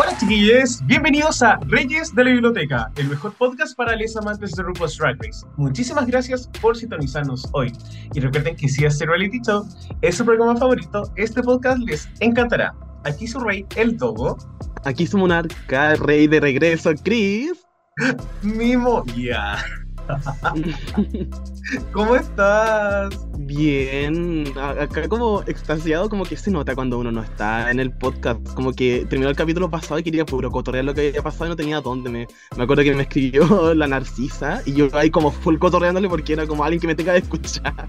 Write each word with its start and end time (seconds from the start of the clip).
Hola 0.00 0.16
chiquillos, 0.16 0.80
bienvenidos 0.86 1.42
a 1.42 1.58
Reyes 1.66 2.14
de 2.14 2.22
la 2.22 2.30
Biblioteca, 2.30 2.88
el 2.94 3.08
mejor 3.08 3.32
podcast 3.32 3.76
para 3.76 3.96
los 3.96 4.16
amantes 4.16 4.52
de 4.52 4.62
RuPaul's 4.62 4.96
Drag 4.96 5.16
Race. 5.20 5.44
Muchísimas 5.56 6.06
gracias 6.06 6.48
por 6.62 6.76
sintonizarnos 6.76 7.48
hoy. 7.50 7.72
Y 8.14 8.20
recuerden 8.20 8.54
que 8.54 8.68
si 8.68 8.84
este 8.84 9.06
reality 9.06 9.40
show 9.40 9.66
es 10.00 10.14
su 10.14 10.24
programa 10.24 10.54
favorito, 10.56 11.02
este 11.16 11.42
podcast 11.42 11.80
les 11.80 12.08
encantará. 12.20 12.76
Aquí 13.02 13.26
su 13.26 13.40
rey, 13.40 13.66
el 13.74 13.96
Dogo, 13.96 14.38
Aquí 14.84 15.04
su 15.04 15.18
monarca, 15.18 15.96
rey 15.96 16.28
de 16.28 16.38
regreso, 16.38 16.92
Chris. 17.02 17.66
Mimo, 18.42 19.04
ya. 19.16 19.58
¿Cómo 21.92 22.14
estás? 22.14 23.27
Bien, 23.48 24.44
acá 24.58 25.08
como 25.08 25.42
extasiado, 25.46 26.10
como 26.10 26.24
que 26.24 26.36
se 26.36 26.50
nota 26.50 26.74
cuando 26.74 26.98
uno 26.98 27.10
no 27.10 27.22
está 27.22 27.70
en 27.70 27.80
el 27.80 27.90
podcast. 27.90 28.46
Como 28.52 28.74
que 28.74 29.06
terminó 29.08 29.30
el 29.30 29.36
capítulo 29.36 29.70
pasado 29.70 29.98
y 29.98 30.02
quería 30.02 30.26
puro 30.26 30.50
cotorrear 30.50 30.84
lo 30.84 30.92
que 30.92 31.08
había 31.08 31.22
pasado 31.22 31.46
y 31.46 31.48
no 31.48 31.56
tenía 31.56 31.80
dónde. 31.80 32.10
Me, 32.10 32.28
me 32.58 32.64
acuerdo 32.64 32.82
que 32.82 32.94
me 32.94 33.04
escribió 33.04 33.72
la 33.74 33.86
Narcisa 33.86 34.60
y 34.66 34.74
yo 34.74 34.88
ahí 34.92 35.10
como 35.10 35.30
full 35.30 35.56
cotorreándole 35.56 36.10
porque 36.10 36.34
era 36.34 36.46
como 36.46 36.62
alguien 36.62 36.78
que 36.78 36.88
me 36.88 36.94
tenga 36.94 37.12
que 37.12 37.20
escuchar. 37.20 37.86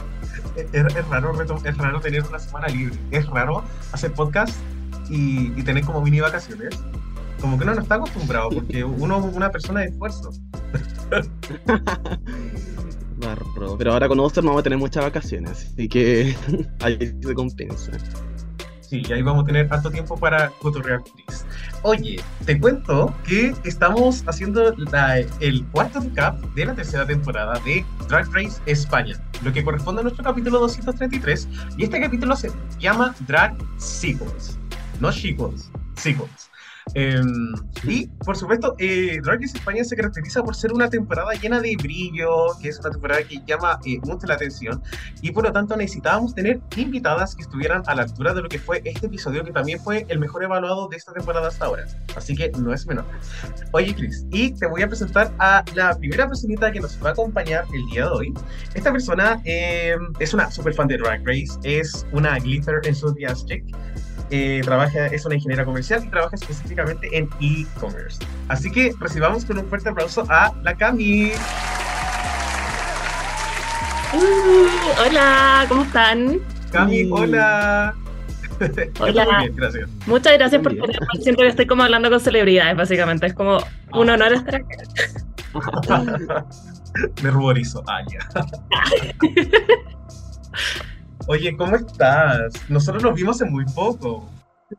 Es, 0.55 0.73
es 0.73 1.07
raro, 1.09 1.33
es 1.41 1.77
raro 1.77 1.99
tener 1.99 2.23
una 2.23 2.39
semana 2.39 2.69
libre. 2.69 2.95
Es 3.11 3.27
raro 3.27 3.61
hacer 3.91 4.13
podcast 4.13 4.57
y, 5.09 5.51
y 5.59 5.63
tener 5.63 5.83
como 5.83 6.01
mini 6.01 6.21
vacaciones. 6.21 6.81
Como 7.41 7.57
que 7.57 7.65
uno 7.65 7.75
no 7.75 7.81
está 7.81 7.95
acostumbrado 7.95 8.49
porque 8.49 8.85
uno 8.85 9.27
es 9.27 9.35
una 9.35 9.51
persona 9.51 9.81
de 9.81 9.87
esfuerzo. 9.87 10.31
Pero 13.77 13.93
ahora 13.93 14.07
con 14.07 14.19
Oster 14.19 14.43
no 14.43 14.51
vamos 14.51 14.61
a 14.61 14.63
tener 14.63 14.79
muchas 14.79 15.03
vacaciones, 15.03 15.71
así 15.73 15.87
que 15.87 16.35
ahí 16.81 16.97
se 17.21 17.33
compensa. 17.33 17.91
Sí, 18.81 19.03
y 19.07 19.13
ahí 19.13 19.21
vamos 19.21 19.43
a 19.43 19.45
tener 19.45 19.71
harto 19.71 19.91
tiempo 19.91 20.17
para 20.17 20.49
cotorrear. 20.61 21.01
Oye, 21.83 22.19
te 22.45 22.59
cuento 22.59 23.13
que 23.23 23.53
estamos 23.63 24.23
haciendo 24.25 24.73
el 25.39 25.65
cuarto 25.67 25.99
recap 25.99 26.41
de 26.55 26.65
la 26.65 26.73
tercera 26.73 27.05
temporada 27.05 27.59
de 27.59 27.85
Drag 28.07 28.25
Race 28.33 28.59
España, 28.65 29.15
lo 29.43 29.53
que 29.53 29.63
corresponde 29.63 30.01
a 30.01 30.03
nuestro 30.03 30.23
capítulo 30.23 30.59
233, 30.59 31.47
y 31.77 31.83
este 31.83 32.01
capítulo 32.01 32.35
se 32.35 32.51
llama 32.79 33.13
Drag 33.27 33.55
Sequels, 33.77 34.57
no 34.99 35.11
Sequels, 35.11 35.69
Sequels. 35.95 36.48
Em, 36.93 37.53
y 37.83 38.07
por 38.25 38.35
supuesto, 38.35 38.75
eh, 38.79 39.19
Drag 39.23 39.41
Race 39.41 39.57
España 39.57 39.83
se 39.83 39.95
caracteriza 39.95 40.43
por 40.43 40.55
ser 40.55 40.73
una 40.73 40.89
temporada 40.89 41.31
llena 41.33 41.59
de 41.61 41.75
brillo, 41.77 42.57
que 42.61 42.69
es 42.69 42.79
una 42.79 42.91
temporada 42.91 43.23
que 43.23 43.41
llama 43.45 43.79
eh, 43.85 43.99
mucho 44.03 44.27
la 44.27 44.35
atención, 44.35 44.81
y 45.21 45.31
por 45.31 45.43
lo 45.43 45.51
tanto 45.51 45.75
necesitábamos 45.75 46.33
tener 46.33 46.59
invitadas 46.75 47.35
que 47.35 47.43
estuvieran 47.43 47.83
a 47.87 47.95
la 47.95 48.03
altura 48.03 48.33
de 48.33 48.41
lo 48.41 48.49
que 48.49 48.59
fue 48.59 48.81
este 48.85 49.07
episodio, 49.07 49.43
que 49.43 49.51
también 49.51 49.79
fue 49.79 50.05
el 50.09 50.19
mejor 50.19 50.43
evaluado 50.43 50.87
de 50.87 50.97
esta 50.97 51.13
temporada 51.13 51.47
hasta 51.47 51.65
ahora. 51.65 51.85
Así 52.15 52.35
que 52.35 52.51
no 52.51 52.73
es 52.73 52.85
menor. 52.87 53.05
Oye, 53.71 53.93
Chris, 53.95 54.25
y 54.31 54.51
te 54.51 54.67
voy 54.67 54.81
a 54.81 54.87
presentar 54.87 55.31
a 55.39 55.63
la 55.75 55.95
primera 55.97 56.27
personita 56.27 56.71
que 56.71 56.79
nos 56.79 57.01
va 57.03 57.09
a 57.09 57.11
acompañar 57.13 57.65
el 57.73 57.85
día 57.87 58.05
de 58.05 58.09
hoy. 58.09 58.33
Esta 58.73 58.91
persona 58.91 59.41
eh, 59.45 59.95
es 60.19 60.33
una 60.33 60.49
super 60.51 60.73
fan 60.73 60.87
de 60.87 60.97
Drag 60.97 61.25
Race, 61.25 61.57
es 61.63 62.05
una 62.11 62.37
glitter 62.39 62.81
enthusiastic. 62.83 63.63
Eh, 64.29 64.61
trabaja, 64.63 65.07
es 65.07 65.25
una 65.25 65.35
ingeniera 65.35 65.65
comercial 65.65 66.03
y 66.05 66.09
trabaja 66.09 66.35
específicamente 66.35 67.09
en 67.17 67.29
e-commerce. 67.41 68.19
Así 68.47 68.71
que 68.71 68.93
recibamos 68.99 69.45
con 69.45 69.57
un 69.57 69.67
fuerte 69.67 69.89
aplauso 69.89 70.25
a 70.29 70.53
la 70.63 70.75
Cami. 70.75 71.31
Uh, 74.13 75.07
hola, 75.07 75.65
¿cómo 75.67 75.83
están? 75.83 76.39
Cami, 76.71 77.09
hola. 77.11 77.95
Hola. 78.99 79.25
Muy 79.25 79.35
bien, 79.37 79.55
gracias. 79.55 79.89
Muchas 80.05 80.33
gracias 80.33 80.61
por 80.61 80.73
Muy 80.73 80.81
bien. 80.81 80.91
tenerme. 80.91 81.23
Siento 81.23 81.41
que 81.43 81.47
estoy 81.47 81.65
como 81.65 81.83
hablando 81.83 82.09
con 82.09 82.19
celebridades, 82.19 82.75
básicamente. 82.75 83.27
Es 83.27 83.33
como 83.33 83.59
un 83.93 84.09
honor 84.09 84.33
estar 84.33 84.55
acá. 84.55 84.67
Me 87.23 87.31
ruborizo. 87.31 87.83
Ah, 87.87 88.01
ya. 88.11 88.19
Oye, 91.31 91.55
¿cómo 91.55 91.75
estás? 91.75 92.53
Nosotros 92.69 93.03
nos 93.03 93.13
vimos 93.13 93.35
hace 93.35 93.47
muy 93.47 93.63
poco. 93.63 94.27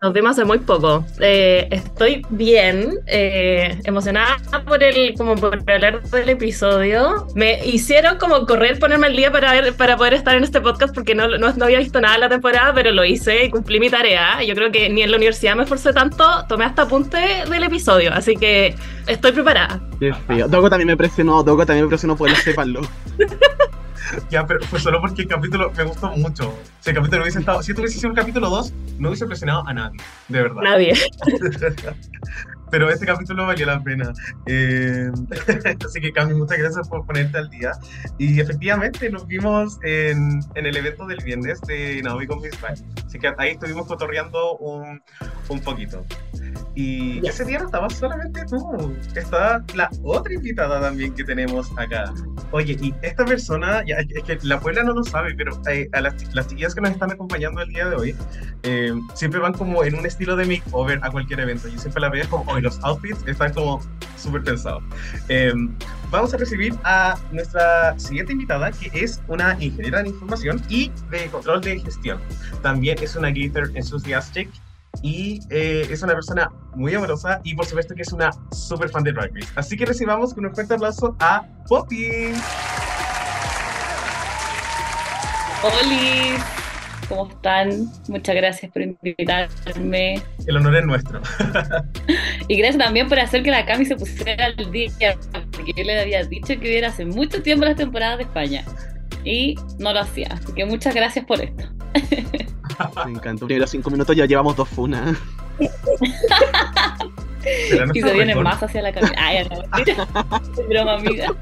Nos 0.02 0.12
vimos 0.12 0.32
hace 0.32 0.44
muy 0.44 0.58
poco. 0.58 1.04
Eh, 1.20 1.68
estoy 1.70 2.26
bien, 2.30 2.98
eh, 3.06 3.80
emocionada 3.84 4.36
por 4.66 4.82
el, 4.82 5.14
como 5.14 5.36
por 5.36 5.54
hablar 5.70 6.02
del 6.02 6.28
episodio. 6.28 7.28
Me 7.36 7.64
hicieron 7.64 8.18
como 8.18 8.46
correr, 8.46 8.80
ponerme 8.80 9.06
al 9.06 9.14
día 9.14 9.30
para 9.30 9.52
ver, 9.52 9.74
para 9.74 9.96
poder 9.96 10.14
estar 10.14 10.34
en 10.34 10.42
este 10.42 10.60
podcast 10.60 10.92
porque 10.92 11.14
no, 11.14 11.28
no, 11.28 11.52
no 11.52 11.64
había 11.64 11.78
visto 11.78 12.00
nada 12.00 12.14
de 12.14 12.20
la 12.22 12.28
temporada, 12.28 12.74
pero 12.74 12.90
lo 12.90 13.04
hice 13.04 13.44
y 13.44 13.50
cumplí 13.50 13.78
mi 13.78 13.88
tarea. 13.88 14.42
Yo 14.42 14.56
creo 14.56 14.72
que 14.72 14.90
ni 14.90 15.02
en 15.02 15.12
la 15.12 15.18
universidad 15.18 15.54
me 15.54 15.62
esforcé 15.62 15.92
tanto, 15.92 16.24
tomé 16.48 16.64
hasta 16.64 16.82
apunte 16.82 17.44
del 17.48 17.62
episodio, 17.62 18.12
así 18.12 18.34
que 18.34 18.74
estoy 19.06 19.30
preparada. 19.30 19.80
Qué 20.00 20.12
feo. 20.26 20.48
Dogo 20.48 20.68
también 20.68 20.88
me 20.88 20.96
presionó, 20.96 21.44
Dogo 21.44 21.64
también 21.64 21.84
me 21.84 21.90
presionó, 21.90 22.16
pues 22.16 22.36
sépanlo. 22.42 22.80
Ya, 24.30 24.46
pero 24.46 24.60
fue 24.66 24.80
solo 24.80 25.00
porque 25.00 25.22
el 25.22 25.28
capítulo 25.28 25.72
me 25.76 25.84
gustó 25.84 26.10
mucho. 26.16 26.58
Si 26.80 26.90
el 26.90 26.96
capítulo 26.96 27.22
hubiese 27.22 27.40
estado, 27.40 27.62
si 27.62 27.72
esto 27.72 27.82
hubiese 27.82 27.98
sido 27.98 28.10
un 28.10 28.16
capítulo 28.16 28.50
2, 28.50 28.72
no 28.98 29.08
hubiese 29.08 29.26
presionado 29.26 29.66
a 29.66 29.74
nadie, 29.74 30.00
de 30.28 30.42
verdad. 30.42 30.62
Nadie. 30.62 30.94
Pero 32.70 32.88
este 32.88 33.04
capítulo 33.04 33.46
valió 33.46 33.66
la 33.66 33.82
pena. 33.82 34.12
Eh, 34.46 35.10
así 35.84 36.00
que, 36.00 36.12
Cami, 36.12 36.34
muchas 36.34 36.58
gracias 36.58 36.88
por 36.88 37.04
ponerte 37.04 37.38
al 37.38 37.50
día. 37.50 37.72
Y 38.18 38.40
efectivamente 38.40 39.10
nos 39.10 39.26
vimos 39.26 39.78
en, 39.82 40.40
en 40.54 40.66
el 40.66 40.76
evento 40.76 41.06
del 41.06 41.18
viernes 41.24 41.60
de 41.62 42.00
Naomi 42.02 42.26
con 42.26 42.40
Miss 42.40 42.60
Bang. 42.60 42.78
Así 43.04 43.18
que 43.18 43.32
ahí 43.38 43.50
estuvimos 43.50 43.86
cotorreando 43.86 44.56
un, 44.58 45.02
un 45.48 45.60
poquito. 45.60 46.04
Y 46.74 47.26
ese 47.26 47.44
día 47.44 47.58
no 47.58 47.66
estabas 47.66 47.94
solamente 47.94 48.44
tú, 48.46 48.94
está 49.14 49.64
la 49.74 49.90
otra 50.02 50.32
invitada 50.32 50.80
también 50.80 51.12
que 51.14 51.24
tenemos 51.24 51.70
acá. 51.76 52.12
Oye, 52.52 52.76
y 52.80 52.94
esta 53.02 53.24
persona, 53.24 53.84
ya, 53.86 53.96
es 53.96 54.24
que 54.24 54.38
la 54.42 54.58
Puebla 54.60 54.82
no 54.82 54.94
lo 54.94 55.04
sabe, 55.04 55.34
pero 55.34 55.60
eh, 55.68 55.88
a 55.92 56.00
las, 56.00 56.34
las 56.34 56.48
chiquillas 56.48 56.74
que 56.74 56.80
nos 56.80 56.90
están 56.92 57.10
acompañando 57.12 57.60
el 57.60 57.68
día 57.68 57.88
de 57.88 57.96
hoy, 57.96 58.16
eh, 58.62 58.92
siempre 59.14 59.40
van 59.40 59.52
como 59.52 59.84
en 59.84 59.96
un 59.96 60.06
estilo 60.06 60.36
de 60.36 60.46
makeover 60.46 61.00
a 61.02 61.10
cualquier 61.10 61.40
evento. 61.40 61.68
Yo 61.68 61.78
siempre 61.78 62.00
la 62.00 62.08
veo 62.08 62.28
como, 62.28 62.50
hoy 62.50 62.62
los 62.62 62.82
outfits 62.82 63.22
están 63.26 63.52
como 63.52 63.80
súper 64.16 64.42
pensados. 64.42 64.82
Eh, 65.28 65.52
vamos 66.10 66.34
a 66.34 66.36
recibir 66.36 66.74
a 66.84 67.16
nuestra 67.32 67.98
siguiente 67.98 68.32
invitada, 68.32 68.70
que 68.72 68.90
es 68.92 69.20
una 69.28 69.56
ingeniera 69.60 70.00
en 70.00 70.08
información 70.08 70.62
y 70.68 70.90
de 71.10 71.26
control 71.26 71.60
de 71.60 71.80
gestión. 71.80 72.20
También 72.62 72.98
es 73.02 73.16
una 73.16 73.30
glitter 73.30 73.70
enthusiastic 73.74 74.50
y 75.02 75.40
eh, 75.50 75.86
es 75.90 76.02
una 76.02 76.14
persona 76.14 76.50
muy 76.74 76.94
amorosa 76.94 77.40
y 77.44 77.54
por 77.54 77.66
supuesto 77.66 77.94
que 77.94 78.02
es 78.02 78.12
una 78.12 78.30
súper 78.52 78.90
fan 78.90 79.02
de 79.04 79.12
Drag 79.12 79.30
Race. 79.34 79.48
Así 79.54 79.76
que 79.76 79.86
recibamos 79.86 80.34
con 80.34 80.46
un 80.46 80.54
fuerte 80.54 80.74
aplauso 80.74 81.16
a 81.20 81.46
Poppy. 81.68 82.32
Oli, 85.62 86.38
¿cómo 87.08 87.28
están? 87.28 87.90
Muchas 88.08 88.34
gracias 88.34 88.72
por 88.72 88.82
invitarme. 88.82 90.22
El 90.46 90.56
honor 90.56 90.76
es 90.76 90.86
nuestro. 90.86 91.20
Y 92.48 92.56
gracias 92.56 92.82
también 92.82 93.08
por 93.08 93.20
hacer 93.20 93.44
que 93.44 93.50
la 93.52 93.64
Cami 93.64 93.86
se 93.86 93.94
pusiera 93.94 94.46
al 94.46 94.72
día, 94.72 94.90
porque 95.52 95.72
yo 95.76 95.84
le 95.84 96.00
había 96.00 96.24
dicho 96.24 96.48
que 96.48 96.58
hubiera 96.58 96.88
hace 96.88 97.04
mucho 97.04 97.40
tiempo 97.42 97.64
las 97.64 97.76
temporadas 97.76 98.18
de 98.18 98.24
España. 98.24 98.64
Y 99.24 99.54
no 99.78 99.92
lo 99.92 100.00
hacía. 100.00 100.28
Así 100.32 100.52
que 100.52 100.64
muchas 100.64 100.92
gracias 100.92 101.24
por 101.26 101.40
esto. 101.40 101.64
Me 103.06 103.12
encantó. 103.12 103.46
Primero 103.46 103.66
cinco 103.66 103.90
minutos 103.90 104.14
ya 104.16 104.26
llevamos 104.26 104.56
dos 104.56 104.68
funas. 104.68 105.16
Y 107.94 108.00
se 108.00 108.12
viene 108.12 108.26
récord. 108.34 108.44
más 108.44 108.62
hacia 108.62 108.82
la 108.82 108.92
Cami. 108.92 109.08
Ay, 109.16 109.46
no. 109.48 109.62
Es 110.60 110.68
broma, 110.68 110.94
amiga. 110.94 111.34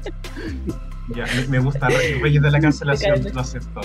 Ya, 1.15 1.25
me, 1.35 1.47
me 1.47 1.59
gusta 1.59 1.87
Re- 1.89 2.19
Reyes 2.21 2.41
de 2.41 2.51
la 2.51 2.59
Cancelación, 2.59 3.21
lo 3.33 3.41
acepto. 3.41 3.81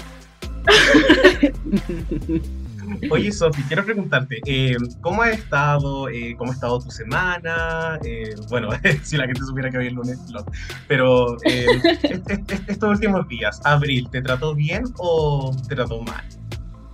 Oye, 3.10 3.32
Sofi, 3.32 3.62
quiero 3.62 3.84
preguntarte, 3.84 4.40
eh, 4.46 4.76
¿cómo 5.00 5.22
has 5.22 5.30
estado? 5.38 6.08
Eh, 6.10 6.34
¿Cómo 6.36 6.50
ha 6.52 6.54
estado 6.54 6.78
tu 6.80 6.90
semana? 6.90 7.98
Eh, 8.04 8.34
bueno, 8.50 8.68
si 9.02 9.16
la 9.16 9.24
gente 9.26 9.40
supiera 9.40 9.70
que 9.70 9.78
hoy 9.78 9.86
es 9.88 9.92
lunes, 9.94 10.18
lo- 10.30 10.44
pero 10.86 11.36
eh, 11.44 11.66
est- 12.04 12.30
est- 12.30 12.50
est- 12.52 12.68
estos 12.70 12.90
últimos 12.90 13.26
días, 13.28 13.60
abril, 13.64 14.08
¿te 14.10 14.20
trató 14.22 14.54
bien 14.54 14.84
o 14.98 15.54
te 15.68 15.74
trató 15.74 16.02
mal? 16.02 16.24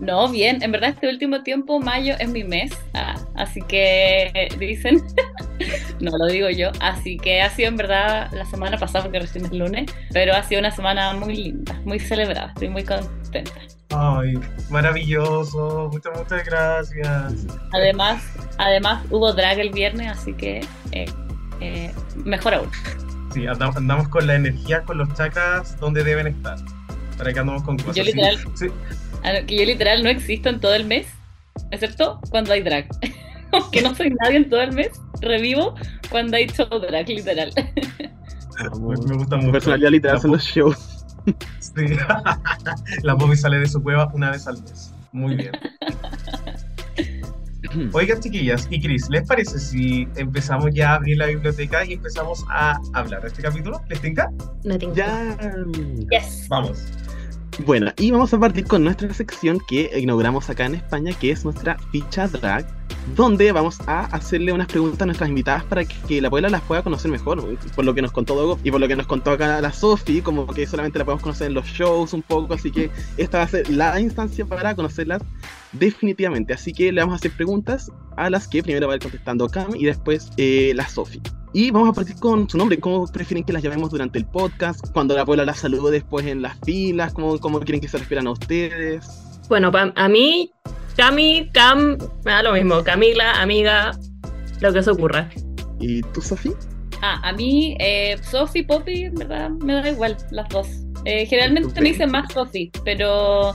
No, 0.00 0.28
bien, 0.28 0.62
en 0.62 0.72
verdad 0.72 0.90
este 0.90 1.08
último 1.08 1.42
tiempo, 1.42 1.78
mayo 1.78 2.14
es 2.18 2.28
mi 2.30 2.42
mes, 2.42 2.72
ah, 2.94 3.16
así 3.36 3.60
que 3.60 4.48
dicen, 4.58 5.02
no 6.00 6.16
lo 6.16 6.26
digo 6.26 6.48
yo, 6.48 6.70
así 6.80 7.18
que 7.18 7.42
ha 7.42 7.50
sido 7.50 7.68
en 7.68 7.76
verdad 7.76 8.30
la 8.32 8.46
semana 8.46 8.78
pasada, 8.78 9.04
porque 9.04 9.20
recién 9.20 9.44
es 9.44 9.52
lunes, 9.52 9.90
pero 10.12 10.34
ha 10.34 10.42
sido 10.42 10.60
una 10.60 10.70
semana 10.70 11.12
muy 11.12 11.36
linda, 11.36 11.78
muy 11.84 11.98
celebrada, 11.98 12.48
estoy 12.54 12.70
muy 12.70 12.82
contenta. 12.82 13.52
Ay, 13.90 14.38
maravilloso, 14.70 15.90
muchas, 15.92 16.16
muchas 16.16 16.44
gracias. 16.46 17.46
Además, 17.72 18.22
además 18.56 19.04
hubo 19.10 19.32
drag 19.34 19.58
el 19.58 19.70
viernes, 19.70 20.12
así 20.12 20.32
que 20.32 20.60
eh, 20.92 21.06
eh, 21.60 21.92
mejor 22.24 22.54
aún. 22.54 22.70
Sí, 23.34 23.46
andamos, 23.46 24.08
con 24.08 24.26
la 24.26 24.36
energía, 24.36 24.82
con 24.82 24.98
los 24.98 25.12
chakras 25.14 25.78
donde 25.78 26.02
deben 26.04 26.26
estar. 26.28 26.56
Para 27.18 27.32
que 27.32 27.40
andamos 27.40 27.62
con 27.62 27.76
cosas. 27.76 27.96
Yo 27.96 28.02
literal, 28.02 28.38
Sí, 28.54 28.66
sí. 28.66 28.70
Ah, 29.22 29.32
que 29.46 29.58
yo 29.58 29.64
literal 29.64 30.02
no 30.02 30.08
existo 30.08 30.48
en 30.48 30.60
todo 30.60 30.74
el 30.74 30.84
mes, 30.84 31.06
excepto 31.70 32.20
cuando 32.30 32.52
hay 32.52 32.62
drag. 32.62 32.88
Aunque 33.52 33.82
no 33.82 33.94
soy 33.94 34.14
nadie 34.22 34.38
en 34.38 34.48
todo 34.48 34.62
el 34.62 34.72
mes, 34.72 34.90
revivo 35.20 35.74
cuando 36.08 36.36
hay 36.36 36.46
show 36.46 36.68
drag, 36.68 37.08
literal. 37.08 37.52
Me, 37.56 39.08
me 39.08 39.16
gusta 39.16 39.36
mucho. 39.36 39.52
personalidad 39.52 39.90
literal 39.90 40.16
La 40.16 40.22
son 40.22 40.30
los 40.32 40.44
shows. 40.44 41.04
Sí. 41.58 41.86
la 43.02 43.14
Bobby 43.14 43.36
sale 43.36 43.58
de 43.58 43.66
su 43.66 43.82
cueva 43.82 44.10
una 44.14 44.30
vez 44.30 44.46
al 44.46 44.62
mes. 44.62 44.92
Muy 45.12 45.36
bien. 45.36 45.52
Oigan, 47.92 48.20
chiquillas, 48.20 48.66
y 48.70 48.80
Chris, 48.80 49.08
¿les 49.10 49.26
parece 49.26 49.58
si 49.58 50.08
empezamos 50.16 50.70
ya 50.72 50.92
a 50.92 50.94
abrir 50.96 51.18
la 51.18 51.26
biblioteca 51.26 51.84
y 51.84 51.92
empezamos 51.92 52.44
a 52.48 52.80
hablar 52.94 53.22
de 53.22 53.28
este 53.28 53.42
capítulo? 53.42 53.80
¿Les 53.88 54.00
tinca? 54.00 54.28
No 54.64 54.76
tengo. 54.76 54.94
Ya. 54.94 55.36
Yes. 56.10 56.46
Vamos. 56.48 56.84
Bueno, 57.66 57.92
y 57.98 58.10
vamos 58.10 58.32
a 58.32 58.38
partir 58.40 58.64
con 58.64 58.84
nuestra 58.84 59.12
sección 59.12 59.58
que 59.68 59.90
inauguramos 59.98 60.48
acá 60.48 60.64
en 60.64 60.76
España, 60.76 61.12
que 61.20 61.30
es 61.30 61.44
nuestra 61.44 61.76
ficha 61.92 62.26
drag, 62.26 62.66
donde 63.14 63.52
vamos 63.52 63.78
a 63.86 64.06
hacerle 64.06 64.52
unas 64.52 64.66
preguntas 64.66 65.02
a 65.02 65.06
nuestras 65.06 65.28
invitadas 65.28 65.64
para 65.64 65.84
que, 65.84 66.20
la 66.22 66.28
abuela 66.28 66.48
las 66.48 66.62
pueda 66.62 66.82
conocer 66.82 67.10
mejor, 67.10 67.58
por 67.74 67.84
lo 67.84 67.92
que 67.92 68.00
nos 68.00 68.12
contó 68.12 68.34
Dogo 68.34 68.58
y 68.64 68.70
por 68.70 68.80
lo 68.80 68.88
que 68.88 68.96
nos 68.96 69.06
contó 69.06 69.32
acá 69.32 69.60
la 69.60 69.72
Sofi, 69.72 70.22
como 70.22 70.46
que 70.46 70.66
solamente 70.66 70.98
la 70.98 71.04
podemos 71.04 71.22
conocer 71.22 71.48
en 71.48 71.54
los 71.54 71.66
shows 71.66 72.14
un 72.14 72.22
poco, 72.22 72.54
así 72.54 72.70
que 72.70 72.90
esta 73.18 73.38
va 73.38 73.44
a 73.44 73.48
ser 73.48 73.68
la 73.68 74.00
instancia 74.00 74.46
para 74.46 74.74
conocerlas 74.74 75.20
definitivamente. 75.72 76.54
Así 76.54 76.72
que 76.72 76.90
le 76.92 77.02
vamos 77.02 77.14
a 77.14 77.16
hacer 77.16 77.32
preguntas 77.32 77.92
a 78.16 78.30
las 78.30 78.48
que 78.48 78.62
primero 78.62 78.86
va 78.86 78.94
a 78.94 78.96
ir 78.96 79.02
contestando 79.02 79.48
Cam 79.48 79.76
y 79.76 79.84
después 79.84 80.30
eh, 80.38 80.72
la 80.74 80.88
Sofi. 80.88 81.20
Y 81.52 81.70
vamos 81.72 81.88
a 81.88 81.92
partir 81.92 82.16
con 82.16 82.48
su 82.48 82.56
nombre. 82.56 82.78
¿Cómo 82.78 83.06
prefieren 83.08 83.44
que 83.44 83.52
las 83.52 83.62
llamemos 83.62 83.90
durante 83.90 84.18
el 84.18 84.24
podcast? 84.26 84.86
Cuando 84.92 85.14
la 85.14 85.22
abuela 85.22 85.44
las 85.44 85.58
salude 85.58 85.90
después 85.90 86.24
en 86.26 86.42
las 86.42 86.56
filas. 86.64 87.12
¿Cómo, 87.12 87.38
cómo 87.38 87.58
quieren 87.60 87.80
que 87.80 87.88
se 87.88 87.98
refieran 87.98 88.26
a 88.28 88.30
ustedes? 88.32 89.08
Bueno, 89.48 89.72
pa- 89.72 89.92
a 89.96 90.08
mí, 90.08 90.52
Cami, 90.96 91.50
Cam, 91.52 91.98
me 92.24 92.30
da 92.32 92.42
lo 92.44 92.52
mismo. 92.52 92.84
Camila, 92.84 93.40
amiga, 93.42 93.90
lo 94.60 94.72
que 94.72 94.82
se 94.82 94.90
ocurra. 94.90 95.28
¿Y 95.80 96.02
tú, 96.02 96.20
Sofi? 96.20 96.52
Ah, 97.02 97.18
a 97.24 97.32
mí, 97.32 97.76
eh, 97.80 98.16
Sophie, 98.22 98.62
Poppy, 98.62 99.04
en 99.04 99.14
verdad, 99.14 99.50
me 99.50 99.72
da 99.72 99.88
igual, 99.90 100.16
las 100.30 100.48
dos. 100.50 100.68
Eh, 101.04 101.24
generalmente 101.26 101.80
me 101.80 101.88
dicen 101.88 102.10
más 102.12 102.30
Sophie, 102.32 102.70
pero 102.84 103.50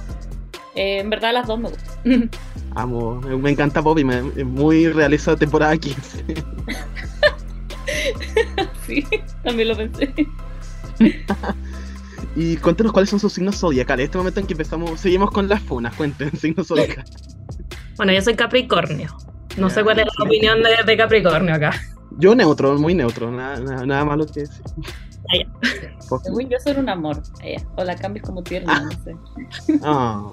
eh, 0.76 1.00
en 1.00 1.10
verdad 1.12 1.32
las 1.32 1.48
dos 1.48 1.60
me 1.60 1.70
gustan. 1.70 2.30
Amo, 2.74 3.22
me 3.22 3.52
encanta 3.52 3.80
Bobby, 3.82 4.04
me, 4.04 4.18
es 4.36 4.46
muy 4.46 4.88
realeza 4.90 5.36
temporada 5.38 5.78
15. 5.78 6.26
sí, 8.86 9.06
también 9.44 9.70
lo 9.70 9.78
pensé. 9.78 10.14
y 12.36 12.58
cuéntenos 12.58 12.92
cuáles 12.92 13.10
son 13.10 13.20
sus 13.20 13.34
signos 13.34 13.58
zodiacales. 13.58 14.06
Este 14.06 14.18
momento 14.18 14.40
en 14.40 14.48
que 14.48 14.54
empezamos, 14.54 15.00
seguimos 15.00 15.32
con 15.32 15.48
las 15.48 15.62
funas, 15.62 15.96
cuenten, 15.96 16.36
signos 16.38 16.68
zodiacales. 16.68 17.12
Bueno, 17.98 18.14
yo 18.14 18.22
soy 18.22 18.36
Capricornio. 18.36 19.16
No 19.58 19.70
sé 19.70 19.84
cuál 19.84 20.00
es 20.00 20.06
la 20.18 20.26
opinión 20.26 20.62
de, 20.62 20.72
de 20.86 20.98
Capricornio 20.98 21.56
acá. 21.56 21.72
Yo 22.18 22.36
neutro, 22.36 22.78
muy 22.78 22.94
neutro, 22.94 23.32
nada, 23.32 23.60
nada, 23.60 23.86
nada 23.86 24.06
malo 24.06 24.26
que 24.26 24.42
decir. 24.42 24.64
Ah. 25.30 26.20
Según 26.24 26.50
yo 26.50 26.58
soy 26.64 26.76
un 26.78 26.90
amor. 26.90 27.22
Eh, 27.42 27.56
o 27.76 27.84
la 27.84 27.96
cambias 27.96 28.26
como 28.26 28.44
tierna, 28.44 28.82
no 28.82 28.92
sé. 29.04 29.16
Ah, 29.84 30.32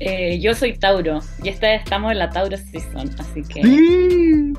Eh, 0.00 0.38
yo 0.40 0.54
soy 0.54 0.78
Tauro 0.78 1.18
y 1.42 1.48
esta 1.48 1.66
vez 1.68 1.82
estamos 1.82 2.12
en 2.12 2.18
la 2.18 2.30
Tauro 2.30 2.56
Season, 2.56 3.10
así 3.18 3.42
que. 3.42 3.62
sí. 3.62 4.52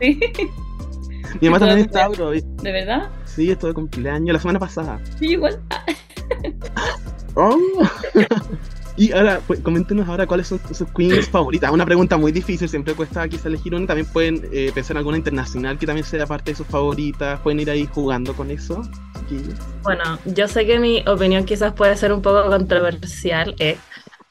Sí, 0.00 0.20
Mi 1.40 1.48
mamá 1.48 1.58
también 1.58 1.78
es 1.78 1.84
Entonces- 1.86 2.16
Tauro. 2.18 2.34
y- 2.34 2.44
¿De 2.62 2.72
verdad? 2.72 3.08
Sí, 3.24 3.50
estuvo 3.50 3.68
de 3.68 3.74
cumpleaños 3.74 4.32
la 4.34 4.40
semana 4.40 4.58
pasada. 4.58 5.00
Sí, 5.18 5.26
igual. 5.32 5.58
Oh. 7.34 7.56
y 8.96 9.12
ahora, 9.12 9.40
pues, 9.46 9.60
coméntenos 9.60 10.08
ahora 10.08 10.26
cuáles 10.26 10.48
son 10.48 10.60
sus 10.72 10.88
queens 10.92 11.28
favoritas. 11.28 11.70
Una 11.70 11.84
pregunta 11.84 12.16
muy 12.16 12.32
difícil, 12.32 12.68
siempre 12.68 12.94
cuesta 12.94 13.28
quizá 13.28 13.48
elegir 13.48 13.74
una. 13.74 13.86
También 13.86 14.06
pueden 14.12 14.48
eh, 14.52 14.72
pensar 14.74 14.94
en 14.94 14.98
alguna 14.98 15.16
internacional 15.18 15.78
que 15.78 15.86
también 15.86 16.04
sea 16.04 16.26
parte 16.26 16.50
de 16.50 16.56
sus 16.56 16.66
favoritas. 16.66 17.38
Pueden 17.40 17.60
ir 17.60 17.70
ahí 17.70 17.88
jugando 17.92 18.34
con 18.34 18.50
eso. 18.50 18.82
chiquillos. 19.28 19.54
Bueno, 19.84 20.18
yo 20.26 20.48
sé 20.48 20.66
que 20.66 20.78
mi 20.80 21.04
opinión 21.06 21.44
quizás 21.44 21.72
puede 21.72 21.96
ser 21.96 22.12
un 22.12 22.22
poco 22.22 22.48
controversial. 22.48 23.54
eh. 23.60 23.76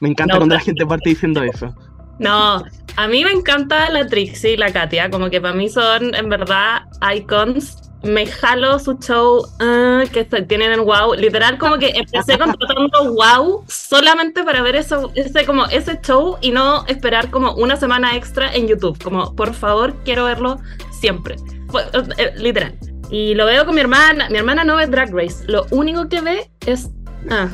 Me 0.00 0.10
encanta 0.10 0.34
No, 0.34 0.40
cuando 0.40 0.54
la 0.54 0.60
gente 0.60 0.86
parte 0.86 1.08
diciendo 1.10 1.42
eso. 1.42 1.74
No, 2.18 2.64
a 2.96 3.08
mí 3.08 3.24
me 3.24 3.30
encanta 3.32 3.90
la 3.90 4.06
Trixie 4.06 4.52
y 4.52 4.56
la 4.56 4.72
Katia, 4.72 5.10
como 5.10 5.30
que 5.30 5.40
para 5.40 5.54
mí 5.54 5.68
son 5.68 6.14
en 6.14 6.28
verdad 6.28 6.82
icons. 7.14 7.82
Me 8.04 8.26
jalo 8.26 8.78
su 8.78 8.96
show 9.00 9.44
ah, 9.58 10.04
que 10.12 10.24
tienen 10.24 10.70
en 10.70 10.84
Wow. 10.84 11.14
Literal, 11.14 11.58
como 11.58 11.78
que 11.78 11.88
empecé 11.90 12.38
contratando 12.38 13.12
Wow 13.14 13.64
solamente 13.66 14.44
para 14.44 14.62
ver 14.62 14.76
eso, 14.76 15.10
ese, 15.16 15.44
como 15.44 15.66
ese 15.66 16.00
show 16.00 16.36
y 16.40 16.52
no 16.52 16.86
esperar 16.86 17.28
como 17.30 17.54
una 17.54 17.74
semana 17.76 18.14
extra 18.14 18.54
en 18.54 18.68
YouTube. 18.68 19.02
Como, 19.02 19.34
por 19.34 19.52
favor, 19.52 19.94
quiero 20.04 20.26
verlo 20.26 20.60
siempre. 20.92 21.36
Fue- 21.68 21.86
eh, 22.18 22.32
literal. 22.36 22.78
Y 23.10 23.34
lo 23.34 23.46
veo 23.46 23.64
con 23.66 23.74
mi 23.74 23.80
hermana. 23.80 24.28
Mi 24.30 24.38
hermana 24.38 24.62
no 24.62 24.76
ve 24.76 24.86
Drag 24.86 25.12
Race. 25.12 25.44
Lo 25.48 25.66
único 25.70 26.08
que 26.08 26.20
ve 26.20 26.50
es. 26.66 26.90
Ah, 27.30 27.48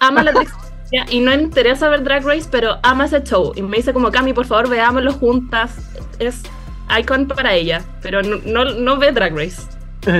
ama 0.00 0.24
la 0.24 0.32
Trixie 0.32 0.69
y 1.10 1.20
no 1.20 1.32
interesa 1.32 1.88
ver 1.88 2.02
Drag 2.02 2.24
Race, 2.24 2.48
pero 2.50 2.78
ama 2.82 3.06
ese 3.06 3.22
show. 3.22 3.52
Y 3.54 3.62
me 3.62 3.76
dice 3.76 3.92
como, 3.92 4.10
Cami, 4.10 4.32
por 4.32 4.46
favor, 4.46 4.68
veámoslo 4.68 5.12
juntas. 5.12 5.76
Es 6.18 6.42
icon 6.98 7.28
para 7.28 7.54
ella, 7.54 7.82
pero 8.02 8.22
no, 8.22 8.36
no, 8.44 8.64
no 8.64 8.96
ve 8.96 9.12
Drag 9.12 9.36
Race. 9.36 9.62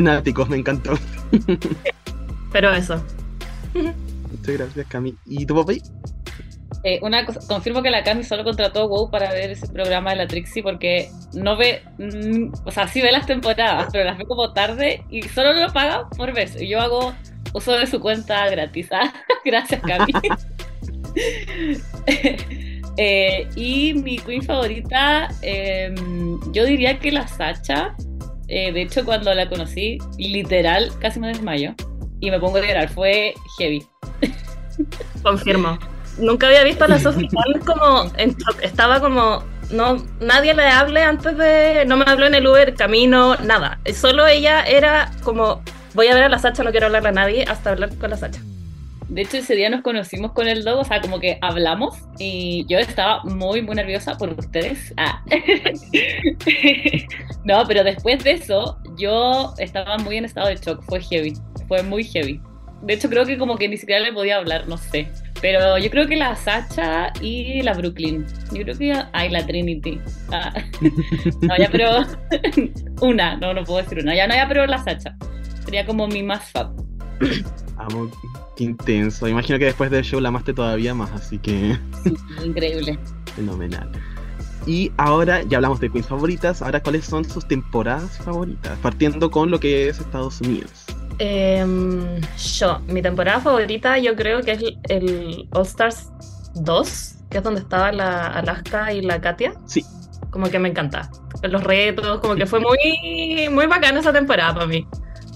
Náticos, 0.01 0.49
me 0.49 0.59
encantó. 0.59 0.93
Pero 2.53 2.73
eso. 2.73 3.03
Muchas 3.75 4.59
gracias, 4.59 4.87
Cami. 4.89 5.15
¿Y 5.27 5.47
tu 5.47 5.55
papi? 5.55 5.83
Eh, 6.83 6.99
una 7.03 7.27
cosa, 7.27 7.41
confirmo 7.47 7.83
que 7.83 7.91
la 7.91 8.03
Cami 8.03 8.25
solo 8.25 8.43
contrató 8.43 8.83
a 8.83 8.87
WoW 8.87 9.11
para 9.11 9.33
ver 9.33 9.51
ese 9.51 9.69
programa 9.69 10.11
de 10.11 10.17
la 10.17 10.27
Trixie 10.27 10.63
porque 10.63 11.11
no 11.35 11.57
ve, 11.57 11.83
mm, 11.99 12.53
o 12.65 12.71
sea, 12.71 12.89
sí 12.89 13.03
ve 13.03 13.13
las 13.13 13.27
temporadas, 13.27 13.89
pero 13.93 14.05
las 14.05 14.17
ve 14.17 14.25
como 14.25 14.53
tarde 14.53 15.05
y 15.11 15.23
solo 15.23 15.53
lo 15.53 15.73
paga 15.73 16.09
por 16.17 16.33
ver. 16.33 16.49
Y 16.59 16.69
Yo 16.69 16.81
hago 16.81 17.13
uso 17.53 17.73
de 17.73 17.87
su 17.87 18.01
cuenta 18.01 18.49
gratis. 18.49 18.89
¿ah? 18.93 19.13
Gracias, 19.45 19.81
Cami. 19.83 20.13
Eh, 22.97 23.49
y 23.57 23.95
mi 23.95 24.19
queen 24.19 24.43
favorita, 24.43 25.29
eh, 25.41 25.95
yo 26.53 26.67
diría 26.67 26.99
que 26.99 27.11
la 27.11 27.27
Sacha. 27.27 27.95
Eh, 28.49 28.73
de 28.73 28.83
hecho, 28.83 29.07
cuando 29.07 29.33
la 29.33 29.49
conocí, 29.49 29.97
literal, 30.19 30.93
casi 31.01 31.19
me 31.19 31.29
desmayo. 31.29 31.75
Y 32.21 32.31
me 32.31 32.39
pongo 32.39 32.59
a 32.59 32.61
llorar. 32.61 32.91
Fue 32.91 33.33
heavy. 33.59 33.83
Confirmo. 35.23 35.79
Nunca 36.19 36.49
había 36.49 36.65
visto 36.65 36.85
a 36.85 36.89
la 36.89 36.99
Sofía 36.99 37.29
tan 37.29 37.63
como 37.63 38.13
en 38.17 38.37
shock. 38.37 38.63
Estaba 38.63 39.01
como. 39.01 39.45
No, 39.71 40.05
nadie 40.21 40.53
le 40.53 40.65
hable 40.65 41.03
antes 41.03 41.39
de. 41.39 41.85
No 41.87 41.97
me 41.97 42.05
habló 42.07 42.27
en 42.27 42.35
el 42.35 42.47
Uber, 42.47 42.75
camino, 42.75 43.37
nada. 43.37 43.81
Solo 43.95 44.27
ella 44.27 44.63
era 44.65 45.11
como. 45.23 45.63
Voy 45.95 46.09
a 46.09 46.15
ver 46.15 46.25
a 46.25 46.29
la 46.29 46.39
Sacha, 46.39 46.63
no 46.63 46.71
quiero 46.71 46.87
hablarle 46.87 47.09
a 47.09 47.13
nadie 47.13 47.45
hasta 47.49 47.71
hablar 47.71 47.95
con 47.97 48.11
la 48.11 48.17
Sacha. 48.17 48.41
De 49.09 49.23
hecho, 49.23 49.39
ese 49.39 49.57
día 49.57 49.69
nos 49.71 49.83
conocimos 49.83 50.33
con 50.33 50.47
el 50.47 50.63
Dogo, 50.63 50.83
o 50.83 50.85
sea, 50.85 51.01
como 51.01 51.19
que 51.19 51.39
hablamos 51.41 51.99
y 52.19 52.65
yo 52.69 52.79
estaba 52.79 53.25
muy, 53.25 53.61
muy 53.61 53.75
nerviosa 53.75 54.17
por 54.17 54.31
ustedes. 54.39 54.95
Ah. 54.97 55.25
no, 57.45 57.65
pero 57.67 57.83
después 57.83 58.23
de 58.23 58.33
eso, 58.33 58.79
yo 58.97 59.53
estaba 59.59 59.99
muy 59.99 60.17
en 60.17 60.27
estado 60.27 60.47
de 60.47 60.57
shock. 60.57 60.85
Fue 60.85 61.01
heavy, 61.01 61.33
fue 61.67 61.83
muy 61.83 62.05
heavy. 62.05 62.41
De 62.83 62.95
hecho, 62.95 63.11
creo 63.11 63.27
que 63.27 63.37
como 63.37 63.57
que 63.57 63.69
ni 63.69 63.77
siquiera 63.77 64.01
le 64.01 64.13
podía 64.13 64.37
hablar, 64.37 64.69
no 64.69 64.77
sé. 64.77 65.09
Pero 65.41 65.77
yo 65.77 65.91
creo 65.91 66.07
que 66.07 66.17
la 66.17 66.37
Sacha 66.37 67.13
y 67.21 67.63
la 67.63 67.75
Brooklyn. 67.75 68.25
Yo 68.53 68.63
creo 68.63 68.79
que. 68.79 68.95
Ay, 69.13 69.31
la 69.31 69.45
Trinity. 69.45 70.01
Ah. 70.31 70.53
no, 71.43 71.57
ya, 71.59 71.69
pero. 71.71 72.07
una, 73.01 73.37
no, 73.37 73.55
no 73.55 73.65
puedo 73.65 73.83
decir 73.83 73.99
una. 73.99 74.15
Ya, 74.15 74.29
no, 74.29 74.35
ya, 74.35 74.47
pero 74.47 74.67
la 74.67 74.79
Sacha. 74.79 75.17
Sería 75.71 75.87
como 75.87 76.09
mi 76.09 76.21
más 76.25 76.51
fan. 76.51 76.75
Amo, 77.77 78.11
qué 78.57 78.65
intenso. 78.65 79.29
Imagino 79.29 79.57
que 79.57 79.67
después 79.67 79.89
del 79.89 80.03
show 80.03 80.19
la 80.21 80.31
amaste 80.31 80.53
todavía 80.53 80.95
más, 80.95 81.13
así 81.13 81.39
que 81.39 81.79
Increíble. 82.45 82.99
fenomenal. 83.37 83.89
Y 84.67 84.91
ahora 84.97 85.43
ya 85.45 85.59
hablamos 85.59 85.79
de 85.79 85.89
queens 85.93 86.09
favoritas. 86.09 86.61
Ahora, 86.61 86.83
¿cuáles 86.83 87.05
son 87.05 87.25
sus 87.25 87.47
temporadas 87.47 88.19
favoritas? 88.19 88.77
Partiendo 88.83 89.31
con 89.31 89.49
lo 89.53 89.61
que 89.61 89.89
es 89.89 90.01
Estados 90.01 90.41
Unidos. 90.41 90.87
Em, 91.21 92.21
yo, 92.59 92.81
mi 92.89 93.01
temporada 93.01 93.39
favorita 93.41 93.97
yo 93.99 94.17
creo 94.17 94.43
que 94.43 94.51
es 94.53 94.63
el- 94.63 94.79
el 94.89 95.49
All 95.53 95.63
Stars 95.63 96.09
2, 96.57 97.15
que 97.31 97.39
es 97.39 97.45
donde 97.45 97.61
estaba 97.61 97.93
la 97.93 98.27
Alaska 98.27 98.93
y 98.93 99.03
la 99.03 99.21
Katia. 99.21 99.55
Sí. 99.67 99.85
Como 100.31 100.49
que 100.51 100.59
me 100.59 100.69
encanta. 100.69 101.09
Los 101.45 101.63
retos, 101.63 102.19
como 102.19 102.35
que 102.35 102.45
fue 102.47 102.59
muy, 102.61 103.49
muy 103.51 103.67
bacana 103.67 104.01
esa 104.01 104.13
temporada 104.13 104.53
para 104.55 104.67
mí. 104.67 104.85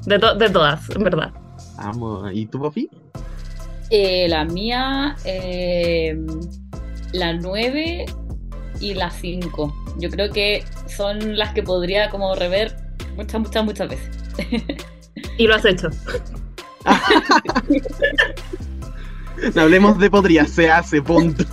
De, 0.07 0.19
to- 0.19 0.35
de 0.35 0.51
todas, 0.51 0.89
en 0.91 1.05
verdad. 1.05 1.33
Vamos, 1.77 2.31
¿y 2.33 2.47
tú, 2.47 2.59
Poppy? 2.59 2.89
Eh, 3.91 4.27
la 4.29 4.45
mía, 4.45 5.17
eh, 5.25 6.17
la 7.13 7.33
9 7.35 8.07
y 8.81 8.95
la 8.95 9.11
5. 9.11 9.75
Yo 9.99 10.11
creo 10.11 10.31
que 10.33 10.65
son 10.89 11.37
las 11.39 11.53
que 11.55 11.63
podría 11.63 12.11
como 12.11 12.35
rever 12.35 12.77
muchas, 13.17 13.41
muchas, 13.41 13.65
muchas 13.65 13.89
veces. 13.89 14.11
Y 15.39 15.47
lo 15.47 15.55
has 15.55 15.65
hecho. 15.65 15.89
No 19.55 19.63
hablemos 19.63 19.99
de 19.99 20.11
podría, 20.11 20.45
se 20.47 20.71
hace, 20.71 21.01
punto. 21.03 21.45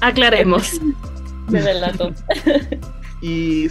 Aclaremos. 0.00 0.80
Me 1.48 1.60
relato. 1.60 2.12
Y 3.20 3.68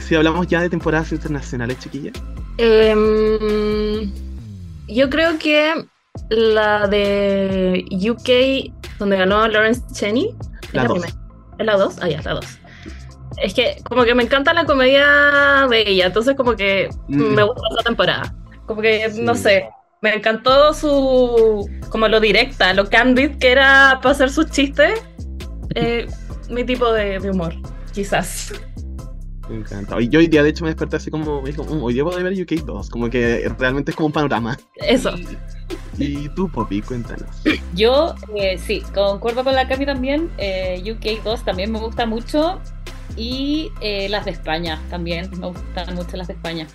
si 0.00 0.14
hablamos 0.14 0.46
ya 0.48 0.60
de 0.60 0.68
temporadas 0.70 1.12
internacionales, 1.12 1.78
chiquillas. 1.80 2.14
Em, 2.58 4.12
yo 4.88 5.08
creo 5.10 5.38
que 5.38 5.86
la 6.28 6.86
de 6.88 7.84
UK, 7.90 8.72
donde 8.98 9.16
ganó 9.16 9.46
Lawrence 9.48 9.82
Cheney, 9.92 10.34
es 10.62 10.72
La 10.74 10.88
primera. 10.88 11.12
¿Es 11.58 11.66
la 11.66 11.76
2? 11.76 11.96
Ah, 12.00 12.08
ya, 12.08 12.18
es 12.18 12.24
la 12.24 12.34
2. 12.34 12.46
Es 13.42 13.54
que 13.54 13.76
como 13.88 14.04
que 14.04 14.14
me 14.14 14.22
encanta 14.22 14.52
la 14.52 14.64
comedia 14.66 15.66
de 15.70 15.88
ella, 15.88 16.06
entonces 16.06 16.36
como 16.36 16.54
que 16.54 16.88
Mm. 17.08 17.34
me 17.34 17.42
gusta 17.42 17.62
esa 17.72 17.82
temporada. 17.84 18.34
Como 18.66 18.82
que, 18.82 19.10
no 19.20 19.34
sé, 19.34 19.68
me 20.02 20.14
encantó 20.14 20.72
su, 20.74 21.68
como 21.88 22.08
lo 22.08 22.20
directa, 22.20 22.74
lo 22.74 22.88
candid 22.88 23.38
que 23.38 23.52
era 23.52 23.98
para 24.02 24.12
hacer 24.14 24.30
sus 24.30 24.50
chistes. 24.50 25.00
Eh, 25.74 26.06
mi 26.50 26.64
tipo 26.64 26.92
de, 26.92 27.18
de 27.18 27.30
humor, 27.30 27.54
quizás. 27.92 28.52
Me 29.48 29.56
encanta. 29.56 30.00
Y 30.00 30.08
yo 30.08 30.20
hoy 30.20 30.28
día, 30.28 30.42
de 30.42 30.50
hecho, 30.50 30.64
me 30.64 30.70
desperté 30.70 30.96
así 30.96 31.10
como, 31.10 31.42
me 31.42 31.50
dijo, 31.50 31.64
"Mm, 31.64 31.82
hoy 31.82 31.94
día 31.94 32.04
puedo 32.04 32.22
ver 32.22 32.32
UK 32.32 32.62
2, 32.64 32.88
como 32.90 33.10
que 33.10 33.50
realmente 33.58 33.90
es 33.90 33.96
como 33.96 34.06
un 34.06 34.12
panorama. 34.12 34.56
Eso. 34.76 35.10
Y 35.98 36.28
tú, 36.30 36.48
Poppy, 36.48 36.80
cuéntanos. 36.82 37.42
Yo, 37.74 38.14
eh, 38.34 38.56
sí, 38.58 38.82
concuerdo 38.94 39.44
con 39.44 39.54
la 39.54 39.66
Cami 39.68 39.84
también. 39.86 40.30
eh, 40.38 40.82
UK 40.90 41.22
2 41.24 41.44
también 41.44 41.70
me 41.72 41.78
gusta 41.80 42.06
mucho. 42.06 42.60
Y 43.16 43.70
eh, 43.82 44.08
las 44.08 44.24
de 44.24 44.30
España 44.30 44.80
también. 44.88 45.28
Me 45.38 45.48
gustan 45.48 45.94
mucho 45.94 46.16
las 46.16 46.28
de 46.28 46.34
España. 46.34 46.66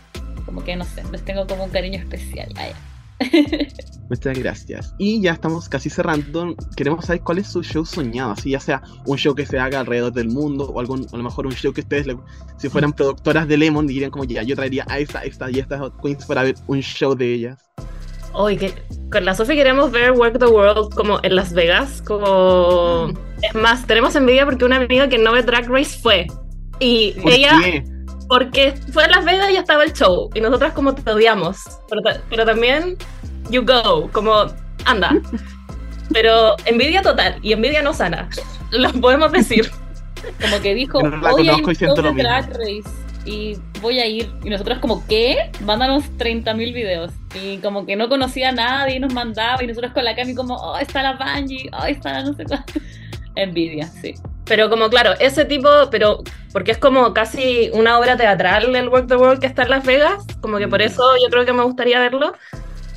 Como 0.45 0.63
que 0.63 0.75
no 0.75 0.85
sé, 0.85 1.03
les 1.11 1.23
tengo 1.25 1.47
como 1.47 1.63
un 1.65 1.71
cariño 1.71 1.99
especial. 1.99 2.49
Ay, 2.55 2.71
Muchas 4.09 4.39
gracias. 4.39 4.93
Y 4.97 5.21
ya 5.21 5.33
estamos 5.33 5.67
casi 5.67 5.89
cerrando. 5.89 6.55
Queremos 6.75 7.05
saber 7.05 7.21
cuál 7.21 7.39
es 7.39 7.47
su 7.47 7.61
show 7.61 7.85
soñado. 7.85 8.31
Así 8.31 8.51
ya 8.51 8.59
sea 8.59 8.81
un 9.05 9.17
show 9.17 9.35
que 9.35 9.45
se 9.45 9.59
haga 9.59 9.81
alrededor 9.81 10.13
del 10.13 10.29
mundo 10.29 10.65
o 10.65 10.79
algún, 10.79 11.05
a 11.11 11.17
lo 11.17 11.23
mejor 11.23 11.45
un 11.45 11.53
show 11.53 11.73
que 11.73 11.81
ustedes, 11.81 12.07
le- 12.07 12.17
si 12.57 12.69
fueran 12.69 12.93
productoras 12.93 13.47
de 13.47 13.57
Lemon, 13.57 13.85
dirían 13.87 14.11
como 14.11 14.23
ya, 14.23 14.43
yo 14.43 14.55
traería 14.55 14.85
a 14.87 14.99
esta, 14.99 15.23
esta 15.23 15.51
y 15.51 15.59
estas 15.59 15.81
queens 16.01 16.25
para 16.25 16.43
ver 16.43 16.55
un 16.67 16.79
show 16.81 17.15
de 17.15 17.33
ellas. 17.33 17.57
Hoy 18.33 18.55
que 18.55 18.73
con 19.11 19.25
la 19.25 19.33
Sofi 19.33 19.55
queremos 19.55 19.91
ver 19.91 20.11
Work 20.11 20.37
the 20.39 20.45
World 20.45 20.93
como 20.93 21.19
en 21.23 21.35
Las 21.35 21.53
Vegas, 21.53 22.01
como 22.03 23.11
es 23.41 23.55
más, 23.55 23.85
tenemos 23.87 24.15
envidia 24.15 24.45
porque 24.45 24.63
una 24.63 24.75
amiga 24.77 25.09
que 25.09 25.17
no 25.17 25.31
ve 25.31 25.41
Drag 25.41 25.67
Race 25.69 25.97
fue 25.99 26.27
y 26.79 27.13
¿Por 27.21 27.31
ella 27.31 27.51
qué? 27.63 27.83
Porque 28.27 28.73
fue 28.91 29.05
a 29.05 29.07
Las 29.07 29.25
Vegas 29.25 29.49
y 29.49 29.53
ya 29.53 29.61
estaba 29.61 29.83
el 29.83 29.93
show 29.93 30.29
y 30.33 30.41
nosotras 30.41 30.73
como 30.73 30.93
te 30.93 31.09
odiamos, 31.09 31.63
pero, 31.89 32.01
pero 32.29 32.45
también 32.45 32.97
you 33.49 33.63
go, 33.65 34.09
como 34.11 34.45
anda. 34.85 35.11
Pero 36.13 36.55
envidia 36.63 37.01
total 37.01 37.37
y 37.41 37.51
envidia 37.51 37.81
no 37.81 37.93
sana, 37.93 38.29
lo 38.71 38.89
podemos 38.93 39.29
decir. 39.29 39.69
Como 40.41 40.61
que 40.61 40.73
dijo, 40.73 40.99
hoy 40.99 41.49
hay 41.49 41.61
conozco 41.61 42.09
y. 42.09 42.21
Drag 42.21 42.49
Race 42.49 42.89
y 43.27 43.57
voy 43.81 43.99
a 43.99 44.05
ir. 44.05 44.31
Y 44.43 44.49
nosotros 44.49 44.79
como, 44.79 45.05
¿qué? 45.07 45.51
Mándanos 45.61 46.05
30.000 46.17 46.73
videos. 46.73 47.11
Y 47.35 47.57
como 47.57 47.85
que 47.85 47.95
no 47.95 48.09
conocía 48.09 48.49
a 48.49 48.51
nadie 48.51 48.95
y 48.95 48.99
nos 48.99 49.13
mandaba 49.13 49.63
y 49.63 49.67
nosotros 49.67 49.91
con 49.93 50.05
la 50.05 50.15
Cami 50.15 50.33
como, 50.33 50.55
oh, 50.55 50.77
está 50.77 51.03
la 51.03 51.13
Bungie, 51.13 51.69
oh, 51.79 51.85
está 51.85 52.13
la 52.13 52.23
no 52.23 52.33
sé 52.33 52.45
cuánto. 52.45 52.73
Envidia, 53.35 53.87
sí. 53.87 54.15
Pero 54.47 54.69
como 54.69 54.89
claro, 54.89 55.13
ese 55.19 55.45
tipo, 55.45 55.69
pero 55.91 56.23
porque 56.53 56.71
es 56.71 56.77
como 56.77 57.13
casi 57.13 57.69
una 57.73 57.99
obra 57.99 58.15
teatral 58.15 58.75
el 58.75 58.89
Work 58.89 59.07
the 59.07 59.15
World 59.15 59.39
que 59.39 59.47
está 59.47 59.63
en 59.63 59.69
Las 59.69 59.85
Vegas, 59.85 60.25
como 60.41 60.57
que 60.57 60.67
por 60.67 60.81
eso 60.81 61.03
yo 61.21 61.29
creo 61.29 61.45
que 61.45 61.53
me 61.53 61.63
gustaría 61.63 61.99
verlo. 61.99 62.33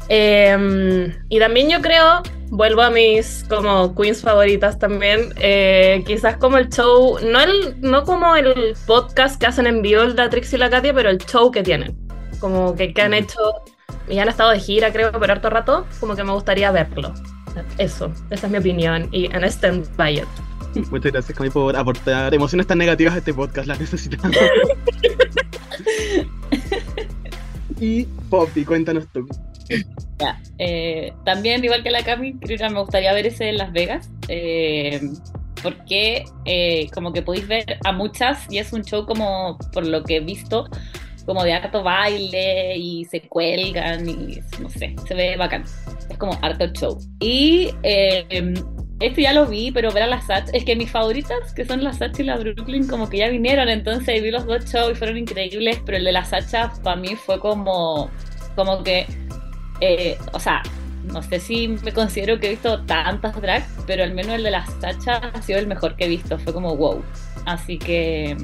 Eh, 0.08 1.12
y 1.28 1.38
también 1.38 1.68
yo 1.70 1.80
creo, 1.80 2.22
vuelvo 2.48 2.82
a 2.82 2.90
mis 2.90 3.44
como 3.48 3.94
queens 3.94 4.22
favoritas 4.22 4.78
también, 4.78 5.32
eh, 5.36 6.02
quizás 6.06 6.36
como 6.36 6.58
el 6.58 6.68
show, 6.68 7.18
no, 7.22 7.40
el, 7.40 7.80
no 7.80 8.04
como 8.04 8.34
el 8.34 8.74
podcast 8.86 9.40
que 9.40 9.46
hacen 9.46 9.66
en 9.66 9.82
vivo 9.82 10.02
el 10.02 10.16
de 10.16 10.28
Trix 10.28 10.52
y 10.52 10.56
la 10.56 10.68
Katia, 10.68 10.92
pero 10.92 11.10
el 11.10 11.18
show 11.18 11.50
que 11.50 11.62
tienen, 11.62 11.96
como 12.40 12.74
que, 12.74 12.92
que 12.92 13.02
han 13.02 13.14
hecho, 13.14 13.38
y 14.08 14.18
han 14.18 14.28
estado 14.28 14.50
de 14.50 14.58
gira 14.58 14.92
creo 14.92 15.12
por 15.12 15.30
harto 15.30 15.48
rato, 15.48 15.86
como 16.00 16.16
que 16.16 16.24
me 16.24 16.32
gustaría 16.32 16.72
verlo. 16.72 17.14
Eso, 17.78 18.12
esa 18.30 18.46
es 18.46 18.52
mi 18.52 18.58
opinión 18.58 19.08
y 19.12 19.26
I 19.26 19.44
stand 19.44 19.88
by 19.96 20.18
it. 20.18 20.49
Muchas 20.90 21.12
gracias, 21.12 21.36
Cami, 21.36 21.50
por 21.50 21.76
aportar 21.76 22.34
emociones 22.34 22.66
tan 22.66 22.78
negativas 22.78 23.14
a 23.14 23.18
este 23.18 23.34
podcast. 23.34 23.66
Las 23.66 23.80
necesitamos. 23.80 24.36
y 27.80 28.04
Poppy, 28.28 28.64
cuéntanos 28.64 29.06
tú. 29.12 29.26
Ya, 30.18 30.40
eh, 30.58 31.12
también, 31.24 31.64
igual 31.64 31.82
que 31.82 31.90
la 31.90 32.02
Cami, 32.02 32.34
creo 32.34 32.58
que 32.58 32.68
me 32.68 32.80
gustaría 32.80 33.12
ver 33.12 33.26
ese 33.26 33.48
en 33.48 33.58
Las 33.58 33.72
Vegas. 33.72 34.10
eh, 34.28 35.00
porque 35.62 36.24
eh, 36.44 36.88
como 36.94 37.12
que 37.12 37.22
podéis 37.22 37.46
ver 37.46 37.78
a 37.84 37.92
muchas 37.92 38.46
y 38.50 38.58
es 38.58 38.72
un 38.72 38.82
show 38.82 39.06
como, 39.06 39.58
por 39.72 39.86
lo 39.86 40.02
que 40.04 40.16
he 40.16 40.20
visto, 40.20 40.68
como 41.26 41.44
de 41.44 41.52
harto 41.52 41.82
baile 41.82 42.76
y 42.76 43.04
se 43.04 43.22
cuelgan 43.22 44.08
y 44.08 44.40
no 44.60 44.70
sé, 44.70 44.94
se 45.06 45.14
ve 45.14 45.36
bacán. 45.36 45.64
Es 46.08 46.18
como 46.18 46.38
harto 46.42 46.66
show. 46.68 46.98
Y 47.20 47.70
eh, 47.82 48.54
este 49.00 49.22
ya 49.22 49.32
lo 49.32 49.46
vi, 49.46 49.72
pero 49.72 49.90
ver 49.92 50.04
a 50.04 50.06
las 50.06 50.26
Satch, 50.26 50.50
es 50.52 50.64
que 50.64 50.76
mis 50.76 50.90
favoritas, 50.90 51.52
que 51.54 51.64
son 51.64 51.82
las 51.82 51.98
Satch 51.98 52.20
y 52.20 52.22
la 52.24 52.36
Brooklyn, 52.36 52.86
como 52.86 53.08
que 53.08 53.18
ya 53.18 53.28
vinieron, 53.28 53.68
entonces 53.68 54.22
vi 54.22 54.30
los 54.30 54.46
dos 54.46 54.64
shows 54.66 54.92
y 54.92 54.94
fueron 54.94 55.16
increíbles, 55.16 55.80
pero 55.84 55.98
el 55.98 56.04
de 56.04 56.12
la 56.12 56.24
Sacha 56.24 56.72
para 56.82 56.96
mí 56.96 57.16
fue 57.16 57.40
como, 57.40 58.10
como 58.54 58.82
que 58.82 59.06
eh, 59.80 60.18
o 60.32 60.40
sea, 60.40 60.62
no 61.04 61.22
sé 61.22 61.40
si 61.40 61.68
me 61.68 61.92
considero 61.92 62.38
que 62.38 62.48
he 62.48 62.50
visto 62.50 62.82
tantas 62.84 63.40
drags, 63.40 63.66
pero 63.86 64.04
al 64.04 64.12
menos 64.12 64.32
el 64.32 64.42
de 64.42 64.50
la 64.50 64.66
Sacha 64.66 65.16
ha 65.16 65.42
sido 65.42 65.58
el 65.58 65.66
mejor 65.66 65.96
que 65.96 66.04
he 66.04 66.08
visto. 66.08 66.38
Fue 66.38 66.52
como 66.52 66.76
wow. 66.76 67.02
Así 67.46 67.78
que 67.78 68.36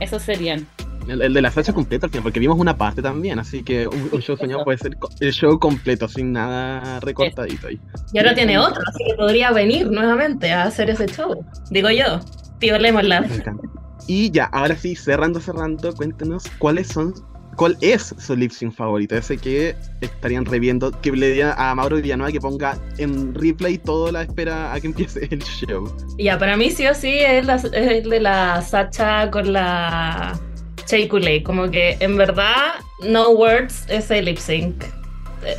esos 0.00 0.22
serían. 0.22 0.66
El, 1.08 1.22
el 1.22 1.34
de 1.34 1.42
la 1.42 1.50
fecha 1.50 1.72
completa 1.72 2.06
al 2.06 2.10
final, 2.10 2.22
porque 2.22 2.40
vimos 2.40 2.58
una 2.58 2.76
parte 2.76 3.02
también, 3.02 3.38
así 3.38 3.62
que 3.62 3.86
un, 3.86 4.08
un 4.12 4.20
show 4.20 4.36
soñado 4.36 4.64
puede 4.64 4.78
ser 4.78 4.96
el 5.20 5.32
show 5.32 5.58
completo, 5.58 6.08
sin 6.08 6.32
nada 6.32 7.00
recortadito 7.00 7.66
ahí. 7.68 7.80
Y 8.12 8.18
ahora 8.18 8.34
tiene 8.34 8.58
otro, 8.58 8.80
así 8.88 9.04
que 9.08 9.14
podría 9.14 9.50
venir 9.52 9.90
nuevamente 9.90 10.52
a 10.52 10.64
hacer 10.64 10.90
ese 10.90 11.06
show. 11.06 11.44
Digo 11.70 11.90
yo, 11.90 12.20
tío. 12.58 12.78
Me 12.78 12.88
encanta. 12.88 13.68
Y 14.06 14.30
ya, 14.30 14.46
ahora 14.46 14.76
sí, 14.76 14.94
cerrando, 14.96 15.40
cerrando, 15.40 15.94
cuéntenos 15.94 16.44
cuáles 16.58 16.88
son, 16.88 17.14
cuál 17.56 17.76
es 17.80 18.14
su 18.18 18.36
lip 18.36 18.50
sync 18.50 18.74
favorito, 18.74 19.14
ese 19.16 19.38
que 19.38 19.74
estarían 20.00 20.44
reviendo, 20.44 20.90
que 21.00 21.12
le 21.12 21.28
diría 21.28 21.52
a 21.56 21.74
Mauro 21.74 21.96
Villanueva 21.96 22.30
que 22.32 22.40
ponga 22.40 22.76
en 22.98 23.34
replay 23.34 23.78
toda 23.78 24.12
la 24.12 24.22
espera 24.22 24.72
a 24.74 24.80
que 24.80 24.88
empiece 24.88 25.26
el 25.30 25.42
show. 25.42 25.90
Ya, 26.18 26.38
para 26.38 26.56
mí 26.56 26.70
sí 26.70 26.86
o 26.86 26.94
sí 26.94 27.14
es, 27.18 27.46
la- 27.46 27.54
es 27.56 27.72
el 27.72 28.10
de 28.10 28.20
la 28.20 28.60
Sacha 28.60 29.30
con 29.30 29.52
la 29.52 30.38
Shea. 30.86 31.42
Como 31.42 31.70
que 31.70 31.96
en 32.00 32.16
verdad, 32.16 32.74
no 33.02 33.30
words 33.30 33.84
ese 33.88 34.22
lip 34.22 34.38
sync. 34.38 34.84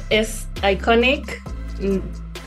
Es 0.10 0.48
iconic. 0.70 1.42
mm, 1.80 1.98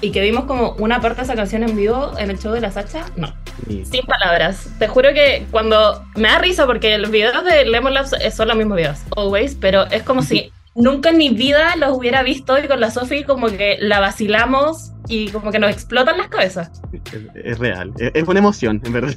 Y 0.01 0.13
que 0.13 0.21
vimos 0.21 0.45
como 0.45 0.73
una 0.79 1.01
parte 1.01 1.17
de 1.17 1.23
esa 1.25 1.35
canción 1.35 1.65
en 1.65 1.77
vivo 1.77 2.13
en 2.19 2.31
el 2.31 2.39
show 2.39 2.53
de 2.53 2.61
la 2.61 2.71
Sacha, 2.71 3.07
no. 3.17 3.35
Sin 3.67 4.07
palabras. 4.07 4.69
Te 4.79 4.87
juro 4.87 5.13
que 5.13 5.45
cuando. 5.51 6.05
Me 6.15 6.29
da 6.29 6.39
risa 6.39 6.67
porque 6.67 6.97
los 6.99 7.11
videos 7.11 7.45
de 7.45 7.65
Lemon 7.65 7.93
Labs 7.95 8.15
son 8.33 8.49
los 8.49 8.57
mismos 8.57 8.77
videos, 8.77 8.99
always, 9.17 9.57
pero 9.61 9.87
es 9.91 10.03
como 10.05 10.23
si 10.23 10.53
nunca 10.79 11.11
en 11.11 11.19
mi 11.19 11.29
vida 11.31 11.77
los 11.77 11.97
hubiera 11.97 12.23
visto 12.23 12.59
y 12.59 12.67
con 12.67 12.81
la 12.81 12.91
Sophie 12.91 13.25
como 13.25 13.49
que 13.49 13.77
la 13.81 14.01
vacilamos 14.01 14.93
y 15.09 15.29
como 15.31 15.51
que 15.51 15.59
nos 15.59 15.71
explotan 15.71 16.19
las 16.19 16.29
cabezas. 16.29 16.71
Es, 16.93 17.23
es 17.45 17.59
real, 17.59 17.93
es, 17.99 18.11
es 18.15 18.29
una 18.29 18.39
emoción, 18.39 18.81
en 18.85 18.93
verdad. 18.93 19.15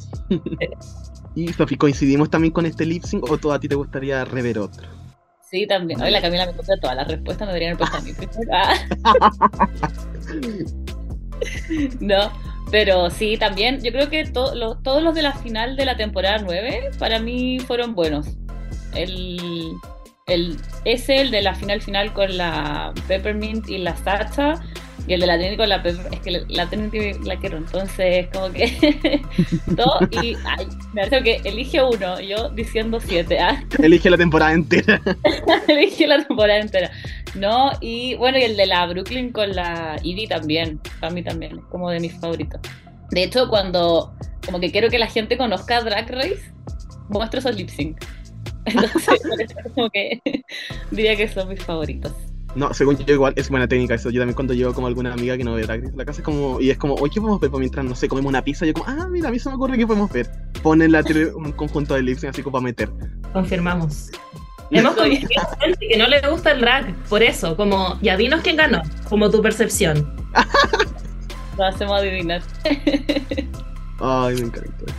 y 1.36 1.48
Sofi, 1.53 1.75
¿coincidimos 1.77 2.30
también 2.30 2.51
con 2.53 2.65
este 2.65 2.86
lip 2.86 3.03
sync 3.03 3.30
o 3.30 3.38
tú 3.38 3.51
a 3.51 3.60
ti 3.60 3.68
te 3.68 3.75
gustaría 3.75 4.25
rever 4.25 4.60
otro? 4.60 4.84
Sí, 5.50 5.68
también. 5.68 6.01
Hoy 6.01 6.12
la 6.12 6.22
Camila 6.22 6.46
me 6.46 6.53
contó 6.53 6.72
todas 6.82 6.96
las 6.96 7.08
respuestas, 7.10 7.46
me 7.48 7.53
deberían 7.53 7.77
puesto 7.77 7.98
a 7.98 8.01
mí. 8.01 8.12
Ah. 8.53 8.74
No, 12.00 12.32
pero 12.70 13.10
sí, 13.10 13.38
también. 13.38 13.82
Yo 13.84 13.91
creo 13.91 14.10
que 14.10 14.25
to- 14.25 14.53
lo- 14.56 14.77
todos 14.77 15.01
los 15.01 15.15
de 15.15 15.24
la 15.24 15.34
final 15.34 15.75
de 15.75 15.86
la 15.86 15.98
temporada 15.98 16.38
9 16.38 16.91
para 17.00 17.20
mí 17.20 17.60
fueron 17.60 17.96
buenos. 17.96 18.27
El, 18.94 19.72
el, 20.34 20.58
ese, 20.86 21.22
el 21.22 21.32
de 21.32 21.42
la 21.42 21.56
final 21.56 21.82
final 21.82 22.14
con 22.14 22.38
la 22.38 22.94
Peppermint 23.08 23.70
y 23.70 23.78
la 23.78 23.96
Sacha, 23.96 24.62
y 25.08 25.14
el 25.14 25.22
de 25.22 25.28
la 25.28 25.38
Trinity 25.38 25.58
con 25.58 25.70
la 25.70 25.82
Pepper, 25.82 26.08
es 26.12 26.20
que 26.20 26.32
la, 26.32 26.40
la 26.48 26.70
Trinity 26.70 27.14
la 27.26 27.36
quiero, 27.38 27.58
entonces 27.58 28.28
como 28.32 28.52
que 28.52 29.22
todo, 29.76 30.00
y 30.12 30.36
ay, 30.46 30.68
me 30.94 31.08
parece 31.08 31.24
que 31.24 31.50
elige 31.50 31.84
uno, 31.84 32.20
yo 32.20 32.50
diciendo 32.50 33.00
siete, 33.00 33.40
¿ah? 33.40 33.64
Elige 33.80 34.10
la 34.10 34.18
temporada 34.18 34.54
entera. 34.54 35.02
elige 35.68 36.08
la 36.08 36.24
temporada 36.26 36.60
entera. 36.60 36.92
No, 37.36 37.72
y 37.82 38.16
bueno, 38.16 38.38
y 38.38 38.44
el 38.44 38.58
de 38.58 38.68
la 38.68 38.86
Brooklyn 38.86 39.32
con 39.32 39.56
la 39.56 39.98
Ivy 40.04 40.28
también, 40.28 40.80
para 41.00 41.14
mí 41.14 41.24
también, 41.24 41.58
es 41.58 41.66
como 41.66 41.90
de 41.90 42.00
mis 42.00 42.14
favoritos. 42.20 42.62
De 43.10 43.24
hecho, 43.24 43.50
cuando 43.50 44.14
como 44.46 44.60
que 44.60 44.72
quiero 44.72 44.90
que 44.90 45.00
la 45.00 45.08
gente 45.08 45.38
conozca 45.38 45.82
Drag 45.82 46.10
Race, 46.10 46.52
muestro 47.10 47.40
esos 47.40 47.56
lip 47.56 47.70
sync. 47.70 47.98
Entonces, 48.65 49.22
por 49.30 49.41
eso 49.41 49.56
como 49.75 49.89
que 49.89 50.22
diría 50.91 51.15
que 51.15 51.27
son 51.27 51.50
mis 51.50 51.63
favoritos. 51.63 52.13
No, 52.53 52.74
según 52.74 52.98
yo 52.98 53.13
igual 53.13 53.34
es 53.38 53.50
buena 53.50 53.68
técnica 53.68 53.96
eso. 53.96 54.10
Yo 54.10 54.20
también 54.20 54.36
cuando 54.36 54.53
llevo 54.53 54.74
como 54.74 54.88
alguna 54.88 55.13
amiga 55.13 55.38
que 55.38 55.44
no 55.44 55.53
ve 55.53 55.63
Drag 55.63 55.84
Race, 55.84 55.96
la 55.96 56.03
casa 56.03 56.20
es 56.20 56.25
como, 56.25 56.60
y 56.60 56.70
es 56.70 56.77
como, 56.77 56.96
oye, 56.96 57.13
¿qué 57.13 57.22
podemos 57.22 57.39
ver? 57.39 57.50
Pues 57.50 57.60
mientras, 57.60 57.86
no 57.86 57.96
sé, 57.96 58.10
comemos 58.10 58.30
una 58.30 58.44
pizza, 58.44 58.65
yo 58.65 58.74
como, 58.74 58.86
ah, 58.88 59.08
mira, 59.10 59.30
a 59.30 59.32
mí 59.32 59.39
se 59.39 59.50
me 59.50 59.56
ocurre 59.56 59.77
que 59.77 59.88
podemos 59.88 60.12
ver. 60.12 60.30
Ponen 60.62 60.91
la 60.91 61.01
tele 61.01 61.34
un 61.34 61.53
conjunto 61.53 61.94
de 61.94 62.03
lip 62.03 62.18
sync 62.18 62.32
así 62.32 62.44
como 62.44 62.53
para 62.53 62.63
meter. 62.63 62.89
Confirmamos. 63.32 64.12
Hemos 64.70 64.96
conocido 64.96 65.30
gente 65.60 65.88
que 65.88 65.98
no 65.98 66.08
le 66.08 66.22
gusta 66.30 66.51
el 66.51 66.62
drag, 66.62 66.94
por 67.10 67.24
eso, 67.24 67.56
como, 67.56 67.98
ya 68.01 68.18
dinos 68.18 68.41
quién 68.41 68.58
ganó, 68.58 68.82
como 69.10 69.30
tu 69.30 69.41
percepción. 69.41 70.15
Lo 71.58 71.65
hacemos 71.65 72.00
adivinar. 72.00 72.41
Ay, 74.00 74.36
me 74.36 74.41
encanta. 74.41 74.94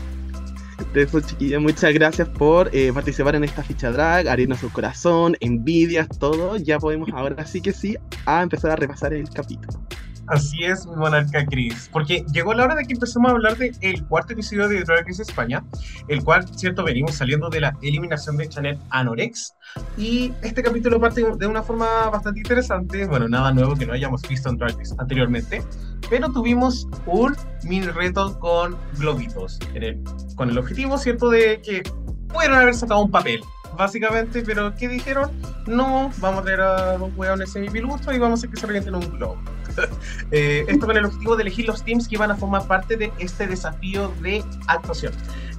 Eso, 0.95 1.21
chiquillas, 1.21 1.61
muchas 1.61 1.95
gracias 1.95 2.29
por 2.29 2.69
eh, 2.75 2.93
participar 2.93 3.35
en 3.35 3.45
esta 3.45 3.63
ficha 3.63 3.91
drag, 3.91 4.29
abrirnos 4.29 4.59
su 4.59 4.71
corazón, 4.71 5.37
envidias, 5.41 6.07
todo. 6.19 6.59
Ya 6.59 6.79
podemos 6.79 7.09
ahora 7.15 7.47
sí 7.47 7.63
que 7.63 7.73
sí 7.73 7.97
a 8.27 8.43
empezar 8.43 8.73
a 8.73 8.77
repasar 8.77 9.15
el 9.15 9.29
capítulo. 9.31 9.81
Así 10.29 10.65
es, 10.65 10.87
mi 10.87 10.95
monarca 10.97 11.45
Chris. 11.47 11.89
Porque 11.93 12.25
llegó 12.33 12.55
la 12.55 12.65
hora 12.65 12.75
de 12.77 12.85
que 12.85 12.95
empecemos 12.95 13.31
a 13.31 13.35
hablar 13.35 13.57
del 13.59 13.77
el 13.81 14.05
cuarto 14.07 14.33
episodio 14.33 14.69
de 14.69 14.83
Drag 14.85 15.07
Race 15.07 15.23
España, 15.23 15.65
el 16.09 16.23
cual, 16.23 16.47
cierto, 16.57 16.85
venimos 16.85 17.15
saliendo 17.17 17.49
de 17.51 17.61
la 17.61 17.77
eliminación 17.83 18.37
de 18.37 18.49
Chanel 18.49 18.79
Anorex. 18.91 19.55
Y 19.97 20.33
este 20.43 20.63
capítulo 20.63 21.01
parte 21.01 21.25
de 21.39 21.47
una 21.47 21.63
forma 21.63 22.09
bastante 22.11 22.41
interesante. 22.41 23.07
Bueno, 23.07 23.29
nada 23.29 23.53
nuevo 23.53 23.75
que 23.75 23.85
no 23.85 23.93
hayamos 23.95 24.23
visto 24.23 24.49
en 24.49 24.57
Drag 24.59 24.77
Race 24.79 24.95
anteriormente. 24.99 25.63
Pero 26.09 26.31
tuvimos 26.33 26.87
un 27.07 27.35
mini 27.65 27.87
reto 27.87 28.39
con 28.39 28.77
globitos. 28.99 29.59
el- 29.75 30.03
con 30.37 30.51
el 30.51 30.59
objetivo, 30.59 30.99
cierto, 30.99 31.31
de 31.31 31.61
que 31.63 31.83
pudieron 32.29 32.59
haber 32.59 32.75
sacado 32.75 33.01
un 33.01 33.11
papel. 33.11 33.41
Básicamente, 33.77 34.43
pero 34.43 34.75
¿qué 34.77 34.89
dijeron? 34.89 35.31
No, 35.67 36.11
vamos 36.19 36.41
a 36.41 36.43
traer 36.45 36.61
a 36.61 36.99
dos 36.99 37.11
hueones 37.17 37.53
semipilusos 37.53 38.15
y 38.15 38.19
vamos 38.19 38.39
a 38.39 38.41
hacer 38.41 38.51
que 38.51 38.61
se 38.61 38.67
revienten 38.67 38.95
un 38.95 39.19
globo. 39.19 39.39
Eh, 40.31 40.65
esto 40.69 40.87
con 40.87 40.97
el 40.97 41.05
objetivo 41.07 41.35
de 41.37 41.43
elegir 41.43 41.67
los 41.67 41.83
teams 41.83 42.07
que 42.07 42.19
van 42.19 42.31
a 42.31 42.37
formar 42.37 42.67
parte 42.67 42.97
de 42.97 43.11
este 43.19 43.47
desafío 43.47 44.13
de 44.21 44.45
actuación. 44.67 45.13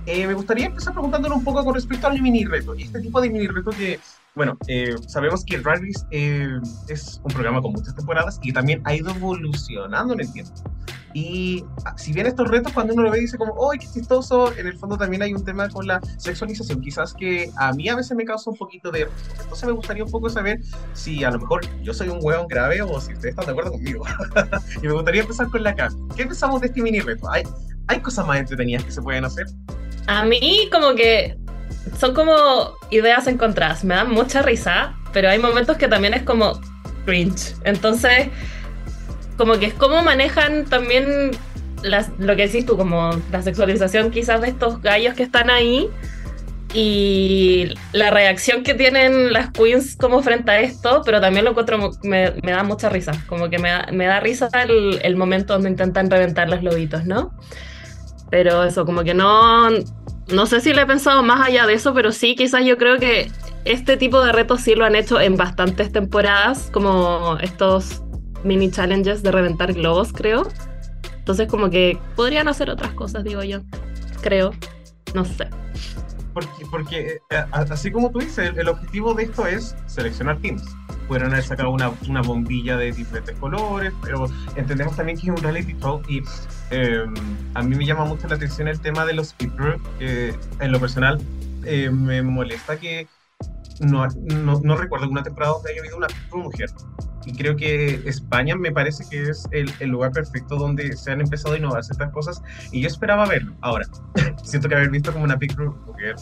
Eh, 0.05 0.27
me 0.27 0.33
gustaría 0.33 0.67
empezar 0.67 0.93
preguntándole 0.93 1.33
un 1.33 1.43
poco 1.43 1.63
con 1.63 1.73
respecto 1.73 2.07
al 2.07 2.21
mini 2.21 2.45
reto. 2.45 2.75
Este 2.75 2.99
tipo 2.99 3.21
de 3.21 3.29
mini 3.29 3.47
reto 3.47 3.71
que, 3.71 3.99
bueno, 4.35 4.57
eh, 4.67 4.95
sabemos 5.07 5.45
que 5.45 5.57
Race 5.57 6.05
eh, 6.11 6.59
es 6.87 7.21
un 7.23 7.31
programa 7.31 7.61
con 7.61 7.73
muchas 7.73 7.95
temporadas 7.95 8.39
y 8.41 8.51
también 8.51 8.81
ha 8.85 8.95
ido 8.95 9.11
evolucionando 9.11 10.13
en 10.13 10.21
el 10.21 10.33
tiempo. 10.33 10.53
Y 11.13 11.63
ah, 11.85 11.93
si 11.95 12.11
bien 12.11 12.25
estos 12.25 12.47
retos, 12.47 12.73
cuando 12.73 12.93
uno 12.93 13.03
lo 13.03 13.11
ve, 13.11 13.19
dice 13.19 13.37
como, 13.37 13.69
¡ay, 13.69 13.77
qué 13.77 13.87
chistoso! 13.87 14.51
En 14.57 14.65
el 14.65 14.75
fondo 14.75 14.97
también 14.97 15.21
hay 15.21 15.33
un 15.33 15.45
tema 15.45 15.69
con 15.69 15.85
la 15.85 16.01
sexualización, 16.17 16.81
quizás 16.81 17.13
que 17.13 17.51
a 17.57 17.71
mí 17.73 17.87
a 17.87 17.95
veces 17.95 18.17
me 18.17 18.25
causa 18.25 18.49
un 18.49 18.57
poquito 18.57 18.89
de... 18.89 19.07
Entonces 19.41 19.65
me 19.65 19.73
gustaría 19.73 20.03
un 20.03 20.09
poco 20.09 20.29
saber 20.29 20.59
si 20.93 21.23
a 21.23 21.29
lo 21.29 21.39
mejor 21.39 21.61
yo 21.83 21.93
soy 21.93 22.09
un 22.09 22.17
hueón 22.19 22.47
grave 22.47 22.81
o 22.81 22.99
si 22.99 23.13
ustedes 23.13 23.31
están 23.31 23.45
de 23.45 23.51
acuerdo 23.51 23.71
conmigo. 23.73 24.03
y 24.81 24.87
me 24.87 24.93
gustaría 24.93 25.21
empezar 25.21 25.49
con 25.49 25.61
la 25.61 25.75
Cami. 25.75 25.95
¿Qué 26.15 26.25
pensamos 26.25 26.61
de 26.61 26.67
este 26.67 26.81
mini 26.81 26.99
reto? 26.99 27.29
¿Hay, 27.29 27.43
¿Hay 27.87 27.99
cosas 27.99 28.25
más 28.25 28.39
entretenidas 28.39 28.83
que 28.83 28.91
se 28.91 29.01
pueden 29.01 29.25
hacer? 29.25 29.45
A 30.07 30.25
mí 30.25 30.67
como 30.71 30.95
que 30.95 31.37
son 31.99 32.13
como 32.13 32.33
ideas 32.91 33.27
encontradas, 33.27 33.83
me 33.83 33.95
dan 33.95 34.09
mucha 34.11 34.41
risa, 34.41 34.95
pero 35.11 35.29
hay 35.29 35.39
momentos 35.39 35.77
que 35.77 35.87
también 35.87 36.13
es 36.13 36.23
como 36.23 36.59
cringe. 37.05 37.55
Entonces, 37.65 38.29
como 39.37 39.53
que 39.59 39.67
es 39.67 39.73
como 39.73 40.01
manejan 40.03 40.65
también 40.65 41.31
las- 41.83 42.09
lo 42.17 42.35
que 42.35 42.47
decís 42.47 42.65
tú, 42.65 42.77
como 42.77 43.11
la 43.31 43.41
sexualización 43.41 44.09
quizás 44.11 44.41
de 44.41 44.47
estos 44.49 44.81
gallos 44.81 45.13
que 45.15 45.23
están 45.23 45.49
ahí 45.49 45.89
y 46.73 47.73
la 47.91 48.09
reacción 48.09 48.63
que 48.63 48.73
tienen 48.73 49.31
las 49.31 49.51
queens 49.51 49.95
como 49.95 50.23
frente 50.23 50.49
a 50.51 50.59
esto, 50.61 51.03
pero 51.05 51.21
también 51.21 51.45
lo 51.45 51.51
encuentro, 51.51 51.91
me, 52.03 52.31
me 52.41 52.51
da 52.51 52.63
mucha 52.63 52.89
risa, 52.89 53.11
como 53.27 53.49
que 53.49 53.59
me 53.59 53.69
da, 53.69 53.87
me 53.91 54.05
da 54.07 54.19
risa 54.19 54.49
el, 54.63 54.99
el 55.03 55.15
momento 55.15 55.53
donde 55.53 55.69
intentan 55.69 56.09
reventar 56.09 56.49
los 56.49 56.63
lobitos, 56.63 57.05
¿no? 57.05 57.31
Pero 58.31 58.63
eso, 58.63 58.85
como 58.85 59.03
que 59.03 59.13
no, 59.13 59.69
no 60.27 60.45
sé 60.45 60.61
si 60.61 60.73
le 60.73 60.83
he 60.83 60.85
pensado 60.85 61.23
más 61.23 61.47
allá 61.47 61.65
de 61.67 61.73
eso, 61.73 61.93
pero 61.93 62.11
sí, 62.11 62.35
quizás 62.35 62.65
yo 62.65 62.77
creo 62.77 62.97
que 62.97 63.31
este 63.65 63.97
tipo 63.97 64.23
de 64.23 64.31
retos 64.31 64.61
sí 64.61 64.75
lo 64.75 64.85
han 64.85 64.95
hecho 64.95 65.19
en 65.19 65.35
bastantes 65.35 65.91
temporadas, 65.91 66.69
como 66.71 67.37
estos 67.41 68.01
mini 68.43 68.69
challenges 68.71 69.23
de 69.23 69.31
reventar 69.31 69.73
globos, 69.73 70.13
creo. 70.13 70.47
Entonces, 71.17 71.47
como 71.47 71.69
que 71.69 71.97
podrían 72.15 72.47
hacer 72.47 72.69
otras 72.69 72.91
cosas, 72.93 73.23
digo 73.23 73.43
yo. 73.43 73.61
Creo. 74.21 74.51
No 75.13 75.25
sé. 75.25 75.47
Porque, 76.33 76.65
porque 76.69 77.21
eh, 77.29 77.45
así 77.51 77.91
como 77.91 78.11
tú 78.11 78.19
dices, 78.19 78.49
el, 78.49 78.59
el 78.59 78.67
objetivo 78.67 79.13
de 79.13 79.23
esto 79.23 79.45
es 79.45 79.75
seleccionar 79.85 80.39
teams. 80.39 80.63
Pudieron 81.07 81.31
haber 81.31 81.43
sacado 81.43 81.69
una, 81.69 81.91
una 82.07 82.21
bombilla 82.21 82.77
de 82.77 82.91
diferentes 82.91 83.35
colores, 83.37 83.93
pero 84.01 84.25
entendemos 84.55 84.95
también 84.95 85.17
que 85.17 85.29
es 85.29 85.29
un 85.29 85.37
reality 85.37 85.73
show 85.79 86.01
y 86.07 86.23
eh, 86.71 87.05
a 87.53 87.63
mí 87.63 87.75
me 87.75 87.85
llama 87.85 88.05
mucho 88.05 88.27
la 88.27 88.35
atención 88.35 88.67
el 88.67 88.79
tema 88.79 89.05
de 89.05 89.13
los 89.13 89.29
speedrun, 89.29 89.81
que 89.99 90.33
en 90.59 90.71
lo 90.71 90.79
personal 90.79 91.21
eh, 91.65 91.89
me 91.89 92.21
molesta 92.21 92.77
que 92.77 93.07
no, 93.79 94.07
no, 94.07 94.59
no 94.61 94.75
recuerdo 94.75 95.05
alguna 95.05 95.23
temporada 95.23 95.53
donde 95.53 95.71
haya 95.71 95.81
habido 95.81 95.97
una 95.97 96.07
mujer. 96.31 96.69
Y 97.25 97.33
creo 97.33 97.55
que 97.55 98.01
España 98.05 98.55
me 98.55 98.71
parece 98.71 99.05
que 99.09 99.29
es 99.29 99.47
el, 99.51 99.71
el 99.79 99.89
lugar 99.89 100.11
perfecto 100.11 100.57
donde 100.57 100.95
se 100.97 101.11
han 101.11 101.21
empezado 101.21 101.55
a 101.55 101.57
innovar 101.57 101.83
ciertas 101.83 102.11
cosas 102.11 102.41
y 102.71 102.81
yo 102.81 102.87
esperaba 102.87 103.25
verlo. 103.25 103.53
Ahora, 103.61 103.85
siento 104.43 104.67
que 104.67 104.75
haber 104.75 104.89
visto 104.89 105.13
como 105.13 105.23
una 105.23 105.35
group 105.35 105.77
mujer 105.87 106.15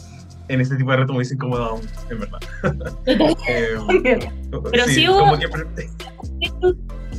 en 0.52 0.60
este 0.60 0.76
tipo 0.76 0.90
de 0.90 0.96
reto 0.98 1.12
me 1.12 1.18
hubiese 1.18 1.34
incomodado 1.34 1.76
mucho, 1.76 1.88
en 2.10 2.20
verdad. 2.20 2.38
Eh, 3.48 4.18
Pero 4.70 4.84
sí 4.86 5.08
hubo- 5.08 5.18
como 5.20 5.38
que- 5.38 5.48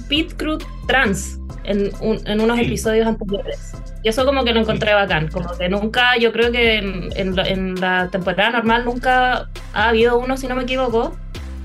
Pit 0.08 0.34
Crew 0.38 0.58
trans 0.88 1.39
en, 1.63 1.91
un- 2.02 2.19
en 2.28 2.41
unos 2.41 2.58
Sí. 2.58 2.65
episodios 2.65 3.08
anteriores. 3.08 3.74
Y 4.04 4.10
eso 4.10 4.26
como 4.26 4.43
que 4.43 4.54
lo 4.54 4.60
encontré 4.60 4.93
bacán. 4.93 5.30
Como 5.30 5.50
que 5.58 5.69
nunca, 5.69 6.17
yo 6.17 6.32
creo 6.34 6.52
que 6.52 6.78
en, 6.78 7.10
en 7.15 7.36
la- 7.36 7.48
en 7.48 7.76
la 7.80 8.10
temporada 8.10 8.52
normal 8.52 8.86
nunca 8.86 9.50
ha 9.74 9.88
habido 9.89 10.17
uno, 10.19 10.36
si 10.38 10.48
no 10.48 10.56
me 10.56 10.63
equivoco, 10.63 11.15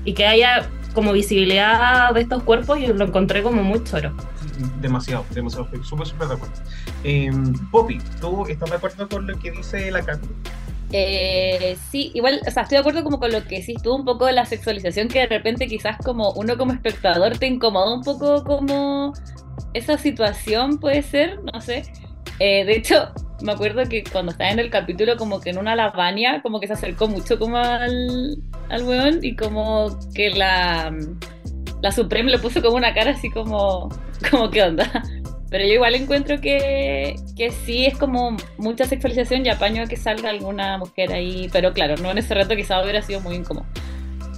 y 0.05 0.13
que 0.13 0.25
haya 0.25 0.69
como 0.93 1.11
visibilidad 1.11 2.13
de 2.13 2.21
estos 2.21 2.41
cuerpos 2.43 2.79
y 2.79 2.87
lo 2.87 3.05
encontré 3.05 3.43
como 3.43 3.61
muy 3.61 3.83
choro. 3.83 4.13
demasiado, 4.81 5.25
demasiado, 5.33 5.67
súper, 5.83 6.05
súper 6.07 6.27
de 6.27 6.33
acuerdo. 6.33 6.55
Eh, 7.03 7.31
Poppy, 7.71 7.99
¿tú 8.19 8.45
estás 8.47 8.69
de 8.69 8.75
acuerdo 8.77 9.07
con 9.07 9.27
lo 9.27 9.37
que 9.39 9.51
dice 9.51 9.89
la 9.91 10.01
Cami? 10.01 10.27
Eh, 10.91 11.77
sí, 11.91 12.11
igual, 12.15 12.41
o 12.47 12.51
sea, 12.51 12.63
estoy 12.63 12.77
de 12.77 12.79
acuerdo 12.79 13.03
como 13.03 13.19
con 13.19 13.31
lo 13.31 13.43
que 13.43 13.59
decís 13.59 13.81
tú, 13.83 13.95
un 13.95 14.05
poco 14.05 14.25
de 14.25 14.33
la 14.33 14.45
sexualización 14.45 15.07
que 15.07 15.19
de 15.19 15.27
repente 15.27 15.67
quizás 15.67 15.97
como 16.03 16.31
uno 16.31 16.57
como 16.57 16.73
espectador 16.73 17.37
te 17.37 17.45
incomoda 17.45 17.93
un 17.93 18.03
poco 18.03 18.43
como 18.43 19.13
esa 19.73 19.97
situación 19.97 20.79
puede 20.79 21.03
ser, 21.03 21.39
no 21.53 21.61
sé. 21.61 21.83
Eh, 22.39 22.65
de 22.65 22.75
hecho, 22.75 23.11
me 23.41 23.51
acuerdo 23.51 23.83
que 23.87 24.03
cuando 24.03 24.31
estaba 24.31 24.49
en 24.49 24.59
el 24.59 24.69
capítulo 24.69 25.15
como 25.17 25.39
que 25.39 25.51
en 25.51 25.59
una 25.59 25.75
lavania 25.75 26.41
como 26.41 26.59
que 26.59 26.67
se 26.67 26.73
acercó 26.73 27.07
mucho 27.07 27.37
como 27.37 27.57
al, 27.57 28.37
al 28.69 28.83
weón 28.83 29.19
y 29.21 29.35
como 29.35 29.97
que 30.13 30.31
la, 30.31 30.91
la 31.81 31.91
Supreme 31.91 32.31
le 32.31 32.39
puso 32.39 32.61
como 32.61 32.77
una 32.77 32.93
cara 32.93 33.11
así 33.11 33.29
como, 33.29 33.89
como 34.31 34.49
¿qué 34.49 34.63
onda? 34.63 35.03
Pero 35.49 35.65
yo 35.65 35.73
igual 35.73 35.95
encuentro 35.95 36.39
que, 36.39 37.15
que 37.35 37.51
sí 37.51 37.85
es 37.85 37.97
como 37.97 38.37
mucha 38.57 38.85
sexualización 38.85 39.45
y 39.45 39.49
apaño 39.49 39.83
a 39.83 39.85
que 39.87 39.97
salga 39.97 40.29
alguna 40.29 40.77
mujer 40.77 41.11
ahí. 41.11 41.49
Pero 41.51 41.73
claro, 41.73 41.95
no 41.97 42.11
en 42.11 42.19
ese 42.19 42.35
reto 42.35 42.55
quizás 42.55 42.83
hubiera 42.83 43.01
sido 43.01 43.19
muy 43.21 43.35
incómodo. 43.35 43.65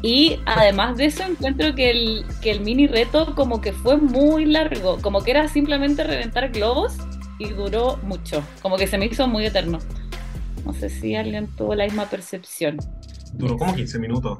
Y 0.02 0.39
además 0.45 0.97
de 0.97 1.06
eso 1.06 1.24
encuentro 1.24 1.76
que 1.76 1.91
el, 1.91 2.26
que 2.41 2.52
el 2.52 2.62
mini 2.62 2.88
reto 2.88 3.36
como 3.36 3.62
que 3.62 3.74
fue 3.74 3.97
muy 3.97 4.45
largo. 4.45 4.97
Como 5.02 5.21
que 5.21 5.32
era 5.32 5.47
simplemente 5.47 6.04
reventar 6.04 6.50
globos 6.52 6.97
y 7.38 7.50
duró 7.50 7.97
mucho. 8.04 8.43
Como 8.62 8.78
que 8.78 8.88
se 8.88 8.97
me 8.97 9.06
hizo 9.06 9.28
muy 9.28 9.45
eterno. 9.45 9.80
No 10.65 10.74
sé 10.74 10.89
si 10.89 11.15
alguien 11.15 11.47
tuvo 11.56 11.76
la 11.76 11.84
misma 11.84 12.06
percepción. 12.06 12.78
Duró 13.34 13.58
como 13.58 13.76
15 13.76 14.00
minutos. 14.00 14.39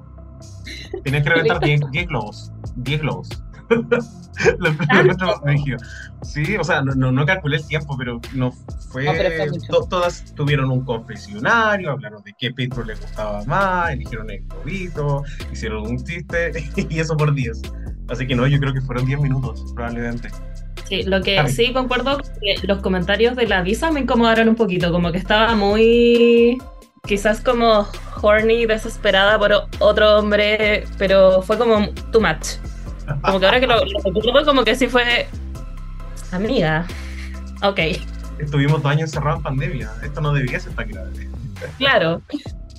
Tenías 1.04 1.24
que 1.24 1.30
reventar 1.30 1.60
10, 1.60 1.82
10 1.92 2.08
globos. 2.08 2.52
10 2.78 3.02
globos. 3.02 3.30
Lo, 3.72 4.70
lo. 4.70 5.78
Sí, 6.24 6.56
o 6.58 6.64
sea, 6.64 6.82
no, 6.82 6.94
no, 6.96 7.12
no 7.12 7.26
calculé 7.26 7.58
el 7.58 7.68
tiempo, 7.68 7.96
pero 7.98 8.20
no 8.34 8.52
fue. 8.52 9.06
No, 9.06 9.12
pero 9.14 9.30
fue 9.52 9.60
to- 9.70 9.88
todas 9.90 10.34
tuvieron 10.36 10.72
un 10.72 10.84
confesionario, 10.86 11.92
hablaron 11.92 12.24
de 12.24 12.34
qué 12.38 12.52
Petro 12.52 12.84
les 12.84 13.00
gustaba 13.02 13.44
más, 13.46 13.92
eligieron 13.92 14.30
el 14.30 14.44
globito, 14.48 15.24
hicieron 15.52 15.88
un 15.88 16.04
chiste, 16.04 16.52
y 16.90 17.00
eso 17.00 17.16
por 17.18 17.34
10. 17.34 17.62
Así 18.10 18.28
que 18.28 18.36
no, 18.36 18.46
yo 18.48 18.60
creo 18.60 18.74
que 18.74 18.82
fueron 18.82 19.06
10 19.06 19.20
minutos, 19.22 19.72
probablemente. 19.74 20.30
Sí, 20.88 21.04
lo 21.04 21.22
que 21.22 21.48
sí 21.48 21.72
concuerdo 21.72 22.18
que 22.18 22.68
los 22.68 22.80
comentarios 22.80 23.36
de 23.36 23.48
la 23.48 23.62
visa 23.62 23.92
me 23.92 24.02
incomodaron 24.02 24.50
un 24.50 24.56
poquito, 24.56 24.92
como 24.92 25.12
que 25.12 25.18
estaba 25.18 25.56
muy 25.56 26.58
quizás 27.08 27.42
como 27.42 27.88
horny, 28.22 28.66
desesperada 28.66 29.40
por 29.40 29.52
otro 29.80 30.18
hombre, 30.20 30.86
pero 30.98 31.42
fue 31.42 31.58
como 31.58 31.90
too 32.12 32.22
much. 32.22 32.58
Como 33.22 33.40
que 33.40 33.46
ahora 33.46 33.60
que 33.60 33.68
lo, 33.68 33.86
lo 33.86 34.00
recuerdo, 34.14 34.46
como 34.46 34.64
que 34.64 34.76
sí 34.76 34.88
fue 34.88 35.28
amiga. 36.32 36.86
Ok, 37.64 37.80
Estuvimos 38.40 38.82
dos 38.82 38.92
años 38.92 39.04
encerrados 39.04 39.38
en 39.38 39.44
pandemia, 39.44 39.92
esto 40.04 40.20
no 40.20 40.34
debería 40.34 40.60
ser 40.60 40.74
tan 40.74 40.90
grave. 40.90 41.30
claro. 41.78 42.22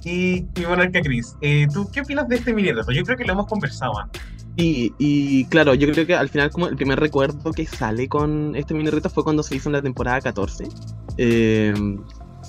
Y, 0.05 0.45
y 0.57 0.65
bueno, 0.67 0.91
que 0.91 1.01
Cris, 1.01 1.37
eh, 1.41 1.69
¿tú 1.73 1.89
qué 1.93 2.01
opinas 2.01 2.27
de 2.29 2.35
este 2.35 2.53
mini 2.53 2.73
reto? 2.73 2.91
Yo 2.91 3.05
creo 3.05 3.17
que 3.17 3.25
lo 3.25 3.35
hemos 3.35 3.47
conversado 3.47 3.97
antes. 4.01 4.21
Y, 4.57 4.93
y 4.99 5.45
claro, 5.47 5.75
yo 5.75 5.91
creo 5.93 6.05
que 6.05 6.15
al 6.15 6.29
final 6.29 6.51
como 6.51 6.67
el 6.67 6.75
primer 6.77 6.99
recuerdo 6.99 7.53
que 7.53 7.65
sale 7.67 8.09
con 8.09 8.57
este 8.57 8.75
mini 8.75 8.91
reto 8.91 9.09
fue 9.09 9.23
cuando 9.23 9.45
se 9.45 9.55
hizo 9.55 9.69
en 9.69 9.75
la 9.75 9.83
temporada 9.83 10.21
14. 10.21 10.65
Eh, 11.19 11.73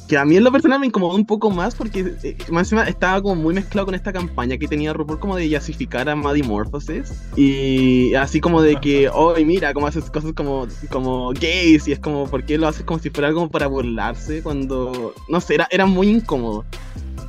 que 0.08 0.18
a 0.18 0.26
mí 0.26 0.38
en 0.38 0.44
lo 0.44 0.52
personal 0.52 0.80
me 0.80 0.88
incomodó 0.88 1.16
un 1.16 1.26
poco 1.26 1.50
más 1.50 1.76
porque 1.76 2.16
eh, 2.24 2.38
más 2.50 2.64
encima 2.64 2.84
estaba 2.84 3.22
como 3.22 3.36
muy 3.36 3.54
mezclado 3.54 3.86
con 3.86 3.96
esta 3.96 4.12
campaña 4.12 4.58
que 4.58 4.68
tenía 4.68 4.94
RuPaul 4.94 5.20
como 5.20 5.36
de 5.36 5.50
yasificar 5.50 6.10
a 6.10 6.16
Maddie 6.16 6.44
Morphosis 6.44 7.14
y 7.36 8.14
así 8.16 8.42
como 8.42 8.62
de 8.62 8.76
que, 8.78 9.10
oh 9.10 9.34
mira, 9.46 9.74
como 9.74 9.88
haces 9.88 10.10
cosas 10.10 10.34
como, 10.34 10.68
como 10.90 11.32
gays 11.34 11.88
y 11.88 11.94
es 11.94 12.00
como, 12.00 12.28
¿por 12.28 12.44
qué 12.44 12.58
lo 12.58 12.68
haces 12.68 12.84
como 12.84 13.00
si 13.00 13.10
fuera 13.10 13.30
algo 13.30 13.50
para 13.50 13.68
burlarse 13.68 14.44
cuando, 14.44 15.14
no 15.30 15.42
sé, 15.42 15.56
era, 15.56 15.68
era 15.72 15.86
muy 15.86 16.10
incómodo. 16.10 16.66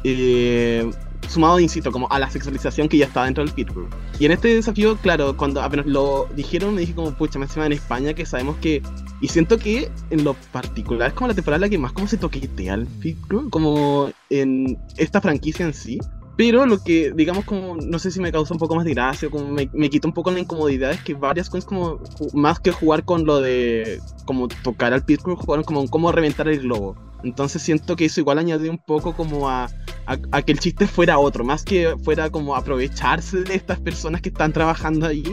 Eh, 0.03 0.91
sumado, 1.29 1.61
insisto, 1.61 1.91
como 1.93 2.11
a 2.11 2.19
la 2.19 2.31
sexualización 2.31 2.89
que 2.89 2.99
ya 2.99 3.07
estaba 3.07 3.27
dentro 3.27 3.45
del 3.45 3.53
pit 3.53 3.71
crew. 3.71 3.89
Y 4.19 4.27
en 4.27 4.33
este 4.33 4.49
desafío, 4.49 4.97
claro, 4.97 5.37
cuando 5.37 5.63
apenas 5.63 5.87
lo 5.87 6.29
dijeron, 6.35 6.75
me 6.75 6.83
dije 6.83 6.95
como, 6.95 7.13
pucha, 7.13 7.39
me 7.39 7.47
encima 7.47 7.67
en 7.67 7.73
España 7.73 8.15
que 8.15 8.27
sabemos 8.27 8.57
que... 8.57 8.83
Y 9.21 9.29
siento 9.29 9.59
que 9.59 9.91
en 10.11 10.25
lo 10.25 10.35
particular 10.53 11.09
es 11.09 11.15
como 11.15 11.29
la 11.29 11.35
temporada 11.35 11.61
la 11.61 11.69
que 11.69 11.79
más 11.79 11.93
como 11.93 12.07
se 12.07 12.19
toquetea 12.19 12.75
el 12.75 12.87
pit 12.87 13.19
crew, 13.27 13.49
como 13.51 14.11
en 14.31 14.79
esta 14.97 15.21
franquicia 15.21 15.65
en 15.65 15.73
sí. 15.73 15.99
Pero 16.37 16.67
lo 16.67 16.83
que, 16.83 17.13
digamos, 17.15 17.45
como, 17.45 17.77
no 17.77 17.99
sé 17.99 18.11
si 18.11 18.21
me 18.21 18.33
causa 18.33 18.55
un 18.55 18.59
poco 18.59 18.75
más 18.75 18.85
de 18.85 18.95
gracia, 18.95 19.31
como 19.31 19.49
me, 19.49 19.71
me 19.73 19.89
un 20.05 20.13
poco 20.13 20.33
la 20.33 20.41
incomodidad, 20.41 20.91
es 20.91 21.03
que 21.03 21.15
varias 21.15 21.49
cosas 21.49 21.65
como, 21.65 22.01
más 22.33 22.59
que 22.59 22.73
jugar 22.73 23.05
con 23.05 23.25
lo 23.25 23.41
de, 23.41 24.01
como 24.25 24.49
tocar 24.49 24.93
al 24.93 25.05
pit 25.05 25.23
crew, 25.23 25.37
jugaron 25.37 25.65
como 25.65 25.89
cómo 25.89 26.11
reventar 26.11 26.49
el 26.49 26.61
globo. 26.61 26.97
Entonces 27.23 27.63
siento 27.63 27.97
que 27.97 28.07
eso 28.07 28.21
igual 28.21 28.39
añadió 28.39 28.71
un 28.71 28.79
poco 28.79 29.15
como 29.15 29.49
a, 29.49 29.69
a, 30.07 30.43
que 30.43 30.53
el 30.53 30.59
chiste 30.59 30.87
fuera 30.87 31.19
otro, 31.19 31.45
más 31.45 31.63
que 31.63 31.95
fuera 32.03 32.29
como 32.31 32.55
aprovecharse 32.55 33.43
de 33.43 33.55
estas 33.55 33.81
personas 33.81 34.21
que 34.21 34.29
están 34.29 34.53
trabajando 34.53 35.07
ahí, 35.07 35.25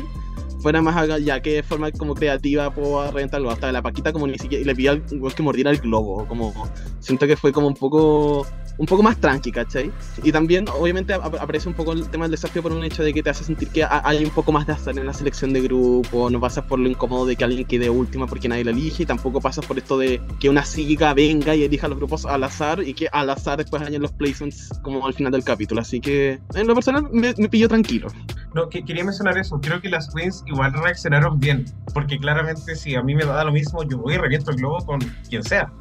fuera 0.61 0.81
más 0.81 1.07
ya 1.23 1.41
que 1.41 1.55
de 1.55 1.63
forma 1.63 1.91
como 1.91 2.13
creativa 2.13 2.73
puedo 2.73 3.11
reventar 3.11 3.39
el 3.39 3.43
globo. 3.43 3.53
Hasta 3.53 3.71
la 3.71 3.81
Paquita 3.81 4.13
como 4.13 4.27
ni 4.27 4.37
siquiera, 4.37 4.63
le 4.65 4.75
pidió 4.75 4.91
al 4.91 5.03
que 5.35 5.43
mordiera 5.43 5.71
el 5.71 5.79
globo, 5.79 6.25
como 6.27 6.53
siento 6.99 7.27
que 7.27 7.35
fue 7.35 7.51
como 7.51 7.67
un 7.67 7.75
poco 7.75 8.45
un 8.81 8.87
poco 8.87 9.03
más 9.03 9.15
tranqui, 9.19 9.51
¿cachai? 9.51 9.91
Y 10.23 10.31
también, 10.31 10.65
obviamente, 10.67 11.13
ap- 11.13 11.35
aparece 11.39 11.69
un 11.69 11.75
poco 11.75 11.93
el 11.93 12.09
tema 12.09 12.25
del 12.25 12.31
desafío 12.31 12.63
por 12.63 12.71
un 12.73 12.83
hecho 12.83 13.03
de 13.03 13.13
que 13.13 13.21
te 13.21 13.29
hace 13.29 13.43
sentir 13.43 13.67
que 13.69 13.83
ha- 13.83 14.01
hay 14.03 14.23
un 14.25 14.31
poco 14.31 14.51
más 14.51 14.65
de 14.65 14.73
azar 14.73 14.97
en 14.97 15.05
la 15.05 15.13
selección 15.13 15.53
de 15.53 15.61
grupo, 15.61 16.31
no 16.31 16.39
pasas 16.39 16.65
por 16.65 16.79
lo 16.79 16.89
incómodo 16.89 17.27
de 17.27 17.35
que 17.35 17.43
alguien 17.43 17.65
quede 17.65 17.91
última 17.91 18.25
porque 18.25 18.47
nadie 18.49 18.63
la 18.63 18.71
elige, 18.71 19.03
y 19.03 19.05
tampoco 19.05 19.39
pasas 19.39 19.67
por 19.67 19.77
esto 19.77 19.99
de 19.99 20.19
que 20.39 20.49
una 20.49 20.65
siga 20.65 21.13
venga 21.13 21.53
y 21.55 21.63
elija 21.63 21.87
los 21.87 21.97
grupos 21.99 22.25
al 22.25 22.43
azar 22.43 22.81
y 22.81 22.95
que 22.95 23.07
al 23.11 23.29
azar 23.29 23.59
después 23.59 23.83
hayan 23.83 24.01
los 24.01 24.13
placements 24.13 24.69
como 24.81 25.05
al 25.05 25.13
final 25.13 25.31
del 25.31 25.43
capítulo. 25.43 25.81
Así 25.81 26.01
que, 26.01 26.39
en 26.55 26.65
lo 26.65 26.73
personal, 26.73 27.07
me, 27.11 27.35
me 27.37 27.49
pilló 27.49 27.67
tranquilo. 27.67 28.07
No, 28.55 28.67
que, 28.67 28.83
quería 28.83 29.03
mencionar 29.03 29.37
eso. 29.37 29.61
Creo 29.61 29.79
que 29.79 29.89
las 29.89 30.11
queens 30.13 30.43
igual 30.47 30.73
reaccionaron 30.73 31.39
bien. 31.39 31.65
Porque 31.93 32.17
claramente, 32.17 32.75
si 32.75 32.95
a 32.95 33.03
mí 33.03 33.13
me 33.13 33.25
da 33.25 33.43
lo 33.43 33.51
mismo, 33.51 33.83
yo 33.83 33.99
voy 33.99 34.15
y 34.15 34.17
reviento 34.17 34.49
el 34.49 34.57
globo 34.57 34.83
con 34.85 34.99
quien 35.29 35.43
sea. 35.43 35.71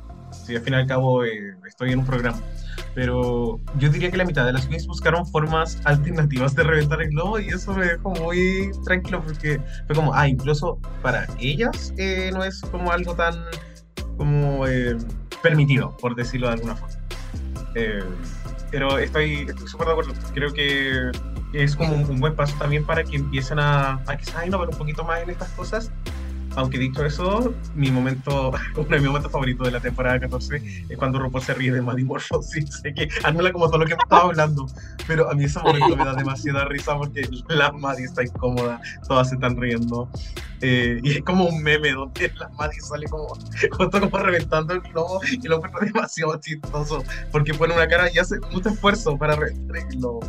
Si 0.45 0.57
al 0.57 0.63
fin 0.63 0.75
y 0.75 0.77
al 0.77 0.87
cabo 0.87 1.25
eh, 1.25 1.55
estoy 1.67 1.93
en 1.93 2.01
un 2.01 2.07
programa. 2.07 2.39
Pero 2.95 3.61
yo 3.79 3.89
diría 3.89 4.11
que 4.11 4.17
la 4.17 4.25
mitad 4.25 4.45
de 4.45 4.53
las 4.53 4.67
queens 4.67 4.87
buscaron 4.87 5.27
formas 5.27 5.81
alternativas 5.85 6.55
de 6.55 6.65
reventar 6.65 7.01
el 7.03 7.11
globo 7.11 7.39
y 7.39 7.49
eso 7.49 7.73
me 7.73 7.87
dejó 7.87 8.11
muy 8.11 8.71
tranquilo 8.85 9.23
porque 9.23 9.61
fue 9.87 9.95
como, 9.95 10.13
ah, 10.13 10.27
incluso 10.27 10.79
para 11.03 11.27
ellas 11.39 11.95
eh, 11.99 12.31
no 12.33 12.43
es 12.43 12.61
como 12.63 12.91
algo 12.91 13.15
tan 13.15 13.35
como 14.17 14.67
eh, 14.67 14.97
permitido, 15.43 15.97
por 15.99 16.17
decirlo 16.17 16.49
de 16.49 16.55
alguna 16.55 16.75
forma. 16.75 16.97
Eh, 17.75 18.03
pero 18.71 18.99
estoy 18.99 19.47
súper 19.67 19.87
de 19.87 19.93
acuerdo. 19.93 20.13
Creo 20.35 20.53
que 20.53 21.11
es 21.53 21.77
como 21.77 21.95
un, 21.95 22.05
un 22.05 22.21
buen 22.21 22.35
paso 22.35 22.57
también 22.59 22.85
para 22.85 23.05
que 23.05 23.17
empiecen 23.17 23.59
a, 23.59 24.03
a 24.07 24.17
quizás 24.17 24.47
innovar 24.47 24.69
un 24.69 24.77
poquito 24.77 25.05
más 25.05 25.23
en 25.23 25.31
estas 25.31 25.49
cosas. 25.51 25.91
Aunque 26.61 26.79
dicho 26.79 27.03
eso, 27.07 27.55
mi 27.75 27.91
momento, 27.91 28.53
uno 28.77 28.89
de 28.89 28.99
mis 28.99 29.07
momentos 29.07 29.33
favoritos 29.33 29.67
de 29.67 29.73
la 29.73 29.81
temporada 29.81 30.21
14 30.21 30.85
es 30.91 30.99
cuando 30.99 31.19
RuPaul 31.19 31.43
se 31.43 31.55
ríe 31.55 31.73
de 31.73 31.81
Maddie 31.81 32.05
Morphosis. 32.05 32.69
Sé 32.83 32.93
que 32.93 33.09
anula 33.25 33.51
como 33.51 33.67
todo 33.69 33.79
lo 33.79 33.87
que 33.87 33.95
me 33.97 34.03
estaba 34.03 34.25
hablando, 34.25 34.67
pero 35.07 35.31
a 35.31 35.35
mí 35.35 35.45
ese 35.45 35.59
momento 35.59 35.97
me 35.97 36.05
da 36.05 36.15
demasiada 36.15 36.67
risa 36.67 36.97
porque 36.99 37.27
la 37.49 37.73
Maddie 37.73 38.05
está 38.05 38.23
incómoda, 38.23 38.79
todas 39.09 39.31
se 39.31 39.37
están 39.37 39.59
riendo. 39.59 40.07
Eh, 40.61 41.01
y 41.03 41.13
es 41.13 41.23
como 41.23 41.47
un 41.47 41.63
meme 41.63 41.93
donde 41.93 42.31
la 42.39 42.51
Maddie 42.51 42.81
sale 42.81 43.07
como, 43.09 43.29
justo 43.73 44.01
como 44.01 44.19
reventando 44.19 44.75
el 44.75 44.81
globo 44.81 45.21
y 45.31 45.49
lo 45.49 45.57
encuentro 45.57 45.81
demasiado 45.81 46.39
chistoso 46.39 47.03
porque 47.33 47.55
pone 47.55 47.73
una 47.73 47.89
cara 47.89 48.11
y 48.13 48.19
hace 48.19 48.39
mucho 48.53 48.69
esfuerzo 48.69 49.17
para 49.17 49.35
reventar 49.35 49.79
el 49.79 49.87
globo. 49.97 50.21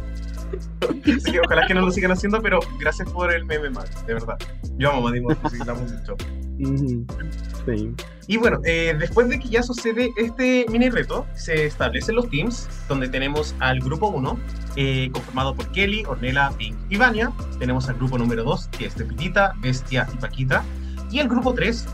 Así 1.18 1.32
que 1.32 1.40
ojalá 1.40 1.68
que 1.68 1.74
no 1.74 1.82
lo 1.82 1.92
sigan 1.92 2.12
haciendo, 2.12 2.42
pero 2.42 2.60
gracias 2.80 3.10
por 3.12 3.34
el 3.34 3.46
meme, 3.46 3.70
Maddie, 3.70 3.92
de 4.06 4.14
verdad. 4.14 4.38
Yo 4.78 4.92
amo 4.92 5.10
la 5.10 5.18
amo 5.18 5.82
mucho. 5.82 6.16
Sí. 7.66 7.94
Y 8.28 8.38
bueno, 8.38 8.60
eh, 8.66 8.96
después 8.98 9.28
de 9.30 9.40
que 9.40 9.50
ya 9.50 9.64
sucede 9.64 10.12
este 10.18 10.66
mini 10.70 10.90
reto, 10.90 11.26
se 11.34 11.66
establecen 11.66 12.16
los 12.16 12.30
teams, 12.30 12.70
donde 12.88 13.10
tenemos 13.10 13.56
al 13.60 13.80
grupo 13.80 14.08
1, 14.08 14.40
eh, 14.76 15.10
conformado 15.12 15.56
por 15.56 15.72
Kelly, 15.72 16.04
Ornella, 16.06 16.52
Pink 16.58 16.76
y 16.90 16.98
Vania. 16.98 17.32
Tenemos 17.60 17.90
al 17.90 17.96
grupo 17.96 18.18
número 18.18 18.44
2, 18.44 18.68
que 18.68 18.86
es 18.86 18.96
de 18.96 19.06
Pitita, 19.06 19.54
Bestia 19.60 20.08
y 20.14 20.18
Paquita. 20.18 20.64
Y 21.12 21.20
el 21.20 21.28
grupo 21.28 21.54
3, 21.54 21.86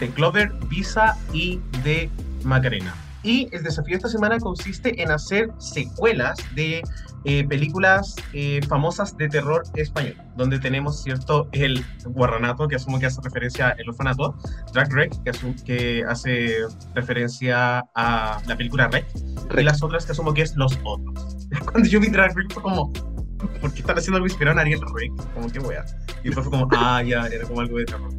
de 0.00 0.08
Clover, 0.10 0.52
Visa 0.68 1.16
y 1.32 1.60
de 1.84 2.10
Macarena. 2.44 2.94
Y 3.24 3.48
el 3.52 3.62
desafío 3.62 3.96
esta 3.96 4.08
semana 4.08 4.38
consiste 4.38 5.02
en 5.02 5.10
hacer 5.10 5.48
secuelas 5.58 6.36
de 6.54 6.82
eh, 7.24 7.42
películas 7.48 8.14
eh, 8.34 8.60
famosas 8.68 9.16
de 9.16 9.28
terror 9.30 9.62
español, 9.76 10.14
donde 10.36 10.58
tenemos, 10.58 11.02
¿cierto?, 11.02 11.48
el 11.52 11.82
Guarranato, 12.04 12.68
que 12.68 12.76
asumo 12.76 13.00
que 13.00 13.06
hace 13.06 13.22
referencia 13.24 13.68
al 13.78 13.88
orfanato, 13.88 14.36
Drag 14.74 14.92
Rec, 14.92 15.22
que, 15.24 15.32
asu- 15.32 15.62
que 15.64 16.04
hace 16.06 16.54
referencia 16.94 17.82
a 17.94 18.42
la 18.46 18.56
película 18.58 18.88
Rec, 18.88 19.06
y 19.16 19.48
Rec. 19.48 19.64
las 19.64 19.82
otras 19.82 20.04
que 20.04 20.12
asumo 20.12 20.34
que 20.34 20.42
es 20.42 20.54
Los 20.56 20.78
Otros. 20.84 21.48
Cuando 21.72 21.88
yo 21.88 21.98
vi 22.00 22.08
Drag 22.08 22.36
Rec 22.36 22.52
fue 22.52 22.62
como, 22.62 22.92
¿por 22.92 23.72
qué 23.72 23.80
están 23.80 23.96
haciendo 23.96 24.16
algo 24.16 24.26
inspirado 24.26 24.52
en 24.56 24.60
Ariel 24.60 24.80
Rec? 24.94 25.12
Como 25.32 25.48
que 25.50 25.60
wea. 25.60 25.82
Y 26.22 26.26
después 26.26 26.46
fue 26.46 26.50
como, 26.58 26.68
ah, 26.76 27.02
ya, 27.02 27.26
era 27.28 27.46
como 27.48 27.60
algo 27.62 27.78
de 27.78 27.86
terror. 27.86 28.10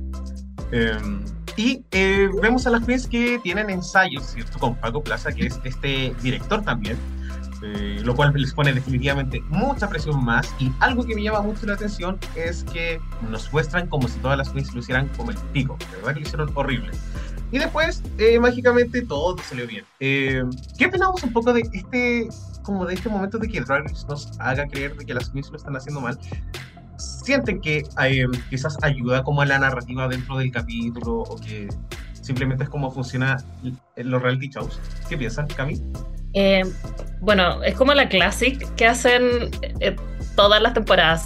Em, 0.71 1.23
y 1.57 1.83
eh, 1.91 2.29
vemos 2.41 2.67
a 2.67 2.69
las 2.69 2.85
queens 2.85 3.07
que 3.07 3.39
tienen 3.39 3.69
ensayos, 3.69 4.25
¿cierto? 4.25 4.59
Con 4.59 4.75
Paco 4.75 5.03
Plaza, 5.03 5.31
que 5.31 5.47
es 5.47 5.59
este 5.63 6.13
director 6.21 6.61
también, 6.63 6.97
eh, 7.63 8.01
lo 8.03 8.15
cual 8.15 8.33
les 8.35 8.53
pone 8.53 8.73
definitivamente 8.73 9.41
mucha 9.49 9.87
presión 9.87 10.23
más. 10.23 10.53
Y 10.59 10.71
algo 10.79 11.05
que 11.05 11.15
me 11.15 11.23
llama 11.23 11.41
mucho 11.41 11.65
la 11.65 11.73
atención 11.73 12.19
es 12.35 12.63
que 12.65 12.99
nos 13.29 13.51
muestran 13.51 13.87
como 13.87 14.07
si 14.07 14.19
todas 14.19 14.37
las 14.37 14.49
queens 14.49 14.73
lo 14.73 14.79
hicieran 14.81 15.07
como 15.17 15.31
el 15.31 15.37
pico, 15.53 15.77
de 15.91 15.97
verdad 15.97 16.13
que 16.13 16.19
lo 16.19 16.25
hicieron 16.25 16.51
horrible. 16.53 16.91
Y 17.51 17.59
después, 17.59 18.03
eh, 18.17 18.39
mágicamente, 18.39 19.01
todo 19.03 19.37
salió 19.37 19.67
bien. 19.67 19.85
Eh, 19.99 20.43
¿Qué 20.77 20.87
opinamos 20.87 21.23
un 21.23 21.31
poco 21.31 21.53
de 21.53 21.61
este, 21.71 22.27
como 22.63 22.85
de 22.85 22.95
este 22.95 23.07
momento 23.07 23.37
de 23.37 23.47
que 23.47 23.61
Drag 23.61 23.83
Race 23.83 24.05
nos 24.09 24.31
haga 24.39 24.67
creer 24.67 24.95
de 24.97 25.05
que 25.05 25.13
las 25.13 25.29
queens 25.29 25.49
lo 25.49 25.57
están 25.57 25.75
haciendo 25.75 26.01
mal? 26.01 26.19
¿Sienten 26.97 27.61
que 27.61 27.83
eh, 28.03 28.25
quizás 28.49 28.77
ayuda 28.81 29.23
como 29.23 29.41
a 29.41 29.45
la 29.45 29.59
narrativa 29.59 30.07
dentro 30.07 30.37
del 30.37 30.51
capítulo 30.51 31.19
o 31.19 31.35
que 31.37 31.67
simplemente 32.21 32.63
es 32.63 32.69
como 32.69 32.91
funciona 32.91 33.37
los 33.95 34.21
reality 34.21 34.49
shows? 34.49 34.79
¿Qué 35.09 35.17
piensan, 35.17 35.47
Cami? 35.47 35.81
Eh, 36.33 36.63
bueno, 37.21 37.63
es 37.63 37.75
como 37.75 37.93
la 37.93 38.09
classic 38.09 38.73
que 38.75 38.85
hacen 38.85 39.49
eh, 39.79 39.95
todas 40.35 40.61
las 40.61 40.73
temporadas 40.73 41.25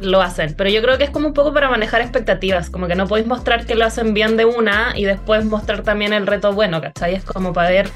lo 0.00 0.22
hacen, 0.22 0.54
pero 0.56 0.70
yo 0.70 0.80
creo 0.80 0.96
que 0.96 1.04
es 1.04 1.10
como 1.10 1.28
un 1.28 1.34
poco 1.34 1.52
para 1.52 1.68
manejar 1.68 2.00
expectativas, 2.00 2.70
como 2.70 2.86
que 2.86 2.94
no 2.94 3.06
podéis 3.06 3.26
mostrar 3.26 3.66
que 3.66 3.74
lo 3.74 3.84
hacen 3.84 4.14
bien 4.14 4.36
de 4.36 4.44
una 4.44 4.92
y 4.96 5.04
después 5.04 5.44
mostrar 5.44 5.82
también 5.82 6.12
el 6.12 6.26
reto 6.26 6.52
bueno, 6.52 6.80
¿cachai? 6.80 7.16
Es 7.16 7.24
como 7.24 7.52
para 7.52 7.70
ver, 7.70 7.90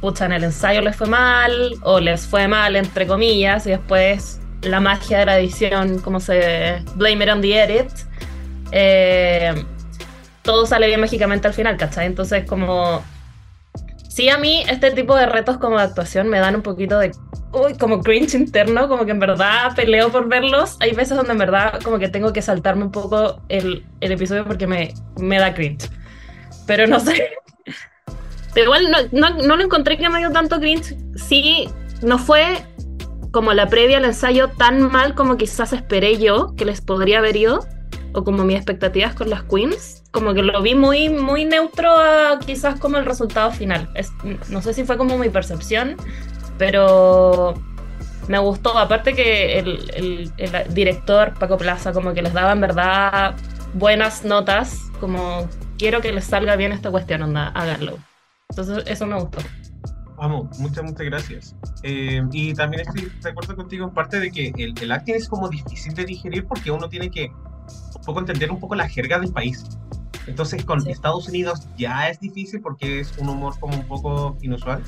pucha, 0.00 0.26
en 0.26 0.32
el 0.32 0.44
ensayo 0.44 0.80
les 0.80 0.96
fue 0.96 1.06
mal 1.06 1.74
o 1.82 2.00
les 2.00 2.26
fue 2.26 2.48
mal, 2.48 2.74
entre 2.74 3.06
comillas, 3.06 3.66
y 3.66 3.70
después 3.70 4.40
la 4.62 4.80
magia 4.80 5.20
de 5.20 5.26
la 5.26 5.38
edición, 5.38 6.00
como 6.00 6.20
se 6.20 6.82
blame 6.94 7.24
it 7.24 7.30
on 7.30 7.40
the 7.40 7.62
edit, 7.62 7.90
eh, 8.72 9.64
todo 10.42 10.66
sale 10.66 10.86
bien 10.86 11.00
mágicamente 11.00 11.46
al 11.46 11.54
final, 11.54 11.76
¿cachai? 11.76 12.06
Entonces 12.06 12.44
como... 12.46 13.02
Sí, 14.08 14.28
a 14.30 14.38
mí 14.38 14.64
este 14.68 14.90
tipo 14.90 15.14
de 15.14 15.26
retos 15.26 15.58
como 15.58 15.76
de 15.78 15.84
actuación 15.84 16.28
me 16.28 16.40
dan 16.40 16.56
un 16.56 16.62
poquito 16.62 16.98
de... 16.98 17.12
Uy, 17.52 17.74
como 17.78 18.02
cringe 18.02 18.34
interno, 18.34 18.88
como 18.88 19.04
que 19.04 19.12
en 19.12 19.20
verdad 19.20 19.74
peleo 19.76 20.10
por 20.10 20.28
verlos. 20.28 20.76
Hay 20.80 20.92
veces 20.92 21.16
donde 21.16 21.32
en 21.32 21.38
verdad 21.38 21.80
como 21.82 21.98
que 21.98 22.08
tengo 22.08 22.32
que 22.32 22.42
saltarme 22.42 22.84
un 22.84 22.90
poco 22.90 23.40
el, 23.48 23.86
el 24.00 24.12
episodio 24.12 24.44
porque 24.44 24.66
me, 24.66 24.92
me 25.18 25.38
da 25.38 25.54
cringe. 25.54 25.88
Pero 26.66 26.86
no 26.86 26.98
sé. 26.98 27.30
Pero 28.54 28.64
igual 28.64 28.90
no, 28.90 28.98
no, 29.12 29.42
no 29.42 29.56
lo 29.56 29.62
encontré 29.62 29.96
que 29.96 30.08
me 30.08 30.18
dio 30.18 30.30
tanto 30.32 30.58
cringe. 30.58 30.96
Sí, 31.14 31.68
no 32.02 32.18
fue 32.18 32.64
como 33.32 33.52
la 33.52 33.66
previa 33.68 33.98
al 33.98 34.04
ensayo 34.04 34.48
tan 34.48 34.90
mal 34.90 35.14
como 35.14 35.36
quizás 35.36 35.72
esperé 35.72 36.18
yo 36.18 36.54
que 36.56 36.64
les 36.64 36.80
podría 36.80 37.18
haber 37.18 37.36
ido. 37.36 37.66
O 38.14 38.24
como 38.24 38.42
mis 38.42 38.56
expectativas 38.56 39.14
con 39.14 39.28
las 39.28 39.42
queens. 39.42 40.02
Como 40.12 40.32
que 40.32 40.42
lo 40.42 40.62
vi 40.62 40.74
muy, 40.74 41.10
muy 41.10 41.44
neutro 41.44 41.90
a 41.90 42.38
quizás 42.38 42.80
como 42.80 42.96
el 42.96 43.04
resultado 43.04 43.50
final. 43.50 43.90
No 44.48 44.62
sé 44.62 44.72
si 44.72 44.84
fue 44.84 44.96
como 44.96 45.18
mi 45.18 45.28
percepción, 45.28 45.94
pero 46.56 47.52
me 48.26 48.38
gustó. 48.38 48.78
Aparte 48.78 49.14
que 49.14 49.58
el 49.58 50.32
director 50.70 51.34
Paco 51.38 51.58
Plaza 51.58 51.92
como 51.92 52.14
que 52.14 52.22
les 52.22 52.32
daba 52.32 52.52
en 52.52 52.62
verdad 52.62 53.34
buenas 53.74 54.24
notas. 54.24 54.90
Como 55.00 55.46
quiero 55.76 56.00
que 56.00 56.10
les 56.10 56.24
salga 56.24 56.56
bien 56.56 56.72
esta 56.72 56.90
cuestión, 56.90 57.22
onda, 57.22 57.48
háganlo. 57.48 57.98
Entonces 58.48 58.84
eso 58.86 59.04
me 59.04 59.20
gustó. 59.20 59.38
Vamos, 60.18 60.58
muchas, 60.58 60.84
muchas 60.84 61.06
gracias. 61.06 61.56
Eh, 61.82 62.22
y 62.32 62.52
también 62.54 62.82
estoy 62.86 63.10
de 63.22 63.30
acuerdo 63.30 63.54
contigo 63.54 63.86
en 63.86 63.94
parte 63.94 64.18
de 64.18 64.30
que 64.30 64.52
el, 64.56 64.74
el 64.80 64.92
acting 64.92 65.14
es 65.14 65.28
como 65.28 65.48
difícil 65.48 65.94
de 65.94 66.04
digerir 66.04 66.44
porque 66.46 66.70
uno 66.70 66.88
tiene 66.88 67.10
que 67.10 67.30
un 67.30 68.02
poco 68.04 68.20
entender 68.20 68.50
un 68.50 68.58
poco 68.58 68.74
la 68.74 68.88
jerga 68.88 69.18
del 69.18 69.32
país. 69.32 69.64
Entonces 70.26 70.62
con 70.64 70.82
Sí. 70.82 70.90
Estados 70.90 71.26
Unidos 71.28 71.66
ya 71.78 72.10
es 72.10 72.20
difícil 72.20 72.60
porque 72.60 73.00
es 73.00 73.16
un 73.16 73.30
humor 73.30 73.58
como 73.60 73.76
un 73.78 73.86
poco 73.86 74.36
inusual. 74.42 74.82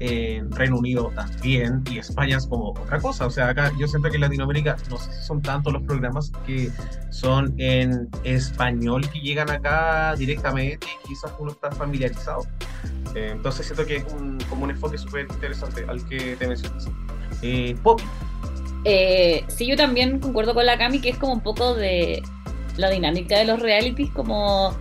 Eh, 0.00 0.44
Reino 0.50 0.76
Unido 0.76 1.10
también 1.14 1.82
y 1.90 1.98
España 1.98 2.36
es 2.36 2.46
como 2.46 2.72
otra 2.72 2.98
cosa. 2.98 3.26
O 3.26 3.30
sea, 3.30 3.48
acá 3.48 3.72
yo 3.78 3.86
siento 3.86 4.10
que 4.10 4.16
en 4.16 4.22
Latinoamérica 4.22 4.76
no 4.90 4.98
sé 4.98 5.10
si 5.12 5.22
son 5.26 5.40
tantos 5.40 5.72
los 5.72 5.82
programas 5.84 6.30
que 6.44 6.70
son 7.10 7.54
en 7.58 8.08
español 8.24 9.08
que 9.08 9.20
llegan 9.20 9.48
acá 9.50 10.14
directamente 10.16 10.86
y 11.04 11.08
quizás 11.08 11.32
uno 11.38 11.52
está 11.52 11.70
familiarizado. 11.70 12.42
Eh, 13.14 13.30
entonces 13.32 13.66
siento 13.66 13.86
que 13.86 13.96
es 13.96 14.04
un, 14.12 14.38
como 14.48 14.64
un 14.64 14.70
enfoque 14.70 14.98
súper 14.98 15.26
interesante 15.30 15.84
al 15.88 16.04
que 16.08 16.36
te 16.36 16.46
mencionas. 16.46 16.88
Eh, 17.42 17.76
Poppy, 17.82 18.04
Eh, 18.84 19.44
sí, 19.48 19.66
yo 19.66 19.76
también 19.76 20.18
concuerdo 20.20 20.52
con 20.54 20.66
la 20.66 20.76
Cami 20.76 21.00
que 21.00 21.10
es 21.10 21.16
como 21.16 21.32
un 21.32 21.40
poco 21.40 21.74
de 21.74 22.22
la 22.76 22.90
dinámica 22.90 23.38
de 23.38 23.44
los 23.44 23.60
realities, 23.60 24.10
como 24.10 24.76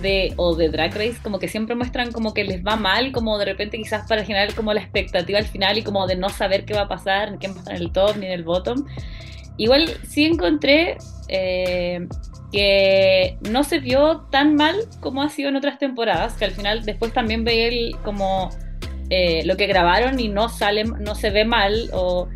de, 0.00 0.32
o 0.36 0.56
de 0.56 0.70
Drag 0.70 0.92
Race, 0.94 1.18
como 1.22 1.38
que 1.38 1.46
siempre 1.46 1.76
muestran 1.76 2.10
como 2.10 2.34
que 2.34 2.44
les 2.44 2.64
va 2.64 2.76
mal, 2.76 3.12
como 3.12 3.38
de 3.38 3.44
repente 3.44 3.76
quizás 3.76 4.08
para 4.08 4.24
generar 4.24 4.54
como 4.54 4.72
la 4.72 4.80
expectativa 4.80 5.38
al 5.38 5.46
final 5.46 5.78
y 5.78 5.82
como 5.82 6.06
de 6.06 6.16
no 6.16 6.28
saber 6.30 6.64
qué 6.64 6.74
va 6.74 6.82
a 6.82 6.88
pasar, 6.88 7.32
ni 7.32 7.38
quién 7.38 7.52
va 7.52 7.56
a 7.56 7.58
estar 7.60 7.76
en 7.76 7.82
el 7.82 7.92
top 7.92 8.16
ni 8.16 8.26
en 8.26 8.32
el 8.32 8.42
bottom. 8.42 8.86
Igual 9.56 9.88
sí 10.08 10.24
encontré 10.24 10.96
eh, 11.28 12.08
que 12.54 13.36
no 13.50 13.64
se 13.64 13.80
vio 13.80 14.26
tan 14.30 14.54
mal 14.54 14.76
como 15.00 15.22
ha 15.22 15.28
sido 15.28 15.48
en 15.48 15.56
otras 15.56 15.76
temporadas, 15.80 16.34
que 16.34 16.44
al 16.44 16.52
final 16.52 16.84
después 16.84 17.12
también 17.12 17.42
veía 17.42 17.66
el, 17.66 17.96
como 18.04 18.50
eh, 19.10 19.42
lo 19.44 19.56
que 19.56 19.66
grabaron 19.66 20.20
y 20.20 20.28
no 20.28 20.48
sale, 20.48 20.84
no 20.84 21.16
se 21.16 21.30
ve 21.30 21.44
mal, 21.44 21.90
o, 21.92 22.28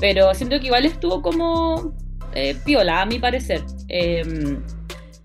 pero 0.00 0.32
siento 0.34 0.60
que 0.60 0.66
igual 0.66 0.84
estuvo 0.86 1.20
como 1.20 1.92
eh, 2.32 2.54
piola, 2.64 3.02
a 3.02 3.06
mi 3.06 3.18
parecer. 3.18 3.62
Eh, 3.88 4.22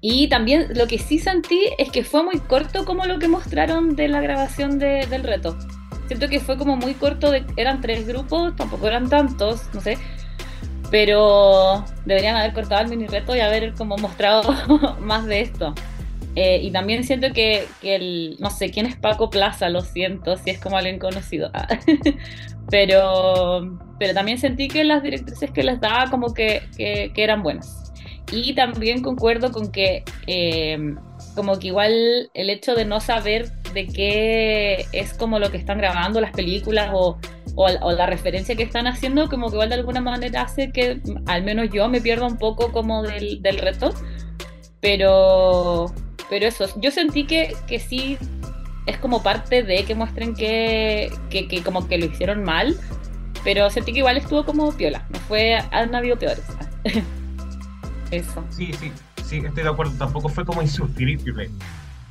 y 0.01 0.27
también 0.27 0.69
lo 0.73 0.87
que 0.87 0.97
sí 0.97 1.19
sentí 1.19 1.61
es 1.77 1.91
que 1.91 2.03
fue 2.03 2.23
muy 2.23 2.39
corto 2.39 2.83
como 2.83 3.05
lo 3.05 3.19
que 3.19 3.27
mostraron 3.27 3.95
de 3.95 4.07
la 4.07 4.21
grabación 4.21 4.79
de- 4.79 5.05
del 5.05 5.21
reto. 5.21 5.55
Siento 6.07 6.27
que 6.29 6.39
fue 6.39 6.57
como 6.57 6.75
muy 6.77 6.95
corto, 6.95 7.31
eran 7.57 7.79
tres 7.79 8.07
grupos, 8.07 8.55
tampoco 8.55 8.87
eran 8.87 9.07
tantos, 9.07 9.69
no 9.75 9.81
sé. 9.81 9.99
Pero 10.91 11.83
deberían 12.05 12.35
haber 12.35 12.53
cortado 12.53 12.81
el 12.81 12.89
mini 12.89 13.07
reto 13.07 13.35
y 13.35 13.39
haber 13.39 13.73
como 13.73 13.97
mostrado 13.97 14.43
más 14.99 15.25
de 15.25 15.41
esto. 15.41 15.73
Eh, 16.35 16.59
y 16.61 16.71
también 16.71 17.03
siento 17.03 17.33
que, 17.33 17.65
que 17.81 17.95
el, 17.95 18.37
no 18.39 18.49
sé, 18.49 18.71
¿quién 18.71 18.85
es 18.85 18.95
Paco 18.95 19.29
Plaza? 19.29 19.69
Lo 19.69 19.81
siento, 19.81 20.37
si 20.37 20.51
es 20.51 20.59
como 20.59 20.77
alguien 20.77 20.99
conocido. 20.99 21.49
Ah. 21.53 21.67
pero, 22.69 23.79
pero 23.99 24.13
también 24.13 24.37
sentí 24.37 24.67
que 24.67 24.83
las 24.83 25.01
directrices 25.03 25.51
que 25.51 25.63
les 25.63 25.81
daba 25.81 26.09
como 26.09 26.33
que, 26.33 26.61
que, 26.77 27.11
que 27.13 27.23
eran 27.23 27.41
buenas. 27.41 27.91
Y 28.31 28.53
también 28.53 29.01
concuerdo 29.01 29.51
con 29.51 29.71
que 29.71 30.03
eh, 30.27 30.95
como 31.35 31.59
que 31.59 31.67
igual 31.67 32.29
el 32.33 32.49
hecho 32.49 32.75
de 32.75 32.85
no 32.85 32.99
saber 32.99 33.51
de 33.73 33.87
qué 33.87 34.85
es 34.93 35.13
como 35.13 35.39
lo 35.39 35.51
que 35.51 35.57
están 35.57 35.77
grabando 35.77 36.21
las 36.21 36.31
películas 36.31 36.91
o, 36.93 37.17
o, 37.55 37.65
o 37.65 37.91
la 37.91 38.05
referencia 38.05 38.55
que 38.55 38.63
están 38.63 38.87
haciendo, 38.87 39.29
como 39.29 39.47
que 39.49 39.55
igual 39.55 39.69
de 39.69 39.75
alguna 39.75 40.01
manera 40.01 40.43
hace 40.43 40.71
que 40.71 41.01
al 41.25 41.43
menos 41.43 41.69
yo 41.71 41.87
me 41.89 42.01
pierda 42.01 42.25
un 42.25 42.37
poco 42.37 42.71
como 42.71 43.03
del, 43.03 43.41
del 43.41 43.57
reto. 43.57 43.93
Pero, 44.79 45.93
pero 46.29 46.47
eso, 46.47 46.65
yo 46.79 46.89
sentí 46.91 47.25
que, 47.25 47.55
que 47.67 47.79
sí 47.79 48.17
es 48.87 48.97
como 48.97 49.21
parte 49.21 49.63
de 49.63 49.83
que 49.83 49.93
muestren 49.93 50.33
que, 50.33 51.11
que, 51.29 51.47
que 51.47 51.61
como 51.61 51.87
que 51.87 51.97
lo 51.97 52.05
hicieron 52.05 52.43
mal, 52.43 52.75
pero 53.43 53.69
sentí 53.69 53.93
que 53.93 53.99
igual 53.99 54.17
estuvo 54.17 54.43
como 54.43 54.71
piola, 54.71 55.05
no 55.09 55.19
fue, 55.19 55.57
han 55.71 55.93
habido 55.93 56.17
peores. 56.17 56.43
Eso. 58.11 58.43
sí, 58.49 58.73
sí, 58.73 58.91
sí, 59.23 59.37
estoy 59.37 59.63
de 59.63 59.69
acuerdo. 59.69 59.93
Tampoco 59.97 60.27
fue 60.27 60.43
como 60.43 60.61
insufrible. 60.61 61.49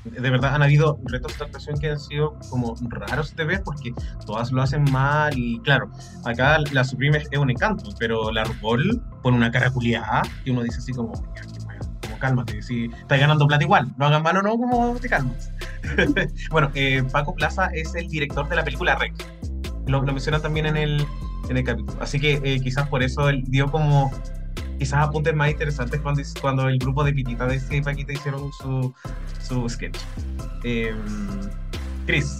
De 0.04 0.30
verdad 0.30 0.54
han 0.54 0.62
habido 0.62 0.98
retos 1.04 1.38
de 1.38 1.44
actuación 1.44 1.78
que 1.78 1.90
han 1.90 2.00
sido 2.00 2.38
como 2.48 2.74
raros 2.88 3.36
de 3.36 3.44
ver 3.44 3.62
porque 3.62 3.92
todas 4.24 4.50
lo 4.50 4.62
hacen 4.62 4.84
mal 4.90 5.36
y 5.36 5.58
claro, 5.60 5.90
acá 6.24 6.58
la 6.72 6.84
Supreme 6.84 7.18
es, 7.18 7.38
un 7.38 7.50
encanto, 7.50 7.90
pero 7.98 8.30
la 8.30 8.44
RuPaul 8.44 9.02
pone 9.22 9.36
una 9.36 9.50
cara 9.50 9.70
culiada 9.70 10.22
y 10.44 10.50
uno 10.50 10.62
dice 10.62 10.78
así 10.78 10.92
como, 10.92 11.12
"Ya, 11.36 11.42
qué 11.42 11.66
wea, 11.66 11.78
como 12.02 12.18
cálmate, 12.18 12.62
si 12.62 12.86
estás 12.86 13.20
ganando 13.20 13.46
plata 13.46 13.62
igual, 13.62 13.92
no 13.98 14.06
hagan 14.06 14.22
mal 14.22 14.38
o 14.38 14.42
no, 14.42 14.50
como 14.52 14.96
te 14.96 15.08
calmas. 15.08 15.52
bueno, 16.50 16.70
eh, 16.74 17.02
Paco 17.12 17.34
Plaza 17.34 17.66
es 17.74 17.94
el 17.94 18.08
director 18.08 18.48
de 18.48 18.56
la 18.56 18.64
película 18.64 18.96
Rec. 18.96 19.12
Lo, 19.86 20.02
lo 20.02 20.12
menciona 20.12 20.40
también 20.40 20.64
en 20.64 20.76
el, 20.78 21.06
en 21.50 21.56
el 21.58 21.64
capítulo. 21.64 22.00
Así 22.00 22.18
que 22.18 22.40
eh, 22.42 22.60
quizás 22.60 22.88
por 22.88 23.02
eso 23.02 23.28
él 23.28 23.44
dio 23.48 23.70
como 23.70 24.10
quizás 24.80 25.06
apuntes 25.06 25.34
más 25.34 25.50
interesantes 25.50 26.00
cuando, 26.00 26.22
cuando 26.40 26.66
el 26.66 26.78
grupo 26.78 27.04
de 27.04 27.12
Pitita 27.12 27.46
de 27.46 27.56
este 27.56 27.82
Paquita 27.82 28.14
hicieron 28.14 28.50
su, 28.54 28.94
su 29.46 29.68
sketch. 29.68 29.98
Eh, 30.64 30.94
Chris, 32.06 32.38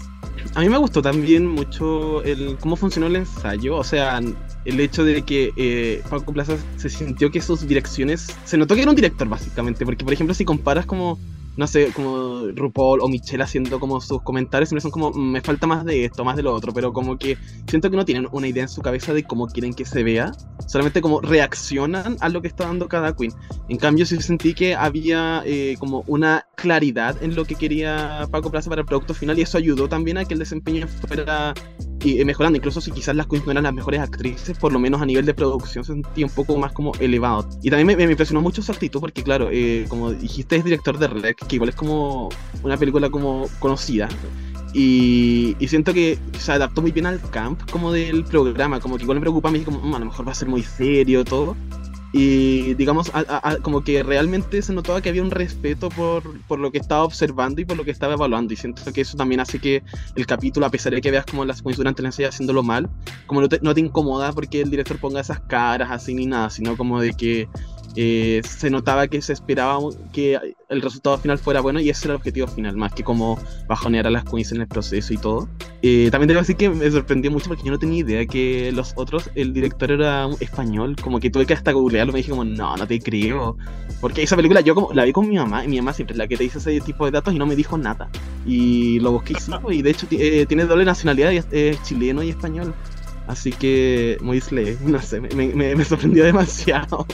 A 0.54 0.60
mí 0.60 0.70
me 0.70 0.78
gustó 0.78 1.02
también 1.02 1.46
mucho 1.46 2.22
el 2.22 2.56
cómo 2.58 2.76
funcionó 2.76 3.08
el 3.08 3.16
ensayo, 3.16 3.76
o 3.76 3.84
sea, 3.84 4.22
el 4.64 4.80
hecho 4.80 5.04
de 5.04 5.20
que 5.20 5.52
eh, 5.58 6.02
Paco 6.08 6.32
Plaza 6.32 6.56
se 6.78 6.88
sintió 6.88 7.30
que 7.30 7.42
sus 7.42 7.68
direcciones, 7.68 8.34
se 8.46 8.56
notó 8.56 8.74
que 8.74 8.80
era 8.80 8.90
un 8.90 8.96
director 8.96 9.28
básicamente, 9.28 9.84
porque 9.84 10.02
por 10.02 10.14
ejemplo 10.14 10.32
si 10.32 10.46
comparas 10.46 10.86
como, 10.86 11.18
no 11.60 11.66
sé, 11.66 11.92
como 11.92 12.46
RuPaul 12.54 13.02
o 13.02 13.08
Michelle 13.08 13.42
haciendo 13.42 13.78
como 13.78 14.00
sus 14.00 14.22
comentarios, 14.22 14.70
siempre 14.70 14.80
son 14.80 14.90
como, 14.90 15.10
"Mm, 15.10 15.32
me 15.32 15.40
falta 15.42 15.66
más 15.66 15.84
de 15.84 16.06
esto, 16.06 16.24
más 16.24 16.34
de 16.34 16.42
lo 16.42 16.54
otro, 16.54 16.72
pero 16.72 16.90
como 16.90 17.18
que 17.18 17.36
siento 17.68 17.90
que 17.90 17.98
no 17.98 18.06
tienen 18.06 18.28
una 18.32 18.48
idea 18.48 18.62
en 18.62 18.68
su 18.70 18.80
cabeza 18.80 19.12
de 19.12 19.24
cómo 19.24 19.46
quieren 19.46 19.74
que 19.74 19.84
se 19.84 20.02
vea, 20.02 20.32
solamente 20.66 21.02
como 21.02 21.20
reaccionan 21.20 22.16
a 22.20 22.30
lo 22.30 22.40
que 22.40 22.48
está 22.48 22.64
dando 22.64 22.88
cada 22.88 23.14
queen. 23.14 23.34
En 23.68 23.76
cambio 23.76 24.06
sí 24.06 24.16
sentí 24.22 24.54
que 24.54 24.74
había 24.74 25.42
eh, 25.44 25.76
como 25.78 26.02
una 26.06 26.46
claridad 26.56 27.22
en 27.22 27.34
lo 27.34 27.44
que 27.44 27.56
quería 27.56 28.26
Paco 28.30 28.50
Plaza 28.50 28.70
para 28.70 28.80
el 28.80 28.86
producto 28.86 29.12
final 29.12 29.38
y 29.38 29.42
eso 29.42 29.58
ayudó 29.58 29.86
también 29.86 30.16
a 30.16 30.24
que 30.24 30.32
el 30.32 30.40
desempeño 30.40 30.88
fuera 30.88 31.52
y, 32.04 32.24
mejorando. 32.24 32.56
Incluso 32.56 32.80
si 32.80 32.90
quizás 32.90 33.16
las 33.16 33.26
queens 33.26 33.44
no 33.46 33.52
eran 33.52 33.64
las 33.64 33.74
mejores 33.74 34.00
actrices, 34.00 34.56
por 34.58 34.72
lo 34.72 34.78
menos 34.78 35.00
a 35.00 35.06
nivel 35.06 35.26
de 35.26 35.34
producción 35.34 35.84
se 35.84 35.92
sentía 35.92 36.26
un 36.26 36.32
poco 36.32 36.56
más 36.56 36.72
como 36.72 36.92
elevado. 37.00 37.48
Y 37.62 37.70
también 37.70 37.86
me, 37.86 37.96
me 37.96 38.10
impresionó 38.12 38.40
mucho 38.40 38.62
su 38.62 38.72
actitud 38.72 39.00
porque 39.00 39.22
claro, 39.22 39.48
eh, 39.50 39.86
como 39.88 40.12
dijiste 40.12 40.56
es 40.56 40.64
director 40.64 40.98
de 40.98 41.08
Rec, 41.08 41.46
que 41.46 41.56
igual 41.56 41.70
es 41.70 41.76
como 41.76 42.28
una 42.62 42.76
película 42.76 43.10
como 43.10 43.46
conocida. 43.58 44.08
Y, 44.72 45.56
siento 45.66 45.92
que 45.92 46.18
se 46.38 46.52
adaptó 46.52 46.80
muy 46.80 46.92
bien 46.92 47.06
al 47.06 47.20
camp 47.30 47.68
como 47.70 47.92
del 47.92 48.24
programa, 48.24 48.80
como 48.80 48.96
que 48.96 49.02
igual 49.02 49.16
me 49.18 49.22
preocupa 49.22 49.48
a 49.48 49.52
mí, 49.52 49.60
como 49.60 49.80
"Mm, 49.80 49.94
a 49.94 49.98
lo 49.98 50.04
mejor 50.06 50.26
va 50.26 50.32
a 50.32 50.34
ser 50.34 50.48
muy 50.48 50.62
serio 50.62 51.24
todo. 51.24 51.56
Y 52.12 52.74
digamos, 52.74 53.12
como 53.62 53.84
que 53.84 54.02
realmente 54.02 54.62
se 54.62 54.72
notaba 54.72 55.00
que 55.00 55.08
había 55.08 55.22
un 55.22 55.30
respeto 55.30 55.90
por, 55.90 56.40
por 56.42 56.58
lo 56.58 56.72
que 56.72 56.78
estaba 56.78 57.04
observando 57.04 57.60
y 57.60 57.64
por 57.64 57.76
lo 57.76 57.84
que 57.84 57.92
estaba 57.92 58.14
evaluando. 58.14 58.52
Y 58.52 58.56
siento 58.56 58.92
que 58.92 59.02
eso 59.02 59.16
también 59.16 59.40
hace 59.40 59.60
que 59.60 59.82
el 60.16 60.26
capítulo, 60.26 60.66
a 60.66 60.70
pesar 60.70 60.92
de 60.92 61.00
que 61.00 61.10
veas 61.10 61.26
como 61.26 61.44
las 61.44 61.62
durante 61.62 62.02
la 62.02 62.08
ensayo 62.08 62.28
haciéndolo 62.28 62.62
mal, 62.62 62.90
como 63.26 63.42
no 63.42 63.74
te 63.74 63.80
incomoda 63.80 64.32
porque 64.32 64.60
el 64.60 64.70
director 64.70 64.98
ponga 64.98 65.20
esas 65.20 65.40
caras 65.40 65.90
así 65.90 66.14
ni 66.14 66.26
nada, 66.26 66.50
sino 66.50 66.76
como 66.76 67.00
de 67.00 67.12
que 67.12 67.48
eh, 67.96 68.40
se 68.44 68.70
notaba 68.70 69.08
que 69.08 69.20
se 69.20 69.32
esperaba 69.32 69.78
que 70.12 70.38
el 70.68 70.80
resultado 70.80 71.18
final 71.18 71.38
fuera 71.38 71.60
bueno 71.60 71.80
y 71.80 71.90
ese 71.90 72.06
era 72.06 72.14
el 72.14 72.18
objetivo 72.18 72.46
final, 72.46 72.76
más 72.76 72.92
que 72.92 73.02
como 73.02 73.38
bajonear 73.68 74.06
a 74.06 74.10
las 74.10 74.24
queens 74.24 74.52
en 74.52 74.60
el 74.60 74.68
proceso 74.68 75.12
y 75.12 75.16
todo. 75.16 75.48
Eh, 75.82 76.08
también 76.10 76.28
debo 76.28 76.40
decir 76.40 76.56
que 76.56 76.68
me 76.68 76.90
sorprendió 76.90 77.30
mucho 77.30 77.48
porque 77.48 77.64
yo 77.64 77.72
no 77.72 77.78
tenía 77.78 78.00
idea 78.00 78.26
que 78.26 78.70
los 78.72 78.92
otros, 78.96 79.30
el 79.34 79.52
director 79.52 79.90
era 79.90 80.28
español, 80.38 80.96
como 81.02 81.18
que 81.18 81.30
tuve 81.30 81.46
que 81.46 81.54
hasta 81.54 81.72
googlearlo, 81.72 82.12
me 82.12 82.18
dije 82.18 82.30
como, 82.30 82.44
no, 82.44 82.76
no 82.76 82.86
te 82.86 83.00
creo. 83.00 83.56
Porque 84.00 84.22
esa 84.22 84.36
película 84.36 84.60
yo 84.60 84.74
como 84.74 84.92
la 84.92 85.04
vi 85.04 85.12
con 85.12 85.28
mi 85.28 85.36
mamá, 85.36 85.64
y 85.64 85.68
mi 85.68 85.78
mamá 85.78 85.92
siempre 85.92 86.14
es 86.14 86.18
la 86.18 86.28
que 86.28 86.36
te 86.36 86.44
dice 86.44 86.58
ese 86.58 86.80
tipo 86.80 87.04
de 87.04 87.10
datos 87.10 87.34
y 87.34 87.38
no 87.38 87.46
me 87.46 87.56
dijo 87.56 87.76
nada. 87.76 88.08
Y 88.46 89.00
lo 89.00 89.12
busqué 89.12 89.32
y 89.32 89.58
pues, 89.60 89.82
de 89.82 89.90
hecho 89.90 90.06
eh, 90.12 90.46
tiene 90.46 90.64
doble 90.64 90.84
nacionalidad, 90.84 91.32
es 91.32 91.82
chileno 91.82 92.22
y 92.22 92.30
español. 92.30 92.74
Así 93.30 93.52
que, 93.52 94.18
muy 94.20 94.40
slay, 94.40 94.76
no 94.84 95.00
sé, 95.00 95.20
me, 95.20 95.28
me- 95.54 95.76
me 95.76 95.84
sorprendió 95.84 96.24
demasiado. 96.24 97.06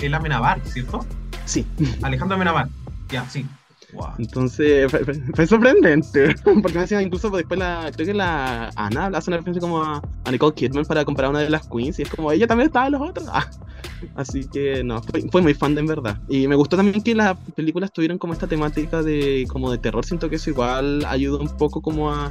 Es 0.00 0.08
la 0.08 0.20
Menabar, 0.20 0.60
¿cierto? 0.64 1.04
Sí, 1.46 1.66
Alejandro 2.00 2.38
Menabar. 2.38 2.68
Ya, 3.10 3.28
sí. 3.28 3.44
Wow. 3.92 4.08
entonces 4.18 4.90
fue, 5.34 5.46
sorprendente. 5.46 6.34
Porque 6.44 6.74
me 6.74 6.80
decía, 6.80 7.00
incluso 7.02 7.28
después 7.30 7.58
la, 7.58 7.90
creo 7.94 8.06
que 8.06 8.14
la 8.14 8.70
Ana 8.76 9.06
hace 9.14 9.30
una 9.30 9.36
referencia 9.36 9.60
como 9.60 9.82
a, 9.82 10.00
a 10.24 10.30
Nicole 10.32 10.54
Kidman 10.54 10.84
para 10.84 11.04
comparar 11.04 11.30
una 11.30 11.40
de 11.40 11.50
las 11.50 11.68
queens 11.68 11.98
y 11.98 12.02
es 12.02 12.08
como 12.08 12.30
ella 12.32 12.46
también 12.46 12.68
estaba 12.68 12.86
en 12.86 12.92
los 12.92 13.02
otros. 13.02 13.28
Ah. 13.30 13.48
Así 14.16 14.48
que 14.48 14.82
no, 14.82 15.00
fue, 15.02 15.22
fue 15.30 15.42
muy 15.42 15.54
fan 15.54 15.74
de 15.74 15.80
en 15.80 15.86
verdad. 15.86 16.18
Y 16.28 16.48
me 16.48 16.56
gustó 16.56 16.76
también 16.76 17.02
que 17.02 17.14
las 17.14 17.36
películas 17.54 17.92
tuvieron 17.92 18.18
como 18.18 18.32
esta 18.32 18.46
temática 18.48 19.02
de 19.02 19.44
como 19.48 19.70
de 19.70 19.78
terror. 19.78 20.04
Siento 20.04 20.28
que 20.28 20.36
eso 20.36 20.50
igual 20.50 21.04
ayuda 21.06 21.38
un 21.40 21.56
poco 21.56 21.80
como 21.80 22.10
a, 22.12 22.30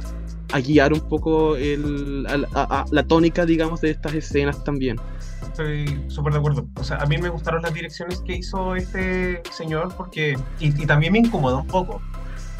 a 0.54 0.60
guiar 0.60 0.92
un 0.92 1.00
poco 1.00 1.56
el, 1.56 2.26
a- 2.28 2.80
a 2.80 2.84
la 2.90 3.02
tónica, 3.02 3.44
digamos, 3.44 3.80
de 3.80 3.90
estas 3.90 4.14
escenas 4.14 4.62
también. 4.64 4.98
Estoy 5.42 6.04
súper 6.08 6.32
de 6.32 6.38
acuerdo. 6.38 6.66
O 6.76 6.84
sea, 6.84 6.96
a 6.98 7.06
mí 7.06 7.18
me 7.18 7.28
gustaron 7.28 7.62
las 7.62 7.74
direcciones 7.74 8.20
que 8.20 8.36
hizo 8.36 8.74
este 8.76 9.42
señor 9.50 9.94
porque. 9.96 10.36
Y, 10.60 10.68
y 10.82 10.86
también 10.86 11.12
me 11.12 11.18
incomodó 11.18 11.58
un 11.58 11.66
poco. 11.66 12.00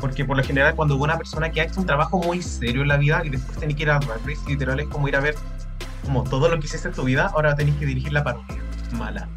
Porque 0.01 0.25
por 0.25 0.37
lo 0.37 0.43
general, 0.43 0.75
cuando 0.75 0.97
una 0.97 1.17
persona 1.17 1.51
que 1.51 1.61
ha 1.61 1.65
hecho 1.65 1.81
un 1.81 1.87
trabajo 1.87 2.19
muy 2.19 2.43
serio 2.43 2.83
en 2.83 2.89
la 2.89 2.97
vida 2.97 3.23
y 3.25 3.31
después 3.31 3.57
tiene 3.59 3.75
que 3.75 3.85
ir 3.85 3.91
a 3.91 3.99
Drag 4.01 4.21
literal 4.49 4.81
es 4.81 4.89
como 4.89 5.09
ir 5.09 5.17
a 5.17 5.21
ver 5.21 5.35
como 6.05 6.25
todo 6.25 6.49
lo 6.49 6.59
que 6.61 6.67
hiciste 6.67 6.89
en 6.89 6.95
tu 6.95 7.05
vida, 7.05 7.31
ahora 7.33 7.55
tenéis 7.55 7.77
que 7.79 7.87
dirigir 7.87 8.13
la 8.13 8.23
parodia. 8.23 8.59
Mala. 8.99 9.29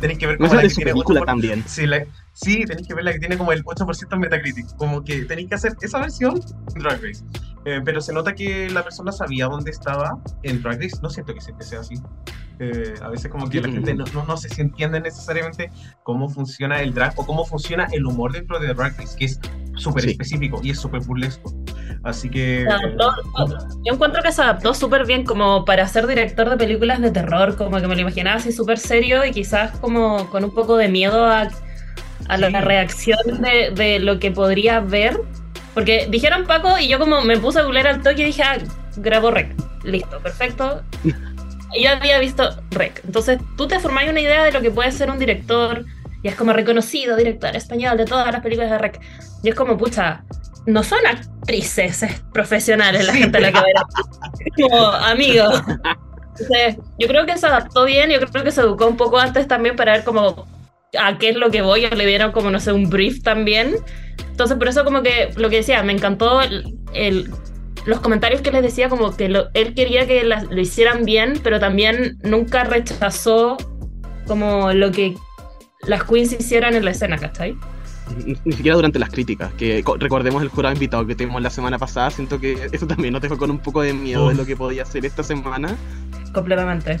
Tenéis 0.00 0.18
que 0.18 0.26
ver 0.26 0.38
como 0.38 0.54
la 0.54 0.62
que 0.62 0.68
tiene 0.68 0.92
película 0.92 1.20
8%. 1.20 1.24
también. 1.26 1.64
Sí, 1.66 1.86
la- 1.86 2.04
sí, 2.32 2.64
tenéis 2.66 2.86
que 2.88 2.94
ver 2.94 3.04
la 3.04 3.12
que 3.12 3.18
tiene 3.18 3.36
como 3.36 3.52
el 3.52 3.64
8% 3.64 4.14
en 4.14 4.20
Metacritic. 4.20 4.76
Como 4.76 5.02
que 5.04 5.24
tenéis 5.24 5.48
que 5.48 5.54
hacer 5.56 5.72
esa 5.80 5.98
versión 5.98 6.40
en 6.74 6.82
Drag 6.82 7.02
Race. 7.02 7.24
Eh, 7.64 7.80
pero 7.84 8.00
se 8.00 8.12
nota 8.12 8.34
que 8.34 8.68
la 8.70 8.82
persona 8.82 9.12
sabía 9.12 9.46
dónde 9.46 9.70
estaba 9.70 10.18
en 10.42 10.62
Drag 10.62 10.80
Race. 10.80 10.96
No 11.02 11.10
siento 11.10 11.32
que 11.34 11.40
siempre 11.40 11.64
sea 11.66 11.80
así. 11.80 11.94
Eh, 12.58 12.94
a 13.02 13.08
veces 13.08 13.30
como 13.30 13.48
que 13.48 13.60
la 13.60 13.68
gente 13.68 13.94
no, 13.94 14.04
no, 14.14 14.24
no 14.24 14.36
si 14.36 14.60
entiende 14.60 15.00
necesariamente 15.00 15.70
cómo 16.04 16.28
funciona 16.28 16.80
el 16.80 16.92
drag 16.94 17.12
o 17.16 17.26
cómo 17.26 17.44
funciona 17.44 17.88
el 17.92 18.04
humor 18.06 18.32
dentro 18.32 18.60
de 18.60 18.72
Drag 18.74 18.96
Race, 18.98 19.16
que 19.18 19.24
es 19.24 19.40
súper 19.76 20.04
Sí. 20.04 20.10
específico 20.10 20.60
y 20.62 20.70
es 20.70 20.78
súper 20.78 21.00
burlesco. 21.02 21.52
Así 22.04 22.28
que... 22.28 22.66
Adaptó- 22.68 23.14
yo 23.84 23.94
encuentro 23.94 24.22
que 24.22 24.32
se 24.32 24.42
adaptó 24.42 24.74
súper 24.74 25.06
bien 25.06 25.24
como 25.24 25.64
para 25.64 25.86
ser 25.86 26.06
director 26.06 26.50
de 26.50 26.56
películas 26.56 27.00
de 27.00 27.10
terror, 27.10 27.56
como 27.56 27.80
que 27.80 27.86
me 27.86 27.94
lo 27.94 28.00
imaginaba 28.00 28.36
así 28.36 28.50
súper 28.52 28.78
serio 28.78 29.24
y 29.24 29.30
quizás 29.30 29.78
como 29.78 30.28
con 30.30 30.42
un 30.44 30.52
poco 30.54 30.76
de 30.76 30.88
miedo 30.88 31.24
a, 31.26 31.48
a 32.28 32.36
la 32.38 32.48
Sí. 32.48 32.54
reacción 32.56 33.18
de, 33.40 33.70
de 33.74 33.98
lo 34.00 34.18
que 34.18 34.30
podría 34.32 34.80
ver. 34.80 35.20
Porque 35.74 36.06
dijeron 36.10 36.44
Paco 36.46 36.78
y 36.78 36.88
yo 36.88 36.98
como 36.98 37.22
me 37.22 37.38
puse 37.38 37.60
a 37.60 37.62
googlear 37.62 37.86
al 37.86 38.02
toque 38.02 38.22
y 38.22 38.24
dije, 38.26 38.42
ah, 38.42 38.58
grabó 38.96 39.30
Rec. 39.30 39.54
Listo, 39.84 40.18
perfecto. 40.20 40.82
Yo 41.82 41.88
había 41.90 42.18
visto 42.18 42.50
Rec. 42.70 43.00
Entonces 43.02 43.38
tú 43.56 43.66
te 43.66 43.80
formás 43.80 44.06
una 44.06 44.20
idea 44.20 44.44
de 44.44 44.52
lo 44.52 44.60
que 44.60 44.70
puede 44.70 44.92
ser 44.92 45.10
un 45.10 45.18
director 45.18 45.86
y 46.22 46.28
es 46.28 46.34
como 46.34 46.52
reconocido 46.52 47.16
director 47.16 47.56
español 47.56 47.96
de 47.96 48.04
todas 48.04 48.30
las 48.30 48.42
películas 48.42 48.70
de 48.70 48.76
Rec. 48.76 49.00
Y 49.42 49.48
es 49.48 49.54
como, 49.54 49.78
pucha, 49.78 50.22
no 50.66 50.82
son 50.82 50.98
actrices 51.06 52.02
es 52.02 52.20
profesionales 52.32 53.06
la 53.06 53.12
Sí. 53.12 53.18
gente 53.22 53.38
a 53.38 53.40
la 53.40 53.52
que 53.52 53.58
ver. 53.60 53.74
Como 54.70 54.86
amigos. 54.86 55.62
Entonces, 56.38 56.76
yo 56.98 57.08
creo 57.08 57.26
que 57.26 57.36
se 57.36 57.46
adaptó 57.46 57.84
bien, 57.84 58.10
yo 58.10 58.18
creo 58.20 58.44
que 58.44 58.50
se 58.52 58.60
educó 58.62 58.86
un 58.86 58.96
poco 58.96 59.18
antes 59.18 59.46
también 59.48 59.76
para 59.76 59.92
ver 59.92 60.04
como 60.04 60.46
a 60.98 61.18
qué 61.18 61.30
es 61.30 61.36
lo 61.36 61.50
que 61.50 61.62
voy, 61.62 61.84
o 61.86 61.90
le 61.90 62.06
dieron 62.06 62.32
como, 62.32 62.50
no 62.50 62.58
sé, 62.60 62.72
un 62.72 62.88
brief 62.88 63.22
también. 63.22 63.76
Entonces, 64.30 64.56
por 64.56 64.68
eso 64.68 64.84
como 64.84 65.02
que 65.02 65.30
lo 65.36 65.50
que 65.50 65.56
decía, 65.56 65.82
me 65.82 65.92
encantó 65.92 66.40
el, 66.40 66.74
el- 66.94 67.30
los 67.84 68.00
comentarios 68.00 68.40
que 68.42 68.50
les 68.52 68.62
decía, 68.62 68.88
como 68.88 69.14
que 69.16 69.28
lo- 69.28 69.48
él 69.54 69.74
quería 69.74 70.06
que 70.06 70.22
las- 70.24 70.44
lo 70.44 70.60
hicieran 70.60 71.04
bien, 71.04 71.40
pero 71.42 71.58
también 71.60 72.18
nunca 72.22 72.64
rechazó 72.64 73.56
como 74.26 74.72
lo 74.72 74.90
que 74.92 75.16
las 75.86 76.04
queens 76.04 76.32
hicieran 76.32 76.74
en 76.76 76.84
la 76.84 76.92
escena, 76.92 77.18
¿cachai? 77.18 77.56
Ni, 78.24 78.36
ni 78.44 78.52
siquiera 78.52 78.76
durante 78.76 78.98
las 78.98 79.10
críticas, 79.10 79.52
que 79.54 79.82
co- 79.82 79.96
recordemos 79.96 80.42
el 80.42 80.48
jurado 80.48 80.74
invitado 80.74 81.06
que 81.06 81.14
tuvimos 81.14 81.42
la 81.42 81.50
semana 81.50 81.78
pasada, 81.78 82.10
siento 82.10 82.38
que 82.40 82.68
eso 82.72 82.86
también 82.86 83.12
nos 83.12 83.22
dejó 83.22 83.36
con 83.38 83.50
un 83.50 83.58
poco 83.58 83.82
de 83.82 83.92
miedo 83.92 84.26
de 84.28 84.32
Uf. 84.34 84.38
lo 84.40 84.46
que 84.46 84.56
podía 84.56 84.84
ser 84.84 85.04
esta 85.06 85.22
semana. 85.22 85.76
Completamente. 86.32 86.98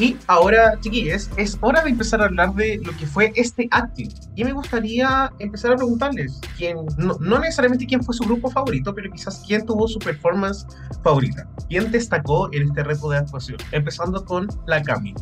Y 0.00 0.16
ahora, 0.26 0.78
chiquillos, 0.80 1.30
es 1.36 1.56
hora 1.60 1.84
de 1.84 1.90
empezar 1.90 2.20
a 2.20 2.24
hablar 2.24 2.52
de 2.54 2.80
lo 2.84 2.90
que 2.96 3.06
fue 3.06 3.32
este 3.36 3.68
acting. 3.70 4.08
Y 4.34 4.42
me 4.42 4.52
gustaría 4.52 5.30
empezar 5.38 5.72
a 5.72 5.76
preguntarles, 5.76 6.40
quién, 6.56 6.78
no, 6.98 7.16
no 7.20 7.38
necesariamente 7.38 7.86
quién 7.86 8.02
fue 8.02 8.12
su 8.14 8.24
grupo 8.24 8.50
favorito, 8.50 8.92
pero 8.92 9.10
quizás 9.12 9.44
quién 9.46 9.64
tuvo 9.64 9.86
su 9.86 10.00
performance 10.00 10.66
favorita. 11.04 11.48
¿Quién 11.68 11.92
destacó 11.92 12.52
en 12.52 12.68
este 12.68 12.82
reto 12.82 13.08
de 13.10 13.18
actuación? 13.18 13.58
Empezando 13.70 14.24
con 14.24 14.48
la 14.66 14.82
Cami. 14.82 15.14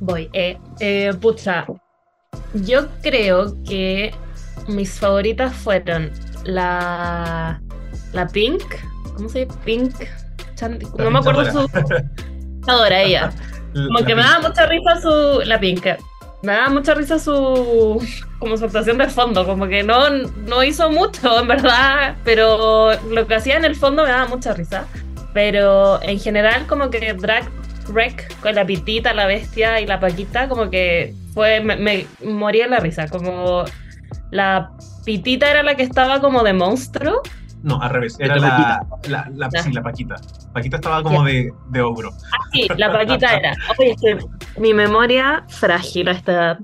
Voy. 0.00 0.28
Eh, 0.34 0.58
eh, 0.80 1.12
pucha, 1.18 1.66
yo 2.52 2.88
creo 3.02 3.56
que 3.64 4.12
mis 4.68 4.98
favoritas 4.98 5.54
fueron 5.54 6.10
la, 6.44 7.60
la 8.12 8.26
Pink, 8.28 8.62
¿cómo 9.16 9.28
se 9.28 9.46
llama? 9.46 9.60
Pink, 9.64 9.94
no 10.98 11.10
me 11.10 11.18
acuerdo 11.18 11.50
su... 11.50 11.70
Adora 12.66 13.02
ella. 13.02 13.30
Como 13.72 14.04
que 14.04 14.14
me 14.14 14.22
daba 14.22 14.48
mucha 14.48 14.66
risa 14.66 15.00
su... 15.00 15.42
La 15.44 15.60
Pink. 15.60 15.86
Me 16.42 16.52
daba 16.52 16.70
mucha 16.70 16.94
risa 16.94 17.18
su... 17.18 18.02
Como 18.38 18.56
su 18.56 18.64
actuación 18.64 18.98
de 18.98 19.08
fondo, 19.08 19.44
como 19.44 19.66
que 19.66 19.82
no, 19.82 20.10
no 20.10 20.62
hizo 20.62 20.88
mucho, 20.90 21.40
en 21.40 21.48
verdad, 21.48 22.14
pero 22.24 22.92
lo 23.10 23.26
que 23.26 23.34
hacía 23.34 23.56
en 23.56 23.64
el 23.64 23.74
fondo 23.74 24.04
me 24.04 24.10
daba 24.10 24.28
mucha 24.28 24.54
risa. 24.54 24.86
Pero 25.34 26.00
en 26.02 26.20
general 26.20 26.66
como 26.68 26.88
que 26.88 27.14
Drag 27.14 27.50
Rec 27.92 28.32
con 28.40 28.54
la 28.54 28.64
pitita, 28.64 29.12
la 29.12 29.26
bestia 29.26 29.80
y 29.80 29.86
la 29.86 29.98
paquita, 29.98 30.48
como 30.48 30.70
que 30.70 31.14
fue... 31.34 31.60
Me, 31.60 31.76
me 31.76 32.06
moría 32.22 32.68
la 32.68 32.78
risa, 32.78 33.08
como... 33.08 33.64
La 34.30 34.70
pitita 35.04 35.50
era 35.50 35.62
la 35.62 35.74
que 35.74 35.82
estaba 35.82 36.20
como 36.20 36.42
de 36.42 36.52
monstruo. 36.52 37.22
No, 37.62 37.80
al 37.82 37.90
revés, 37.90 38.16
era 38.20 38.36
la, 38.36 38.48
Paquita. 38.50 38.80
la, 39.08 39.30
la, 39.34 39.48
Ya. 39.52 39.62
sí, 39.62 39.72
la 39.72 39.82
Paquita. 39.82 40.14
Paquita 40.52 40.76
estaba 40.76 41.02
como 41.02 41.24
de, 41.24 41.52
de 41.70 41.80
ogro. 41.80 42.10
Sí, 42.52 42.68
la 42.76 42.92
Paquita 42.92 43.34
era. 43.36 43.54
Oye, 43.78 43.90
es 43.92 44.00
que 44.00 44.18
mi 44.60 44.74
memoria 44.74 45.44
frágil 45.48 46.08
a 46.08 46.12
esta 46.12 46.32
edad. 46.32 46.58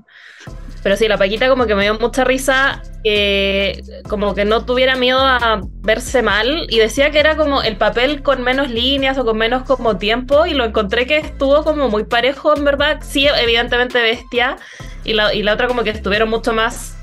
Pero 0.83 0.95
sí, 0.97 1.07
la 1.07 1.17
Paquita 1.17 1.49
como 1.49 1.65
que 1.65 1.73
me 1.73 1.81
dio 1.81 1.97
mucha 1.97 2.23
risa, 2.23 2.83
eh, 3.03 3.81
como 4.07 4.35
que 4.35 4.45
no 4.45 4.65
tuviera 4.65 4.95
miedo 4.95 5.19
a 5.19 5.59
verse 5.81 6.21
mal 6.21 6.67
y 6.69 6.77
decía 6.77 7.09
que 7.09 7.19
era 7.19 7.35
como 7.35 7.63
el 7.63 7.75
papel 7.75 8.21
con 8.21 8.43
menos 8.43 8.69
líneas 8.69 9.17
o 9.17 9.25
con 9.25 9.35
menos 9.35 9.63
como 9.63 9.97
tiempo 9.97 10.45
y 10.45 10.53
lo 10.53 10.63
encontré 10.63 11.07
que 11.07 11.17
estuvo 11.17 11.63
como 11.63 11.89
muy 11.89 12.03
parejo, 12.03 12.55
en 12.55 12.63
verdad. 12.65 12.99
Sí, 13.01 13.25
evidentemente 13.27 13.99
bestia 13.99 14.57
y 15.03 15.13
la, 15.13 15.33
y 15.33 15.41
la 15.41 15.53
otra 15.53 15.67
como 15.67 15.83
que 15.83 15.89
estuvieron 15.89 16.29
mucho 16.29 16.53
más 16.53 16.95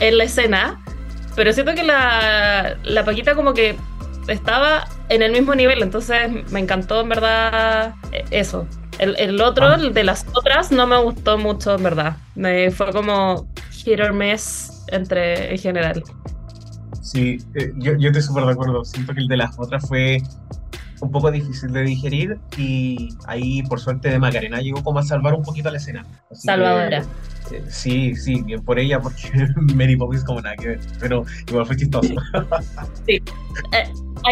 en 0.00 0.18
la 0.18 0.24
escena, 0.24 0.82
pero 1.36 1.52
siento 1.52 1.74
que 1.74 1.82
la, 1.82 2.76
la 2.84 3.04
Paquita 3.04 3.34
como 3.34 3.54
que 3.54 3.76
estaba 4.28 4.86
en 5.08 5.22
el 5.22 5.32
mismo 5.32 5.54
nivel, 5.54 5.82
entonces 5.82 6.30
me 6.50 6.60
encantó 6.60 7.00
en 7.02 7.08
verdad 7.08 7.94
eh, 8.12 8.24
eso. 8.30 8.66
El, 8.98 9.16
el 9.18 9.40
otro, 9.40 9.66
Ah. 9.66 9.74
el 9.74 9.92
de 9.92 10.04
las 10.04 10.24
otras, 10.34 10.70
no 10.70 10.86
me 10.86 10.96
gustó 11.02 11.36
mucho 11.36 11.74
en 11.74 11.82
verdad. 11.82 12.16
Me 12.36 12.70
fue 12.70 12.92
como 12.92 13.48
hit 13.72 13.98
or 14.00 14.12
miss 14.12 14.84
entre 14.88 15.50
en 15.52 15.58
general. 15.58 16.02
Sí, 17.02 17.38
eh, 17.54 17.72
yo, 17.76 17.96
yo 17.98 18.08
estoy 18.08 18.22
súper 18.22 18.44
de 18.44 18.52
acuerdo. 18.52 18.84
Siento 18.84 19.12
que 19.14 19.20
el 19.20 19.28
de 19.28 19.36
las 19.36 19.58
otras 19.58 19.86
fue 19.88 20.22
un 21.00 21.10
poco 21.10 21.30
difícil 21.30 21.72
de 21.72 21.82
digerir 21.82 22.38
y 22.56 23.08
ahí 23.26 23.62
por 23.64 23.78
suerte 23.80 24.08
de 24.08 24.18
Macarena 24.18 24.60
llegó 24.60 24.82
como 24.82 25.00
a 25.00 25.02
salvar 25.02 25.34
un 25.34 25.42
poquito 25.42 25.70
la 25.70 25.76
escena. 25.76 26.06
Así 26.30 26.42
Salvadora. 26.46 27.02
Sí, 27.68 28.14
sí, 28.16 28.42
bien 28.42 28.62
por 28.62 28.78
ella 28.78 29.00
porque 29.00 29.30
Mary 29.74 29.96
Poppins 29.96 30.24
como 30.24 30.40
nada 30.40 30.56
que 30.56 30.68
ver, 30.68 30.80
pero 31.00 31.24
igual 31.48 31.66
fue 31.66 31.76
chistoso. 31.76 32.14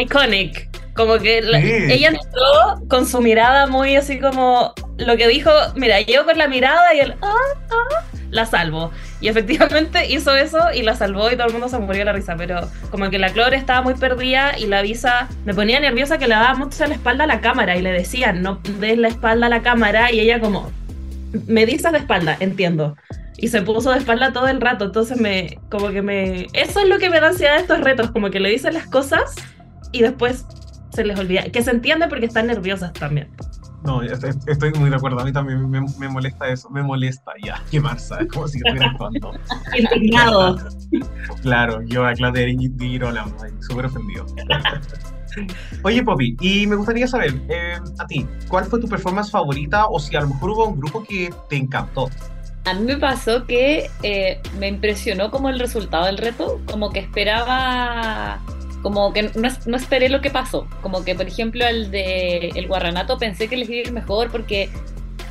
Iconic. 0.01 0.69
Como 0.95 1.19
que 1.19 1.41
la- 1.41 1.61
Sí. 1.61 1.71
ella 1.91 2.09
entró 2.09 2.87
con 2.89 3.07
su 3.07 3.21
mirada 3.23 3.67
muy 3.67 3.97
así 3.97 4.21
como 4.21 4.75
lo 4.99 5.17
que 5.17 5.27
dijo, 5.27 5.51
mira, 5.75 6.01
yo 6.03 6.27
con 6.27 6.37
la 6.37 6.49
mirada 6.49 6.95
y 6.95 7.01
el 7.01 7.13
ah, 7.23 7.35
ah, 7.71 8.05
la 8.31 8.45
salvo. 8.45 8.91
Y 9.21 9.29
efectivamente 9.29 10.07
hizo 10.13 10.35
eso 10.35 10.59
y 10.75 10.83
la 10.83 10.95
salvó 10.95 11.31
y 11.31 11.37
todo 11.37 11.47
el 11.47 11.53
mundo 11.53 11.69
se 11.71 11.79
murió 11.79 12.01
de 12.01 12.05
la 12.07 12.13
risa. 12.13 12.35
Pero 12.37 12.69
como 12.91 13.09
que 13.09 13.19
la 13.19 13.31
Clore 13.31 13.57
estaba 13.57 13.81
muy 13.81 13.95
perdida 13.95 14.59
y 14.59 14.67
la 14.67 14.83
Visa 14.83 15.29
me 15.47 15.55
ponía 15.55 15.81
nerviosa 15.81 16.19
que 16.19 16.29
le 16.29 16.35
daba 16.35 16.55
mucho 16.55 16.85
la 16.87 16.95
espalda 16.95 17.25
a 17.25 17.27
la 17.27 17.41
cámara 17.41 17.77
y 17.77 17.83
le 17.83 17.93
decían, 17.93 18.43
no 18.43 18.61
des 18.79 18.99
la 18.99 19.09
espalda 19.09 19.47
a 19.47 19.51
la 19.51 19.63
cámara 19.63 20.13
y 20.13 20.21
ella 20.21 20.41
como, 20.41 20.71
me 21.47 21.67
dices 21.67 21.93
de 21.93 21.99
espalda, 21.99 22.37
entiendo. 22.41 22.97
Y 23.37 23.49
se 23.49 23.63
puso 23.63 23.91
de 23.91 23.99
espalda 23.99 24.33
todo 24.33 24.49
el 24.49 24.61
rato, 24.61 24.85
entonces 24.85 25.21
me, 25.21 25.59
como 25.71 25.89
que 25.91 26.03
me... 26.03 26.47
Eso 26.53 26.81
es 26.81 26.89
lo 26.89 26.99
que 26.99 27.11
me 27.11 27.21
da 27.21 27.29
ansiedad 27.29 27.57
de 27.57 27.63
estos 27.63 27.81
retos, 27.81 28.11
como 28.11 28.31
que 28.31 28.41
le 28.41 28.51
dicen 28.51 28.75
las 28.75 28.87
cosas 28.87 29.35
y 29.91 30.03
después 30.03 30.47
se 30.93 31.05
les 31.05 31.19
olvida. 31.19 31.45
Que 31.45 31.63
se 31.63 31.71
entiende 31.71 32.09
porque 32.09 32.27
están 32.27 32.47
nerviosas 32.47 32.93
también. 32.93 33.29
No, 33.85 34.03
estoy, 34.03 34.31
estoy 34.47 34.73
muy 34.75 34.91
de 34.91 34.97
acuerdo. 34.97 35.21
A 35.21 35.25
mí 35.25 35.33
también 35.33 35.69
me, 35.69 35.81
me 35.99 36.09
molesta 36.09 36.49
eso. 36.49 36.71
Me 36.71 36.83
molesta 36.83 37.33
ya. 37.43 37.61
Qué 37.71 37.81
masa. 37.81 38.21
Es 38.21 38.29
como 38.33 38.47
si 38.49 38.59
estuviera 38.59 38.91
actuando. 38.91 39.33
Indignado. 39.77 40.57
Claro, 41.43 41.81
yo 41.83 42.05
a 42.05 42.13
Claudia 42.13 42.45
de 42.45 42.71
Girolamo, 42.79 43.35
ahí, 43.43 43.51
súper 43.61 43.87
ofendido. 43.87 44.27
Oye, 45.83 46.03
Poppy, 46.03 46.37
y 46.41 46.67
me 46.67 46.77
gustaría 46.77 47.07
saber, 47.07 47.41
eh, 47.49 47.79
a 47.99 48.07
ti, 48.07 48.27
¿cuál 48.49 48.67
fue 48.67 48.79
tu 48.79 48.89
performance 48.89 49.31
favorita 49.31 49.87
o 49.87 49.99
si 49.99 50.15
a 50.15 50.21
lo 50.21 50.29
mejor 50.29 50.51
hubo 50.51 50.67
un 50.67 50.79
grupo 50.79 51.03
que 51.03 51.33
te 51.49 51.57
encantó? 51.57 52.11
A 52.65 52.75
mí 52.75 52.85
me 52.85 52.97
pasó 52.97 53.47
que 53.47 53.91
eh, 54.03 54.41
me 54.59 54.69
impresionó 54.69 55.31
como 55.31 55.49
el 55.49 55.59
resultado 55.59 56.05
del 56.07 56.19
reto, 56.19 56.61
como 56.67 56.91
que 56.91 57.01
esperaba, 57.01 58.41
como 58.83 59.13
que 59.13 59.23
no, 59.23 59.49
no 59.67 59.77
esperé 59.77 60.09
lo 60.09 60.21
que 60.21 60.31
pasó, 60.31 60.67
como 60.81 61.05
que 61.05 61.15
por 61.15 61.27
ejemplo 61.27 61.65
el 61.67 61.91
de 61.91 62.51
el 62.55 62.67
Guarranato 62.67 63.19
pensé 63.19 63.49
que 63.49 63.57
les 63.57 63.69
iba 63.69 63.79
a 63.79 63.89
ir 63.89 63.93
mejor 63.93 64.31
porque 64.31 64.69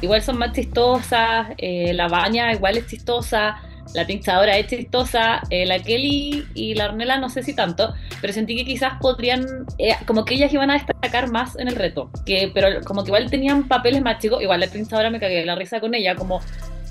igual 0.01 0.21
son 0.21 0.37
más 0.37 0.53
chistosas, 0.53 1.47
eh, 1.57 1.93
la 1.93 2.07
baña 2.07 2.51
igual 2.53 2.77
es 2.77 2.87
chistosa, 2.87 3.61
la 3.93 4.07
pinchadora 4.07 4.57
es 4.57 4.67
chistosa, 4.67 5.41
eh, 5.49 5.65
la 5.65 5.79
Kelly 5.79 6.47
y 6.53 6.75
la 6.75 6.85
Ornella 6.85 7.17
no 7.17 7.29
sé 7.29 7.43
si 7.43 7.53
tanto, 7.53 7.93
pero 8.21 8.33
sentí 8.33 8.55
que 8.55 8.65
quizás 8.65 8.93
podrían, 9.01 9.45
eh, 9.77 9.95
como 10.05 10.25
que 10.25 10.35
ellas 10.35 10.53
iban 10.53 10.71
a 10.71 10.73
destacar 10.73 11.29
más 11.29 11.57
en 11.57 11.67
el 11.67 11.75
reto, 11.75 12.09
que, 12.25 12.51
pero 12.53 12.81
como 12.85 13.03
que 13.03 13.09
igual 13.09 13.29
tenían 13.29 13.67
papeles 13.67 14.01
más 14.01 14.19
chicos, 14.19 14.41
igual 14.41 14.61
la 14.61 14.67
pinchadora 14.67 15.09
me 15.09 15.19
cagué 15.19 15.45
la 15.45 15.55
risa 15.55 15.79
con 15.79 15.93
ella, 15.93 16.15
como 16.15 16.41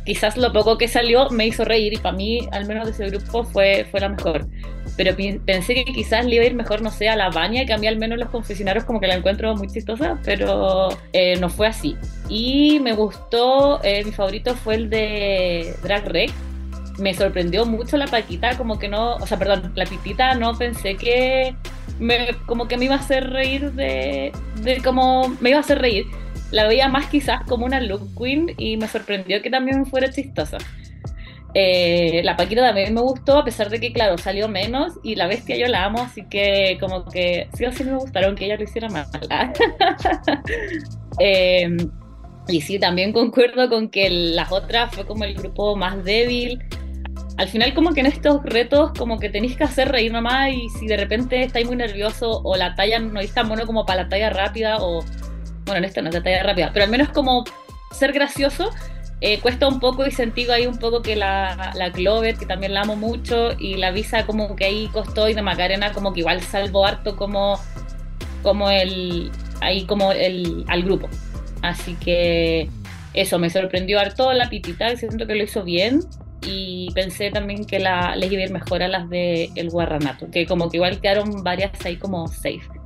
quizás 0.04 0.36
lo 0.36 0.52
poco 0.52 0.78
que 0.78 0.88
salió 0.88 1.30
me 1.30 1.46
hizo 1.46 1.64
reír 1.64 1.94
y 1.94 1.96
para 1.96 2.16
mí, 2.16 2.40
al 2.52 2.66
menos 2.66 2.86
de 2.86 2.92
ese 2.92 3.06
grupo, 3.06 3.44
fue, 3.44 3.86
fue 3.90 4.00
la 4.00 4.10
mejor. 4.10 4.46
Pero 4.96 5.16
pensé 5.44 5.74
que 5.74 5.84
quizás 5.84 6.26
le 6.26 6.36
iba 6.36 6.44
a 6.44 6.46
ir 6.46 6.54
mejor, 6.54 6.82
no 6.82 6.90
sé, 6.90 7.08
a 7.08 7.16
la 7.16 7.30
baña, 7.30 7.64
que 7.64 7.72
a 7.72 7.78
mí 7.78 7.86
al 7.86 7.96
menos 7.96 8.18
los 8.18 8.28
confesionarios 8.28 8.84
como 8.84 9.00
que 9.00 9.06
la 9.06 9.14
encuentro 9.14 9.54
muy 9.56 9.68
chistosa, 9.68 10.18
pero 10.24 10.88
eh, 11.12 11.36
no 11.40 11.48
fue 11.48 11.66
así. 11.66 11.96
Y 12.28 12.80
me 12.80 12.92
gustó, 12.92 13.82
eh, 13.82 14.04
mi 14.04 14.12
favorito 14.12 14.54
fue 14.54 14.74
el 14.74 14.90
de 14.90 15.74
Drag 15.82 16.06
Rec. 16.06 16.30
Me 16.98 17.14
sorprendió 17.14 17.64
mucho 17.64 17.96
la 17.96 18.06
Paquita, 18.06 18.58
como 18.58 18.78
que 18.78 18.88
no, 18.88 19.14
o 19.14 19.26
sea, 19.26 19.38
perdón, 19.38 19.72
la 19.74 19.86
Pitita 19.86 20.34
no 20.34 20.54
pensé 20.58 20.96
que 20.96 21.54
me, 21.98 22.28
como 22.46 22.68
que 22.68 22.76
me 22.76 22.86
iba 22.86 22.96
a 22.96 22.98
hacer 22.98 23.30
reír 23.30 23.72
de, 23.72 24.32
de 24.62 24.82
como 24.82 25.28
me 25.40 25.50
iba 25.50 25.58
a 25.58 25.62
hacer 25.62 25.78
reír 25.78 26.06
la 26.50 26.66
veía 26.66 26.88
más 26.88 27.06
quizás 27.06 27.42
como 27.46 27.66
una 27.66 27.80
look 27.80 28.08
queen 28.18 28.54
y 28.58 28.76
me 28.76 28.88
sorprendió 28.88 29.40
que 29.42 29.50
también 29.50 29.86
fuera 29.86 30.10
chistosa. 30.10 30.58
Eh, 31.54 32.20
la 32.24 32.36
Paquita 32.36 32.62
también 32.62 32.94
me 32.94 33.00
gustó, 33.00 33.38
a 33.38 33.44
pesar 33.44 33.70
de 33.70 33.80
que, 33.80 33.92
claro, 33.92 34.16
salió 34.18 34.48
menos 34.48 34.94
y 35.02 35.16
la 35.16 35.26
bestia 35.26 35.56
yo 35.56 35.66
la 35.66 35.84
amo, 35.84 36.00
así 36.02 36.24
que 36.28 36.76
como 36.80 37.04
que 37.04 37.48
sí 37.54 37.64
o 37.64 37.72
sí 37.72 37.84
me 37.84 37.96
gustaron 37.96 38.36
que 38.36 38.44
ella 38.44 38.56
lo 38.56 38.64
hiciera 38.64 38.88
mal. 38.88 39.06
Eh, 41.18 41.68
y 42.48 42.60
sí, 42.60 42.78
también 42.78 43.12
concuerdo 43.12 43.68
con 43.68 43.88
que 43.88 44.08
las 44.10 44.52
otras 44.52 44.94
fue 44.94 45.06
como 45.06 45.24
el 45.24 45.34
grupo 45.34 45.76
más 45.76 46.04
débil. 46.04 46.62
Al 47.36 47.48
final 47.48 47.74
como 47.74 47.92
que 47.92 48.00
en 48.00 48.06
estos 48.06 48.42
retos 48.44 48.92
como 48.98 49.18
que 49.18 49.30
tenéis 49.30 49.56
que 49.56 49.64
hacer 49.64 49.88
reír 49.88 50.12
nomás 50.12 50.50
y 50.52 50.68
si 50.78 50.86
de 50.86 50.96
repente 50.96 51.42
estáis 51.42 51.66
muy 51.66 51.76
nervioso 51.76 52.42
o 52.44 52.54
la 52.54 52.74
talla 52.74 52.98
no 52.98 53.18
es 53.18 53.32
tan 53.32 53.48
bueno 53.48 53.66
como 53.66 53.86
para 53.86 54.02
la 54.02 54.08
talla 54.10 54.30
rápida 54.30 54.76
o 54.78 55.02
bueno, 55.64 55.78
en 55.78 55.84
esto 55.84 56.02
no 56.02 56.08
es 56.08 56.14
de 56.14 56.20
talla 56.20 56.42
rápida, 56.42 56.70
pero 56.72 56.84
al 56.84 56.90
menos 56.90 57.08
como 57.08 57.44
ser 57.92 58.12
gracioso, 58.12 58.70
eh, 59.20 59.38
cuesta 59.40 59.68
un 59.68 59.80
poco 59.80 60.06
y 60.06 60.10
sentí 60.10 60.48
ahí 60.50 60.66
un 60.66 60.78
poco 60.78 61.02
que 61.02 61.14
la, 61.14 61.72
la 61.74 61.92
Clover, 61.92 62.36
que 62.36 62.46
también 62.46 62.72
la 62.72 62.82
amo 62.82 62.96
mucho, 62.96 63.50
y 63.58 63.74
la 63.74 63.90
Visa 63.90 64.24
como 64.24 64.56
que 64.56 64.64
ahí 64.64 64.88
costó 64.92 65.28
y 65.28 65.34
de 65.34 65.42
Macarena 65.42 65.92
como 65.92 66.12
que 66.12 66.20
igual 66.20 66.40
salvó 66.42 66.86
harto 66.86 67.16
como, 67.16 67.60
como 68.42 68.70
el, 68.70 69.30
ahí 69.60 69.84
como 69.84 70.12
el, 70.12 70.64
al 70.68 70.82
grupo. 70.82 71.08
Así 71.62 71.94
que 71.96 72.70
eso, 73.12 73.38
me 73.38 73.50
sorprendió 73.50 74.00
harto 74.00 74.32
la 74.32 74.48
pitita, 74.48 74.96
siento 74.96 75.26
que 75.26 75.34
lo 75.34 75.44
hizo 75.44 75.64
bien. 75.64 76.00
Y 76.42 76.90
pensé 76.94 77.30
también 77.30 77.66
que 77.66 77.78
la, 77.78 78.16
les 78.16 78.32
iba 78.32 78.40
a 78.40 78.46
ir 78.46 78.50
mejor 78.50 78.82
a 78.82 78.88
las 78.88 79.10
de 79.10 79.50
El 79.56 79.68
Guarranato, 79.68 80.30
que 80.30 80.46
como 80.46 80.70
que 80.70 80.78
igual 80.78 80.98
quedaron 80.98 81.44
varias 81.44 81.72
ahí 81.84 81.96
como 81.96 82.28
safe. 82.28 82.79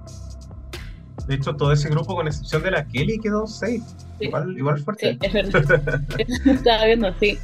De 1.26 1.36
hecho, 1.36 1.54
todo 1.54 1.72
ese 1.72 1.88
grupo, 1.88 2.14
con 2.14 2.26
excepción 2.26 2.62
de 2.62 2.70
la 2.70 2.86
Kelly, 2.86 3.18
quedó 3.18 3.46
safe. 3.46 3.80
Sí. 4.18 4.26
Igual, 4.26 4.56
igual 4.56 4.78
fuerte. 4.78 5.12
Sí, 5.12 5.18
es 5.22 5.32
verdad. 5.32 6.02
Estaba 6.46 6.84
viendo, 6.84 7.14
sí. 7.18 7.38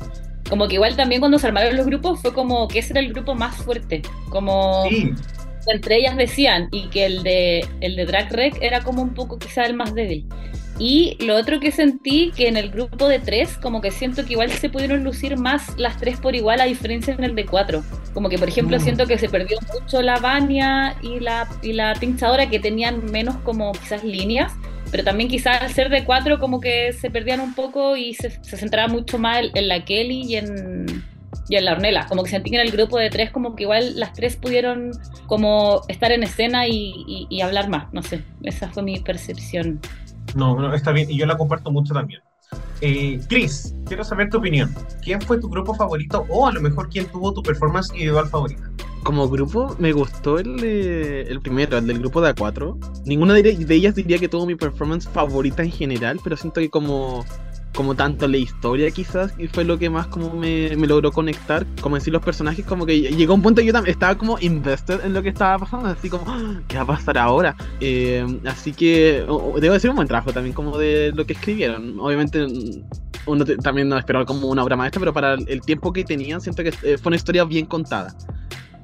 Como 0.48 0.68
que 0.68 0.74
igual 0.74 0.96
también 0.96 1.20
cuando 1.20 1.38
se 1.38 1.46
armaron 1.46 1.76
los 1.76 1.86
grupos 1.86 2.20
fue 2.20 2.32
como 2.32 2.66
que 2.68 2.80
ese 2.80 2.92
era 2.92 3.00
el 3.00 3.12
grupo 3.12 3.34
más 3.34 3.56
fuerte. 3.56 4.02
Como 4.30 4.84
Sí, 4.88 5.14
entre 5.66 5.96
ellas 5.98 6.16
decían, 6.16 6.68
y 6.72 6.88
que 6.88 7.06
el 7.06 7.22
de, 7.22 7.66
el 7.80 7.96
de 7.96 8.06
Drag 8.06 8.32
Rec 8.32 8.58
era 8.60 8.80
como 8.82 9.02
un 9.02 9.14
poco 9.14 9.38
quizá 9.38 9.64
el 9.64 9.74
más 9.74 9.94
débil. 9.94 10.26
Y 10.82 11.16
lo 11.24 11.36
otro 11.36 11.60
que 11.60 11.70
sentí, 11.72 12.32
que 12.34 12.48
en 12.48 12.56
el 12.56 12.70
grupo 12.70 13.06
de 13.06 13.18
tres, 13.18 13.58
como 13.58 13.82
que 13.82 13.90
siento 13.90 14.24
que 14.24 14.32
igual 14.32 14.50
se 14.50 14.70
pudieron 14.70 15.04
lucir 15.04 15.36
más 15.36 15.78
las 15.78 15.98
tres 15.98 16.18
por 16.18 16.34
igual, 16.34 16.58
a 16.60 16.64
diferencia 16.64 17.12
en 17.12 17.22
el 17.22 17.34
de 17.34 17.44
cuatro. 17.44 17.84
Como 18.14 18.30
que, 18.30 18.38
por 18.38 18.48
ejemplo, 18.48 18.78
Mm. 18.78 18.80
siento 18.80 19.06
que 19.06 19.18
se 19.18 19.28
perdió 19.28 19.58
mucho 19.78 20.00
la 20.00 20.18
Vania 20.18 20.96
y 21.02 21.20
la, 21.20 21.46
y 21.62 21.74
la 21.74 21.94
pinchadora, 22.00 22.48
que 22.48 22.58
tenían 22.60 23.04
menos 23.12 23.36
como 23.44 23.72
quizás 23.72 24.02
líneas, 24.04 24.52
pero 24.90 25.04
también 25.04 25.28
quizás 25.28 25.60
al 25.60 25.70
ser 25.70 25.90
de 25.90 26.04
cuatro, 26.04 26.38
como 26.40 26.60
que 26.62 26.94
se 26.94 27.10
perdían 27.10 27.40
un 27.40 27.54
poco 27.54 27.94
y 27.96 28.14
se, 28.14 28.30
se 28.42 28.56
centraba 28.56 28.88
mucho 28.88 29.18
más 29.18 29.44
en, 29.44 29.50
en 29.54 29.68
la 29.68 29.84
Kelly 29.84 30.22
y 30.22 30.36
en, 30.36 31.04
y 31.50 31.56
en 31.56 31.64
la 31.66 31.72
Ornella. 31.72 32.06
Como 32.06 32.24
que 32.24 32.30
sentí 32.30 32.50
que 32.50 32.56
en 32.56 32.62
el 32.66 32.72
grupo 32.72 32.98
de 32.98 33.10
tres, 33.10 33.30
como 33.30 33.54
que 33.54 33.64
igual 33.64 34.00
las 34.00 34.14
tres 34.14 34.36
pudieron 34.36 34.92
como 35.26 35.82
estar 35.88 36.10
en 36.10 36.22
escena 36.22 36.66
y, 36.66 36.94
y- 37.06 37.26
y 37.28 37.40
hablar 37.42 37.68
más. 37.68 37.92
No 37.92 38.02
sé, 38.02 38.22
esa 38.42 38.68
fue 38.70 38.82
mi 38.82 38.98
percepción. 38.98 39.78
No, 40.34 40.58
no, 40.58 40.72
está 40.74 40.92
bien, 40.92 41.10
y 41.10 41.16
yo 41.18 41.26
la 41.26 41.36
comparto 41.36 41.70
mucho 41.70 41.94
también. 41.94 42.20
Eh, 42.80 43.20
Chris, 43.28 43.74
quiero 43.86 44.02
saber 44.04 44.30
tu 44.30 44.38
opinión. 44.38 44.74
¿Quién 45.02 45.20
fue 45.20 45.38
tu 45.38 45.48
grupo 45.48 45.74
favorito 45.74 46.24
o 46.28 46.46
a 46.46 46.52
lo 46.52 46.60
mejor 46.60 46.88
quién 46.88 47.06
tuvo 47.06 47.32
tu 47.32 47.42
performance 47.42 47.90
individual 47.92 48.28
favorita? 48.28 48.70
Como 49.04 49.28
grupo, 49.28 49.76
me 49.78 49.92
gustó 49.92 50.38
el, 50.38 50.56
de- 50.58 51.22
el 51.22 51.40
primero, 51.40 51.78
el 51.78 51.86
del 51.86 51.98
grupo 52.00 52.20
de 52.20 52.34
A4. 52.34 52.76
Ninguna 53.06 53.34
de, 53.34 53.42
de 53.42 53.74
ellas 53.74 53.94
diría 53.94 54.18
que 54.18 54.28
tuvo 54.28 54.46
mi 54.46 54.56
performance 54.56 55.08
favorita 55.08 55.62
en 55.62 55.70
general, 55.70 56.20
pero 56.22 56.36
siento 56.36 56.60
que 56.60 56.70
como, 56.70 57.24
como 57.74 57.94
tanto 57.94 58.26
la 58.26 58.36
historia 58.36 58.90
quizás 58.90 59.32
y 59.38 59.46
fue 59.46 59.64
lo 59.64 59.78
que 59.78 59.88
más 59.90 60.06
como 60.08 60.34
me, 60.34 60.76
me 60.76 60.86
logró 60.86 61.12
conectar. 61.12 61.66
Como 61.80 61.96
decir 61.96 62.12
los 62.12 62.22
personajes, 62.22 62.64
como 62.64 62.86
que 62.86 63.00
llegó 63.00 63.34
un 63.34 63.42
punto 63.42 63.60
que 63.60 63.66
yo 63.66 63.72
también 63.72 63.92
estaba 63.92 64.16
como 64.16 64.38
invested 64.40 65.04
en 65.04 65.14
lo 65.14 65.22
que 65.22 65.30
estaba 65.30 65.58
pasando, 65.58 65.88
así 65.88 66.10
como, 66.10 66.24
"Ah, 66.26 66.60
¿qué 66.68 66.76
va 66.76 66.82
a 66.82 66.86
pasar 66.86 67.18
ahora? 67.18 67.56
Eh, 67.80 68.24
así 68.46 68.72
que 68.72 69.24
debo 69.60 69.74
decir 69.74 69.90
un 69.90 69.96
buen 69.96 70.08
trabajo 70.08 70.32
también 70.32 70.54
como 70.54 70.76
de 70.78 71.12
lo 71.14 71.24
que 71.24 71.34
escribieron. 71.34 71.98
Obviamente 72.00 72.46
mm, 72.46 72.82
uno 73.26 73.44
también 73.62 73.88
no 73.88 73.98
esperaba 73.98 74.24
como 74.24 74.48
una 74.48 74.62
obra 74.64 74.76
maestra, 74.76 75.00
pero 75.00 75.12
para 75.12 75.34
el, 75.34 75.48
el 75.48 75.60
tiempo 75.60 75.92
que 75.92 76.04
tenían 76.04 76.40
siento 76.40 76.62
que 76.62 76.70
eh, 76.82 76.98
fue 76.98 77.10
una 77.10 77.16
historia 77.16 77.44
bien 77.44 77.66
contada. 77.66 78.14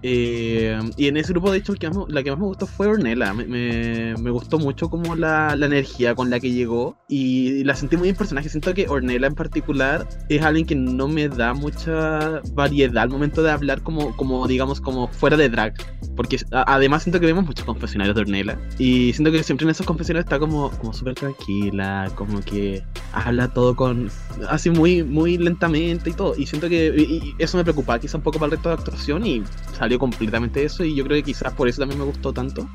Eh, 0.09 0.79
y 0.97 1.09
en 1.09 1.17
ese 1.17 1.33
grupo, 1.33 1.51
de 1.51 1.59
hecho, 1.59 1.73
el 1.73 1.81
que 1.81 1.89
más 1.91 1.99
la 2.09 2.23
que 2.23 2.31
más 2.31 2.39
me 2.39 2.47
gustó 2.47 2.67
fue 2.69 2.87
Ornella. 2.87 3.35
Me, 3.35 3.45
me- 3.45 4.15
me 4.23 4.31
gustó 4.31 4.57
mucho 4.57 4.89
como 4.89 5.17
la, 5.17 5.57
la 5.57 5.67
energía 5.67 6.15
con 6.15 6.31
la 6.31 6.39
que 6.39 6.53
llegó 6.53 6.97
y 7.09 7.65
la 7.65 7.75
sentí 7.75 7.97
muy 7.97 8.11
en 8.11 8.15
personaje. 8.15 8.49
Siento 8.49 8.73
que 8.73 8.89
Ornella 8.89 9.27
en 9.27 9.35
particular 9.35 10.07
es 10.29 10.43
alguien 10.43 10.65
que 10.65 10.77
no 10.77 11.09
me 11.09 11.29
da 11.29 11.55
mucha 11.55 12.41
variedad 12.53 12.99
al 13.03 13.09
momento 13.11 13.43
de 13.43 13.51
hablar 13.51 13.83
como, 13.83 14.17
como 14.17 14.47
digamos, 14.47 14.81
como 14.81 15.09
fuera 15.09 15.37
de 15.37 15.49
drag. 15.49 15.75
Porque 16.15 16.37
a- 16.53 16.75
además 16.77 17.03
siento 17.03 17.19
que 17.19 17.27
vemos 17.27 17.45
muchos 17.45 17.65
confesionarios 17.65 18.15
de 18.15 18.23
Ornella 18.23 18.57
y 18.79 19.13
siento 19.13 19.33
que 19.33 19.43
siempre 19.43 19.65
en 19.65 19.71
esos 19.71 19.87
confesionarios 19.87 20.27
está 20.27 20.39
como, 20.39 20.71
como 20.71 20.93
súper 20.93 21.15
tranquila, 21.15 22.13
como 22.15 22.41
que 22.43 22.81
habla 23.13 23.49
todo 23.53 23.75
con 23.75 24.09
así 24.49 24.71
muy 24.71 25.03
muy 25.03 25.37
lentamente 25.39 26.11
y 26.11 26.13
todo 26.13 26.35
y 26.37 26.47
siento 26.47 26.69
que 26.69 26.95
y- 26.97 27.03
y 27.17 27.35
eso 27.39 27.57
me 27.57 27.65
preocupaba 27.65 27.99
quizá 27.99 28.19
un 28.19 28.23
poco 28.23 28.39
para 28.39 28.47
el 28.47 28.53
resto 28.53 28.69
de 28.69 28.75
actuación 28.77 29.27
y 29.27 29.43
salió 29.77 29.96
completamente 29.99 30.65
eso 30.65 30.85
y 30.85 30.95
yo 30.95 31.05
creo 31.05 31.17
que 31.17 31.23
quizás 31.25 31.53
por 31.53 31.69
eso 31.69 31.81
también 31.81 31.99
me 32.01 32.07
gustó 32.07 32.33
tanto. 32.33 32.69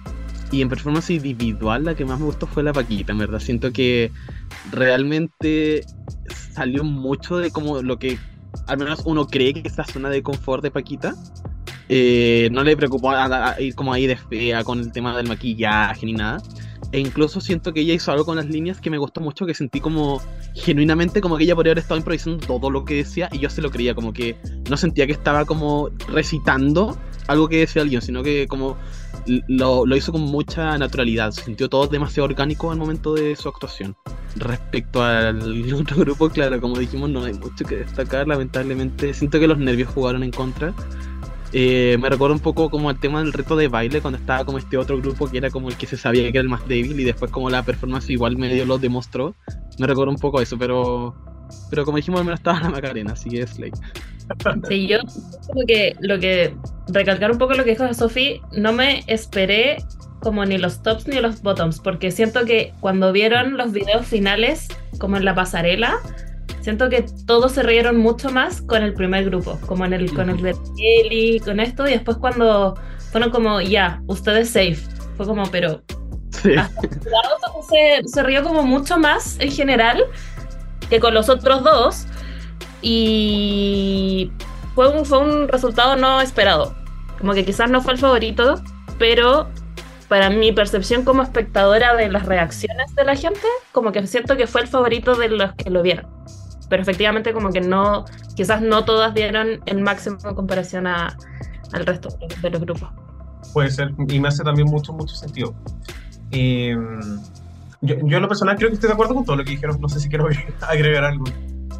Y 0.51 0.61
en 0.61 0.67
performance 0.67 1.09
individual 1.11 1.85
la 1.85 1.95
que 1.95 2.03
más 2.03 2.19
me 2.19 2.25
gustó 2.25 2.45
fue 2.45 2.61
la 2.63 2.73
Paquita 2.73 3.13
en 3.13 3.19
verdad. 3.19 3.39
Siento 3.39 3.71
que 3.71 4.11
realmente 4.71 5.85
salió 6.53 6.83
mucho 6.83 7.37
de 7.37 7.51
como 7.51 7.81
lo 7.81 7.97
que 7.99 8.17
al 8.67 8.77
menos 8.77 9.01
uno 9.05 9.27
cree 9.27 9.53
que 9.53 9.67
es 9.67 9.77
la 9.77 9.85
zona 9.85 10.09
de 10.09 10.21
confort 10.23 10.61
de 10.63 10.71
Paquita. 10.71 11.15
Eh, 11.87 12.49
no 12.51 12.63
le 12.63 12.75
preocupó 12.77 13.11
a- 13.11 13.53
a 13.53 13.61
ir 13.61 13.75
como 13.75 13.93
ahí 13.93 14.07
de 14.07 14.15
fea 14.17 14.63
con 14.63 14.79
el 14.79 14.91
tema 14.91 15.15
del 15.15 15.27
maquillaje 15.27 16.05
ni 16.05 16.13
nada. 16.13 16.41
E 16.93 16.99
incluso 16.99 17.39
siento 17.39 17.71
que 17.73 17.81
ella 17.81 17.93
hizo 17.93 18.11
algo 18.11 18.25
con 18.25 18.35
las 18.35 18.47
líneas 18.47 18.81
que 18.81 18.89
me 18.89 18.97
gustó 18.97 19.21
mucho, 19.21 19.45
que 19.45 19.53
sentí 19.53 19.79
como 19.79 20.21
genuinamente 20.53 21.21
como 21.21 21.37
que 21.37 21.45
ella 21.45 21.55
podría 21.55 21.71
haber 21.71 21.81
estado 21.81 21.97
improvisando 21.97 22.45
todo 22.45 22.69
lo 22.69 22.83
que 22.83 22.95
decía 22.95 23.29
y 23.31 23.39
yo 23.39 23.49
se 23.49 23.61
lo 23.61 23.71
creía, 23.71 23.95
como 23.95 24.11
que 24.11 24.35
no 24.69 24.75
sentía 24.75 25.05
que 25.07 25.13
estaba 25.13 25.45
como 25.45 25.89
recitando 26.09 26.97
algo 27.27 27.47
que 27.47 27.59
decía 27.59 27.81
alguien, 27.81 28.01
sino 28.01 28.23
que 28.23 28.47
como 28.47 28.77
lo, 29.47 29.85
lo 29.85 29.95
hizo 29.95 30.11
con 30.11 30.21
mucha 30.21 30.77
naturalidad, 30.77 31.31
sintió 31.31 31.69
todo 31.69 31.87
demasiado 31.87 32.25
orgánico 32.25 32.71
al 32.71 32.77
momento 32.77 33.13
de 33.13 33.35
su 33.35 33.49
actuación. 33.49 33.95
Respecto 34.35 35.03
al 35.03 35.73
otro 35.73 35.97
grupo, 35.97 36.29
claro, 36.29 36.59
como 36.59 36.77
dijimos, 36.77 37.09
no 37.09 37.23
hay 37.23 37.33
mucho 37.33 37.65
que 37.65 37.77
destacar, 37.77 38.27
lamentablemente. 38.27 39.13
Siento 39.13 39.39
que 39.39 39.47
los 39.47 39.57
nervios 39.57 39.89
jugaron 39.89 40.23
en 40.23 40.31
contra. 40.31 40.73
Eh, 41.53 41.97
me 41.99 42.09
recuerda 42.09 42.33
un 42.33 42.41
poco 42.41 42.69
como 42.69 42.89
el 42.89 42.97
tema 42.97 43.19
del 43.19 43.33
reto 43.33 43.57
de 43.57 43.67
baile 43.67 43.99
cuando 43.99 44.17
estaba 44.17 44.45
como 44.45 44.57
este 44.57 44.77
otro 44.77 44.97
grupo 44.99 45.29
que 45.29 45.37
era 45.37 45.49
como 45.49 45.67
el 45.67 45.75
que 45.75 45.85
se 45.85 45.97
sabía 45.97 46.23
que 46.23 46.37
era 46.37 46.41
el 46.41 46.47
más 46.47 46.65
débil 46.65 46.97
y 46.97 47.03
después 47.03 47.29
como 47.29 47.49
la 47.49 47.61
performance 47.61 48.09
igual 48.09 48.37
medio 48.37 48.65
lo 48.65 48.77
demostró. 48.77 49.35
Me 49.77 49.85
recuerda 49.85 50.11
un 50.11 50.17
poco 50.17 50.39
eso, 50.39 50.57
pero 50.57 51.13
pero 51.69 51.83
como 51.83 51.97
dijimos 51.97 52.21
al 52.21 52.25
menos 52.25 52.39
estaba 52.39 52.61
la 52.61 52.69
Macarena, 52.69 53.13
así 53.13 53.37
es 53.37 53.51
Slay. 53.51 53.71
Sí, 54.67 54.87
yo 54.87 54.99
como 55.47 55.65
que 55.65 55.95
lo 55.99 56.19
que 56.19 56.55
recalcar 56.87 57.31
un 57.31 57.37
poco 57.37 57.53
lo 57.53 57.63
que 57.63 57.71
dijo 57.71 57.93
Sophie, 57.93 58.41
no 58.51 58.73
me 58.73 59.03
esperé 59.07 59.77
como 60.21 60.45
ni 60.45 60.57
los 60.57 60.83
tops 60.83 61.07
ni 61.07 61.19
los 61.19 61.41
bottoms, 61.41 61.79
porque 61.79 62.11
siento 62.11 62.45
que 62.45 62.73
cuando 62.79 63.11
vieron 63.11 63.57
los 63.57 63.71
videos 63.71 64.05
finales, 64.05 64.67
como 64.99 65.17
en 65.17 65.25
la 65.25 65.33
pasarela, 65.33 65.99
siento 66.61 66.89
que 66.89 67.05
todos 67.25 67.53
se 67.53 67.63
rieron 67.63 67.97
mucho 67.97 68.29
más 68.29 68.61
con 68.61 68.83
el 68.83 68.93
primer 68.93 69.25
grupo, 69.25 69.59
como 69.65 69.85
en 69.85 69.93
el, 69.93 70.13
con 70.13 70.29
el 70.29 70.41
de 70.41 70.55
Kelly, 70.77 71.39
con 71.39 71.59
esto, 71.59 71.87
y 71.87 71.91
después 71.91 72.17
cuando 72.17 72.75
fueron 73.11 73.31
como, 73.31 73.61
ya, 73.61 74.01
ustedes 74.07 74.49
safe, 74.49 74.77
fue 75.17 75.25
como, 75.25 75.43
pero... 75.51 75.81
Sí. 76.41 76.55
Hasta 76.55 76.81
jurado 76.81 77.37
se, 77.69 78.07
se 78.07 78.23
rió 78.23 78.41
como 78.43 78.63
mucho 78.63 78.97
más 78.97 79.37
en 79.39 79.51
general 79.51 80.05
que 80.89 80.99
con 80.99 81.13
los 81.13 81.29
otros 81.29 81.63
dos, 81.63 82.05
y 82.81 84.31
fue 84.75 84.89
un, 84.89 85.05
fue 85.05 85.19
un 85.19 85.47
resultado 85.47 85.95
no 85.95 86.21
esperado. 86.21 86.75
Como 87.19 87.33
que 87.33 87.45
quizás 87.45 87.69
no 87.69 87.81
fue 87.81 87.93
el 87.93 87.99
favorito, 87.99 88.61
pero 88.97 89.47
para 90.07 90.29
mi 90.29 90.51
percepción 90.51 91.05
como 91.05 91.23
espectadora 91.23 91.95
de 91.95 92.09
las 92.09 92.25
reacciones 92.25 92.93
de 92.95 93.05
la 93.05 93.15
gente, 93.15 93.47
como 93.71 93.91
que 93.91 94.05
siento 94.07 94.35
que 94.35 94.47
fue 94.47 94.61
el 94.61 94.67
favorito 94.67 95.15
de 95.15 95.29
los 95.29 95.53
que 95.53 95.69
lo 95.69 95.81
vieron. 95.81 96.07
Pero 96.69 96.81
efectivamente 96.81 97.33
como 97.33 97.51
que 97.51 97.61
no, 97.61 98.05
quizás 98.35 98.61
no 98.61 98.83
todas 98.83 99.13
dieron 99.13 99.61
el 99.65 99.81
máximo 99.81 100.17
en 100.23 100.35
comparación 100.35 100.87
a, 100.87 101.15
al 101.73 101.85
resto 101.85 102.09
de 102.41 102.49
los 102.49 102.61
grupos. 102.61 102.89
Puede 103.53 103.69
ser, 103.69 103.93
y 104.07 104.19
me 104.19 104.27
hace 104.27 104.43
también 104.43 104.67
mucho, 104.67 104.93
mucho 104.93 105.15
sentido. 105.15 105.53
Eh, 106.31 106.75
yo, 107.81 107.95
yo 108.03 108.17
en 108.17 108.21
lo 108.21 108.27
personal 108.27 108.55
creo 108.55 108.69
que 108.69 108.75
estoy 108.75 108.87
de 108.87 108.93
acuerdo 108.93 109.15
con 109.15 109.25
todo 109.25 109.35
lo 109.35 109.43
que 109.43 109.51
dijeron, 109.51 109.79
no 109.79 109.89
sé 109.89 109.99
si 109.99 110.09
quiero 110.09 110.27
agregar 110.61 111.03
algo. 111.03 111.25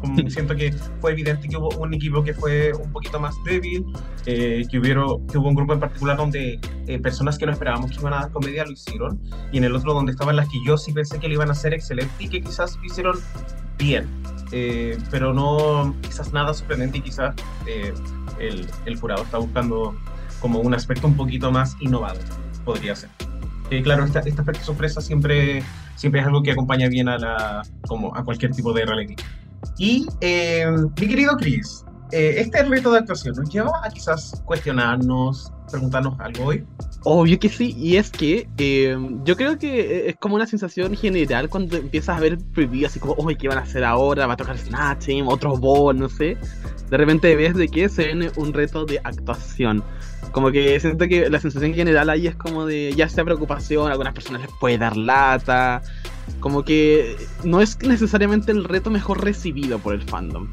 Como 0.02 0.28
siento 0.28 0.54
que 0.54 0.72
fue 1.00 1.12
evidente 1.12 1.48
que 1.48 1.56
hubo 1.56 1.68
un 1.78 1.94
equipo 1.94 2.22
que 2.22 2.34
fue 2.34 2.72
un 2.74 2.92
poquito 2.92 3.18
más 3.18 3.34
débil, 3.44 3.86
eh, 4.26 4.64
que, 4.70 4.78
hubieron, 4.78 5.26
que 5.28 5.38
hubo 5.38 5.48
un 5.48 5.54
grupo 5.54 5.72
en 5.72 5.80
particular 5.80 6.16
donde 6.16 6.60
eh, 6.86 6.98
personas 6.98 7.38
que 7.38 7.46
no 7.46 7.52
esperábamos 7.52 7.92
que 7.92 8.00
iban 8.00 8.12
a 8.12 8.20
dar 8.22 8.32
comedia 8.32 8.64
lo 8.64 8.72
hicieron, 8.72 9.20
y 9.52 9.58
en 9.58 9.64
el 9.64 9.74
otro 9.74 9.94
donde 9.94 10.12
estaban 10.12 10.36
las 10.36 10.48
que 10.48 10.58
yo 10.66 10.76
sí 10.76 10.92
pensé 10.92 11.18
que 11.18 11.28
le 11.28 11.34
iban 11.34 11.48
a 11.48 11.52
hacer 11.52 11.72
excelente 11.72 12.12
y 12.18 12.28
que 12.28 12.42
quizás 12.42 12.76
lo 12.76 12.84
hicieron 12.84 13.16
bien, 13.78 14.06
eh, 14.50 14.98
pero 15.10 15.32
no 15.32 15.94
quizás 16.02 16.32
nada 16.32 16.52
sorprendente 16.52 16.98
y 16.98 17.00
quizás 17.02 17.34
eh, 17.66 17.94
el, 18.38 18.66
el 18.84 18.96
jurado 18.98 19.22
está 19.22 19.38
buscando 19.38 19.96
como 20.40 20.58
un 20.58 20.74
aspecto 20.74 21.06
un 21.06 21.16
poquito 21.16 21.50
más 21.50 21.76
innovador, 21.80 22.22
podría 22.64 22.96
ser. 22.96 23.08
Eh, 23.72 23.82
claro, 23.82 24.04
este 24.04 24.18
aspecto 24.18 24.62
sorpresa 24.62 25.00
siempre, 25.00 25.62
siempre 25.96 26.20
es 26.20 26.26
algo 26.26 26.42
que 26.42 26.52
acompaña 26.52 26.88
bien 26.88 27.08
a, 27.08 27.16
la, 27.16 27.62
como 27.86 28.14
a 28.14 28.22
cualquier 28.22 28.52
tipo 28.52 28.74
de 28.74 28.84
reality. 28.84 29.16
Y 29.78 30.06
eh, 30.20 30.66
mi 31.00 31.08
querido 31.08 31.36
Chris, 31.36 31.84
eh, 32.10 32.34
este 32.38 32.62
reto 32.64 32.92
de 32.92 32.98
actuación 32.98 33.34
nos 33.36 33.48
lleva 33.50 33.72
a 33.84 33.88
quizás 33.88 34.42
cuestionarnos, 34.44 35.52
preguntarnos 35.72 36.20
algo 36.20 36.44
hoy. 36.44 36.64
Obvio 37.04 37.38
que 37.40 37.48
sí, 37.48 37.74
y 37.76 37.96
es 37.96 38.10
que 38.10 38.48
eh, 38.58 38.96
yo 39.24 39.36
creo 39.36 39.58
que 39.58 40.08
es 40.08 40.16
como 40.16 40.36
una 40.36 40.46
sensación 40.46 40.94
general 40.94 41.48
cuando 41.48 41.76
empiezas 41.76 42.16
a 42.16 42.20
ver 42.20 42.38
preview 42.54 42.86
así 42.86 43.00
como, 43.00 43.16
uy, 43.18 43.34
¿qué 43.34 43.48
van 43.48 43.58
a 43.58 43.62
hacer 43.62 43.82
ahora? 43.82 44.28
¿Va 44.28 44.34
a 44.34 44.36
tocar 44.36 44.56
Snatching? 44.56 45.26
¿Otro 45.26 45.56
ball? 45.56 45.98
No 45.98 46.08
sé. 46.08 46.36
De 46.90 46.96
repente 46.96 47.34
ves 47.34 47.56
de 47.56 47.68
que 47.68 47.88
se 47.88 48.04
viene 48.04 48.30
un 48.36 48.52
reto 48.52 48.84
de 48.84 49.00
actuación. 49.02 49.82
Como 50.30 50.52
que 50.52 50.78
siento 50.78 51.08
que 51.08 51.28
la 51.28 51.40
sensación 51.40 51.74
general 51.74 52.08
ahí 52.08 52.28
es 52.28 52.36
como 52.36 52.66
de 52.66 52.92
ya 52.96 53.08
sea 53.08 53.24
preocupación, 53.24 53.90
algunas 53.90 54.14
personas 54.14 54.42
les 54.42 54.50
puede 54.60 54.78
dar 54.78 54.96
lata. 54.96 55.82
Como 56.38 56.64
que 56.64 57.16
no 57.42 57.60
es 57.60 57.78
necesariamente 57.82 58.52
el 58.52 58.64
reto 58.64 58.90
mejor 58.90 59.24
recibido 59.24 59.78
por 59.78 59.94
el 59.94 60.02
fandom. 60.02 60.48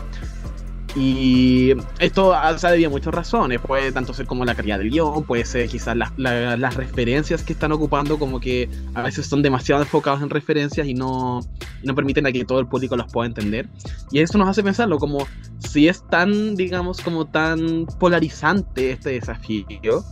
Y 1.01 1.71
esto 1.99 2.33
se 2.57 2.67
ha 2.67 2.71
debido 2.71 2.89
a 2.89 2.91
muchas 2.91 3.13
razones. 3.13 3.61
Puede 3.61 3.91
tanto 3.93 4.13
ser 4.13 4.25
como 4.25 4.43
la 4.43 4.53
calidad 4.53 4.79
del 4.79 4.89
guion, 4.89 5.23
puede 5.23 5.45
ser 5.45 5.69
quizás 5.69 5.95
las, 5.95 6.11
la- 6.17 6.57
las 6.57 6.75
referencias 6.75 7.41
que 7.43 7.53
están 7.53 7.71
ocupando, 7.71 8.19
como 8.19 8.41
que 8.41 8.69
a 8.93 9.03
veces 9.03 9.25
son 9.25 9.41
demasiado 9.41 9.81
enfocados 9.81 10.21
en 10.21 10.29
referencias 10.29 10.85
y 10.87 10.93
no, 10.93 11.39
no 11.83 11.95
permiten 11.95 12.25
a 12.27 12.33
que 12.33 12.43
todo 12.43 12.59
el 12.59 12.67
público 12.67 12.97
los 12.97 13.09
pueda 13.13 13.27
entender. 13.27 13.69
Y 14.11 14.19
eso 14.19 14.37
nos 14.37 14.49
hace 14.49 14.61
pensarlo 14.61 14.97
como 14.99 15.25
si 15.59 15.87
es 15.87 16.05
tan, 16.09 16.55
digamos, 16.57 16.99
como 16.99 17.25
tan 17.25 17.85
polarizante 17.97 18.91
este 18.91 19.11
desafío, 19.11 20.03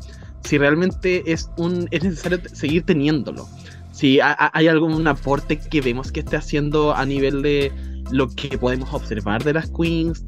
si 0.45 0.57
realmente 0.57 1.29
es, 1.33 1.49
un, 1.57 1.89
es 1.91 2.01
necesario 2.03 2.39
seguir 2.53 2.83
teniéndolo. 2.83 3.45
Si 3.91 4.21
ha- 4.21 4.31
ha- 4.31 4.51
hay 4.53 4.67
algún 4.69 5.05
aporte 5.07 5.59
que 5.59 5.81
vemos 5.81 6.13
que 6.13 6.21
esté 6.21 6.37
haciendo 6.37 6.95
a 6.95 7.05
nivel 7.05 7.41
de 7.41 7.73
lo 8.11 8.29
que 8.29 8.57
podemos 8.57 8.93
observar 8.93 9.43
de 9.43 9.53
las 9.53 9.69
queens, 9.69 10.25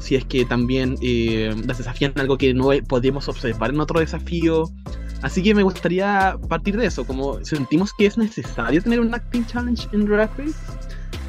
si 0.00 0.16
es 0.16 0.24
que 0.24 0.44
también 0.44 0.96
eh, 1.02 1.54
las 1.66 1.78
desafían 1.78 2.12
algo 2.16 2.38
que 2.38 2.54
no 2.54 2.70
podíamos 2.88 3.28
observar 3.28 3.70
en 3.70 3.80
otro 3.80 4.00
desafío. 4.00 4.70
Así 5.22 5.42
que 5.42 5.54
me 5.54 5.62
gustaría 5.62 6.36
partir 6.48 6.76
de 6.76 6.86
eso, 6.86 7.04
como 7.06 7.42
sentimos 7.44 7.92
que 7.94 8.06
es 8.06 8.18
necesario 8.18 8.82
tener 8.82 9.00
un 9.00 9.14
acting 9.14 9.46
challenge 9.46 9.88
en 9.92 10.04
Drag 10.04 10.30
Race, 10.36 10.54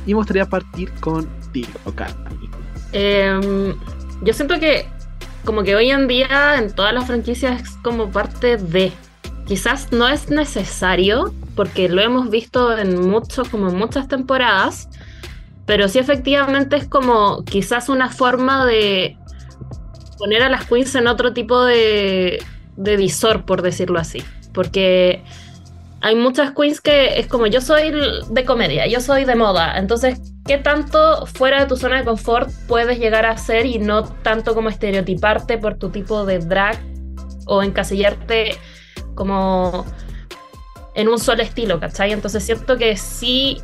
y 0.06 0.10
me 0.12 0.16
gustaría 0.16 0.45
partir 0.45 0.91
contigo, 1.00 1.80
Carly. 1.95 2.50
Em, 2.91 3.74
yo 4.24 4.34
siento 4.34 4.60
que 4.60 4.86
como 5.45 5.64
que 5.64 5.76
hoy 5.76 5.89
en 5.91 6.08
día 6.08 6.58
en 6.58 6.74
todas 6.74 6.93
las 6.93 7.08
franquicias 7.08 7.62
es 7.62 7.70
como 7.78 8.10
parte 8.12 8.58
de. 8.58 8.91
Quizás 9.45 9.93
no 9.93 10.10
es 10.10 10.30
necesario, 10.30 11.34
porque 11.56 11.88
lo 11.88 12.02
hemos 12.02 12.30
visto 12.30 12.78
en 12.78 13.10
muchos, 13.10 13.48
como 13.48 13.70
en 13.70 13.78
muchas 13.78 14.10
temporadas, 14.10 14.89
pero 15.68 15.89
sí 15.89 15.99
efectivamente 15.99 16.78
es 16.78 16.88
como 16.88 17.43
quizás 17.43 17.89
una 17.89 18.09
forma 18.09 18.65
de 18.65 19.18
poner 20.18 20.41
a 20.41 20.49
las 20.49 20.65
queens 20.65 20.95
en 20.95 21.07
otro 21.07 21.34
tipo 21.34 21.63
de, 21.63 22.41
de 22.78 22.97
visor, 22.97 23.45
por 23.45 23.61
decirlo 23.61 23.99
así. 23.99 24.24
Porque 24.53 25.22
hay 25.99 26.15
muchas 26.15 26.53
queens 26.53 26.80
que 26.80 27.20
es 27.20 27.28
como 27.28 27.47
yo 27.47 27.59
soy 27.59 27.93
de 28.30 28.45
comedia, 28.45 28.88
yo 28.88 29.01
soy 29.01 29.26
de 29.26 29.36
moda, 29.36 29.78
entonces, 29.78 30.20
¿qué 30.45 30.57
tanto 30.57 31.26
fuera 31.26 31.59
de 31.59 31.65
tu 31.65 31.76
zona 31.76 31.97
de 31.97 32.05
confort 32.05 32.49
puedes 32.68 32.97
llegar 32.97 33.26
a 33.26 33.38
ser 33.38 33.65
y 33.65 33.78
no 33.78 34.03
tanto 34.03 34.55
como 34.55 34.70
estereotiparte 34.70 35.57
por 35.57 35.78
tu 35.78 35.89
tipo 35.89 36.26
de 36.26 36.39
drag 36.39 36.80
o 37.45 37.61
encasillarte 37.61 38.55
como 39.15 39.86
en 40.95 41.09
un 41.09 41.20
solo 41.20 41.43
estilo, 41.43 41.80
¿cachai? 41.80 42.13
Entonces 42.13 42.43
siento 42.43 42.78
que 42.78 42.95
sí, 42.95 43.61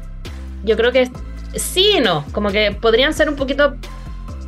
yo 0.65 0.75
creo 0.75 0.91
que 0.91 1.09
sí 1.55 1.95
y 1.97 2.01
no, 2.01 2.25
como 2.31 2.49
que 2.49 2.71
podrían 2.71 3.13
ser 3.13 3.29
un 3.29 3.35
poquito 3.35 3.75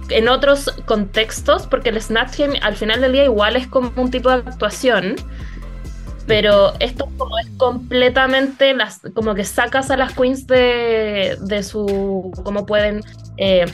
en 0.09 0.29
otros 0.29 0.71
contextos, 0.85 1.67
porque 1.67 1.89
el 1.89 2.01
Snatch 2.01 2.37
Game 2.37 2.59
al 2.61 2.75
final 2.75 3.01
del 3.01 3.13
día 3.13 3.25
igual 3.25 3.55
es 3.55 3.67
como 3.67 3.91
un 3.95 4.11
tipo 4.11 4.29
de 4.29 4.35
actuación, 4.35 5.15
pero 6.27 6.73
esto 6.79 7.07
como 7.17 7.37
es 7.39 7.47
completamente 7.57 8.73
las 8.73 9.01
como 9.13 9.35
que 9.35 9.43
sacas 9.43 9.91
a 9.91 9.97
las 9.97 10.13
queens 10.13 10.47
de, 10.47 11.37
de 11.41 11.63
su 11.63 12.31
cómo 12.43 12.65
pueden 12.65 13.01
eh, 13.37 13.65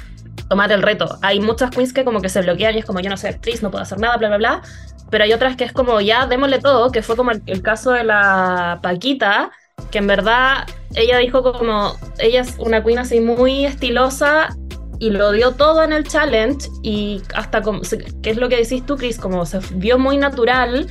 tomar 0.49 0.71
el 0.71 0.81
reto. 0.81 1.17
Hay 1.21 1.39
muchas 1.39 1.69
queens 1.69 1.93
que 1.93 2.03
como 2.03 2.21
que 2.21 2.29
se 2.29 2.41
bloquean 2.41 2.75
y 2.75 2.79
es 2.79 2.85
como 2.85 2.99
yo 2.99 3.09
no 3.09 3.17
soy 3.17 3.29
actriz, 3.29 3.63
no 3.63 3.71
puedo 3.71 3.83
hacer 3.83 3.99
nada, 3.99 4.17
bla 4.17 4.27
bla 4.29 4.37
bla. 4.37 4.61
Pero 5.09 5.23
hay 5.25 5.33
otras 5.33 5.55
que 5.57 5.65
es 5.65 5.73
como 5.73 5.99
ya 5.99 6.25
démosle 6.25 6.59
todo, 6.59 6.91
que 6.91 7.01
fue 7.01 7.15
como 7.17 7.31
el, 7.31 7.41
el 7.45 7.61
caso 7.61 7.91
de 7.91 8.03
la 8.03 8.79
Paquita, 8.81 9.51
que 9.89 9.97
en 9.97 10.07
verdad 10.07 10.67
ella 10.95 11.17
dijo 11.17 11.41
como 11.41 11.95
ella 12.19 12.41
es 12.41 12.55
una 12.59 12.83
queen 12.83 12.99
así 12.99 13.19
muy 13.19 13.65
estilosa 13.65 14.55
y 14.99 15.09
lo 15.09 15.31
dio 15.31 15.53
todo 15.53 15.83
en 15.83 15.93
el 15.93 16.07
challenge 16.07 16.69
y 16.83 17.21
hasta 17.33 17.61
como, 17.61 17.81
¿qué 18.21 18.29
es 18.29 18.37
lo 18.37 18.49
que 18.49 18.57
decís 18.57 18.85
tú, 18.85 18.97
Chris? 18.97 19.17
Como 19.17 19.45
se 19.45 19.59
vio 19.73 19.97
muy 19.97 20.17
natural 20.17 20.87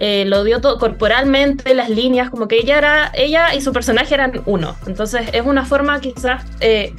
eh, 0.00 0.24
lo 0.26 0.44
dio 0.44 0.60
todo 0.60 0.78
corporalmente, 0.78 1.74
las 1.74 1.90
líneas, 1.90 2.30
como 2.30 2.46
que 2.46 2.56
ella 2.56 2.78
era, 2.78 3.10
ella 3.14 3.54
y 3.54 3.60
su 3.60 3.72
personaje 3.72 4.14
eran 4.14 4.42
uno. 4.46 4.76
Entonces 4.86 5.28
es 5.32 5.44
una 5.44 5.64
forma 5.64 6.00
quizás 6.00 6.44
eh, 6.60 6.94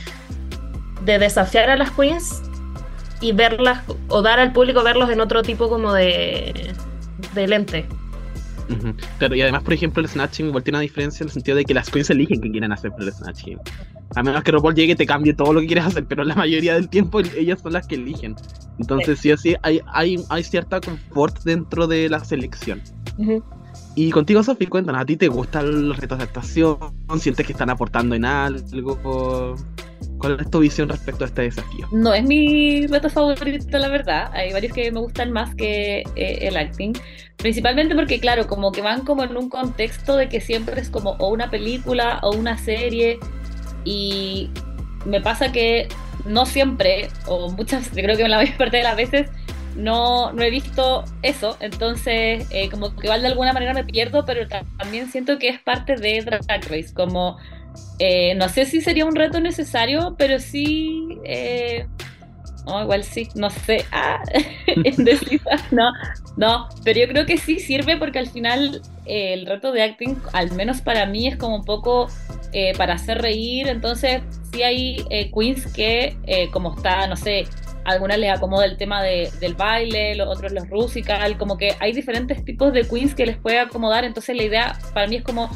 de 1.06 1.18
desafiar 1.18 1.70
a 1.70 1.78
las 1.78 1.92
queens 1.92 2.42
y 3.22 3.32
verlas, 3.32 3.84
o 4.10 4.22
dar 4.22 4.40
al 4.40 4.52
público 4.52 4.84
verlos 4.84 5.10
en 5.10 5.22
otro 5.22 5.44
tipo 5.44 5.70
como 5.70 5.94
de, 5.94 6.74
de 7.34 7.48
lente. 7.48 7.88
Claro, 9.18 9.36
y 9.36 9.42
además, 9.42 9.64
por 9.64 9.74
ejemplo, 9.74 10.02
el 10.02 10.10
Snatching 10.10 10.48
igual 10.48 10.64
tiene 10.64 10.78
una 10.78 10.84
diferencia 10.84 11.24
en 11.24 11.30
el 11.30 11.34
sentido 11.34 11.58
de 11.58 11.66
que 11.66 11.74
las 11.74 11.90
queens 11.90 12.10
eligen 12.10 12.42
qué 12.42 12.52
quieren 12.52 12.72
hacer 12.72 12.92
por 12.92 13.04
el 13.04 13.12
Snatching. 13.12 13.60
A 14.16 14.24
menos 14.24 14.44
que 14.44 14.52
RuPaul 14.52 14.76
llegue 14.76 14.94
y 14.94 14.96
te 14.96 15.06
cambie 15.06 15.34
todo 15.34 15.54
lo 15.54 15.62
que 15.62 15.68
quieres 15.68 15.86
hacer, 15.86 16.06
pero 16.06 16.24
la 16.24 16.36
mayoría 16.36 16.74
del 16.74 16.90
tiempo 16.90 17.20
ellas 17.20 17.62
son 17.62 17.74
las 17.74 17.88
que 17.88 17.96
eligen. 17.96 18.36
Entonces, 18.80 19.20
sí 19.20 19.32
o 19.32 19.38
sí, 19.38 19.56
hay, 19.62 19.82
hay, 19.88 20.24
hay 20.30 20.44
cierta 20.44 20.80
confort 20.82 21.44
dentro 21.44 21.88
de 21.88 22.10
la 22.10 22.24
selección. 22.24 22.82
Ujú. 23.18 23.44
Y 23.96 24.12
contigo, 24.12 24.42
Sofi, 24.44 24.68
cuéntanos, 24.68 25.02
¿a 25.02 25.06
ti 25.06 25.18
te 25.18 25.28
gustan 25.28 25.90
los 25.90 25.98
retos 25.98 26.18
de 26.18 26.24
actuación? 26.24 26.78
¿Sientes 27.20 27.46
que 27.46 27.52
están 27.52 27.70
aportando 27.70 28.16
en 28.16 28.26
algo? 28.26 29.56
¿Cuál 30.20 30.38
es 30.40 30.50
tu 30.52 30.60
visión 30.60 30.90
respecto 30.90 31.24
a 31.24 31.28
este 31.28 31.44
desafío? 31.44 31.88
No 31.92 32.14
es 32.14 32.24
mi 32.24 32.86
reto 32.88 33.10
favorito, 33.10 33.78
la 33.78 33.88
verdad. 33.88 34.30
Hay 34.34 34.52
varios 34.52 34.74
que 34.74 34.92
me 34.92 35.00
gustan 35.00 35.32
más 35.32 35.56
que 35.56 36.04
eh, 36.16 36.40
el 36.42 36.58
acting. 36.58 36.94
Principalmente 37.38 37.96
porque, 37.96 38.20
claro, 38.20 38.48
como 38.48 38.72
que 38.72 38.82
van 38.82 39.06
como 39.06 39.24
en 39.24 39.38
un 39.38 39.50
contexto 39.50 40.18
de 40.18 40.28
que 40.28 40.42
siempre 40.42 40.82
es 40.82 40.90
como 40.90 41.12
o 41.20 41.30
una 41.30 41.50
película 41.50 42.20
o 42.22 42.32
una 42.32 42.58
serie. 42.58 43.18
Y 43.86 44.50
me 45.06 45.22
pasa 45.22 45.52
que 45.52 45.88
no 46.26 46.46
siempre, 46.46 47.10
o 47.26 47.50
muchas, 47.52 47.90
yo 47.96 48.04
creo 48.04 48.18
que 48.18 48.28
la 48.28 48.38
mayor 48.38 48.56
parte 48.58 48.78
de 48.78 48.84
las 48.84 48.98
veces, 48.98 49.30
no, 49.76 50.34
no 50.34 50.44
he 50.44 50.50
visto 50.50 51.06
eso. 51.22 51.56
Entonces, 51.62 52.46
eh, 52.50 52.70
como 52.70 52.96
que 52.96 53.08
igual 53.08 53.22
de 53.22 53.28
alguna 53.28 53.54
manera 53.54 53.74
me 53.74 53.84
pierdo, 53.84 54.26
pero 54.26 54.48
también 54.78 55.10
siento 55.10 55.40
que 55.40 55.50
es 55.50 55.60
parte 55.60 55.96
de 55.96 56.22
Drag 56.22 56.70
Race. 56.70 56.94
Como 56.94 57.38
eh, 58.00 58.34
no 58.36 58.50
sé 58.50 58.66
si 58.66 58.82
sería 58.82 59.06
un 59.06 59.16
reto 59.16 59.40
necesario, 59.40 60.16
pero 60.18 60.40
sí. 60.40 61.20
Eh, 61.24 61.86
igual 62.82 63.04
sí, 63.04 63.28
no 63.36 63.50
sé. 63.50 63.86
Ah, 63.92 64.22
no, 65.72 65.92
no, 66.38 66.70
pero 66.84 67.00
yo 67.00 67.08
creo 67.08 67.26
que 67.26 67.38
sí 67.38 67.60
sirve 67.60 67.98
porque 67.98 68.20
al 68.20 68.30
final 68.30 68.82
eh, 69.06 69.34
el 69.34 69.46
reto 69.46 69.72
de 69.72 69.84
acting, 69.84 70.16
al 70.34 70.52
menos 70.52 70.82
para 70.82 71.06
mí, 71.06 71.28
es 71.28 71.38
como 71.38 71.56
un 71.56 71.66
poco 71.66 72.08
para 72.78 72.96
hacer 72.96 73.22
reír. 73.22 73.68
Entonces, 73.68 74.22
sí 74.52 74.64
hay 74.64 75.06
queens 75.34 75.72
que, 75.74 76.16
como 76.52 76.76
está, 76.76 77.06
no 77.08 77.16
sé, 77.16 77.46
algunas 77.90 78.18
les 78.18 78.32
acomoda 78.32 78.66
el 78.66 78.78
tema 78.78 79.02
de, 79.02 79.30
del 79.40 79.56
baile, 79.56 80.16
los 80.16 80.28
otros 80.28 80.52
los 80.52 80.70
rusical, 80.70 81.38
como 81.38 81.58
que 81.58 81.76
hay 81.80 81.94
diferentes 81.94 82.44
tipos 82.46 82.74
de 82.74 82.88
queens 82.88 83.16
que 83.16 83.26
les 83.26 83.38
puede 83.38 83.60
acomodar. 83.60 84.04
Entonces, 84.04 84.36
la 84.36 84.44
idea 84.44 84.80
para 84.94 85.08
mí 85.08 85.18
es 85.18 85.24
como 85.24 85.50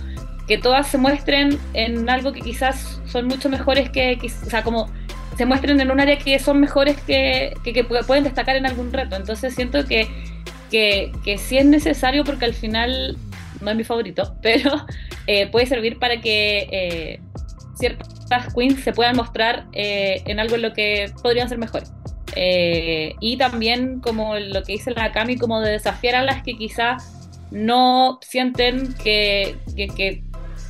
que 0.47 0.57
todas 0.57 0.87
se 0.87 0.97
muestren 0.97 1.57
en 1.73 2.09
algo 2.09 2.33
que 2.33 2.41
quizás 2.41 3.01
son 3.05 3.27
mucho 3.27 3.49
mejores 3.49 3.89
que, 3.89 4.17
o 4.45 4.49
sea, 4.49 4.63
como 4.63 4.91
se 5.37 5.45
muestren 5.45 5.79
en 5.79 5.89
un 5.89 5.99
área 5.99 6.17
que 6.17 6.37
son 6.39 6.59
mejores 6.59 6.99
que, 7.01 7.53
que, 7.63 7.83
pueden 7.83 8.23
destacar 8.23 8.55
en 8.55 8.65
algún 8.65 8.91
reto. 8.91 9.15
Entonces 9.15 9.55
siento 9.55 9.85
que, 9.85 10.07
que, 10.69 11.11
que, 11.23 11.37
sí 11.37 11.57
es 11.57 11.65
necesario 11.65 12.23
porque 12.23 12.45
al 12.45 12.53
final 12.53 13.17
no 13.61 13.71
es 13.71 13.77
mi 13.77 13.83
favorito, 13.83 14.35
pero 14.41 14.85
eh, 15.27 15.47
puede 15.47 15.65
servir 15.65 15.99
para 15.99 16.19
que 16.21 16.67
eh, 16.71 17.19
ciertas 17.75 18.53
queens 18.53 18.83
se 18.83 18.93
puedan 18.93 19.15
mostrar 19.15 19.65
eh, 19.73 20.21
en 20.25 20.39
algo 20.39 20.55
en 20.55 20.61
lo 20.63 20.73
que 20.73 21.11
podrían 21.21 21.49
ser 21.49 21.57
mejores. 21.57 21.91
Y 22.35 23.37
también 23.37 23.99
como 23.99 24.37
lo 24.37 24.63
que 24.63 24.73
dice 24.73 24.91
la 24.91 25.11
Cami, 25.11 25.37
como 25.37 25.61
de 25.61 25.71
desafiar 25.71 26.15
a 26.15 26.23
las 26.23 26.43
que 26.43 26.57
quizás 26.57 27.29
no 27.51 28.19
sienten 28.21 28.93
que, 28.95 29.55
que 29.75 30.23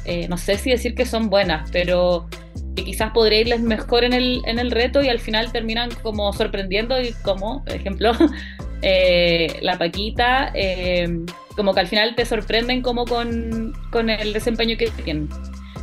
eh, 0.05 0.27
no 0.27 0.37
sé 0.37 0.57
si 0.57 0.69
decir 0.69 0.95
que 0.95 1.05
son 1.05 1.29
buenas, 1.29 1.69
pero 1.71 2.27
que 2.75 2.83
quizás 2.83 3.11
podría 3.11 3.41
irles 3.41 3.61
mejor 3.61 4.03
en 4.03 4.13
el, 4.13 4.41
en 4.45 4.59
el 4.59 4.71
reto 4.71 5.01
y 5.01 5.07
al 5.07 5.19
final 5.19 5.51
terminan 5.51 5.89
como 6.01 6.33
sorprendiendo 6.33 6.99
y 6.99 7.13
como, 7.23 7.63
por 7.63 7.73
ejemplo, 7.73 8.11
eh, 8.81 9.59
la 9.61 9.77
Paquita, 9.77 10.51
eh, 10.53 11.07
como 11.55 11.73
que 11.73 11.79
al 11.79 11.87
final 11.87 12.15
te 12.15 12.25
sorprenden 12.25 12.81
como 12.81 13.05
con, 13.05 13.73
el 14.09 14.33
desempeño 14.33 14.75
que 14.77 14.89
tienen. 14.89 15.29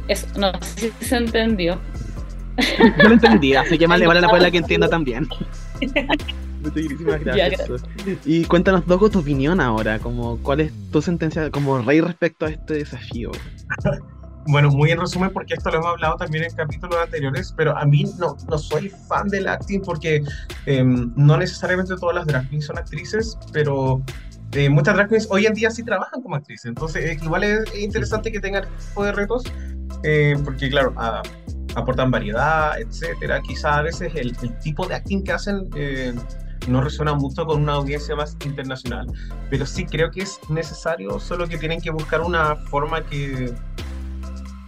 Eso, 0.09 0.27
no 0.37 0.53
sé 0.61 0.93
si 0.99 1.05
se 1.05 1.17
entendió. 1.17 1.81
No 2.99 3.09
lo 3.09 3.15
entendí, 3.15 3.55
así 3.55 3.79
que 3.79 3.89
más 3.89 3.99
le 3.99 4.07
vale 4.07 4.21
la 4.21 4.29
pena 4.29 4.51
que 4.51 4.59
entienda 4.59 4.89
también. 4.89 5.27
Muchísimas 6.63 7.25
gracias. 7.25 7.71
Y 8.25 8.45
cuéntanos, 8.45 8.87
Dogo, 8.87 9.09
tu 9.11 9.21
opinión 9.21 9.61
ahora, 9.61 9.99
como 9.99 10.39
cuál 10.39 10.61
es 10.61 10.73
tu 10.91 11.01
sentencia 11.01 11.51
como 11.51 11.79
rey 11.81 12.01
respecto 12.01 12.47
a 12.47 12.51
este 12.51 12.75
desafío. 12.75 13.31
Bueno, 14.47 14.71
muy 14.71 14.91
en 14.91 14.99
resumen, 14.99 15.31
porque 15.33 15.55
esto 15.55 15.71
lo 15.71 15.77
hemos 15.77 15.91
hablado 15.91 16.17
también 16.17 16.45
en 16.45 16.55
capítulos 16.55 16.97
anteriores, 16.97 17.53
pero 17.57 17.77
a 17.77 17.85
mí 17.85 18.05
no, 18.19 18.37
no 18.49 18.59
soy 18.59 18.89
fan 18.89 19.29
del 19.29 19.47
acting 19.47 19.83
porque 19.83 20.25
em, 20.67 21.13
no 21.15 21.37
necesariamente 21.37 21.95
todas 21.97 22.17
las 22.17 22.27
drag 22.27 22.49
queens 22.49 22.65
son 22.65 22.79
actrices, 22.79 23.39
pero 23.53 24.03
eh, 24.53 24.71
muchas 24.71 24.95
drag 24.95 25.09
queens 25.09 25.29
hoy 25.31 25.47
en 25.47 25.53
día 25.53 25.71
sí 25.71 25.83
trabajan 25.83 26.23
como 26.23 26.37
actrices. 26.37 26.65
Entonces, 26.65 27.05
eh, 27.05 27.19
igual 27.23 27.45
es 27.45 27.79
interesante 27.79 28.33
que 28.33 28.41
tengan 28.41 28.65
este 28.65 28.89
tipo 28.89 29.05
de 29.05 29.13
retos, 29.13 29.45
eh, 30.03 30.37
porque 30.43 30.71
claro, 30.71 30.95
aportan 31.75 32.11
variedad, 32.11 32.79
etcétera. 32.81 33.41
Quizá 33.43 33.79
a 33.79 33.83
veces 33.83 34.13
el, 34.15 34.37
el, 34.43 34.59
tipo 34.61 34.87
de 34.87 34.95
acting 34.95 35.25
que 35.25 35.33
hacen 35.33 35.69
no 36.69 36.81
resuena 36.81 37.15
mucho 37.15 37.47
con 37.47 37.63
una 37.63 37.75
audiencia 37.75 38.15
más 38.15 38.37
internacional, 38.45 39.07
pero 39.49 39.67
sí 39.67 39.87
creo 39.87 40.11
que 40.11 40.23
es 40.23 40.39
necesario, 40.49 41.19
solo 41.19 41.47
que 41.49 41.59
tienen 41.59 41.81
que 41.81 41.91
buscar 41.91 42.21
una 42.21 42.57
forma 42.57 43.03
que, 43.05 43.53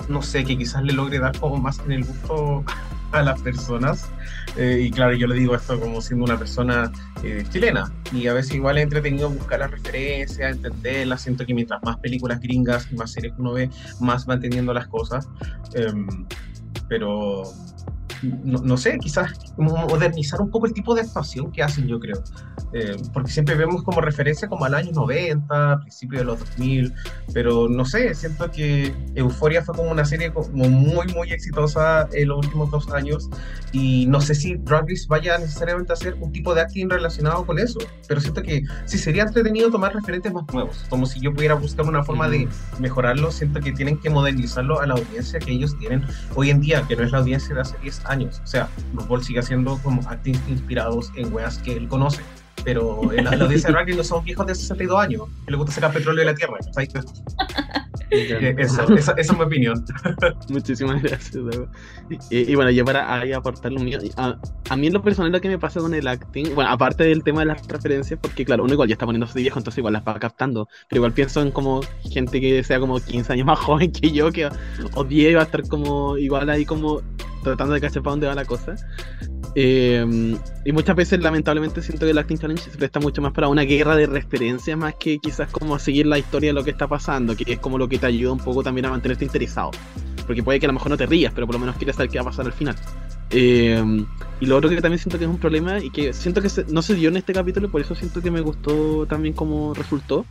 no 0.09 0.23
sé, 0.23 0.45
que 0.45 0.57
quizás 0.57 0.83
le 0.83 0.93
logre 0.93 1.19
dar 1.19 1.39
como 1.39 1.57
más 1.57 1.81
en 1.81 1.93
el 1.93 2.05
gusto 2.05 2.65
a 3.13 3.23
las 3.23 3.41
personas. 3.43 4.11
Eh, 4.57 4.85
y 4.87 4.91
claro, 4.91 5.15
yo 5.15 5.27
le 5.27 5.35
digo 5.35 5.55
esto 5.55 5.79
como 5.79 6.01
siendo 6.01 6.25
una 6.25 6.39
persona 6.39 6.91
eh, 7.23 7.45
chilena. 7.51 7.93
Y 8.13 8.27
a 8.27 8.35
veces 8.35 8.55
igual 8.55 8.79
es 8.79 8.85
entretenido 8.85 9.31
buscar 9.31 9.61
las 9.61 9.71
referencias, 9.71 10.57
entenderlas. 10.57 11.23
Siento 11.23 11.47
que 11.47 11.55
mientras 11.55 11.83
más 11.83 11.99
películas 11.99 12.41
gringas 12.41 12.89
y 12.91 12.97
más 12.97 13.13
series 13.13 13.35
uno 13.39 13.53
ve, 13.53 13.71
más 14.01 14.29
va 14.29 14.35
entendiendo 14.35 14.75
las 14.75 14.89
cosas. 14.89 15.29
Em, 15.75 16.27
pero 16.93 17.43
no, 18.23 18.77
sé, 18.77 18.99
quizás 18.99 19.33
modernizar 19.57 20.41
un 20.41 20.51
poco 20.51 20.67
el 20.67 20.73
tipo 20.73 20.95
de 20.95 21.03
actuación 21.03 21.51
que 21.51 21.63
hacen, 21.63 21.87
yo 21.87 21.99
creo. 21.99 22.23
Eh, 22.73 22.97
porque 23.13 23.31
siempre 23.31 23.55
vemos 23.55 23.83
como 23.83 24.01
referencia 24.01 24.49
como 24.49 24.65
al 24.65 24.75
año 24.75 24.93
90, 24.93 25.81
principio 25.81 26.21
de 26.21 26.25
los 26.25 26.39
2000, 26.39 26.95
pero 27.35 27.69
no 27.69 27.85
sé, 27.85 28.15
siento 28.15 28.51
que 28.51 28.95
Euforia 29.15 29.63
fue 29.63 29.75
como 29.75 29.91
una 29.91 30.05
serie 30.05 30.33
como 30.33 30.69
muy, 30.69 31.07
muy 31.09 31.33
exitosa 31.33 32.09
en 32.13 32.29
los 32.29 32.39
últimos 32.39 32.71
dos 32.71 32.91
años 32.91 33.29
y 33.73 34.07
no 34.07 34.21
sé 34.21 34.35
si 34.35 34.55
Drag 34.57 34.89
Race 34.89 35.07
vaya 35.09 35.37
necesariamente 35.39 35.93
a 35.93 35.95
hacer 35.95 36.15
un 36.21 36.33
tipo 36.33 36.55
de 36.55 36.63
acting 36.63 36.89
relacionado 36.89 37.45
con 37.45 37.59
eso, 37.59 37.81
pero 38.09 38.21
siento 38.21 38.43
que 38.43 38.63
sí 38.87 38.99
sería 38.99 39.25
entretenido 39.25 39.71
tomar 39.71 39.95
referentes 39.95 40.33
más 40.33 40.45
nuevos, 40.53 40.85
como 40.89 41.07
si 41.07 41.21
yo 41.21 41.33
pudiera 41.35 41.55
buscar 41.55 41.87
una 41.87 42.03
forma 42.03 42.29
de 42.29 42.49
mejorarlo, 42.79 43.31
siento 43.31 43.61
que 43.61 43.73
tienen 43.73 43.99
que 43.99 44.09
modernizarlo 44.09 44.81
a 44.81 44.87
la 44.87 44.95
audiencia 44.95 45.39
que 45.39 45.53
ellos 45.53 45.77
tienen 45.79 46.05
hoy 46.35 46.51
en 46.51 46.61
día, 46.61 46.87
que 46.89 46.97
no 46.97 47.05
es 47.05 47.13
la 47.13 47.19
audiencia 47.19 47.55
de 47.55 47.61
hace 47.61 47.77
10 47.83 48.07
años 48.07 48.12
años. 48.13 48.41
O 48.45 48.47
sea, 48.47 48.69
RuPaul 48.95 49.25
sigue 49.25 49.41
haciendo 49.41 49.79
como 49.83 50.09
actings 50.09 50.41
inspirados 50.49 51.11
en 51.17 51.33
weas 51.33 51.59
que 51.59 51.77
él 51.77 51.89
conoce. 51.89 52.23
Pero 52.65 53.01
la, 53.13 53.35
la 53.35 53.45
audiencia 53.45 53.71
de 53.71 53.75
ranking 53.75 53.97
no 53.97 54.05
son 54.05 54.23
viejos 54.23 54.47
de 54.47 54.55
62 54.55 55.01
años 55.01 55.23
que 55.45 55.51
les 55.51 55.59
gusta 55.59 55.73
sacar 55.73 55.93
petróleo 55.93 56.25
de 56.25 56.31
la 56.31 56.35
tierra. 56.37 56.59
Eh, 58.15 58.55
eso, 58.59 58.87
esa, 58.95 59.13
es 59.13 59.33
mi 59.33 59.41
opinión. 59.41 59.83
Muchísimas 60.51 61.03
gracias. 61.03 61.43
Y, 62.29 62.55
bueno, 62.55 62.71
yo 62.71 62.85
para 62.85 63.21
ahí 63.21 63.33
aportar 63.33 63.73
lo 63.73 63.81
mío. 63.81 63.99
A, 64.17 64.39
a, 64.69 64.77
mí 64.77 64.89
en 64.89 64.93
lo 64.93 65.03
personal 65.03 65.33
lo 65.33 65.41
que 65.41 65.49
me 65.49 65.59
pasa 65.59 65.81
con 65.81 65.95
el 65.95 66.07
acting, 66.07 66.55
bueno, 66.55 66.71
aparte 66.71 67.05
del 67.05 67.25
tema 67.25 67.41
de 67.41 67.47
las 67.47 67.67
referencias, 67.67 68.21
porque 68.21 68.45
claro, 68.45 68.65
uno 68.65 68.75
igual 68.75 68.89
ya 68.89 68.95
está 68.95 69.07
poniéndose 69.07 69.39
viejo, 69.39 69.59
entonces 69.59 69.79
igual 69.79 69.95
las 69.95 70.07
va 70.07 70.19
captando, 70.19 70.69
pero 70.91 70.99
igual 70.99 71.13
pienso 71.13 71.41
en 71.41 71.51
como 71.51 71.81
gente 72.03 72.39
que 72.39 72.63
sea 72.63 72.79
como 72.79 73.01
15 73.01 73.33
años 73.33 73.47
más 73.47 73.59
joven 73.61 73.91
que 73.91 74.11
yo, 74.11 74.31
que 74.31 74.51
o 74.95 75.05
10 75.05 75.37
va 75.37 75.41
a 75.41 75.45
estar 75.45 75.67
como 75.67 76.19
igual 76.19 76.51
ahí 76.51 76.67
como 76.67 77.01
tratando 77.43 77.75
de 77.75 77.81
cachar 77.81 78.03
para 78.03 78.13
dónde 78.13 78.27
va 78.27 78.35
la 78.35 78.45
cosa. 78.45 78.77
Eh, 79.55 80.37
y 80.65 80.73
muchas 80.73 80.97
veces, 80.97 81.21
lamentablemente, 81.21 81.83
siento 81.83 82.07
que 82.07 82.11
el 82.13 82.19
Acting 82.19 82.39
Challenge 82.39 82.63
se 82.63 82.77
presta 82.77 83.01
mucho 83.01 83.21
más 83.21 83.33
para 83.33 83.49
una 83.49 83.63
guerra 83.63 83.97
de 83.97 84.07
referencias, 84.07 84.79
más 84.79 84.95
que 84.95 85.19
quizás 85.19 85.51
como 85.51 85.79
seguir 85.79 86.07
la 86.07 86.19
historia 86.19 86.51
de 86.51 86.55
lo 86.55 86.65
que 86.65 86.71
está 86.71 86.89
pasando, 86.89 87.37
que 87.37 87.53
es 87.53 87.59
como 87.59 87.79
lo 87.79 87.89
que 87.89 87.99
te 87.99 88.07
ayuda 88.07 88.33
un 88.33 88.39
poco 88.39 88.63
también 88.63 88.87
a 88.87 88.91
mantenerte 88.91 89.25
interesado. 89.25 89.71
Porque 90.27 90.43
puede 90.43 90.61
que 90.61 90.67
a 90.67 90.69
lo 90.69 90.75
mejor 90.75 90.91
no 90.91 90.97
te 90.97 91.07
rías, 91.07 91.33
pero 91.35 91.47
por 91.47 91.55
lo 91.55 91.61
menos 91.61 91.77
quieres 91.77 91.97
saber 91.97 92.11
qué 92.11 92.19
va 92.19 92.23
a 92.23 92.27
pasar 92.27 92.47
al 92.47 92.53
final. 92.53 92.77
Eh, 93.33 94.05
y 94.41 94.47
lo 94.47 94.57
otro 94.57 94.69
que 94.69 94.81
también 94.81 94.99
siento 94.99 95.19
que 95.19 95.25
es 95.25 95.31
un 95.31 95.39
problema 95.39 95.79
y 95.79 95.91
que 95.91 96.13
siento 96.13 96.43
que 96.43 96.49
no 96.69 96.83
se 96.83 96.95
dio 96.95 97.09
en 97.09 97.17
este 97.17 97.33
capítulo, 97.33 97.71
por 97.71 97.81
eso 97.81 97.95
siento 97.95 98.21
que 98.21 98.31
me 98.31 98.41
gustó 98.41 99.07
también 99.07 99.35
como 99.35 99.73
resultó, 99.73 100.27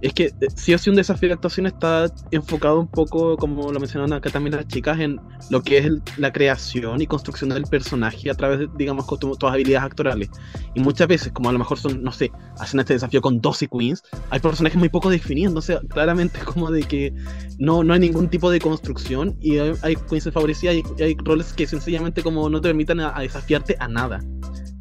es 0.00 0.12
que 0.12 0.26
eh, 0.26 0.46
si 0.54 0.74
o 0.74 0.78
sí 0.78 0.90
un 0.90 0.96
desafío 0.96 1.28
de 1.28 1.34
actuación 1.34 1.66
está 1.66 2.06
enfocado 2.30 2.78
un 2.78 2.86
poco, 2.86 3.36
como 3.36 3.72
lo 3.72 3.80
mencionaron 3.80 4.12
acá 4.12 4.30
también 4.30 4.54
las 4.54 4.68
chicas, 4.68 5.00
en 5.00 5.20
lo 5.50 5.62
que 5.62 5.78
es 5.78 5.92
la 6.18 6.32
creación 6.32 7.00
y 7.02 7.06
construcción 7.06 7.50
del 7.50 7.64
personaje 7.64 8.30
a 8.30 8.34
través 8.34 8.60
de, 8.60 8.68
digamos, 8.76 9.06
con 9.06 9.18
tus 9.18 9.36
habilidades 9.42 9.86
actorales. 9.86 10.30
Y 10.74 10.80
muchas 10.80 11.08
veces, 11.08 11.32
como 11.32 11.48
a 11.48 11.52
lo 11.52 11.58
mejor 11.58 11.78
son, 11.78 12.02
no 12.02 12.12
sé, 12.12 12.30
hacen 12.58 12.78
este 12.78 12.92
desafío 12.92 13.20
con 13.20 13.40
12 13.40 13.68
queens, 13.68 14.02
hay 14.30 14.38
personajes 14.38 14.78
muy 14.78 14.88
poco 14.88 15.10
definidos, 15.10 15.50
entonces 15.50 15.80
claramente 15.88 16.38
como 16.44 16.70
de 16.70 16.82
que 16.82 17.12
no, 17.58 17.82
no 17.82 17.92
hay 17.92 18.00
ningún 18.00 18.28
tipo 18.28 18.50
de 18.50 18.60
construcción 18.60 19.36
y 19.40 19.58
hay, 19.58 19.96
queens 20.08 20.24
desfavorecidas 20.24 20.76
y 20.76 21.02
hay, 21.02 21.16
roles 21.24 21.52
que 21.52 21.66
sencillamente 21.66 22.22
como 22.22 22.37
no 22.48 22.60
te 22.60 22.68
permitan 22.68 23.00
a 23.00 23.18
desafiarte 23.20 23.76
a 23.80 23.88
nada. 23.88 24.20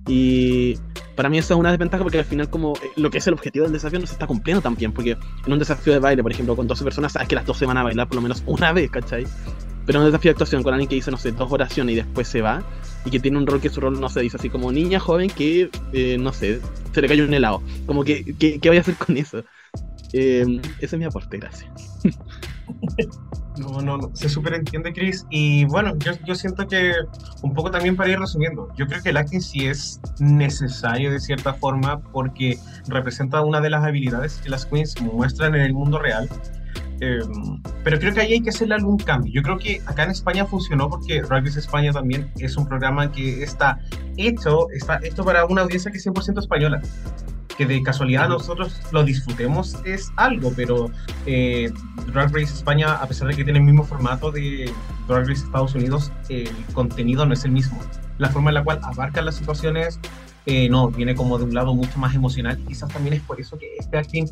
Y 0.07 0.75
para 1.17 1.29
mí 1.29 1.37
eso 1.37 1.53
es 1.55 1.59
una 1.59 1.71
desventaja 1.71 2.03
porque 2.03 2.19
al 2.19 2.25
final 2.25 2.49
como 2.49 2.73
eh, 2.75 2.91
lo 2.95 3.09
que 3.09 3.17
es 3.17 3.27
el 3.27 3.33
objetivo 3.33 3.63
del 3.63 3.73
desafío 3.73 3.99
no 3.99 4.05
se 4.05 4.13
está 4.13 4.27
cumpliendo 4.27 4.61
también, 4.61 4.93
porque 4.93 5.17
en 5.45 5.51
un 5.51 5.59
desafío 5.59 5.93
de 5.93 5.99
baile, 5.99 6.23
por 6.23 6.31
ejemplo, 6.31 6.55
con 6.55 6.67
12 6.67 6.83
personas, 6.83 7.11
sabes 7.11 7.27
que 7.27 7.35
las 7.35 7.45
12 7.45 7.65
van 7.65 7.77
a 7.77 7.83
bailar 7.83 8.07
por 8.07 8.15
lo 8.15 8.21
menos 8.21 8.43
una 8.45 8.71
vez, 8.71 8.89
¿cachai? 8.89 9.25
Pero 9.85 9.99
en 9.99 10.05
un 10.05 10.11
desafío 10.11 10.29
de 10.29 10.33
actuación 10.33 10.63
con 10.63 10.73
alguien 10.73 10.87
que 10.87 10.95
dice, 10.95 11.11
no 11.11 11.17
sé, 11.17 11.31
dos 11.31 11.51
oraciones 11.51 11.93
y 11.93 11.95
después 11.95 12.27
se 12.27 12.41
va, 12.41 12.63
y 13.03 13.09
que 13.09 13.19
tiene 13.19 13.37
un 13.37 13.47
rol 13.47 13.59
que 13.59 13.69
su 13.69 13.81
rol, 13.81 13.99
no 13.99 14.09
se 14.09 14.21
dice 14.21 14.37
así 14.37 14.49
como 14.49 14.71
niña 14.71 14.99
joven 14.99 15.29
que, 15.29 15.69
eh, 15.93 16.17
no 16.19 16.33
sé, 16.33 16.61
se 16.93 17.01
le 17.01 17.07
cayó 17.07 17.25
un 17.25 17.33
helado. 17.33 17.63
Como 17.85 18.03
que, 18.03 18.35
¿qué, 18.37 18.59
voy 18.65 18.77
a 18.77 18.81
hacer 18.81 18.95
con 18.95 19.17
eso? 19.17 19.43
Eh, 20.13 20.61
ese 20.79 20.95
es 20.95 20.99
mi 20.99 21.05
aporte, 21.05 21.37
gracias. 21.37 21.71
No, 23.59 23.81
no, 23.81 23.97
no, 23.97 24.11
se 24.13 24.29
súper 24.29 24.53
entiende, 24.53 24.93
Chris. 24.93 25.25
Y 25.29 25.65
bueno, 25.65 25.97
yo, 25.97 26.11
yo 26.25 26.35
siento 26.35 26.67
que 26.67 26.93
un 27.41 27.53
poco 27.53 27.71
también 27.71 27.95
para 27.95 28.09
ir 28.09 28.19
resumiendo, 28.19 28.69
yo 28.75 28.87
creo 28.87 29.01
que 29.01 29.09
el 29.09 29.17
acting 29.17 29.41
sí 29.41 29.67
es 29.67 29.99
necesario 30.19 31.11
de 31.11 31.19
cierta 31.19 31.53
forma 31.53 31.99
porque 31.99 32.57
representa 32.87 33.41
una 33.41 33.61
de 33.61 33.69
las 33.69 33.83
habilidades 33.83 34.39
que 34.43 34.49
las 34.49 34.65
queens 34.65 34.99
muestran 35.01 35.55
en 35.55 35.61
el 35.61 35.73
mundo 35.73 35.99
real. 35.99 36.29
Eh, 36.99 37.19
pero 37.83 37.99
creo 37.99 38.13
que 38.13 38.21
ahí 38.21 38.33
hay 38.33 38.41
que 38.41 38.49
hacerle 38.49 38.75
algún 38.75 38.97
cambio. 38.97 39.31
Yo 39.31 39.43
creo 39.43 39.57
que 39.57 39.81
acá 39.85 40.03
en 40.03 40.11
España 40.11 40.45
funcionó 40.45 40.89
porque 40.89 41.21
Rugby 41.21 41.49
España 41.49 41.91
también 41.91 42.31
es 42.39 42.57
un 42.57 42.67
programa 42.67 43.11
que 43.11 43.43
está 43.43 43.79
hecho, 44.17 44.67
está 44.71 44.99
hecho 45.03 45.23
para 45.23 45.45
una 45.45 45.61
audiencia 45.61 45.91
que 45.91 45.97
es 45.97 46.07
100% 46.07 46.39
española 46.39 46.81
que 47.57 47.65
de 47.65 47.81
casualidad 47.81 48.29
nosotros 48.29 48.79
lo 48.91 49.03
disfrutemos 49.03 49.77
es 49.83 50.11
algo, 50.15 50.53
pero 50.55 50.91
eh, 51.25 51.71
Drag 52.13 52.31
Race 52.33 52.53
España, 52.53 52.93
a 52.93 53.07
pesar 53.07 53.27
de 53.27 53.35
que 53.35 53.43
tiene 53.43 53.59
el 53.59 53.65
mismo 53.65 53.83
formato 53.83 54.31
de 54.31 54.71
Drag 55.07 55.27
Race 55.27 55.43
Estados 55.43 55.73
Unidos, 55.73 56.11
el 56.29 56.49
contenido 56.73 57.25
no 57.25 57.33
es 57.33 57.43
el 57.45 57.51
mismo. 57.51 57.79
La 58.19 58.29
forma 58.29 58.51
en 58.51 58.55
la 58.55 58.63
cual 58.63 58.79
abarcan 58.83 59.25
las 59.25 59.35
situaciones, 59.35 59.99
eh, 60.45 60.69
no, 60.69 60.89
viene 60.89 61.15
como 61.15 61.37
de 61.37 61.45
un 61.45 61.53
lado 61.53 61.73
mucho 61.75 61.99
más 61.99 62.15
emocional 62.15 62.57
quizás 62.67 62.89
también 62.93 63.15
es 63.15 63.21
por 63.21 63.41
eso 63.41 63.57
que 63.57 63.75
este 63.77 63.97
acting 63.97 64.27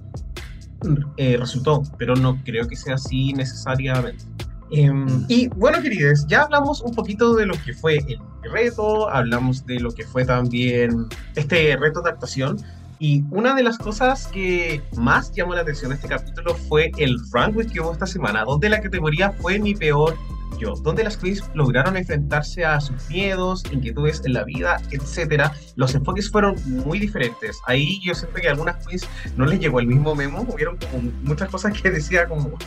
eh, 1.17 1.35
resultó, 1.37 1.83
pero 1.97 2.15
no 2.15 2.41
creo 2.43 2.67
que 2.67 2.75
sea 2.75 2.95
así 2.95 3.33
necesariamente. 3.33 4.23
Em, 4.71 5.25
y 5.27 5.47
bueno, 5.49 5.81
queridos, 5.81 6.25
ya 6.27 6.43
hablamos 6.43 6.81
un 6.81 6.93
poquito 6.93 7.35
de 7.35 7.45
lo 7.45 7.53
que 7.63 7.73
fue 7.73 7.97
el 7.97 8.19
reto, 8.51 9.09
hablamos 9.09 9.65
de 9.65 9.79
lo 9.79 9.91
que 9.91 10.05
fue 10.05 10.25
también 10.25 11.07
este 11.35 11.75
reto 11.77 12.01
de 12.01 12.09
actuación, 12.11 12.57
y 12.99 13.23
una 13.31 13.55
de 13.55 13.63
las 13.63 13.77
cosas 13.77 14.27
que 14.27 14.81
más 14.95 15.31
llamó 15.31 15.55
la 15.55 15.61
atención 15.61 15.91
en 15.91 15.97
este 15.97 16.07
capítulo 16.07 16.55
fue 16.55 16.91
el 16.97 17.17
runway 17.31 17.67
que 17.67 17.81
hubo 17.81 17.91
esta 17.91 18.07
semana, 18.07 18.43
donde 18.45 18.69
la 18.69 18.81
categoría 18.81 19.31
fue 19.31 19.59
mi 19.59 19.75
peor 19.75 20.15
yo, 20.57 20.73
donde 20.75 21.03
las 21.03 21.17
queens 21.17 21.43
lograron 21.53 21.97
enfrentarse 21.97 22.63
a 22.63 22.79
sus 22.79 23.09
miedos, 23.09 23.63
inquietudes 23.71 24.21
en 24.25 24.33
la 24.33 24.43
vida, 24.43 24.81
etcétera. 24.91 25.53
Los 25.75 25.95
enfoques 25.95 26.31
fueron 26.31 26.55
muy 26.65 26.99
diferentes. 26.99 27.59
Ahí 27.65 27.99
yo 28.03 28.15
siento 28.15 28.39
que 28.39 28.47
a 28.47 28.51
algunas 28.51 28.85
queens 28.85 29.07
no 29.35 29.45
les 29.45 29.59
llegó 29.59 29.79
el 29.79 29.87
mismo 29.87 30.15
memo, 30.15 30.45
hubieron 30.47 30.77
muchas 31.23 31.49
cosas 31.49 31.79
que 31.79 31.91
decía 31.91 32.27
como 32.27 32.57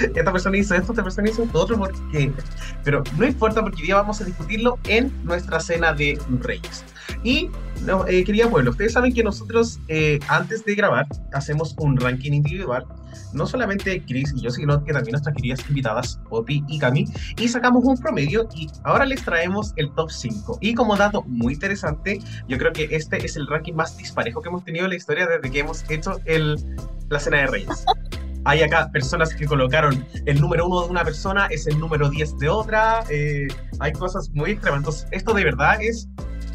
esta 0.00 0.32
persona 0.32 0.56
hizo 0.56 0.74
esto, 0.74 0.92
esta 0.92 1.02
persona 1.02 1.30
hizo 1.30 1.46
otro, 1.52 1.78
porque 1.78 2.32
pero 2.84 3.02
no 3.16 3.26
importa 3.26 3.60
porque 3.60 3.80
hoy 3.80 3.86
día 3.86 3.96
vamos 3.96 4.20
a 4.20 4.24
discutirlo 4.24 4.78
en 4.84 5.12
nuestra 5.24 5.60
cena 5.60 5.92
de 5.92 6.18
Reyes. 6.40 6.84
Y 7.22 7.50
no, 7.84 8.06
eh, 8.06 8.22
querida 8.24 8.48
pueblo, 8.48 8.70
ustedes 8.70 8.92
saben 8.92 9.12
que 9.12 9.24
nosotros 9.24 9.80
eh, 9.88 10.20
antes 10.28 10.64
de 10.64 10.74
grabar 10.74 11.06
hacemos 11.32 11.74
un 11.78 11.96
ranking 11.96 12.32
individual, 12.32 12.84
no 13.32 13.46
solamente 13.46 14.02
Chris 14.06 14.32
y 14.36 14.42
yo, 14.42 14.50
sino 14.50 14.84
que 14.84 14.92
también 14.92 15.12
nuestras 15.12 15.34
queridas 15.34 15.60
invitadas, 15.68 16.20
Poppy 16.28 16.64
y 16.68 16.78
Cami, 16.78 17.06
y 17.36 17.48
sacamos 17.48 17.84
un 17.84 17.96
promedio 17.98 18.48
y 18.54 18.68
ahora 18.84 19.04
les 19.04 19.24
traemos 19.24 19.72
el 19.76 19.92
top 19.94 20.10
5. 20.10 20.58
Y 20.60 20.74
como 20.74 20.96
dato 20.96 21.22
muy 21.22 21.54
interesante, 21.54 22.20
yo 22.48 22.58
creo 22.58 22.72
que 22.72 22.88
este 22.90 23.24
es 23.24 23.36
el 23.36 23.46
ranking 23.46 23.74
más 23.74 23.96
disparejo 23.96 24.42
que 24.42 24.48
hemos 24.48 24.64
tenido 24.64 24.84
en 24.84 24.90
la 24.90 24.96
historia 24.96 25.26
desde 25.26 25.50
que 25.50 25.60
hemos 25.60 25.88
hecho 25.90 26.20
el, 26.24 26.56
la 27.08 27.18
Cena 27.18 27.38
de 27.38 27.46
Reyes. 27.48 27.84
Hay 28.44 28.60
acá 28.60 28.90
personas 28.90 29.34
que 29.34 29.46
colocaron 29.46 30.04
el 30.26 30.40
número 30.40 30.66
uno 30.66 30.82
de 30.82 30.90
una 30.90 31.04
persona, 31.04 31.46
es 31.46 31.66
el 31.68 31.78
número 31.78 32.10
10 32.10 32.38
de 32.38 32.48
otra, 32.48 33.04
eh, 33.08 33.46
hay 33.78 33.92
cosas 33.92 34.30
muy 34.30 34.50
extremas. 34.50 34.78
Entonces, 34.78 35.06
esto 35.12 35.32
de 35.32 35.44
verdad 35.44 35.80
es 35.80 36.08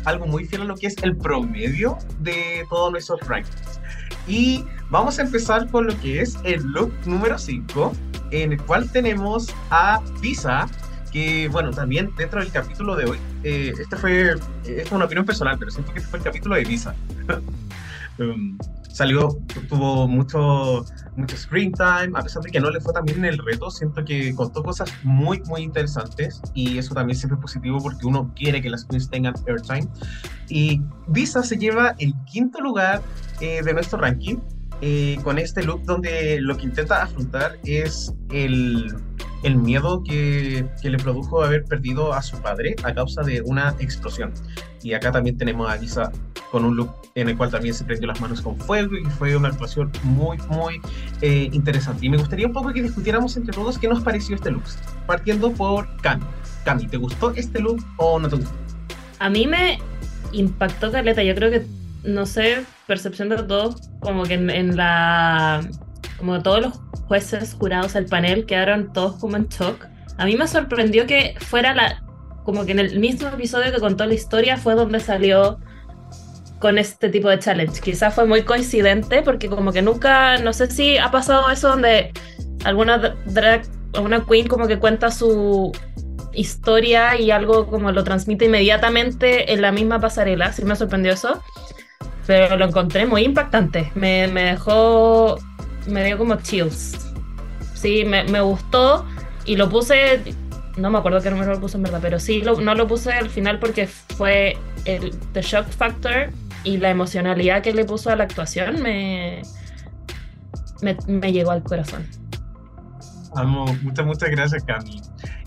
algo 0.08 0.26
muy 0.26 0.46
fiel 0.46 0.62
a 0.62 0.66
lo 0.66 0.76
que 0.76 0.88
es 0.88 0.96
el 1.04 1.16
promedio 1.16 1.98
de 2.20 2.66
todos 2.70 2.92
nuestros 2.92 3.20
rankings. 3.28 3.80
Y 4.26 4.64
vamos 4.90 5.20
a 5.20 5.24
empezar 5.24 5.70
con 5.70 5.88
lo 5.88 6.00
que 6.00 6.22
es 6.22 6.38
el 6.44 6.62
look 6.64 6.94
número 7.06 7.38
5, 7.38 7.94
en 8.32 8.54
el 8.54 8.62
cual 8.62 8.90
tenemos 8.92 9.54
a 9.70 10.02
Visa, 10.22 10.68
que 11.12 11.50
bueno, 11.50 11.72
también 11.72 12.10
dentro 12.18 12.40
del 12.40 12.52
capítulo 12.52 12.96
de 12.96 13.06
hoy, 13.06 13.18
eh, 13.44 13.74
este 13.78 13.96
fue, 13.98 14.32
esta 14.32 14.82
es 14.82 14.92
una 14.92 15.06
opinión 15.06 15.26
personal, 15.26 15.58
pero 15.60 15.72
siento 15.72 15.92
que 15.92 16.00
este 16.00 16.10
fue 16.10 16.20
el 16.20 16.26
capítulo 16.26 16.56
de 16.56 16.64
Visa. 16.64 16.96
um, 18.20 18.58
salió, 18.98 19.38
tuvo 19.70 20.08
mucho, 20.08 20.84
mucho 21.16 21.38
screen 21.38 21.72
time, 21.72 22.12
a 22.16 22.24
pesar 22.24 22.42
de 22.42 22.50
que 22.50 22.60
no 22.60 22.72
le 22.72 22.82
fue 22.82 22.92
tan 22.94 23.06
bien 23.06 23.20
en 23.20 23.26
el 23.26 23.38
reto, 23.38 23.70
siento 23.70 24.04
que 24.04 24.34
contó 24.34 24.64
cosas 24.64 24.92
muy, 25.04 25.40
muy 25.42 25.62
interesantes 25.62 26.42
y 26.56 26.80
eso 26.80 26.96
también 26.96 27.16
siempre 27.16 27.36
es 27.36 27.42
positivo 27.44 27.78
porque 27.80 28.08
uno 28.08 28.34
quiere 28.36 28.60
que 28.60 28.72
las 28.72 28.86
queens 28.86 29.08
tengan 29.08 29.36
airtime. 29.48 29.88
Y 30.50 30.82
Visa 31.10 31.44
se 31.44 31.58
lleva 31.58 31.94
el 32.00 32.16
quinto 32.26 32.60
lugar 32.60 33.04
eh, 33.40 33.62
de 33.62 33.72
nuestro 33.72 34.00
ranking 34.00 34.38
eh, 34.82 35.20
con 35.24 35.38
este 35.38 35.62
look 35.62 35.84
donde 35.84 36.42
lo 36.42 36.58
que 36.58 36.64
intenta 36.64 37.04
afrontar 37.04 37.60
es 37.66 38.12
el, 38.32 38.96
el 39.44 39.58
miedo 39.58 40.04
que, 40.04 40.66
que, 40.82 40.90
le 40.90 40.98
produjo 40.98 41.44
haber 41.44 41.66
perdido 41.66 42.14
a 42.14 42.22
su 42.22 42.42
padre 42.42 42.76
a 42.84 42.94
causa 42.94 43.22
de 43.22 43.42
una 43.42 43.76
explosión. 43.80 44.34
Y 44.84 44.94
acá 44.94 45.12
también 45.12 45.38
tenemos 45.38 45.70
a 45.70 45.76
Lisa 45.76 46.12
con 46.52 46.66
un 46.66 46.76
look 46.76 46.90
en 47.16 47.30
el 47.30 47.38
cual 47.38 47.50
también 47.50 47.74
se 47.74 47.84
prendió 47.84 48.08
las 48.08 48.22
manos 48.22 48.42
con 48.42 48.58
fuego 48.58 48.96
y 48.96 49.04
fue 49.06 49.36
una 49.36 49.50
actuación 49.50 49.92
muy, 50.04 50.38
muy 50.50 50.80
eh, 51.22 51.50
interesante. 51.52 52.06
Y 52.06 52.10
me 52.10 52.18
gustaría 52.18 52.48
un 52.48 52.54
poco 52.54 52.72
que 52.72 52.82
discutiéramos 52.82 53.36
entre 53.38 53.54
todos 53.54 53.78
qué 53.78 53.88
nos 53.88 54.04
pareció 54.04 54.36
este 54.36 54.52
look. 54.52 54.64
Partiendo 55.06 55.52
por 55.52 55.88
Cami. 56.02 56.24
Cami, 56.64 56.88
¿te 56.88 56.98
gustó 56.98 57.32
este 57.32 57.60
look 57.60 57.84
o 57.98 58.20
no 58.20 58.30
te 58.30 58.36
gustó? 58.36 58.56
A 59.20 59.30
mí 59.30 59.48
me 59.48 59.80
impactó 60.32 60.92
Caleta. 60.92 61.24
Yo 61.24 61.34
creo 61.36 61.50
que, 61.50 61.66
no 62.04 62.26
sé, 62.26 62.64
percepción 62.86 63.30
de 63.30 63.38
todos, 63.44 63.90
como 64.00 64.24
que 64.24 64.36
en, 64.36 64.50
en 64.50 64.78
la. 64.78 65.68
Como 66.18 66.42
todos 66.42 66.62
los 66.62 66.74
jueces 67.08 67.54
jurados 67.54 67.96
al 67.96 68.06
panel 68.06 68.46
quedaron 68.46 68.92
todos 68.94 69.16
como 69.20 69.38
en 69.38 69.48
shock. 69.48 69.86
A 70.18 70.26
mí 70.26 70.36
me 70.36 70.48
sorprendió 70.48 71.06
que 71.06 71.36
fuera 71.40 71.76
la. 71.76 72.04
Como 72.44 72.66
que 72.66 72.72
en 72.72 72.80
el 72.80 73.00
mismo 73.00 73.28
episodio 73.28 73.72
que 73.72 73.80
contó 73.80 74.06
la 74.06 74.14
historia 74.14 74.58
fue 74.58 74.76
donde 74.76 75.00
salió 75.00 75.60
con 76.60 76.78
este 76.78 77.10
tipo 77.10 77.30
de 77.30 77.40
challenge. 77.40 77.82
Quizás 77.82 78.14
fue 78.14 78.26
muy 78.26 78.44
coincidente 78.44 79.22
porque 79.22 79.50
como 79.50 79.72
que 79.72 79.82
nunca, 79.82 80.38
no 80.38 80.54
sé 80.54 80.70
si 80.72 80.98
ha 80.98 81.12
pasado 81.12 81.50
eso 81.50 81.70
donde 81.70 82.12
alguna 82.64 83.16
drag, 83.26 83.64
una 84.02 84.26
queen 84.26 84.48
como 84.48 84.68
que 84.68 84.80
cuenta 84.80 85.12
su 85.12 85.72
historia 86.34 87.20
y 87.20 87.32
algo 87.32 87.68
como 87.68 87.92
lo 87.92 88.04
transmite 88.04 88.46
inmediatamente 88.46 89.54
en 89.54 89.62
la 89.62 89.72
misma 89.72 90.00
pasarela. 90.00 90.52
Sí 90.54 90.64
me 90.64 90.76
sorprendió 90.76 91.14
eso. 91.14 91.42
Pero 92.26 92.58
lo 92.58 92.66
encontré 92.66 93.06
muy 93.06 93.24
impactante. 93.24 93.92
Me, 93.96 94.28
me 94.28 94.44
dejó, 94.44 95.38
me 95.88 96.04
dio 96.04 96.18
como 96.18 96.36
chills. 96.36 97.12
Sí, 97.74 98.04
me, 98.06 98.24
me, 98.26 98.42
gustó 98.42 99.06
y 99.46 99.56
lo 99.56 99.70
puse, 99.70 100.22
no 100.78 100.90
me 100.90 100.98
acuerdo 100.98 101.22
qué 101.22 101.30
número 101.30 101.54
lo 101.54 101.60
puse 101.60 101.78
en 101.78 101.84
verdad, 101.84 102.00
pero 102.02 102.20
sí, 102.20 102.42
no 102.42 102.76
lo 102.76 102.88
puse 102.88 103.12
al 103.12 103.30
final 103.30 103.60
porque 103.60 103.88
fue 103.88 104.58
el 104.86 105.12
The 105.34 105.42
Shock 105.42 105.68
Factor 105.68 106.32
y 106.64 106.78
la 106.78 106.90
emocionalidad 106.90 107.62
que 107.62 107.74
le 107.74 107.86
puso 107.86 108.10
a 108.10 108.16
la 108.16 108.26
actuación 108.26 108.82
me, 108.82 109.42
me, 110.82 111.32
llegó 111.32 111.52
al 111.52 111.64
corazón. 111.64 112.06
Amo, 113.36 113.66
muchas, 113.84 114.06
muchas 114.06 114.30
gracias, 114.32 114.64
Cami. 114.64 115.02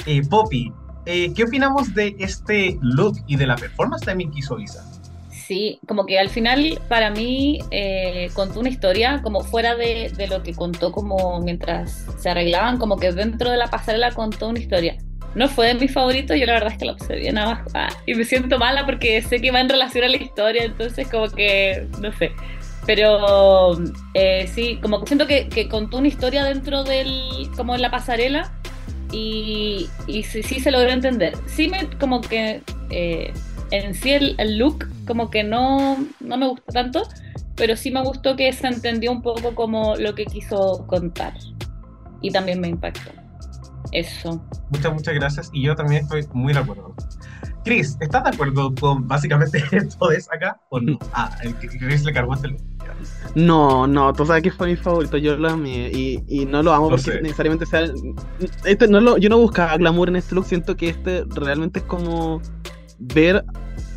Eh, 0.06 0.22
Poppy, 0.28 0.72
eh, 1.06 1.32
¿qué 1.34 1.44
opinamos 1.44 1.94
de 1.94 2.14
este 2.18 2.78
look 2.80 3.18
y 3.26 3.36
de 3.36 3.46
la 3.46 3.56
performance 3.56 4.04
también 4.04 4.30
que 4.30 4.38
hizo 4.38 4.56
Lisa? 4.56 4.84
Sí, 5.50 5.80
como 5.88 6.06
que 6.06 6.16
al 6.16 6.28
final 6.28 6.78
para 6.86 7.10
mí 7.10 7.58
eh, 7.72 8.30
contó 8.34 8.60
una 8.60 8.68
historia 8.68 9.20
como 9.20 9.40
fuera 9.40 9.74
de, 9.74 10.12
de, 10.16 10.28
lo 10.28 10.44
que 10.44 10.54
contó 10.54 10.92
como 10.92 11.40
mientras 11.40 12.06
se 12.20 12.30
arreglaban, 12.30 12.78
como 12.78 12.98
que 12.98 13.10
dentro 13.10 13.50
de 13.50 13.56
la 13.56 13.66
pasarela 13.66 14.12
contó 14.12 14.46
una 14.46 14.60
historia. 14.60 14.96
No 15.34 15.48
fue 15.48 15.66
de 15.66 15.74
mis 15.74 15.92
favoritos, 15.92 16.38
yo 16.38 16.46
la 16.46 16.52
verdad 16.52 16.70
es 16.70 16.78
que 16.78 16.84
la 16.84 16.94
puse 16.94 17.16
bien 17.16 17.36
abajo 17.36 17.68
ah, 17.74 17.88
y 18.06 18.14
me 18.14 18.22
siento 18.22 18.60
mala 18.60 18.86
porque 18.86 19.20
sé 19.22 19.40
que 19.40 19.50
va 19.50 19.60
en 19.60 19.68
relación 19.68 20.04
a 20.04 20.08
la 20.08 20.18
historia, 20.18 20.62
entonces 20.62 21.08
como 21.08 21.28
que, 21.28 21.88
no 22.00 22.12
sé. 22.12 22.30
Pero 22.86 23.76
eh, 24.14 24.48
sí, 24.54 24.78
como 24.80 25.00
que 25.00 25.08
siento 25.08 25.26
que, 25.26 25.48
que, 25.48 25.66
contó 25.66 25.98
una 25.98 26.06
historia 26.06 26.44
dentro 26.44 26.84
del, 26.84 27.50
como 27.56 27.74
en 27.74 27.82
la 27.82 27.90
pasarela 27.90 28.52
y, 29.10 29.88
y 30.06 30.22
sí, 30.22 30.44
sí, 30.44 30.60
se 30.60 30.70
logró 30.70 30.90
entender. 30.90 31.34
Sí 31.46 31.66
me 31.66 31.90
como 31.98 32.20
que... 32.20 32.62
Eh, 32.90 33.32
en 33.72 33.94
sí 33.94 34.10
el, 34.10 34.34
el, 34.38 34.58
look 34.58 34.88
como 35.10 35.28
que 35.28 35.42
no, 35.42 35.96
no 36.20 36.36
me 36.36 36.46
gustó 36.46 36.72
tanto, 36.72 37.02
pero 37.56 37.74
sí 37.74 37.90
me 37.90 38.00
gustó 38.00 38.36
que 38.36 38.52
se 38.52 38.68
entendió 38.68 39.10
un 39.10 39.22
poco 39.22 39.56
como 39.56 39.96
lo 39.96 40.14
que 40.14 40.24
quiso 40.24 40.86
contar. 40.86 41.34
Y 42.20 42.30
también 42.30 42.60
me 42.60 42.68
impactó. 42.68 43.10
Eso. 43.90 44.40
Muchas, 44.70 44.92
muchas 44.92 45.14
gracias. 45.14 45.50
Y 45.52 45.62
yo 45.62 45.74
también 45.74 46.04
estoy 46.04 46.28
muy 46.32 46.52
de 46.52 46.60
acuerdo. 46.60 46.94
Chris, 47.64 47.96
¿estás 47.98 48.22
de 48.22 48.30
acuerdo 48.30 48.72
con 48.72 49.08
básicamente 49.08 49.64
todo 49.98 50.12
eso 50.12 50.32
acá? 50.32 50.60
¿O 50.68 50.78
no? 50.78 50.96
Ah, 51.12 51.36
el 51.42 51.56
que 51.56 51.66
Chris 51.66 52.04
le 52.04 52.12
cargó 52.12 52.34
este 52.34 52.46
look. 52.46 52.62
No, 53.34 53.88
no, 53.88 54.12
tú 54.12 54.24
sabes 54.24 54.44
que 54.44 54.52
fue 54.52 54.68
mi 54.68 54.76
favorito, 54.76 55.16
yo 55.16 55.36
lo 55.36 55.50
amé 55.50 55.90
y, 55.92 56.22
y 56.28 56.46
no 56.46 56.62
lo 56.62 56.72
amo 56.72 56.84
lo 56.84 56.90
porque 56.90 57.12
sé. 57.12 57.20
necesariamente 57.22 57.66
sea... 57.66 57.82
Este, 58.64 58.86
no 58.86 59.00
lo, 59.00 59.16
yo 59.16 59.28
no 59.28 59.38
buscaba 59.38 59.76
glamour 59.76 60.08
en 60.08 60.16
este 60.16 60.36
look, 60.36 60.44
siento 60.44 60.76
que 60.76 60.90
este 60.90 61.24
realmente 61.34 61.80
es 61.80 61.84
como 61.86 62.40
ver 63.00 63.44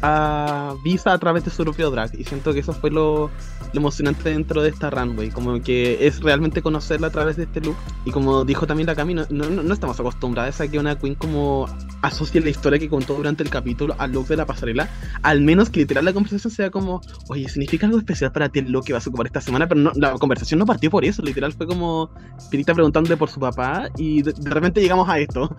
a 0.03 0.75
Visa 0.83 1.13
a 1.13 1.17
través 1.17 1.45
de 1.45 1.49
su 1.49 1.63
propio 1.63 1.89
drag. 1.89 2.13
Y 2.19 2.25
siento 2.25 2.53
que 2.53 2.59
eso 2.59 2.73
fue 2.73 2.91
lo, 2.91 3.31
lo 3.71 3.79
emocionante 3.79 4.29
dentro 4.29 4.61
de 4.61 4.69
esta 4.69 4.89
runway. 4.89 5.29
Como 5.29 5.61
que 5.61 6.05
es 6.05 6.21
realmente 6.21 6.61
conocerla 6.61 7.07
a 7.07 7.09
través 7.09 7.37
de 7.37 7.43
este 7.43 7.61
look. 7.61 7.77
Y 8.05 8.11
como 8.11 8.43
dijo 8.43 8.67
también 8.67 8.87
la 8.87 8.95
Cami, 8.95 9.13
no, 9.13 9.25
no, 9.29 9.49
no 9.49 9.73
estamos 9.73 9.97
acostumbrados 9.99 10.59
a 10.59 10.67
que 10.67 10.77
una 10.77 10.99
queen 10.99 11.15
como 11.15 11.67
asocie 12.01 12.41
la 12.41 12.49
historia 12.49 12.77
que 12.77 12.89
contó 12.89 13.15
durante 13.15 13.43
el 13.43 13.49
capítulo 13.49 13.95
al 13.97 14.11
look 14.11 14.27
de 14.27 14.35
la 14.35 14.45
pasarela. 14.45 14.89
Al 15.21 15.39
menos 15.39 15.69
que 15.69 15.79
literal 15.79 16.03
la 16.03 16.11
conversación 16.11 16.51
sea 16.51 16.69
como, 16.69 16.99
oye, 17.29 17.47
¿significa 17.47 17.85
algo 17.85 17.97
especial 17.97 18.33
para 18.33 18.49
ti 18.49 18.59
el 18.59 18.71
look 18.71 18.83
que 18.83 18.93
vas 18.93 19.07
a 19.07 19.09
ocupar 19.09 19.27
esta 19.27 19.39
semana? 19.39 19.69
Pero 19.69 19.79
no, 19.79 19.91
la 19.95 20.13
conversación 20.15 20.59
no 20.59 20.65
partió 20.65 20.91
por 20.91 21.05
eso. 21.05 21.21
Literal 21.21 21.53
fue 21.53 21.65
como 21.65 22.11
Pirita 22.51 22.73
preguntándole 22.73 23.15
por 23.15 23.29
su 23.29 23.39
papá. 23.39 23.87
Y 23.97 24.21
de, 24.21 24.33
de 24.33 24.49
repente 24.49 24.81
llegamos 24.81 25.07
a 25.07 25.17
esto. 25.17 25.55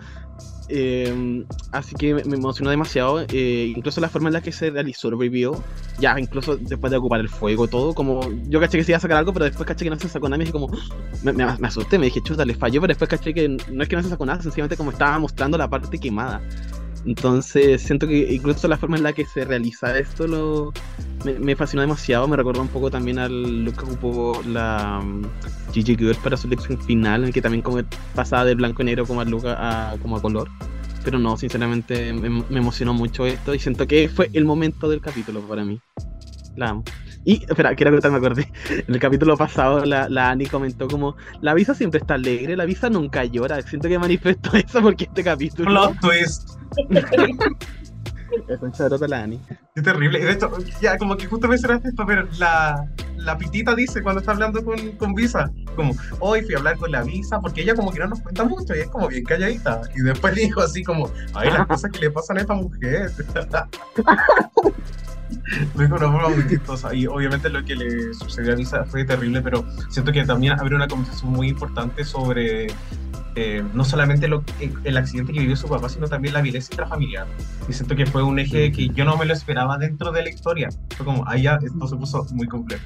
Eh, 0.67 1.45
así 1.71 1.95
que 1.95 2.13
me, 2.15 2.21
emocionó 2.35 2.69
demasiado. 2.71 3.21
eh, 3.29 3.73
incluso 3.75 4.01
la 4.01 4.09
forma 4.09 4.29
en 4.29 4.33
la 4.33 4.41
que 4.41 4.51
se 4.51 4.71
realizó 4.71 5.09
el 5.09 5.19
review, 5.19 5.63
ya 5.99 6.19
incluso 6.19 6.57
después 6.57 6.89
de 6.91 6.97
ocupar 6.97 7.19
el 7.19 7.29
fuego, 7.29 7.67
todo, 7.67 7.93
como 7.93 8.21
yo 8.49 8.59
caché 8.59 8.77
que 8.79 8.83
se 8.83 8.91
iba 8.91 8.97
a 8.97 9.01
sacar 9.01 9.17
algo, 9.17 9.33
pero 9.33 9.45
después 9.45 9.67
caché 9.67 9.85
que 9.85 9.91
no 9.91 9.99
se 9.99 10.09
sacó 10.09 10.27
nada. 10.29 10.39
Dije, 10.39 10.51
como, 10.51 10.69
me, 11.23 11.33
me- 11.33 11.57
me 11.59 11.67
asusté, 11.67 11.99
me 11.99 12.05
dije, 12.07 12.21
chuta, 12.23 12.45
le 12.45 12.55
falló, 12.55 12.81
pero 12.81 12.91
después 12.91 13.09
caché 13.09 13.33
que 13.33 13.47
no 13.49 13.83
es 13.83 13.89
que 13.89 13.95
no 13.95 14.03
se 14.03 14.09
sacó 14.09 14.25
nada, 14.25 14.41
sencillamente 14.41 14.77
como 14.77 14.91
estaba 14.91 15.19
mostrando 15.19 15.57
la 15.57 15.69
parte 15.69 15.99
quemada. 15.99 16.41
Entonces 17.05 17.81
siento 17.83 18.07
que 18.07 18.33
incluso 18.33 18.67
la 18.67 18.77
forma 18.77 18.97
en 18.97 19.03
la 19.03 19.13
que 19.13 19.25
se 19.25 19.45
realiza 19.45 19.97
esto 19.99 20.27
lo, 20.27 20.73
me, 21.25 21.39
me 21.39 21.55
fascinó 21.55 21.81
demasiado. 21.81 22.27
Me 22.27 22.37
recordó 22.37 22.61
un 22.61 22.67
poco 22.67 22.89
también 22.89 23.19
al 23.19 23.65
look 23.65 23.75
que 23.77 23.85
ocupó 23.85 24.41
la 24.47 25.01
um, 25.03 25.23
Gigi 25.73 25.95
Girl 25.95 26.15
para 26.23 26.37
su 26.37 26.47
lección 26.47 26.79
final, 26.81 27.21
en 27.21 27.27
el 27.27 27.33
que 27.33 27.41
también 27.41 27.61
como 27.61 27.79
pasaba 28.13 28.45
de 28.45 28.55
blanco 28.55 28.81
y 28.81 28.85
negro 28.85 29.05
como 29.05 29.21
a, 29.21 29.25
a, 29.91 29.97
como 29.97 30.17
a 30.17 30.21
color. 30.21 30.49
Pero 31.03 31.19
no, 31.19 31.37
sinceramente 31.37 32.13
me, 32.13 32.29
me 32.29 32.59
emocionó 32.59 32.93
mucho 32.93 33.25
esto 33.25 33.53
y 33.53 33.59
siento 33.59 33.85
que 33.85 34.09
fue 34.09 34.29
el 34.33 34.45
momento 34.45 34.89
del 34.89 35.01
capítulo 35.01 35.41
para 35.41 35.65
mí. 35.65 35.79
La 36.55 36.69
amo. 36.69 36.83
Y, 37.25 37.43
espera, 37.49 37.75
quiero 37.75 37.91
contar, 37.91 38.11
me 38.11 38.17
acordé. 38.17 38.51
En 38.87 38.93
el 38.93 38.99
capítulo 38.99 39.35
pasado, 39.35 39.83
la, 39.83 40.07
la 40.09 40.29
Ani 40.29 40.45
comentó 40.45 40.87
como: 40.87 41.17
La 41.41 41.55
visa 41.55 41.73
siempre 41.73 41.99
está 41.99 42.13
alegre, 42.13 42.55
la 42.55 42.65
visa 42.65 42.89
nunca 42.89 43.25
llora. 43.25 43.61
Siento 43.63 43.89
que 43.89 43.97
manifestó 43.97 44.51
eso 44.57 44.81
porque 44.81 45.05
este 45.05 45.23
capítulo. 45.23 45.69
Plot 45.69 45.99
twist. 45.99 46.49
Es 48.47 48.61
un 48.61 48.71
charota 48.71 49.07
la 49.07 49.23
Ani. 49.23 49.39
Qué 49.73 49.81
terrible. 49.81 50.19
De 50.19 50.31
hecho, 50.31 50.51
ya 50.81 50.97
como 50.97 51.17
que 51.17 51.27
justo 51.27 51.47
mencionaste 51.47 51.89
esto, 51.89 52.05
pero 52.05 52.27
la, 52.37 52.87
la 53.17 53.37
pitita 53.37 53.75
dice 53.75 54.01
cuando 54.01 54.19
está 54.19 54.31
hablando 54.31 54.63
con, 54.63 54.77
con 54.93 55.13
Visa, 55.13 55.51
como, 55.75 55.93
hoy 56.19 56.41
fui 56.43 56.55
a 56.55 56.57
hablar 56.57 56.77
con 56.77 56.91
la 56.91 57.03
Visa, 57.03 57.39
porque 57.39 57.61
ella 57.61 57.75
como 57.75 57.91
que 57.91 57.99
no 57.99 58.07
nos 58.07 58.21
cuenta 58.21 58.43
mucho 58.43 58.75
y 58.75 58.79
es 58.79 58.87
como 58.89 59.07
bien 59.07 59.23
calladita. 59.23 59.81
Y 59.95 60.01
después 60.01 60.35
dijo 60.35 60.61
así 60.61 60.83
como, 60.83 61.09
ay, 61.33 61.51
las 61.51 61.67
cosas 61.67 61.91
que 61.91 61.99
le 61.99 62.11
pasan 62.11 62.37
a 62.37 62.41
esta 62.41 62.53
mujer. 62.53 63.11
Dijo 65.75 65.99
de 65.99 66.05
una 66.05 66.11
forma 66.11 66.29
muy 66.29 66.47
chistosa. 66.47 66.93
Y 66.93 67.07
obviamente 67.07 67.49
lo 67.49 67.63
que 67.63 67.75
le 67.75 68.13
sucedió 68.13 68.53
a 68.53 68.55
Visa 68.55 68.85
fue 68.85 69.03
terrible, 69.05 69.41
pero 69.41 69.65
siento 69.89 70.11
que 70.11 70.23
también 70.25 70.53
abrió 70.53 70.75
una 70.75 70.87
conversación 70.87 71.31
muy 71.31 71.49
importante 71.49 72.03
sobre 72.03 72.67
eh, 73.35 73.63
no 73.73 73.83
solamente 73.83 74.27
lo, 74.27 74.43
el 74.83 74.97
accidente 74.97 75.33
que 75.33 75.39
vivió 75.39 75.55
su 75.55 75.67
papá, 75.67 75.89
sino 75.89 76.07
también 76.07 76.33
la 76.33 76.41
violencia 76.41 76.73
intrafamiliar. 76.73 77.27
Y 77.67 77.73
siento 77.73 77.95
que 77.95 78.05
fue 78.05 78.23
un 78.23 78.39
eje 78.39 78.71
que 78.71 78.89
yo 78.89 79.03
no 79.03 79.17
me 79.17 79.25
lo 79.25 79.33
esperaba 79.33 79.77
dentro 79.77 80.11
de 80.11 80.23
la 80.23 80.29
historia. 80.29 80.69
Fue 80.95 81.05
como, 81.05 81.23
ah, 81.27 81.37
ya, 81.37 81.59
esto 81.61 81.87
se 81.87 81.95
puso 81.95 82.25
muy 82.31 82.47
complejo. 82.47 82.83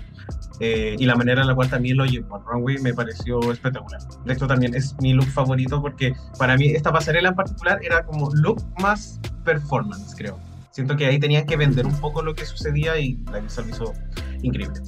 Eh, 0.60 0.96
y 1.00 1.06
la 1.06 1.16
manera 1.16 1.42
en 1.42 1.48
la 1.48 1.56
cual 1.56 1.70
también 1.70 1.98
lo 1.98 2.06
llevó 2.06 2.36
al 2.36 2.44
runway 2.46 2.80
me 2.80 2.94
pareció 2.94 3.40
espectacular. 3.52 4.02
De 4.26 4.34
hecho, 4.34 4.48
también 4.48 4.76
es 4.76 4.96
mi 5.02 5.14
look 5.14 5.28
favorito 5.28 5.82
porque 5.82 6.14
para 6.38 6.58
mí 6.58 6.70
esta 6.70 6.92
pasarela 6.92 7.30
en 7.30 7.36
particular 7.36 7.80
era 7.82 8.04
como 8.04 8.30
look 8.34 8.62
más 8.82 9.20
performance, 9.46 10.16
creo. 10.18 10.38
Siento 10.72 10.96
que 10.96 11.06
ahí 11.06 11.20
tenían 11.20 11.46
que 11.46 11.58
vender 11.58 11.86
un 11.86 11.98
poco 12.00 12.22
lo 12.22 12.36
que 12.36 12.46
sucedía 12.46 12.98
y 13.00 13.18
la 13.32 13.40
Lisa 13.40 13.62
lo 13.62 13.70
hizo 13.70 13.94
increíble. 14.42 14.82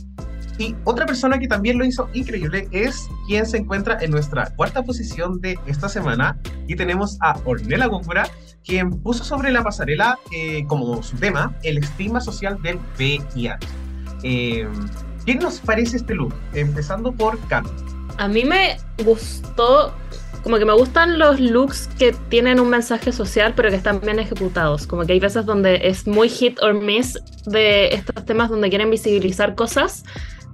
Y 0.57 0.75
otra 0.83 1.05
persona 1.05 1.39
que 1.39 1.47
también 1.47 1.77
lo 1.77 1.85
hizo 1.85 2.09
increíble 2.13 2.67
es 2.71 3.07
quien 3.27 3.45
se 3.45 3.57
encuentra 3.57 3.97
en 4.01 4.11
nuestra 4.11 4.53
cuarta 4.55 4.83
posición 4.83 5.41
de 5.41 5.57
esta 5.65 5.89
semana. 5.89 6.37
Y 6.67 6.75
tenemos 6.75 7.17
a 7.21 7.39
Ornella 7.45 7.87
Góngora, 7.87 8.29
quien 8.63 9.01
puso 9.01 9.23
sobre 9.23 9.51
la 9.51 9.63
pasarela 9.63 10.19
eh, 10.31 10.65
como 10.67 11.01
su 11.01 11.17
tema 11.17 11.55
el 11.63 11.77
estigma 11.77 12.21
social 12.21 12.61
del 12.61 12.77
VIH. 12.97 13.57
Eh, 14.23 14.67
¿Qué 15.25 15.35
nos 15.35 15.59
parece 15.59 15.97
este 15.97 16.15
look? 16.15 16.33
Empezando 16.53 17.11
por 17.11 17.39
Cam. 17.47 17.65
A 18.17 18.27
mí 18.27 18.43
me 18.43 18.77
gustó, 19.03 19.93
como 20.43 20.57
que 20.57 20.65
me 20.65 20.73
gustan 20.73 21.19
los 21.19 21.39
looks 21.39 21.89
que 21.99 22.13
tienen 22.29 22.59
un 22.59 22.69
mensaje 22.69 23.11
social, 23.11 23.53
pero 23.55 23.69
que 23.69 23.75
están 23.75 24.01
bien 24.01 24.19
ejecutados. 24.19 24.87
Como 24.87 25.05
que 25.05 25.13
hay 25.13 25.19
veces 25.19 25.45
donde 25.45 25.87
es 25.87 26.07
muy 26.07 26.29
hit 26.29 26.59
or 26.61 26.73
miss 26.73 27.19
de 27.45 27.93
estos 27.93 28.25
temas 28.25 28.49
donde 28.49 28.69
quieren 28.69 28.89
visibilizar 28.89 29.55
cosas, 29.55 30.03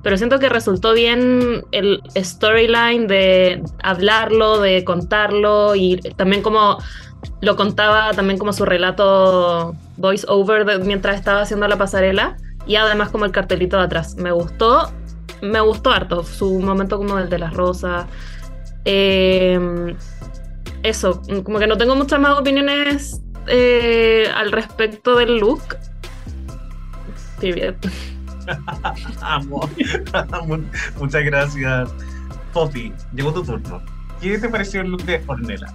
pero 0.07 0.15
siento 0.15 0.39
que 0.39 0.47
resultó 0.47 0.93
bien 0.93 1.65
el 1.73 2.01
storyline 2.15 3.07
de 3.07 3.61
hablarlo, 3.83 4.61
de 4.61 4.85
contarlo 4.85 5.75
y 5.75 5.97
también 6.15 6.41
como 6.41 6.77
lo 7.41 7.57
contaba 7.57 8.13
también 8.13 8.39
como 8.39 8.53
su 8.53 8.63
relato 8.63 9.75
voice 9.97 10.25
over 10.29 10.63
de- 10.63 10.79
mientras 10.79 11.17
estaba 11.17 11.41
haciendo 11.41 11.67
la 11.67 11.77
pasarela 11.77 12.37
y 12.65 12.77
además 12.77 13.09
como 13.09 13.25
el 13.25 13.33
cartelito 13.33 13.75
de 13.75 13.83
atrás. 13.83 14.15
Me 14.15 14.31
gustó, 14.31 14.93
me 15.41 15.59
gustó 15.59 15.91
harto 15.91 16.23
su 16.23 16.57
momento 16.61 16.97
como 16.97 17.19
el 17.19 17.27
de 17.27 17.39
las 17.39 17.53
rosas. 17.53 18.05
Eh, 18.85 19.93
eso, 20.83 21.21
como 21.43 21.59
que 21.59 21.67
no 21.67 21.75
tengo 21.75 21.97
muchas 21.97 22.21
más 22.21 22.39
opiniones 22.39 23.19
eh, 23.47 24.31
al 24.33 24.53
respecto 24.53 25.17
del 25.17 25.39
look. 25.39 25.63
Period. 27.41 27.75
Amo. 29.21 29.69
Muchas 30.99 31.23
gracias. 31.23 31.89
Poppy, 32.53 32.93
llegó 33.13 33.33
tu 33.33 33.43
turno. 33.43 33.81
¿Qué 34.21 34.37
te 34.37 34.49
pareció 34.49 34.81
el 34.81 34.89
look 34.89 35.03
de 35.03 35.21
Ornella? 35.27 35.67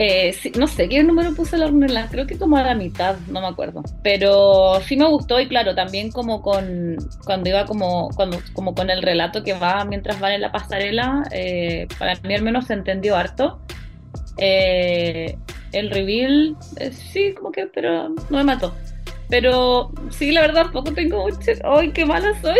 Eh, 0.00 0.32
no 0.56 0.68
sé 0.68 0.88
qué 0.88 1.02
número 1.02 1.34
puse 1.34 1.56
la 1.56 1.66
hornela, 1.66 2.06
creo 2.08 2.24
que 2.24 2.38
como 2.38 2.56
a 2.56 2.62
la 2.62 2.76
mitad, 2.76 3.16
no 3.28 3.40
me 3.40 3.48
acuerdo. 3.48 3.82
Pero 4.04 4.80
sí 4.86 4.96
me 4.96 5.08
gustó 5.08 5.40
y 5.40 5.48
claro, 5.48 5.74
también 5.74 6.12
como 6.12 6.40
con 6.40 6.96
cuando 7.24 7.48
iba 7.50 7.64
como, 7.64 8.08
cuando, 8.14 8.38
como 8.52 8.76
con 8.76 8.90
el 8.90 9.02
relato 9.02 9.42
que 9.42 9.54
va 9.54 9.84
mientras 9.84 10.20
van 10.20 10.32
en 10.32 10.42
la 10.42 10.52
pasarela, 10.52 11.24
eh, 11.32 11.88
para 11.98 12.14
mí 12.22 12.34
al 12.34 12.42
menos 12.42 12.66
se 12.66 12.74
entendió 12.74 13.16
harto. 13.16 13.60
Eh, 14.36 15.36
el 15.72 15.90
reveal, 15.90 16.56
eh, 16.76 16.92
sí, 16.92 17.34
como 17.34 17.50
que, 17.50 17.66
pero 17.66 18.08
no 18.08 18.22
me 18.30 18.44
mató. 18.44 18.72
Pero 19.30 19.92
sí, 20.10 20.32
la 20.32 20.42
verdad, 20.42 20.70
poco 20.72 20.92
tengo 20.92 21.24
mucho. 21.24 21.38
¡Ay, 21.64 21.92
qué 21.92 22.04
mala 22.06 22.32
soy! 22.40 22.58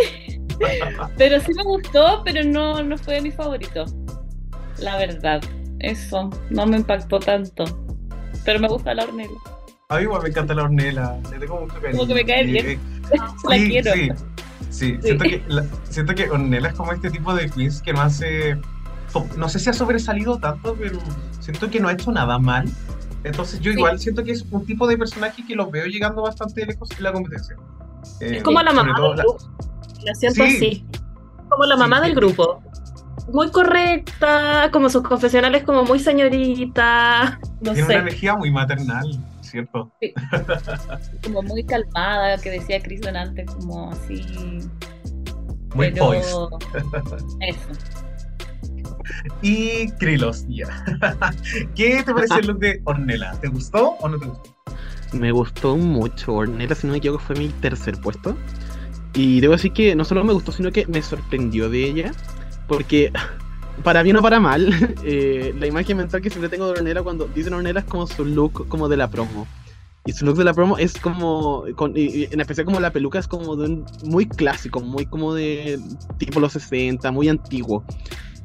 pero 1.17 1.41
sí 1.41 1.53
me 1.55 1.63
gustó, 1.63 2.23
pero 2.25 2.43
no, 2.45 2.83
no 2.83 2.99
fue 2.99 3.21
mi 3.21 3.31
favorito. 3.31 3.85
La 4.79 4.97
verdad. 4.99 5.41
Eso, 5.81 6.29
no 6.51 6.67
me 6.67 6.77
impactó 6.79 7.19
tanto. 7.21 7.65
Pero 8.45 8.59
me 8.61 8.69
gusta 8.69 8.95
la 8.95 9.05
hornela. 9.05 9.31
A 9.91 9.97
mí 9.97 10.03
igual 10.03 10.23
me 10.23 10.29
encanta 10.29 10.53
la 10.55 10.65
Ornella. 10.65 11.17
Le 11.31 11.39
tengo 11.39 11.61
mucho 11.61 11.75
cariño. 11.81 11.93
Como 11.99 12.09
que 12.09 12.15
me 12.15 12.25
cae 12.27 12.45
bien. 12.45 12.67
eh, 12.67 12.79
La 13.49 13.57
sí, 13.57 13.69
quiero. 13.71 13.93
Sí, 13.95 14.11
sí. 14.71 14.99
Siento, 15.01 15.25
que, 15.25 15.43
la- 15.49 15.65
siento 15.89 16.15
que 16.15 16.29
Ornella 16.31 16.69
es 16.69 16.75
como 16.75 16.93
este 16.93 17.11
tipo 17.11 17.33
de 17.35 17.49
quiz 17.49 17.81
que 17.81 17.93
no 17.95 18.03
hace. 18.03 18.59
No 19.37 19.49
sé 19.49 19.59
si 19.59 19.71
ha 19.71 19.73
sobresalido 19.73 20.39
tanto, 20.39 20.77
pero 20.79 20.99
siento 21.41 21.71
que 21.71 21.81
no 21.81 21.89
ha 21.89 21.93
hecho 21.93 22.13
nada 22.13 22.39
mal. 22.39 22.69
Entonces 23.29 23.61
yo 23.61 23.73
Sí. 23.73 23.79
igual 23.79 23.99
siento 23.99 24.25
que 24.25 24.33
es 24.33 24.45
un 24.51 24.65
tipo 24.67 24.87
de 24.87 24.97
personaje 24.97 25.45
que 25.47 25.55
lo 25.55 25.71
veo 25.71 25.87
llegando 25.87 26.23
bastante 26.23 26.65
lejos 26.67 26.89
en 26.97 27.03
la 27.03 27.13
competencia. 27.13 27.57
Eh, 28.21 28.37
Es 28.39 28.43
como 28.43 28.61
la 28.63 28.73
mamá 28.73 28.95
del 28.95 29.17
la- 29.17 29.23
grupo. 29.23 29.39
La 30.05 30.15
siento 30.15 30.45
Sí. 30.45 30.57
así. 30.57 30.87
Como 31.49 31.65
la 31.65 31.75
Sí, 31.77 31.81
mamá 31.81 31.97
sí. 32.01 32.03
del 32.07 32.15
grupo. 32.15 32.63
Muy 33.33 33.51
correcta, 33.51 34.71
como 34.73 34.89
sus 34.89 35.03
confesionales, 35.03 35.63
como 35.65 35.85
muy 35.85 35.99
señorita. 35.99 37.39
No 37.61 37.73
Tiene 37.73 37.85
una 37.89 37.95
energía 37.97 38.37
muy 38.37 38.51
maternal, 38.53 39.05
¿cierto? 39.41 39.91
Como 41.25 41.43
muy 41.43 41.65
calmada, 41.65 42.39
que 42.39 42.51
decía 42.53 42.81
Chris 42.81 43.05
antes, 43.05 43.51
como 43.51 43.91
así. 43.91 44.25
Muy 45.75 45.91
pero... 45.91 46.13
Eso. 46.15 46.49
Y 49.43 49.91
Krilos, 49.99 50.45
ya. 50.49 50.67
¿Qué 51.75 52.03
te 52.05 52.13
pareció 52.15 52.37
el 52.41 52.47
look 52.47 52.59
de 52.59 52.81
Ornella? 52.85 53.33
¿Te 53.41 53.49
gustó 53.49 53.91
o 54.01 54.09
no 54.09 54.19
te 54.19 54.27
gustó? 54.27 54.55
Me 55.13 55.33
gustó 55.33 55.77
mucho. 55.77 56.35
Ornella, 56.35 56.75
si 56.75 56.87
no 56.87 56.93
me 56.93 56.99
equivoco, 56.99 57.23
fue 57.23 57.37
mi 57.37 57.49
tercer 57.49 57.99
puesto. 58.01 58.37
Y 59.15 59.41
debo 59.41 59.55
decir 59.55 59.73
que 59.73 59.95
no 59.97 60.05
solo 60.05 60.23
me 60.25 60.33
gustó, 60.33 60.53
sino 60.53 60.71
que 60.71 60.87
me 60.87 61.01
sorprendió 61.03 61.71
de 61.71 61.85
ella. 61.85 62.13
Porque, 62.67 63.11
para 63.85 64.03
bien 64.03 64.17
o 64.17 64.23
para 64.23 64.39
mal, 64.41 64.69
eh, 65.05 65.55
la 65.59 65.67
imagen 65.67 65.97
mental 65.97 66.21
que 66.21 66.31
siempre 66.31 66.49
tengo 66.51 66.67
de 66.67 66.73
Ornella 66.73 67.03
cuando 67.03 67.27
dicen 67.29 67.55
Ornella 67.55 67.81
es 67.81 67.87
como 67.87 68.07
su 68.07 68.25
look 68.25 68.69
como 68.69 68.89
de 68.89 68.97
la 68.99 69.09
promo. 69.09 69.47
Y 70.05 70.13
su 70.13 70.25
look 70.25 70.37
de 70.39 70.45
la 70.45 70.55
promo 70.55 70.79
es 70.79 70.99
como, 70.99 71.65
con- 71.77 71.95
y- 71.97 72.01
y 72.23 72.29
en 72.31 72.41
especial 72.41 72.65
como 72.65 72.81
la 72.81 72.93
peluca 72.93 73.19
es 73.19 73.27
como 73.29 73.57
de 73.57 73.67
un, 73.69 73.87
muy 74.05 74.27
clásico, 74.27 74.81
muy 74.81 75.05
como 75.05 75.35
de 75.35 75.79
tipo 76.19 76.41
los 76.41 76.53
60, 76.53 77.11
muy 77.11 77.29
antiguo. 77.29 77.85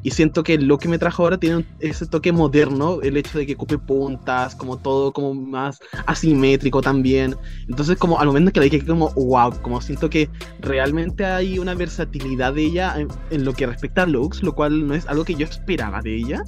Y 0.03 0.11
siento 0.11 0.43
que 0.43 0.57
lo 0.57 0.77
que 0.77 0.89
me 0.89 0.99
trajo 0.99 1.23
ahora 1.23 1.37
tiene 1.37 1.65
ese 1.79 2.05
toque 2.05 2.31
moderno, 2.31 3.01
el 3.01 3.17
hecho 3.17 3.37
de 3.37 3.45
que 3.45 3.53
ocupe 3.53 3.77
puntas, 3.77 4.53
como 4.55 4.77
todo 4.77 5.13
como 5.13 5.33
más 5.33 5.79
asimétrico 6.05 6.81
también. 6.81 7.35
Entonces 7.69 7.97
como 7.97 8.19
al 8.19 8.27
momento 8.27 8.51
que 8.51 8.59
la 8.59 8.65
dije 8.65 8.85
como 8.85 9.09
wow, 9.11 9.53
como 9.61 9.81
siento 9.81 10.09
que 10.09 10.29
realmente 10.59 11.25
hay 11.25 11.57
una 11.57 11.73
versatilidad 11.73 12.53
de 12.53 12.63
ella 12.63 12.95
en, 12.97 13.07
en 13.29 13.45
lo 13.45 13.53
que 13.53 13.65
respecta 13.65 14.03
a 14.03 14.05
looks, 14.05 14.43
lo 14.43 14.53
cual 14.53 14.87
no 14.87 14.93
es 14.93 15.07
algo 15.07 15.23
que 15.23 15.35
yo 15.35 15.45
esperaba 15.45 16.01
de 16.01 16.17
ella, 16.17 16.43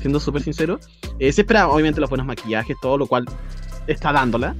siendo 0.00 0.18
súper 0.18 0.42
sincero. 0.42 0.80
Eh, 1.18 1.32
se 1.32 1.42
esperaba 1.42 1.72
obviamente 1.72 2.00
los 2.00 2.10
buenos 2.10 2.26
maquillajes, 2.26 2.76
todo 2.80 2.98
lo 2.98 3.06
cual 3.06 3.24
está 3.86 4.12
dándola. 4.12 4.56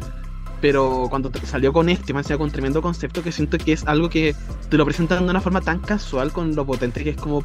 Pero 0.65 1.09
cuando 1.11 1.31
salió 1.45 1.75
con 1.75 1.91
este, 1.91 2.15
me 2.15 2.23
con 2.39 2.51
tremendo 2.51 2.81
concepto 2.81 3.23
que 3.23 3.33
siento 3.33 3.59
que 3.59 3.73
es 3.75 3.87
algo 3.87 4.09
que 4.09 4.35
te 4.71 4.79
lo 4.79 4.87
presentan 4.87 5.27
de 5.27 5.31
una 5.31 5.43
forma 5.43 5.61
tan 5.61 5.81
casual 5.81 6.33
con 6.33 6.55
lo 6.57 6.65
potente 6.65 7.05
que 7.05 7.11
es 7.11 7.17
como 7.19 7.45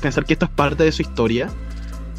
pensar 0.00 0.24
que 0.24 0.34
esto 0.34 0.44
es 0.46 0.52
parte 0.52 0.84
de 0.84 0.92
su 0.92 1.02
historia. 1.02 1.58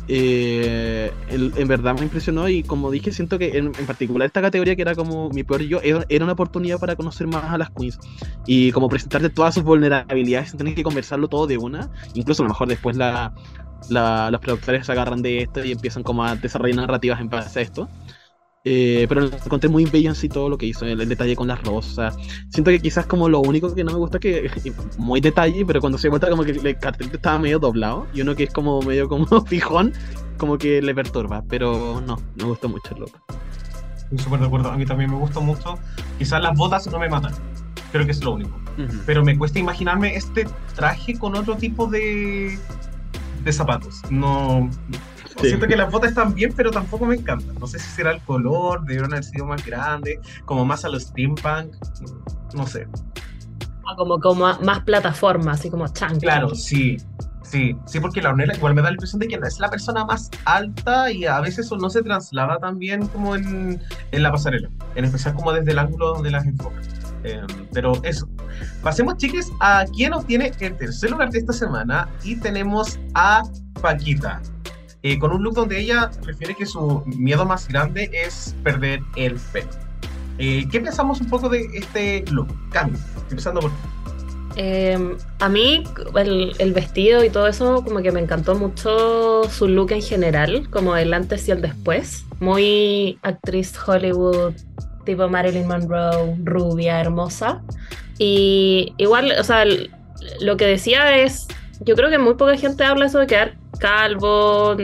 Eh, 0.07 1.15
en, 1.27 1.53
en 1.55 1.67
verdad 1.67 1.95
me 1.95 2.03
impresionó 2.03 2.49
y 2.49 2.63
como 2.63 2.91
dije, 2.91 3.11
siento 3.11 3.39
que 3.39 3.57
en, 3.57 3.71
en 3.77 3.85
particular 3.85 4.25
esta 4.25 4.41
categoría 4.41 4.75
que 4.75 4.81
era 4.81 4.95
como 4.95 5.29
mi 5.31 5.43
peor 5.43 5.61
yo, 5.63 5.79
era, 5.83 6.05
era 6.09 6.25
una 6.25 6.33
oportunidad 6.33 6.79
para 6.79 6.95
conocer 6.97 7.27
más 7.27 7.45
a 7.45 7.57
las 7.57 7.69
queens 7.71 7.99
y 8.45 8.71
como 8.73 8.89
presentarte 8.89 9.29
todas 9.29 9.53
sus 9.55 9.63
vulnerabilidades 9.63 10.49
sin 10.51 10.57
tener 10.59 10.75
que 10.75 10.83
conversarlo 10.83 11.29
todo 11.29 11.47
de 11.47 11.57
una. 11.57 11.91
Incluso 12.13 12.43
a 12.43 12.45
lo 12.45 12.49
mejor 12.49 12.67
después 12.69 12.97
la, 12.97 13.33
la- 13.89 14.31
los 14.31 14.41
productores 14.41 14.85
se 14.87 14.91
agarran 14.91 15.21
de 15.21 15.39
esto 15.43 15.63
y 15.63 15.71
empiezan 15.71 16.03
como 16.03 16.23
a 16.25 16.35
desarrollar 16.35 16.77
narrativas 16.77 17.21
en 17.21 17.29
base 17.29 17.59
a 17.59 17.63
esto. 17.63 17.91
Eh, 18.63 19.07
pero 19.09 19.21
lo 19.21 19.27
encontré 19.27 19.69
muy 19.69 19.87
sí 20.13 20.29
todo 20.29 20.47
lo 20.47 20.57
que 20.57 20.67
hizo, 20.67 20.85
el, 20.85 21.01
el 21.01 21.09
detalle 21.09 21.35
con 21.35 21.47
las 21.47 21.61
rosas. 21.63 22.15
Siento 22.49 22.69
que 22.69 22.79
quizás 22.79 23.05
como 23.07 23.27
lo 23.27 23.39
único 23.39 23.73
que 23.73 23.83
no 23.83 23.91
me 23.91 23.97
gusta 23.97 24.17
es 24.17 24.21
que 24.21 24.71
muy 24.97 25.19
detalle, 25.19 25.65
pero 25.65 25.81
cuando 25.81 25.97
se 25.97 26.09
cuenta 26.09 26.29
como 26.29 26.43
que 26.43 26.51
el 26.51 26.77
cartel 26.77 27.09
estaba 27.11 27.39
medio 27.39 27.59
doblado 27.59 28.07
y 28.13 28.21
uno 28.21 28.35
que 28.35 28.43
es 28.43 28.53
como 28.53 28.81
medio 28.81 29.07
como 29.07 29.25
fijón, 29.47 29.93
como 30.37 30.57
que 30.57 30.81
le 30.81 30.93
perturba, 30.93 31.43
pero 31.49 32.01
no, 32.05 32.17
me 32.35 32.43
gustó 32.43 32.69
mucho 32.69 32.93
el 32.93 33.01
look. 33.01 33.11
Súper 34.17 34.41
de 34.41 34.45
acuerdo. 34.45 34.71
A 34.71 34.77
mí 34.77 34.85
también 34.85 35.09
me 35.09 35.17
gustó 35.17 35.41
mucho. 35.41 35.77
Quizás 36.17 36.41
las 36.41 36.57
botas 36.57 36.85
no 36.87 36.99
me 36.99 37.09
matan. 37.09 37.33
Creo 37.91 38.05
que 38.05 38.11
es 38.11 38.23
lo 38.23 38.33
único. 38.33 38.59
Pero 39.05 39.23
me 39.23 39.37
cuesta 39.37 39.59
imaginarme 39.59 40.15
este 40.15 40.47
traje 40.75 41.17
con 41.17 41.35
otro 41.35 41.55
tipo 41.55 41.87
de, 41.87 42.57
de 43.43 43.53
zapatos. 43.53 44.01
No. 44.09 44.69
Sí. 45.39 45.47
Siento 45.47 45.67
que 45.67 45.75
las 45.77 45.91
botas 45.91 46.09
están 46.09 46.33
bien, 46.33 46.53
pero 46.55 46.71
tampoco 46.71 47.05
me 47.05 47.15
encantan. 47.15 47.55
No 47.59 47.67
sé 47.67 47.79
si 47.79 47.89
será 47.89 48.11
el 48.11 48.19
color, 48.21 48.81
debieron 48.83 49.11
haber 49.13 49.23
sido 49.23 49.45
más 49.45 49.65
grandes, 49.65 50.19
como 50.45 50.65
más 50.65 50.83
a 50.85 50.89
los 50.89 51.03
steampunk. 51.03 51.73
No 52.53 52.67
sé. 52.67 52.87
Ah, 53.87 53.95
Como, 53.97 54.19
como 54.19 54.47
a- 54.47 54.59
más 54.59 54.81
plataforma, 54.83 55.53
así 55.53 55.69
como 55.69 55.87
chan. 55.87 56.19
Claro, 56.19 56.53
sí. 56.55 56.97
Sí, 57.43 57.75
sí, 57.85 57.99
porque 57.99 58.21
la 58.21 58.29
Ornella 58.29 58.53
igual 58.55 58.73
me 58.75 58.81
da 58.81 58.89
la 58.89 58.93
impresión 58.93 59.19
de 59.19 59.27
que 59.27 59.37
no 59.37 59.45
es 59.45 59.59
la 59.59 59.69
persona 59.69 60.05
más 60.05 60.29
alta 60.45 61.11
y 61.11 61.25
a 61.25 61.41
veces 61.41 61.65
eso 61.65 61.75
no 61.75 61.89
se 61.89 62.01
traslada 62.01 62.57
tan 62.59 62.77
bien 62.79 63.07
como 63.07 63.35
en, 63.35 63.81
en 64.11 64.23
la 64.23 64.31
pasarela, 64.31 64.69
en 64.95 65.03
especial 65.03 65.33
como 65.35 65.51
desde 65.51 65.71
el 65.71 65.79
ángulo 65.79 66.13
donde 66.13 66.31
las 66.31 66.45
enfoca. 66.45 66.79
Eh, 67.25 67.41
pero 67.73 67.93
eso. 68.03 68.29
Pasemos, 68.81 69.17
chiques, 69.17 69.51
a 69.59 69.83
quien 69.93 70.13
obtiene 70.13 70.53
el 70.59 70.77
tercer 70.77 71.11
lugar 71.11 71.29
de 71.31 71.39
esta 71.39 71.51
semana 71.51 72.07
y 72.23 72.37
tenemos 72.37 72.97
a 73.15 73.43
Paquita. 73.81 74.41
Con 75.19 75.31
un 75.31 75.43
look 75.43 75.55
donde 75.55 75.79
ella 75.79 76.11
refiere 76.23 76.55
que 76.55 76.65
su 76.65 77.03
miedo 77.05 77.45
más 77.45 77.67
grande 77.67 78.09
es 78.13 78.55
perder 78.63 79.01
el 79.15 79.35
pelo. 79.51 79.69
Eh, 80.37 80.67
¿Qué 80.71 80.79
pensamos 80.79 81.21
un 81.21 81.29
poco 81.29 81.49
de 81.49 81.67
este 81.73 82.23
look? 82.31 82.47
Cami, 82.71 82.97
empezando 83.29 83.61
por. 83.61 83.71
Eh, 84.55 85.15
a 85.39 85.49
mí 85.49 85.83
el, 86.15 86.73
vestido 86.73 87.23
y 87.23 87.29
todo 87.29 87.47
eso 87.47 87.83
como 87.83 88.01
que 88.01 88.11
me 88.11 88.19
encantó 88.19 88.55
mucho 88.55 89.43
su 89.49 89.67
look 89.67 89.91
en 89.91 90.01
general, 90.01 90.69
como 90.69 90.95
el 90.97 91.13
antes 91.13 91.47
y 91.47 91.51
el 91.51 91.61
después. 91.61 92.25
Muy 92.39 93.19
actriz 93.21 93.73
Hollywood, 93.87 94.53
tipo 95.05 95.29
Marilyn 95.29 95.67
Monroe, 95.67 96.35
rubia, 96.43 96.99
hermosa. 96.99 97.61
Y 98.17 98.93
igual, 98.97 99.33
o 99.39 99.43
sea, 99.43 99.63
lo 100.41 100.57
que 100.57 100.65
decía 100.65 101.17
es, 101.17 101.47
yo 101.81 101.95
creo 101.95 102.09
que 102.09 102.17
muy 102.17 102.35
poca 102.35 102.57
gente 102.57 102.83
habla 102.83 103.05
eso 103.05 103.19
de 103.19 103.27
quedar 103.27 103.57
calvo. 103.79 104.77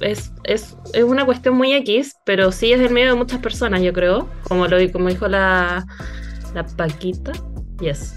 Es, 0.00 0.32
es, 0.44 0.76
es 0.92 1.04
una 1.04 1.24
cuestión 1.24 1.56
muy 1.56 1.72
X, 1.74 2.16
pero 2.24 2.52
sí 2.52 2.72
es 2.72 2.80
del 2.80 2.90
medio 2.90 3.10
de 3.10 3.14
muchas 3.14 3.40
personas, 3.40 3.82
yo 3.82 3.92
creo. 3.92 4.28
Como 4.42 4.66
lo 4.66 4.76
como 4.92 5.08
dijo 5.08 5.28
la, 5.28 5.86
la 6.54 6.66
Paquita. 6.66 7.32
Yes. 7.80 8.14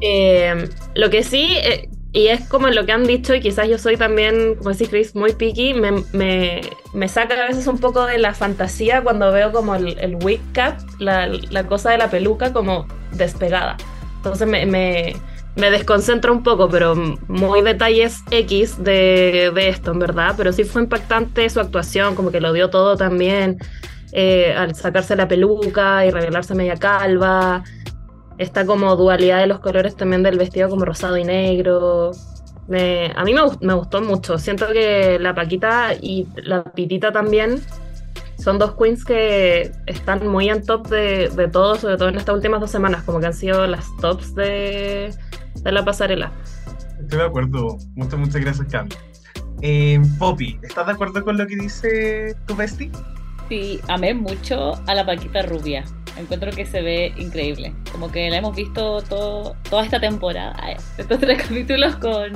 Eh, 0.00 0.68
lo 0.94 1.10
que 1.10 1.22
sí, 1.22 1.56
eh, 1.62 1.88
y 2.12 2.28
es 2.28 2.48
como 2.48 2.68
lo 2.68 2.84
que 2.86 2.92
han 2.92 3.04
dicho, 3.04 3.34
y 3.34 3.40
quizás 3.40 3.68
yo 3.68 3.78
soy 3.78 3.96
también, 3.96 4.56
como 4.56 4.70
decís 4.70 4.88
Chris, 4.88 5.14
muy 5.14 5.32
picky, 5.32 5.74
me, 5.74 5.92
me, 6.12 6.60
me 6.92 7.08
saca 7.08 7.34
a 7.34 7.48
veces 7.48 7.66
un 7.66 7.78
poco 7.78 8.06
de 8.06 8.18
la 8.18 8.34
fantasía 8.34 9.02
cuando 9.02 9.32
veo 9.32 9.50
como 9.50 9.74
el, 9.74 9.98
el 9.98 10.16
wig 10.22 10.40
cap, 10.52 10.78
la, 10.98 11.26
la 11.26 11.66
cosa 11.66 11.90
de 11.90 11.98
la 11.98 12.10
peluca 12.10 12.52
como 12.52 12.86
despegada. 13.12 13.76
Entonces 14.16 14.46
me, 14.46 14.64
me, 14.66 15.16
me 15.56 15.70
desconcentra 15.70 16.32
un 16.32 16.42
poco, 16.42 16.68
pero 16.68 16.94
muy 17.28 17.62
detalles 17.62 18.22
X 18.30 18.82
de, 18.82 19.52
esto, 19.56 19.92
en 19.92 19.98
verdad. 19.98 20.34
Pero 20.36 20.52
sí 20.52 20.64
fue 20.64 20.82
impactante 20.82 21.48
su 21.48 21.60
actuación, 21.60 22.14
como 22.14 22.30
que 22.30 22.40
lo 22.40 22.52
dio 22.52 22.70
todo 22.70 22.96
también. 22.96 23.58
eh, 24.12 24.54
al 24.56 24.74
sacarse 24.76 25.16
la 25.16 25.26
peluca 25.26 26.06
y 26.06 26.10
revelarse 26.10 26.54
media 26.54 26.76
calva, 26.76 27.64
esta 28.38 28.64
como 28.64 28.94
dualidad 28.94 29.40
de 29.40 29.48
los 29.48 29.58
colores 29.58 29.96
también 29.96 30.22
del 30.22 30.38
vestido 30.38 30.68
como 30.68 30.84
rosado 30.84 31.16
y 31.16 31.24
negro. 31.24 32.12
A 33.16 33.24
mí 33.24 33.34
me, 33.34 33.40
me 33.60 33.74
gustó 33.74 34.00
mucho. 34.00 34.38
Siento 34.38 34.68
que 34.68 35.18
la 35.18 35.34
Paquita 35.34 35.94
y 36.00 36.26
la 36.36 36.64
Pitita 36.64 37.12
también 37.12 37.60
son 38.38 38.58
dos 38.58 38.74
queens 38.74 39.04
que 39.04 39.72
están 39.86 40.26
muy 40.26 40.48
en 40.48 40.64
top 40.64 40.88
de, 40.88 41.28
de 41.30 41.48
todo, 41.48 41.76
sobre 41.76 41.96
todo 41.96 42.08
en 42.08 42.16
estas 42.16 42.34
últimas 42.34 42.60
dos 42.60 42.70
semanas, 42.70 43.02
como 43.04 43.20
que 43.20 43.26
han 43.26 43.34
sido 43.34 43.66
las 43.66 43.86
tops 44.00 44.34
de, 44.34 45.14
de 45.62 45.72
la 45.72 45.84
pasarela. 45.84 46.32
Estoy 47.00 47.18
de 47.18 47.24
acuerdo. 47.24 47.78
Muchas, 47.94 48.18
muchas 48.18 48.40
gracias, 48.40 48.66
Cami. 48.70 48.90
Eh, 49.62 50.00
Poppy, 50.18 50.58
¿estás 50.62 50.86
de 50.86 50.92
acuerdo 50.92 51.24
con 51.24 51.38
lo 51.38 51.46
que 51.46 51.56
dice 51.56 52.34
tu 52.46 52.54
bestie? 52.54 52.90
Sí, 53.48 53.80
amé 53.88 54.14
mucho 54.14 54.72
a 54.86 54.94
la 54.94 55.04
Paquita 55.06 55.42
rubia. 55.42 55.84
Encuentro 56.16 56.50
que 56.52 56.64
se 56.64 56.80
ve 56.80 57.12
increíble. 57.16 57.74
Como 57.90 58.10
que 58.10 58.30
la 58.30 58.36
hemos 58.36 58.54
visto 58.54 59.02
todo, 59.02 59.56
toda 59.68 59.84
esta 59.84 60.00
temporada. 60.00 60.56
ay, 60.60 60.76
Estos 60.96 61.18
tres 61.18 61.42
capítulos 61.48 61.96
con. 61.96 62.32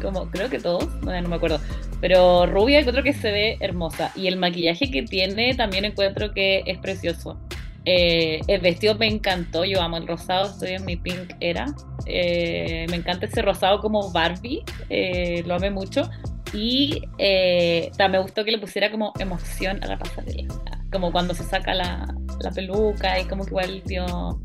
Como, 0.00 0.30
creo 0.30 0.48
que 0.48 0.58
todos, 0.58 0.86
no, 1.02 1.20
no 1.20 1.28
me 1.28 1.36
acuerdo. 1.36 1.60
Pero 2.00 2.46
rubia 2.46 2.78
encuentro 2.78 3.02
que 3.02 3.12
se 3.12 3.30
ve 3.32 3.56
hermosa. 3.60 4.12
Y 4.14 4.28
el 4.28 4.36
maquillaje 4.36 4.90
que 4.90 5.02
tiene 5.02 5.54
también 5.54 5.84
encuentro 5.84 6.32
que 6.32 6.62
es 6.66 6.78
precioso. 6.78 7.38
Eh, 7.86 8.40
el 8.48 8.60
vestido 8.60 8.96
me 8.96 9.06
encantó. 9.06 9.64
Yo 9.64 9.80
amo 9.80 9.96
el 9.96 10.06
rosado, 10.06 10.50
estoy 10.50 10.72
en 10.72 10.84
mi 10.84 10.96
pink 10.96 11.34
era. 11.40 11.66
Eh, 12.04 12.86
me 12.90 12.96
encanta 12.96 13.26
ese 13.26 13.42
rosado 13.42 13.80
como 13.80 14.10
Barbie. 14.12 14.62
eh, 14.90 15.42
lo 15.46 15.54
amé 15.54 15.70
mucho. 15.70 16.10
Y 16.52 17.02
eh, 17.18 17.90
me 17.98 18.18
gustó 18.18 18.44
que 18.44 18.50
le 18.50 18.58
pusiera 18.58 18.90
como 18.90 19.12
emoción 19.18 19.82
a 19.82 19.86
la 19.86 19.98
pasarela. 19.98 20.54
Como 20.92 21.12
cuando 21.12 21.34
se 21.34 21.42
saca 21.44 21.74
la, 21.74 22.06
la 22.40 22.50
peluca 22.50 23.20
y 23.20 23.24
como 23.24 23.44
que 23.44 23.50
igual 23.50 23.82
dio, 23.84 24.40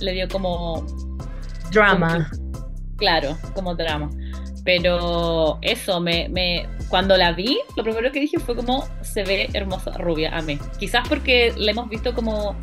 le 0.00 0.12
dio 0.12 0.28
como, 0.28 0.84
Drama. 1.70 2.30
claro, 2.96 3.36
como 3.54 3.74
drama. 3.74 4.10
Pero 4.64 5.58
eso, 5.60 6.00
me, 6.00 6.28
me, 6.30 6.66
cuando 6.88 7.16
la 7.16 7.32
vi, 7.32 7.58
lo 7.76 7.82
primero 7.82 8.10
que 8.10 8.20
dije 8.20 8.38
fue 8.38 8.56
como 8.56 8.88
se 9.02 9.22
ve 9.22 9.50
hermosa, 9.52 9.92
rubia, 9.98 10.36
amé. 10.36 10.58
Quizás 10.78 11.06
porque 11.06 11.52
la 11.56 11.72
hemos 11.72 11.90
visto 11.90 12.14
como, 12.14 12.56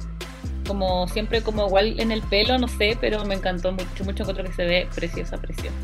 como 0.67 1.07
siempre, 1.07 1.41
como 1.41 1.67
igual 1.67 1.99
en 1.99 2.11
el 2.11 2.23
pelo, 2.23 2.57
no 2.57 2.67
sé, 2.67 2.97
pero 2.99 3.23
me 3.25 3.35
encantó 3.35 3.71
mucho, 3.71 4.03
mucho. 4.03 4.23
Encuentro 4.23 4.43
que 4.43 4.53
se 4.53 4.65
ve 4.65 4.87
preciosa, 4.95 5.37
preciosa. 5.37 5.75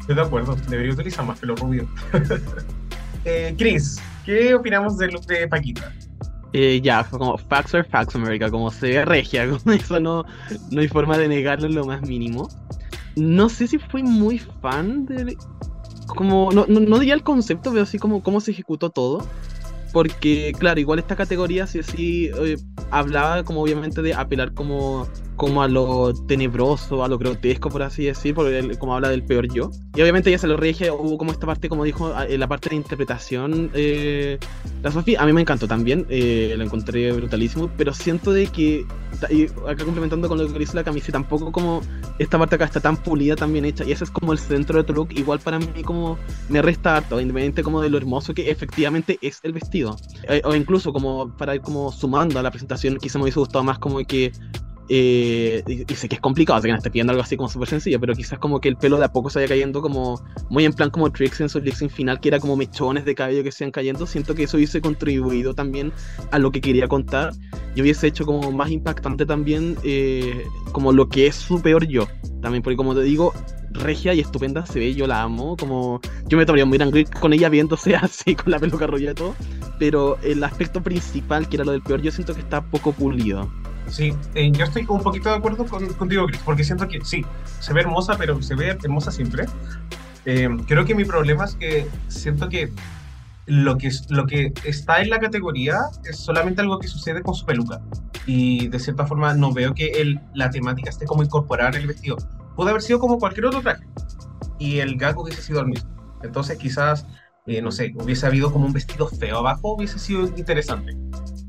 Estoy 0.00 0.14
de 0.14 0.22
acuerdo. 0.22 0.56
Debería 0.68 0.94
utilizar 0.94 1.26
más 1.26 1.40
pelo 1.40 1.54
rubio. 1.56 1.86
eh, 3.26 3.54
Chris, 3.58 4.00
¿qué 4.24 4.54
opinamos 4.54 4.96
del 4.96 5.10
look 5.10 5.26
de 5.26 5.46
Paquita? 5.46 5.92
Eh, 6.52 6.80
ya, 6.80 7.04
fue 7.04 7.18
como 7.18 7.36
facts 7.36 7.74
are 7.74 7.84
facts, 7.84 8.14
America, 8.14 8.50
como 8.50 8.70
se 8.70 8.88
ve 8.88 9.04
regia, 9.04 9.46
como 9.58 9.74
eso 9.74 10.00
no, 10.00 10.24
no 10.70 10.80
hay 10.80 10.88
forma 10.88 11.18
de 11.18 11.28
negarlo 11.28 11.66
en 11.66 11.74
lo 11.74 11.84
más 11.84 12.00
mínimo. 12.00 12.48
No 13.16 13.48
sé 13.48 13.66
si 13.66 13.78
fui 13.78 14.02
muy 14.02 14.38
fan 14.38 15.06
de... 15.06 15.36
Como, 16.16 16.50
no, 16.50 16.66
no, 16.66 16.80
no 16.80 16.98
diría 16.98 17.14
el 17.14 17.22
concepto, 17.22 17.70
pero 17.70 17.84
así 17.84 17.98
como 17.98 18.22
cómo 18.22 18.40
se 18.40 18.50
ejecutó 18.50 18.90
todo. 18.90 19.24
Porque, 19.92 20.52
claro, 20.58 20.80
igual 20.80 20.98
esta 20.98 21.14
categoría 21.14 21.66
sí, 21.66 21.82
sí 21.82 22.30
eh, 22.34 22.56
hablaba 22.90 23.44
como 23.44 23.62
obviamente 23.62 24.02
de 24.02 24.14
apelar 24.14 24.52
como 24.52 25.06
como 25.36 25.62
a 25.62 25.68
lo 25.68 26.12
tenebroso, 26.26 27.04
a 27.04 27.08
lo 27.08 27.18
grotesco, 27.18 27.68
por 27.68 27.82
así 27.82 28.04
decir, 28.04 28.34
porque 28.34 28.58
él, 28.58 28.78
como 28.78 28.94
habla 28.94 29.08
del 29.08 29.22
peor 29.22 29.52
yo. 29.52 29.70
Y 29.94 30.00
obviamente 30.00 30.30
ya 30.30 30.38
se 30.38 30.46
lo 30.46 30.56
regia, 30.56 30.92
hubo 30.92 31.18
como 31.18 31.32
esta 31.32 31.46
parte, 31.46 31.68
como 31.68 31.84
dijo, 31.84 32.12
la 32.28 32.48
parte 32.48 32.70
de 32.70 32.76
interpretación, 32.76 33.70
eh, 33.74 34.38
la 34.82 34.90
Sofía, 34.90 35.20
a 35.22 35.26
mí 35.26 35.32
me 35.32 35.40
encantó 35.42 35.68
también, 35.68 36.06
eh, 36.08 36.54
lo 36.56 36.64
encontré 36.64 37.12
brutalísimo, 37.12 37.70
pero 37.76 37.92
siento 37.92 38.32
de 38.32 38.46
que, 38.46 38.86
y 39.30 39.44
acá 39.68 39.84
complementando 39.84 40.28
con 40.28 40.38
lo 40.38 40.52
que 40.52 40.58
dice 40.58 40.74
la 40.74 40.84
camisa, 40.84 41.12
tampoco 41.12 41.52
como 41.52 41.80
esta 42.18 42.38
parte 42.38 42.56
acá 42.56 42.64
está 42.64 42.80
tan 42.80 42.96
pulida, 42.96 43.36
tan 43.36 43.52
bien 43.52 43.64
hecha, 43.64 43.84
y 43.84 43.92
ese 43.92 44.04
es 44.04 44.10
como 44.10 44.32
el 44.32 44.38
centro 44.38 44.78
de 44.78 44.84
tu 44.84 44.94
look, 44.94 45.08
igual 45.12 45.38
para 45.40 45.58
mí 45.58 45.82
como 45.84 46.18
me 46.48 46.62
resta 46.62 46.96
harto, 46.96 47.20
independientemente 47.20 47.62
como 47.62 47.82
de 47.82 47.90
lo 47.90 47.98
hermoso 47.98 48.34
que 48.34 48.50
efectivamente 48.50 49.18
es 49.20 49.40
el 49.42 49.52
vestido. 49.52 49.96
Eh, 50.28 50.42
o 50.44 50.54
incluso 50.54 50.92
como 50.92 51.36
para 51.36 51.54
ir 51.54 51.60
como 51.60 51.92
sumando 51.92 52.38
a 52.38 52.42
la 52.42 52.50
presentación, 52.50 52.96
quizá 52.98 53.18
me 53.18 53.24
hubiese 53.24 53.40
gustado 53.40 53.64
más 53.64 53.78
como 53.78 53.98
que 53.98 54.32
eh, 54.88 55.62
y, 55.66 55.94
sé 55.94 56.08
que 56.08 56.16
es 56.16 56.20
complicado, 56.20 56.60
sé 56.60 56.68
que 56.68 56.72
no 56.72 56.78
estoy 56.78 56.92
pidiendo 56.92 57.10
algo 57.12 57.22
así 57.22 57.36
como 57.36 57.48
súper 57.48 57.68
sencillo, 57.68 57.98
pero 57.98 58.14
quizás 58.14 58.38
como 58.38 58.60
que 58.60 58.68
el 58.68 58.76
pelo 58.76 58.98
de 58.98 59.04
a 59.04 59.12
poco 59.12 59.30
se 59.30 59.40
vaya 59.40 59.48
cayendo 59.48 59.82
como 59.82 60.22
muy 60.48 60.64
en 60.64 60.72
plan 60.72 60.90
como 60.90 61.10
Trix 61.10 61.40
en 61.40 61.48
su 61.48 61.60
Trix 61.60 61.92
final, 61.92 62.20
que 62.20 62.28
era 62.28 62.38
como 62.38 62.56
mechones 62.56 63.04
de 63.04 63.14
cabello 63.14 63.42
que 63.42 63.52
se 63.52 63.64
iban 63.64 63.72
cayendo. 63.72 64.06
Siento 64.06 64.34
que 64.34 64.44
eso 64.44 64.56
hubiese 64.56 64.80
contribuido 64.80 65.54
también 65.54 65.92
a 66.30 66.38
lo 66.38 66.50
que 66.50 66.60
quería 66.60 66.88
contar 66.88 67.32
y 67.74 67.82
hubiese 67.82 68.06
hecho 68.06 68.24
como 68.24 68.52
más 68.52 68.70
impactante 68.70 69.26
también 69.26 69.76
eh, 69.82 70.44
como 70.72 70.92
lo 70.92 71.08
que 71.08 71.26
es 71.26 71.34
su 71.34 71.60
peor 71.60 71.86
yo. 71.86 72.06
También 72.40 72.62
porque 72.62 72.76
como 72.76 72.94
te 72.94 73.02
digo, 73.02 73.32
regia 73.72 74.14
y 74.14 74.20
estupenda 74.20 74.64
se 74.66 74.78
ve, 74.78 74.94
yo 74.94 75.06
la 75.06 75.22
amo, 75.22 75.56
como 75.56 76.00
yo 76.26 76.38
me 76.38 76.46
tomaría 76.46 76.64
muy 76.64 76.80
angry 76.80 77.04
con 77.04 77.32
ella 77.32 77.48
viéndose 77.48 77.96
así 77.96 78.34
con 78.34 78.50
la 78.50 78.58
peluca 78.58 78.86
roja 78.86 79.10
y 79.10 79.14
todo, 79.14 79.34
pero 79.78 80.18
el 80.22 80.42
aspecto 80.44 80.82
principal 80.82 81.48
que 81.48 81.56
era 81.56 81.64
lo 81.64 81.72
del 81.72 81.82
peor 81.82 82.02
yo 82.02 82.10
siento 82.10 82.34
que 82.34 82.40
está 82.40 82.62
poco 82.62 82.92
pulido. 82.92 83.50
Sí, 83.88 84.12
eh, 84.34 84.50
yo 84.52 84.64
estoy 84.64 84.84
un 84.88 85.00
poquito 85.00 85.30
de 85.30 85.36
acuerdo 85.36 85.64
con, 85.66 85.86
contigo, 85.94 86.26
Chris, 86.26 86.40
porque 86.44 86.64
siento 86.64 86.88
que 86.88 87.04
sí, 87.04 87.24
se 87.60 87.72
ve 87.72 87.82
hermosa, 87.82 88.16
pero 88.18 88.42
se 88.42 88.54
ve 88.54 88.68
hermosa 88.68 89.10
siempre. 89.10 89.46
Eh, 90.24 90.48
creo 90.66 90.84
que 90.84 90.94
mi 90.94 91.04
problema 91.04 91.44
es 91.44 91.54
que 91.54 91.86
siento 92.08 92.48
que 92.48 92.72
lo 93.46 93.78
que, 93.78 93.90
lo 94.08 94.26
que 94.26 94.52
está 94.64 95.00
en 95.00 95.10
la 95.10 95.20
categoría 95.20 95.78
es 96.04 96.18
solamente 96.18 96.60
algo 96.60 96.80
que 96.80 96.88
sucede 96.88 97.22
con 97.22 97.34
su 97.34 97.46
peluca. 97.46 97.80
Y 98.26 98.66
de 98.68 98.80
cierta 98.80 99.06
forma 99.06 99.34
no 99.34 99.52
veo 99.52 99.72
que 99.72 99.86
el, 100.00 100.20
la 100.34 100.50
temática 100.50 100.90
esté 100.90 101.06
como 101.06 101.22
incorporada 101.22 101.70
en 101.70 101.76
el 101.76 101.86
vestido. 101.86 102.16
Puede 102.56 102.70
haber 102.70 102.82
sido 102.82 102.98
como 102.98 103.18
cualquier 103.20 103.46
otro 103.46 103.60
traje. 103.62 103.86
Y 104.58 104.80
el 104.80 104.96
gag 104.96 105.16
hubiese 105.16 105.42
sido 105.42 105.60
el 105.60 105.66
mismo. 105.66 105.88
Entonces 106.22 106.58
quizás, 106.58 107.06
eh, 107.46 107.62
no 107.62 107.70
sé, 107.70 107.94
hubiese 108.02 108.26
habido 108.26 108.52
como 108.52 108.66
un 108.66 108.72
vestido 108.72 109.06
feo 109.06 109.38
abajo, 109.38 109.74
hubiese 109.74 110.00
sido 110.00 110.26
interesante. 110.36 110.92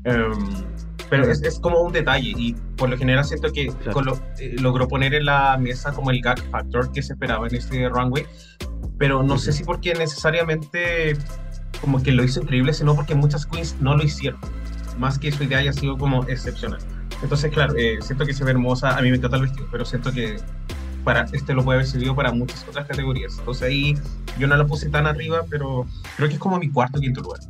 Um, 0.04 0.64
pero 1.10 1.30
es, 1.30 1.42
es, 1.42 1.58
como 1.58 1.80
un 1.80 1.92
detalle 1.92 2.34
y 2.36 2.54
por 2.76 2.88
lo 2.88 2.96
general 2.96 3.24
siento 3.24 3.52
que 3.52 3.66
eh, 3.66 4.56
logró 4.60 4.88
poner 4.88 5.14
en 5.14 5.26
la 5.26 5.56
mesa 5.58 5.92
como 5.92 6.10
el 6.10 6.20
gag 6.20 6.40
factor 6.50 6.92
que 6.92 7.02
se 7.02 7.14
esperaba 7.14 7.46
en 7.48 7.54
este 7.54 7.88
runway, 7.88 8.26
pero 8.98 9.22
no 9.22 9.38
sé 9.38 9.52
si 9.52 9.64
porque 9.64 9.94
necesariamente 9.94 11.16
como 11.80 12.02
que 12.02 12.12
lo 12.12 12.24
hizo 12.24 12.40
increíble, 12.40 12.72
sino 12.72 12.94
porque 12.94 13.14
muchas 13.14 13.46
queens 13.46 13.76
no 13.80 13.96
lo 13.96 14.02
hicieron, 14.02 14.40
más 14.98 15.18
que 15.18 15.30
su 15.32 15.44
idea 15.44 15.58
haya 15.58 15.72
sido 15.72 15.96
como 15.96 16.24
excepcional. 16.24 16.80
Entonces, 17.22 17.52
claro, 17.52 17.74
eh, 17.76 17.98
siento 18.00 18.24
que 18.24 18.32
se 18.32 18.44
ve 18.44 18.52
hermosa, 18.52 18.96
a 18.96 19.02
mí 19.02 19.10
me 19.10 19.16
encanta 19.16 19.36
el 19.36 19.42
vestido, 19.42 19.66
pero 19.70 19.84
siento 19.84 20.12
que 20.12 20.36
para 21.04 21.26
este 21.32 21.54
lo 21.54 21.64
puede 21.64 21.78
haber 21.78 21.86
servido 21.86 22.14
para 22.14 22.32
muchas 22.32 22.66
otras 22.68 22.86
categorías. 22.86 23.36
Entonces 23.38 23.62
ahí 23.62 23.94
yo 24.38 24.46
no 24.46 24.56
lo 24.56 24.66
puse 24.66 24.88
tan 24.88 25.06
arriba, 25.06 25.44
pero 25.48 25.86
creo 26.16 26.28
que 26.28 26.34
es 26.34 26.40
como 26.40 26.58
mi 26.58 26.70
cuarto 26.70 27.00
quinto 27.00 27.22
lugar. 27.22 27.40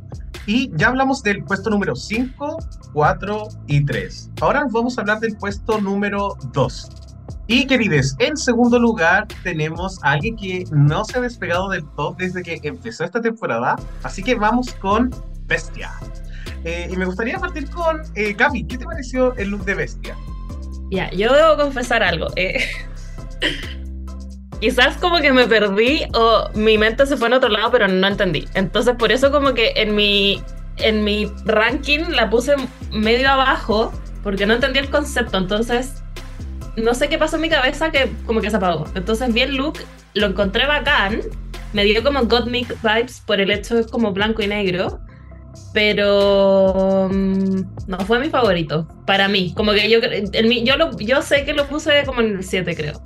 Y 0.49 0.71
ya 0.73 0.87
hablamos 0.87 1.21
del 1.21 1.43
puesto 1.43 1.69
número 1.69 1.95
5, 1.95 2.57
4 2.93 3.47
y 3.67 3.85
3. 3.85 4.31
Ahora 4.41 4.65
vamos 4.71 4.97
a 4.97 5.01
hablar 5.01 5.19
del 5.19 5.37
puesto 5.37 5.79
número 5.79 6.35
2. 6.53 6.89
Y 7.45 7.67
queridos, 7.67 8.15
en 8.17 8.35
segundo 8.35 8.79
lugar 8.79 9.27
tenemos 9.43 10.03
a 10.03 10.13
alguien 10.13 10.35
que 10.35 10.65
no 10.71 11.05
se 11.05 11.19
ha 11.19 11.21
despegado 11.21 11.69
del 11.69 11.87
top 11.95 12.17
desde 12.17 12.41
que 12.41 12.59
empezó 12.63 13.03
esta 13.03 13.21
temporada. 13.21 13.75
Así 14.01 14.23
que 14.23 14.33
vamos 14.33 14.73
con 14.73 15.11
Bestia. 15.45 15.91
Eh, 16.63 16.89
y 16.91 16.97
me 16.97 17.05
gustaría 17.05 17.37
partir 17.37 17.69
con 17.69 18.01
eh, 18.15 18.33
Gaby. 18.33 18.63
¿Qué 18.63 18.79
te 18.79 18.85
pareció 18.85 19.35
el 19.35 19.49
look 19.49 19.65
de 19.65 19.75
Bestia? 19.75 20.17
Ya, 20.89 21.11
yo 21.11 21.31
debo 21.31 21.57
confesar 21.57 22.01
algo. 22.01 22.25
Eh, 22.35 22.65
quizás 24.59 24.97
como 24.97 25.19
que 25.19 25.31
me 25.31 25.47
perdí 25.47 26.03
o 26.13 26.49
mi 26.53 26.77
mente 26.77 27.05
se 27.05 27.17
fue 27.17 27.27
en 27.27 27.33
otro 27.33 27.49
lado, 27.49 27.71
pero 27.71 27.87
no 27.87 28.07
entendí. 28.07 28.45
Entonces, 28.53 28.95
por 28.97 29.11
eso 29.11 29.31
como 29.31 29.53
que 29.53 29.73
en 29.75 29.95
mi, 29.95 30.41
en 30.77 31.03
mi 31.03 31.31
ranking 31.45 32.05
la 32.09 32.29
puse 32.29 32.55
medio 32.91 33.29
abajo, 33.29 33.91
porque 34.23 34.45
no 34.45 34.55
entendí 34.55 34.79
el 34.79 34.89
concepto. 34.89 35.37
Entonces, 35.37 36.03
no 36.75 36.93
sé 36.93 37.09
qué 37.09 37.17
pasó 37.17 37.37
en 37.37 37.43
mi 37.43 37.49
cabeza 37.49 37.91
que 37.91 38.11
como 38.25 38.41
que 38.41 38.49
se 38.49 38.57
apagó. 38.57 38.85
Entonces 38.95 39.33
vi 39.33 39.41
el 39.41 39.55
look, 39.55 39.79
lo 40.13 40.27
encontré 40.27 40.65
bacán, 40.65 41.21
me 41.73 41.83
dio 41.83 42.03
como 42.03 42.23
Gottmik 42.25 42.75
vibes 42.81 43.21
por 43.21 43.39
el 43.39 43.51
hecho 43.51 43.75
de 43.75 43.85
como 43.85 44.11
blanco 44.11 44.41
y 44.41 44.47
negro. 44.47 44.99
Pero 45.73 47.09
mm, 47.11 47.61
no 47.87 47.99
fue 48.01 48.19
mi 48.19 48.29
favorito 48.29 48.87
para 49.05 49.27
mí. 49.27 49.53
Como 49.55 49.71
que 49.73 49.89
yo, 49.89 49.99
yo, 49.99 50.77
lo, 50.77 50.97
yo 50.99 51.21
sé 51.21 51.43
que 51.43 51.53
lo 51.53 51.67
puse 51.67 52.03
como 52.05 52.21
en 52.21 52.37
el 52.37 52.43
7, 52.43 52.75
creo. 52.75 53.01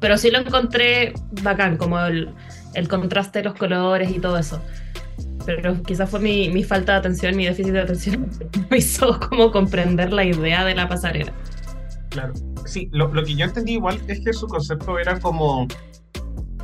Pero 0.00 0.16
sí 0.16 0.30
lo 0.30 0.38
encontré 0.38 1.12
bacán, 1.42 1.76
como 1.76 2.00
el, 2.00 2.30
el 2.74 2.88
contraste 2.88 3.40
de 3.40 3.44
los 3.44 3.54
colores 3.54 4.10
y 4.10 4.18
todo 4.18 4.38
eso. 4.38 4.60
Pero 5.44 5.82
quizás 5.82 6.08
fue 6.08 6.20
mi, 6.20 6.48
mi, 6.50 6.64
falta 6.64 6.92
de 6.92 6.98
atención, 6.98 7.36
mi 7.36 7.46
déficit 7.46 7.72
de 7.72 7.80
atención, 7.80 8.30
me 8.70 8.78
hizo 8.78 9.18
como 9.20 9.50
comprender 9.52 10.12
la 10.12 10.24
idea 10.24 10.64
de 10.64 10.74
la 10.74 10.88
pasarela. 10.88 11.32
Claro, 12.10 12.32
sí, 12.64 12.88
lo, 12.92 13.12
lo 13.12 13.22
que 13.24 13.34
yo 13.34 13.44
entendí 13.44 13.72
igual 13.72 14.00
es 14.08 14.20
que 14.20 14.32
su 14.32 14.46
concepto 14.48 14.98
era 14.98 15.20
como, 15.20 15.68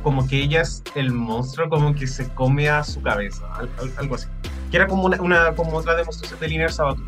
como 0.03 0.27
que 0.27 0.41
ella 0.41 0.61
es 0.61 0.83
el 0.95 1.11
monstruo, 1.11 1.69
como 1.69 1.93
que 1.93 2.07
se 2.07 2.27
come 2.33 2.69
a 2.69 2.83
su 2.83 3.01
cabeza, 3.01 3.45
algo 3.97 4.15
así. 4.15 4.27
Que 4.71 4.77
era 4.77 4.87
como 4.87 5.05
una, 5.05 5.21
una 5.21 5.53
como 5.53 5.77
otra 5.77 5.95
demostración 5.95 6.39
de 6.39 6.47
Linear 6.47 6.71
Sabato. 6.71 7.01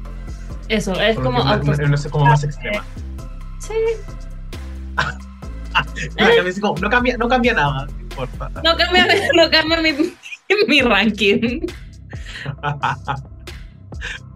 Eso, 0.69 0.93
es 0.99 1.17
como... 1.17 1.41
Una, 1.41 1.55
una, 1.57 1.97
como 2.09 2.25
más 2.25 2.43
extrema. 2.43 2.83
Sí. 3.59 3.73
no, 6.81 6.89
cambia, 6.89 7.17
no 7.17 7.27
cambia 7.27 7.53
nada, 7.53 7.85
no 7.85 7.99
importa. 8.01 8.49
No 8.63 8.75
cambia, 8.75 9.07
no 9.35 9.49
cambia 9.49 9.81
mi, 9.81 9.91
mi 10.67 10.81
ranking. 10.81 11.65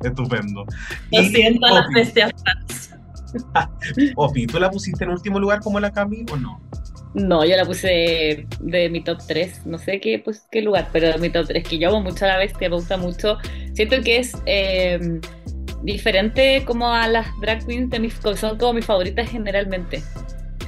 Estupendo. 0.03 0.65
Lo 1.11 1.21
y, 1.21 1.29
siento, 1.29 1.67
las 1.67 1.87
bestias. 1.93 2.31
Opi, 4.15 4.45
¿tú 4.47 4.59
la 4.59 4.69
pusiste 4.69 5.03
en 5.03 5.11
último 5.11 5.39
lugar 5.39 5.59
como 5.61 5.79
la 5.79 5.91
Cami 5.91 6.25
o 6.31 6.35
no? 6.35 6.61
No, 7.13 7.45
yo 7.45 7.55
la 7.55 7.65
puse 7.65 8.47
de, 8.59 8.89
mi 8.89 9.03
top 9.03 9.19
3, 9.27 9.65
no 9.65 9.77
sé 9.77 9.99
qué, 9.99 10.19
pues, 10.19 10.47
qué 10.51 10.63
lugar, 10.63 10.89
pero 10.91 11.07
de 11.07 11.17
mi 11.19 11.29
top 11.29 11.47
3, 11.47 11.67
que 11.67 11.77
yo 11.77 11.89
amo 11.89 12.01
mucho 12.01 12.25
a 12.25 12.29
la 12.29 12.37
bestia, 12.37 12.69
me 12.69 12.75
gusta 12.75 12.97
mucho. 12.97 13.37
Siento 13.73 14.01
que 14.01 14.17
es 14.17 14.35
eh, 14.47 15.19
diferente 15.83 16.63
como 16.65 16.91
a 16.91 17.07
las 17.07 17.27
drag 17.39 17.65
queens 17.65 17.89
de 17.91 17.99
mis, 17.99 18.15
son 18.35 18.57
como 18.57 18.73
mis 18.73 18.85
favoritas 18.85 19.29
generalmente. 19.29 20.01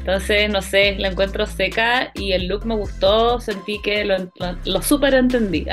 Entonces, 0.06 0.52
no 0.52 0.62
sé, 0.62 0.96
la 1.00 1.08
encuentro 1.08 1.48
seca 1.48 2.12
y 2.14 2.34
el 2.34 2.46
look 2.46 2.64
me 2.64 2.76
gustó, 2.76 3.40
sentí 3.40 3.82
que 3.82 4.06
lo, 4.06 4.18
lo, 4.64 4.82
súper 4.84 5.16
entendí. 5.16 5.66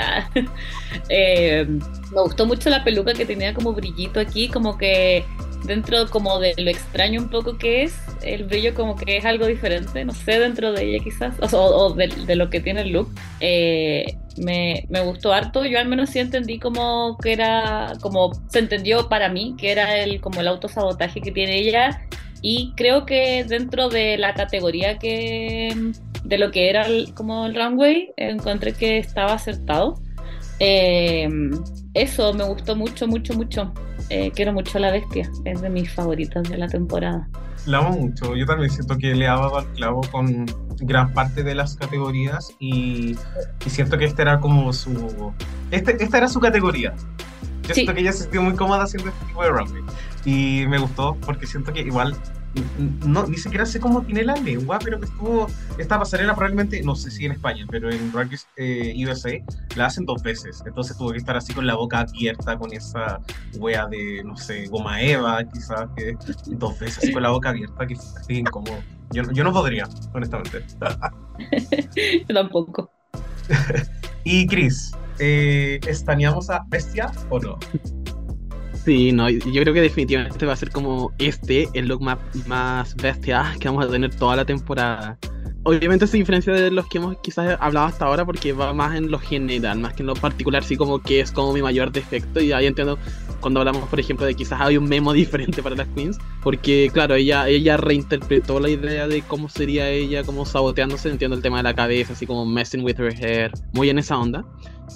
eh, 1.11 1.67
me 2.15 2.23
gustó 2.23 2.47
mucho 2.47 2.71
la 2.71 2.83
peluca 2.83 3.13
que 3.13 3.27
tenía 3.27 3.53
como 3.53 3.75
brillito 3.75 4.21
aquí, 4.21 4.49
como 4.49 4.79
que 4.79 5.23
dentro 5.67 6.09
como 6.09 6.39
de 6.39 6.55
lo 6.57 6.71
extraño 6.71 7.21
un 7.21 7.29
poco 7.29 7.59
que 7.59 7.83
es, 7.83 7.95
el 8.23 8.45
brillo 8.45 8.73
como 8.73 8.97
que 8.97 9.19
es 9.19 9.27
algo 9.27 9.45
diferente, 9.47 10.03
no 10.03 10.15
sé, 10.15 10.39
dentro 10.39 10.73
de 10.73 10.83
ella 10.83 11.05
quizás, 11.05 11.35
o, 11.53 11.93
de, 11.93 12.35
lo 12.35 12.49
que 12.49 12.61
tiene 12.61 12.81
el 12.81 12.89
look. 12.89 13.11
Eh, 13.41 14.17
me, 14.39 14.87
me, 14.89 15.03
gustó 15.03 15.35
harto, 15.35 15.67
yo 15.67 15.79
al 15.79 15.89
menos 15.89 16.09
sí 16.09 16.21
entendí 16.21 16.59
como 16.59 17.19
que 17.19 17.35
era, 17.35 17.93
como 18.01 18.33
se 18.49 18.61
entendió 18.61 19.11
para 19.11 19.29
mí, 19.29 19.57
que 19.59 19.73
era 19.73 19.99
el 19.99 20.23
como 20.23 20.41
el 20.41 20.49
autosabotaje 20.49 21.21
que 21.21 21.33
tiene 21.33 21.59
ella 21.59 22.01
y 22.43 22.73
creo 22.77 23.07
que 23.07 23.45
dentro 23.45 23.89
de 23.89 24.19
la 24.19 24.35
categoría 24.35 24.99
que 24.99 25.93
de 26.25 26.39
lo 26.39 26.51
que 26.51 26.69
era 26.71 26.83
el, 26.87 27.15
como 27.15 27.47
el 27.47 27.55
runway, 27.55 28.13
encontré 28.17 28.73
que 28.73 28.99
estaba 28.99 29.35
acertado. 29.35 30.01
Eh, 30.61 31.29
eso 31.95 32.33
me 32.35 32.45
gustó 32.45 32.77
mucho, 32.77 33.07
mucho, 33.07 33.35
mucho. 33.35 33.73
Eh, 34.09 34.31
quiero 34.35 34.53
mucho 34.53 34.79
a 34.79 34.81
la 34.81 34.91
bestia, 34.91 35.29
es 35.45 35.61
de 35.61 35.71
mis 35.71 35.91
favoritas 35.93 36.49
de 36.49 36.59
la 36.59 36.69
temporada. 36.69 37.29
La 37.67 37.79
amo 37.79 37.91
mucho, 37.91 38.35
yo 38.35 38.45
también 38.45 38.71
siento 38.71 38.99
que 38.99 39.15
le 39.15 39.27
ha 39.29 39.35
dado 39.35 39.59
al 39.59 39.67
clavo 39.73 40.01
con 40.11 40.47
gran 40.81 41.13
parte 41.13 41.45
de 41.45 41.55
las 41.55 41.77
categorías 41.77 42.53
y, 42.59 43.17
y 43.65 43.71
siento 43.71 43.97
que 43.99 44.05
esta 44.05 44.23
era 44.23 44.41
como 44.41 44.73
su... 44.73 45.33
Este, 45.71 46.03
esta 46.03 46.19
era 46.19 46.29
su 46.29 46.41
categoría. 46.41 46.93
Yo 47.69 47.75
siento 47.75 47.95
que 47.95 48.01
ella 48.01 48.13
se 48.13 48.25
sintió 48.25 48.43
muy 48.43 48.55
cómoda 48.55 48.83
haciendo 48.83 49.11
este 49.11 49.25
tipo 49.27 49.43
de 49.43 49.51
runway. 49.51 49.83
Y 50.25 50.65
me 50.69 50.79
gustó 50.79 51.17
porque 51.21 51.47
siento 51.47 51.73
que 51.73 51.81
igual 51.81 52.17
no, 53.07 53.27
ni 53.27 53.37
siquiera 53.37 53.65
sé 53.65 53.81
cómo 53.81 54.03
tiene 54.03 54.25
la 54.25 54.37
lengua, 54.37 54.79
pero 54.83 54.99
que 54.99 55.07
estuvo, 55.07 55.47
esta 55.79 55.99
pasarela 55.99 56.35
probablemente, 56.35 56.83
no 56.83 56.95
sé 56.95 57.11
si 57.11 57.25
en 57.25 57.33
España, 57.33 57.67
pero 57.71 57.91
en 57.91 58.13
Race, 58.13 58.47
eh, 58.57 58.95
USA 59.07 59.31
la 59.77 59.87
hacen 59.87 60.05
dos 60.05 60.23
veces, 60.23 60.63
entonces 60.67 60.97
tuvo 60.97 61.13
que 61.13 61.19
estar 61.19 61.37
así 61.37 61.55
con 61.55 61.67
la 61.67 61.75
boca 61.75 62.01
abierta, 62.01 62.59
con 62.59 62.73
esa 62.73 63.21
wea 63.59 63.87
de, 63.87 64.23
no 64.25 64.37
sé, 64.37 64.67
goma 64.67 65.01
eva, 65.01 65.43
quizás, 65.45 65.89
que 65.97 66.17
dos 66.49 66.79
veces 66.79 66.99
así 66.99 67.13
con 67.13 67.23
la 67.23 67.31
boca 67.31 67.51
abierta, 67.51 67.87
que 67.87 67.95
es 67.95 68.15
incómodo. 68.29 68.79
Yo, 69.13 69.23
yo 69.33 69.45
no 69.45 69.53
podría, 69.53 69.89
honestamente. 70.15 70.65
Yo 72.29 72.35
tampoco. 72.35 72.91
y 74.25 74.47
Chris, 74.47 74.93
eh, 75.19 75.81
¿estaneamos 75.87 76.49
a 76.49 76.65
Bestia 76.69 77.13
o 77.29 77.39
no? 77.39 77.59
Sí, 78.85 79.13
no, 79.13 79.31
yo 79.31 79.63
creo 79.63 79.73
que 79.73 79.81
definitivamente 79.81 80.45
va 80.45 80.55
a 80.55 80.57
ser 80.57 80.71
como 80.71 81.13
este, 81.19 81.69
el 81.75 81.87
look 81.87 82.03
más, 82.03 82.19
más 82.49 82.97
bestia 82.97 83.55
que 83.61 83.69
vamos 83.69 83.87
a 83.87 83.89
tener 83.89 84.13
toda 84.15 84.35
la 84.35 84.45
temporada. 84.45 85.17
Obviamente 85.63 86.09
se 86.09 86.17
diferencia 86.17 86.53
de 86.53 86.73
los 86.73 86.89
que 86.89 86.99
hemos 86.99 87.17
quizás 87.19 87.57
hablado 87.61 87.87
hasta 87.87 88.07
ahora 88.07 88.25
porque 88.25 88.53
va 88.53 88.73
más 88.73 88.97
en 88.97 89.13
lo 89.13 89.21
general, 89.21 89.79
más 89.79 89.95
que 89.95 90.03
en 90.03 90.09
lo 90.09 90.15
particular, 90.15 90.65
sí 90.65 90.77
como 90.77 91.01
que 91.01 91.21
es 91.21 91.31
como 91.31 91.53
mi 91.53 91.63
mayor 91.63 91.93
defecto 91.93 92.41
y 92.41 92.51
ahí 92.51 92.67
entiendo 92.67 92.99
cuando 93.39 93.61
hablamos, 93.61 93.89
por 93.89 94.01
ejemplo, 94.01 94.27
de 94.27 94.35
quizás 94.35 94.61
hay 94.61 94.77
un 94.77 94.89
memo 94.89 95.13
diferente 95.13 95.63
para 95.63 95.77
las 95.77 95.87
queens, 95.89 96.19
porque 96.43 96.91
claro, 96.93 97.15
ella, 97.15 97.49
ella 97.49 97.77
reinterpretó 97.77 98.59
la 98.59 98.71
idea 98.71 99.07
de 99.07 99.23
cómo 99.23 99.49
sería 99.49 99.89
ella, 99.91 100.25
como 100.25 100.45
saboteándose, 100.45 101.09
entiendo 101.09 101.37
el 101.37 101.43
tema 101.43 101.59
de 101.59 101.63
la 101.63 101.75
cabeza, 101.75 102.15
así 102.15 102.27
como 102.27 102.45
messing 102.45 102.83
with 102.83 102.99
her 102.99 103.15
hair, 103.15 103.53
muy 103.75 103.91
en 103.91 103.99
esa 103.99 104.19
onda. 104.19 104.45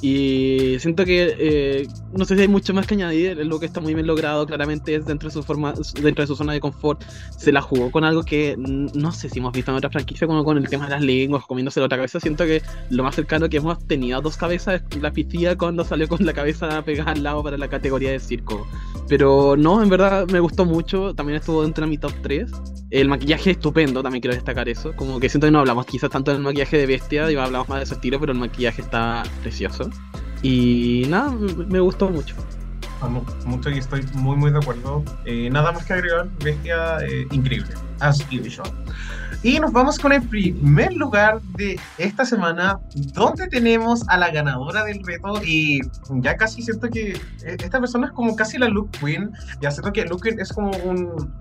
Y 0.02 0.76
siento 0.78 1.04
que 1.04 1.34
eh, 1.38 1.88
no 2.12 2.24
sé 2.24 2.36
si 2.36 2.42
hay 2.42 2.48
mucho 2.48 2.74
más 2.74 2.86
que 2.86 2.94
añadir, 2.94 3.36
lo 3.46 3.58
que 3.58 3.66
está 3.66 3.80
muy 3.80 3.94
bien 3.94 4.06
logrado, 4.06 4.46
claramente 4.46 4.94
es 4.94 5.06
dentro 5.06 5.28
de 5.28 5.32
su 5.32 5.42
forma, 5.42 5.72
dentro 6.02 6.22
de 6.22 6.26
su 6.26 6.36
zona 6.36 6.52
de 6.52 6.60
confort, 6.60 7.02
se 7.36 7.50
la 7.50 7.62
jugó 7.62 7.90
con 7.90 8.04
algo 8.04 8.22
que 8.22 8.56
no 8.58 9.12
sé 9.12 9.30
si 9.30 9.38
hemos 9.38 9.52
visto 9.52 9.70
en 9.70 9.78
otra 9.78 9.90
franquicia, 9.90 10.26
como 10.26 10.44
con 10.44 10.58
el 10.58 10.68
tema 10.68 10.84
de 10.84 10.90
las 10.90 11.02
lenguas, 11.02 11.44
comiéndose 11.46 11.80
la 11.80 11.86
otra 11.86 11.98
cabeza, 11.98 12.20
siento 12.20 12.44
que 12.44 12.62
lo 12.90 13.02
más 13.04 13.14
cercano 13.14 13.48
que 13.48 13.56
hemos 13.56 13.78
tenido 13.86 14.18
a 14.18 14.20
dos 14.20 14.36
cabezas 14.36 14.82
es 14.90 15.02
la 15.02 15.12
piscina 15.12 15.56
cuando 15.56 15.84
salió 15.84 16.08
con 16.08 16.24
la 16.26 16.32
cabeza 16.32 16.82
pegada 16.82 17.12
al 17.12 17.22
lado 17.22 17.42
para 17.42 17.56
la 17.56 17.68
categoría 17.68 18.10
de 18.10 18.20
circo. 18.20 18.66
Pero 19.08 19.56
no, 19.56 19.82
en 19.82 19.88
verdad 19.88 20.26
me 20.28 20.40
gustó 20.40 20.64
mucho, 20.64 21.14
también 21.14 21.38
estuvo 21.38 21.62
dentro 21.62 21.84
de 21.84 21.90
mi 21.90 21.98
top 21.98 22.12
3. 22.22 22.50
El 22.90 23.08
maquillaje 23.08 23.52
estupendo, 23.52 24.02
también 24.02 24.20
quiero 24.20 24.34
destacar 24.34 24.68
eso, 24.68 24.94
como 24.94 25.18
que 25.20 25.28
siento 25.28 25.46
que 25.46 25.50
no 25.50 25.60
hablamos 25.60 25.86
quizás 25.86 26.10
tanto 26.10 26.32
del 26.32 26.40
maquillaje 26.40 26.76
de 26.78 26.86
bestia, 26.86 27.30
y 27.30 27.36
hablamos 27.36 27.68
más 27.68 27.78
de 27.78 27.84
ese 27.84 27.94
estilo, 27.94 28.20
pero 28.20 28.32
el 28.32 28.38
maquillaje 28.38 28.82
está 28.82 29.22
precioso. 29.42 29.85
Y 30.42 31.06
nada, 31.08 31.30
me 31.68 31.80
gustó 31.80 32.08
mucho. 32.08 32.36
mucho 33.46 33.70
y 33.70 33.78
estoy 33.78 34.02
muy 34.14 34.36
muy 34.36 34.50
de 34.50 34.58
acuerdo. 34.58 35.02
Eh, 35.24 35.48
nada 35.50 35.72
más 35.72 35.84
que 35.84 35.94
agregar, 35.94 36.28
bestia 36.42 36.98
eh, 37.00 37.26
increíble. 37.30 37.74
As 38.00 38.24
usual. 38.30 38.70
Y 39.42 39.60
nos 39.60 39.72
vamos 39.72 39.98
con 39.98 40.12
el 40.12 40.22
primer 40.22 40.92
lugar 40.94 41.40
de 41.56 41.78
esta 41.98 42.24
semana, 42.24 42.80
donde 43.14 43.46
tenemos 43.48 44.02
a 44.08 44.16
la 44.18 44.30
ganadora 44.30 44.84
del 44.84 45.04
reto. 45.04 45.40
Y 45.44 45.80
ya 46.16 46.36
casi 46.36 46.62
siento 46.62 46.88
que 46.88 47.12
eh, 47.12 47.56
esta 47.62 47.80
persona 47.80 48.08
es 48.08 48.12
como 48.12 48.34
casi 48.34 48.58
la 48.58 48.68
look 48.68 48.90
queen. 48.92 49.30
Ya 49.60 49.70
siento 49.70 49.92
que 49.92 50.04
look 50.04 50.22
queen 50.22 50.40
es 50.40 50.52
como 50.52 50.70
un, 50.78 51.32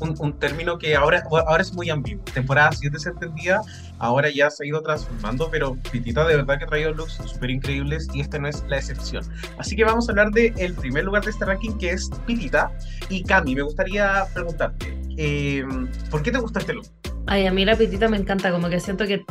un, 0.00 0.32
término 0.38 0.78
que 0.78 0.94
ahora, 0.94 1.22
ahora 1.46 1.62
es 1.62 1.72
muy 1.72 1.90
ambiguo. 1.90 2.24
Temporada 2.32 2.72
7 2.72 2.98
se 2.98 3.10
entendía, 3.10 3.60
ahora 3.98 4.30
ya 4.30 4.50
se 4.50 4.64
ha 4.64 4.66
ido 4.66 4.82
transformando, 4.82 5.50
pero 5.50 5.76
Pitita 5.90 6.26
de 6.26 6.36
verdad 6.36 6.58
que 6.58 6.64
ha 6.64 6.66
traído 6.68 6.92
looks 6.92 7.14
súper 7.26 7.50
increíbles 7.50 8.08
y 8.12 8.20
esta 8.20 8.38
no 8.38 8.48
es 8.48 8.64
la 8.68 8.78
excepción. 8.78 9.24
Así 9.58 9.76
que 9.76 9.84
vamos 9.84 10.08
a 10.08 10.12
hablar 10.12 10.30
del 10.30 10.52
el 10.58 10.74
primer 10.74 11.04
lugar 11.04 11.24
de 11.24 11.30
este 11.30 11.44
ranking 11.44 11.76
que 11.78 11.90
es 11.90 12.10
Pitita. 12.26 12.70
Y 13.08 13.22
Cami, 13.22 13.54
me 13.54 13.62
gustaría 13.62 14.24
preguntarte, 14.34 14.98
eh, 15.16 15.64
¿por 16.10 16.22
qué 16.22 16.32
te 16.32 16.38
gusta 16.38 16.60
este 16.60 16.74
look? 16.74 16.86
Ay, 17.26 17.46
a 17.46 17.52
mí 17.52 17.64
la 17.64 17.76
Pitita 17.76 18.08
me 18.08 18.16
encanta, 18.16 18.50
como 18.50 18.68
que 18.68 18.80
siento 18.80 19.06
que 19.06 19.24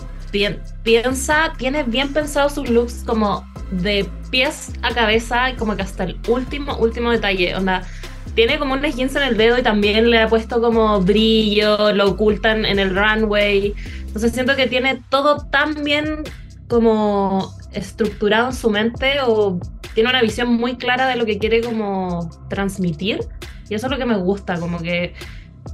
piensa, 0.83 1.53
tiene 1.57 1.83
bien 1.83 2.13
pensado 2.13 2.49
sus 2.49 2.69
looks 2.69 3.03
como 3.05 3.45
de 3.71 4.09
pies 4.29 4.71
a 4.81 4.93
cabeza 4.93 5.49
y 5.49 5.55
como 5.55 5.75
que 5.75 5.81
hasta 5.81 6.05
el 6.05 6.19
último, 6.27 6.77
último 6.77 7.11
detalle. 7.11 7.55
Onda, 7.55 7.83
tiene 8.35 8.57
como 8.57 8.73
un 8.73 8.81
jeans 8.81 9.15
en 9.15 9.23
el 9.23 9.37
dedo 9.37 9.57
y 9.57 9.63
también 9.63 10.09
le 10.09 10.19
ha 10.19 10.27
puesto 10.27 10.61
como 10.61 11.01
brillo, 11.01 11.93
lo 11.93 12.11
ocultan 12.11 12.65
en 12.65 12.79
el 12.79 12.95
runway. 12.95 13.73
Entonces 13.99 14.31
siento 14.31 14.55
que 14.55 14.67
tiene 14.67 15.01
todo 15.09 15.45
tan 15.49 15.83
bien 15.83 16.23
como 16.67 17.53
estructurado 17.73 18.47
en 18.47 18.55
su 18.55 18.69
mente 18.69 19.15
o 19.25 19.59
tiene 19.93 20.09
una 20.09 20.21
visión 20.21 20.53
muy 20.53 20.75
clara 20.75 21.07
de 21.07 21.17
lo 21.17 21.25
que 21.25 21.37
quiere 21.37 21.61
como 21.61 22.29
transmitir. 22.49 23.19
Y 23.69 23.75
eso 23.75 23.87
es 23.87 23.91
lo 23.91 23.97
que 23.97 24.05
me 24.05 24.17
gusta, 24.17 24.59
como 24.59 24.79
que 24.79 25.13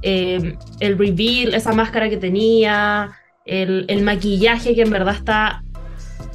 eh, 0.02 0.56
el 0.80 0.98
reveal, 0.98 1.54
esa 1.54 1.72
máscara 1.72 2.08
que 2.08 2.16
tenía, 2.16 3.10
el, 3.44 3.84
el, 3.88 4.02
maquillaje 4.02 4.74
que 4.74 4.82
en 4.82 4.90
verdad 4.90 5.14
está 5.16 5.62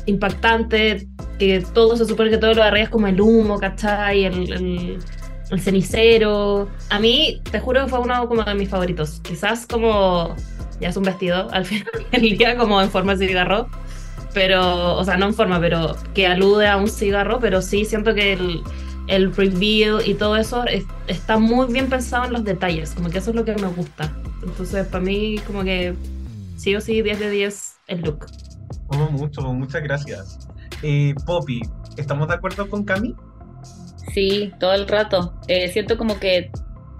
impactante, 0.06 1.08
que 1.40 1.64
todo 1.74 1.96
se 1.96 2.06
supone 2.06 2.30
que 2.30 2.38
todo 2.38 2.54
lo 2.54 2.62
de 2.62 2.68
arriba 2.68 2.84
es 2.84 2.90
como 2.90 3.08
el 3.08 3.22
humo, 3.22 3.60
¿cachai? 3.60 4.26
el 4.26 4.52
el 4.52 5.00
cenicero. 5.60 6.70
A 6.90 7.00
mí, 7.00 7.42
te 7.52 7.60
juro 7.60 7.84
que 7.84 7.90
fue 7.90 8.00
uno 8.00 8.28
como 8.28 8.44
de 8.44 8.56
mis 8.56 8.70
favoritos. 8.70 9.20
Quizás 9.22 9.66
como 9.68 10.36
ya 10.80 10.90
es 10.90 10.98
un 10.98 11.04
vestido 11.04 11.50
al 11.52 11.66
final 11.66 11.92
del 12.12 12.38
día 12.38 12.58
como 12.58 12.82
en 12.82 12.90
forma 12.90 13.16
de 13.16 13.28
cigarro. 13.28 13.68
Pero, 14.34 14.96
o 14.96 15.04
sea, 15.06 15.16
no 15.18 15.28
en 15.28 15.34
forma, 15.36 15.60
pero 15.60 15.96
que 16.16 16.26
alude 16.26 16.68
a 16.68 16.78
un 16.78 16.90
cigarro, 16.90 17.40
pero 17.40 17.62
sí 17.62 17.86
siento 17.86 18.16
que 18.16 18.34
el, 18.34 18.64
el 19.08 19.36
reveal 19.36 20.02
y 20.06 20.16
todo 20.16 20.38
eso 20.38 20.66
está 21.08 21.38
muy 21.38 21.72
bien 21.72 21.88
pensado 21.88 22.26
en 22.26 22.34
los 22.34 22.44
detalles, 22.44 22.96
como 22.96 23.10
que 23.10 23.20
eso 23.20 23.30
es 23.30 23.36
lo 23.36 23.46
que 23.46 23.54
me 23.54 23.68
gusta. 23.68 24.12
Entonces, 24.42 24.88
para 24.88 25.04
mí, 25.04 25.38
como 25.46 25.64
que 25.64 25.94
sí 26.58 26.76
o 26.76 26.82
sí, 26.82 27.04
10 27.04 27.20
de 27.20 27.30
10 27.30 27.76
el 27.88 28.02
look. 28.02 28.26
Oh, 28.88 29.12
mucho, 29.12 29.42
muchas 29.54 29.84
gracias. 29.84 30.40
Eh, 30.82 31.14
Poppy, 31.26 31.62
¿estamos 31.98 32.28
de 32.28 32.34
acuerdo 32.34 32.70
con 32.70 32.84
Cami? 32.84 33.16
Sí, 34.12 34.52
todo 34.60 34.74
el 34.74 34.88
rato. 34.88 35.34
Eh, 35.48 35.70
siento 35.70 35.98
como 35.98 36.20
que 36.20 36.52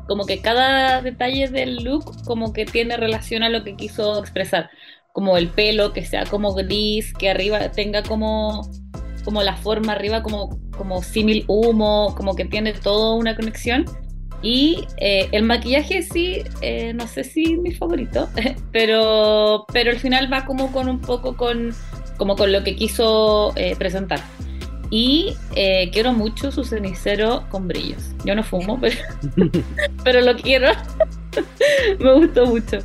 como 0.08 0.26
que 0.26 0.42
cada 0.42 1.02
detalle 1.02 1.48
del 1.48 1.78
look 1.78 2.26
como 2.26 2.52
que 2.52 2.66
tiene 2.66 2.98
relación 2.98 3.42
a 3.42 3.50
lo 3.50 3.64
que 3.64 3.76
quiso 3.76 4.20
expresar. 4.20 4.70
Como 5.14 5.38
el 5.38 5.48
pelo, 5.48 5.94
que 5.94 6.06
sea 6.06 6.26
como 6.26 6.54
gris, 6.54 7.14
que 7.14 7.30
arriba 7.30 7.72
tenga 7.72 8.04
como, 8.04 8.70
como 9.24 9.44
la 9.44 9.56
forma 9.56 9.94
arriba 9.94 10.24
como, 10.24 10.60
como 10.72 11.02
símil 11.04 11.46
humo, 11.48 12.16
como 12.18 12.36
que 12.36 12.46
tiene 12.46 12.74
toda 12.74 13.16
una 13.16 13.36
conexión. 13.36 13.86
Y 14.42 14.86
eh, 14.98 15.30
el 15.32 15.44
maquillaje 15.44 16.02
sí, 16.02 16.44
eh, 16.62 16.94
no 16.94 17.08
sé 17.08 17.24
si 17.24 17.56
mi 17.58 17.72
favorito, 17.72 18.28
pero, 18.74 19.66
pero 19.72 19.92
al 19.92 20.00
final 20.00 20.32
va 20.32 20.46
como 20.46 20.72
con 20.74 20.90
un 20.90 21.00
poco 21.00 21.38
con, 21.38 21.74
como 22.18 22.36
con 22.36 22.52
lo 22.52 22.64
que 22.64 22.76
quiso 22.76 23.54
presentar. 23.78 24.20
Y 24.96 25.36
eh, 25.56 25.90
quiero 25.92 26.14
mucho 26.14 26.52
su 26.52 26.64
cenicero 26.64 27.48
con 27.50 27.68
brillos. 27.68 28.12
Yo 28.26 28.36
no 28.36 28.44
fumo, 28.44 28.80
pero, 28.80 28.96
pero 30.04 30.22
lo 30.22 30.36
quiero. 30.36 30.68
me 32.00 32.14
gustó 32.14 32.46
mucho. 32.46 32.78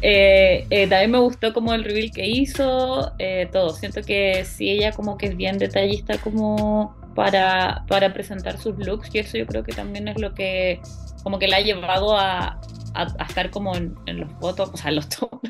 Eh, 0.00 0.64
eh, 0.70 0.86
también 0.86 1.10
me 1.10 1.18
gustó 1.18 1.52
como 1.52 1.74
el 1.74 1.82
reveal 1.82 2.12
que 2.12 2.24
hizo, 2.24 3.12
todo. 3.50 3.70
Siento 3.70 4.00
que 4.02 4.44
sí, 4.44 4.70
ella 4.70 4.92
como 4.92 5.18
que 5.18 5.26
es 5.26 5.36
bien 5.36 5.58
detallista 5.58 6.18
como 6.18 6.96
para, 7.16 7.84
para 7.88 8.12
presentar 8.12 8.56
sus 8.56 8.78
looks 8.78 9.12
y 9.12 9.18
eso 9.18 9.36
yo 9.36 9.44
creo 9.44 9.64
que 9.64 9.72
también 9.72 10.06
es 10.06 10.20
lo 10.20 10.32
que 10.34 10.80
como 11.24 11.40
que 11.40 11.48
la 11.48 11.56
ha 11.56 11.62
llevado 11.62 12.16
a, 12.16 12.60
a, 12.94 13.24
estar 13.28 13.50
como 13.50 13.74
en, 13.74 13.96
en, 14.06 14.20
los 14.20 14.30
fotos, 14.34 14.70
o 14.72 14.76
sea, 14.76 14.90
en 14.90 14.94
los 14.94 15.08
top. 15.18 15.42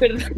Perdón. 0.00 0.32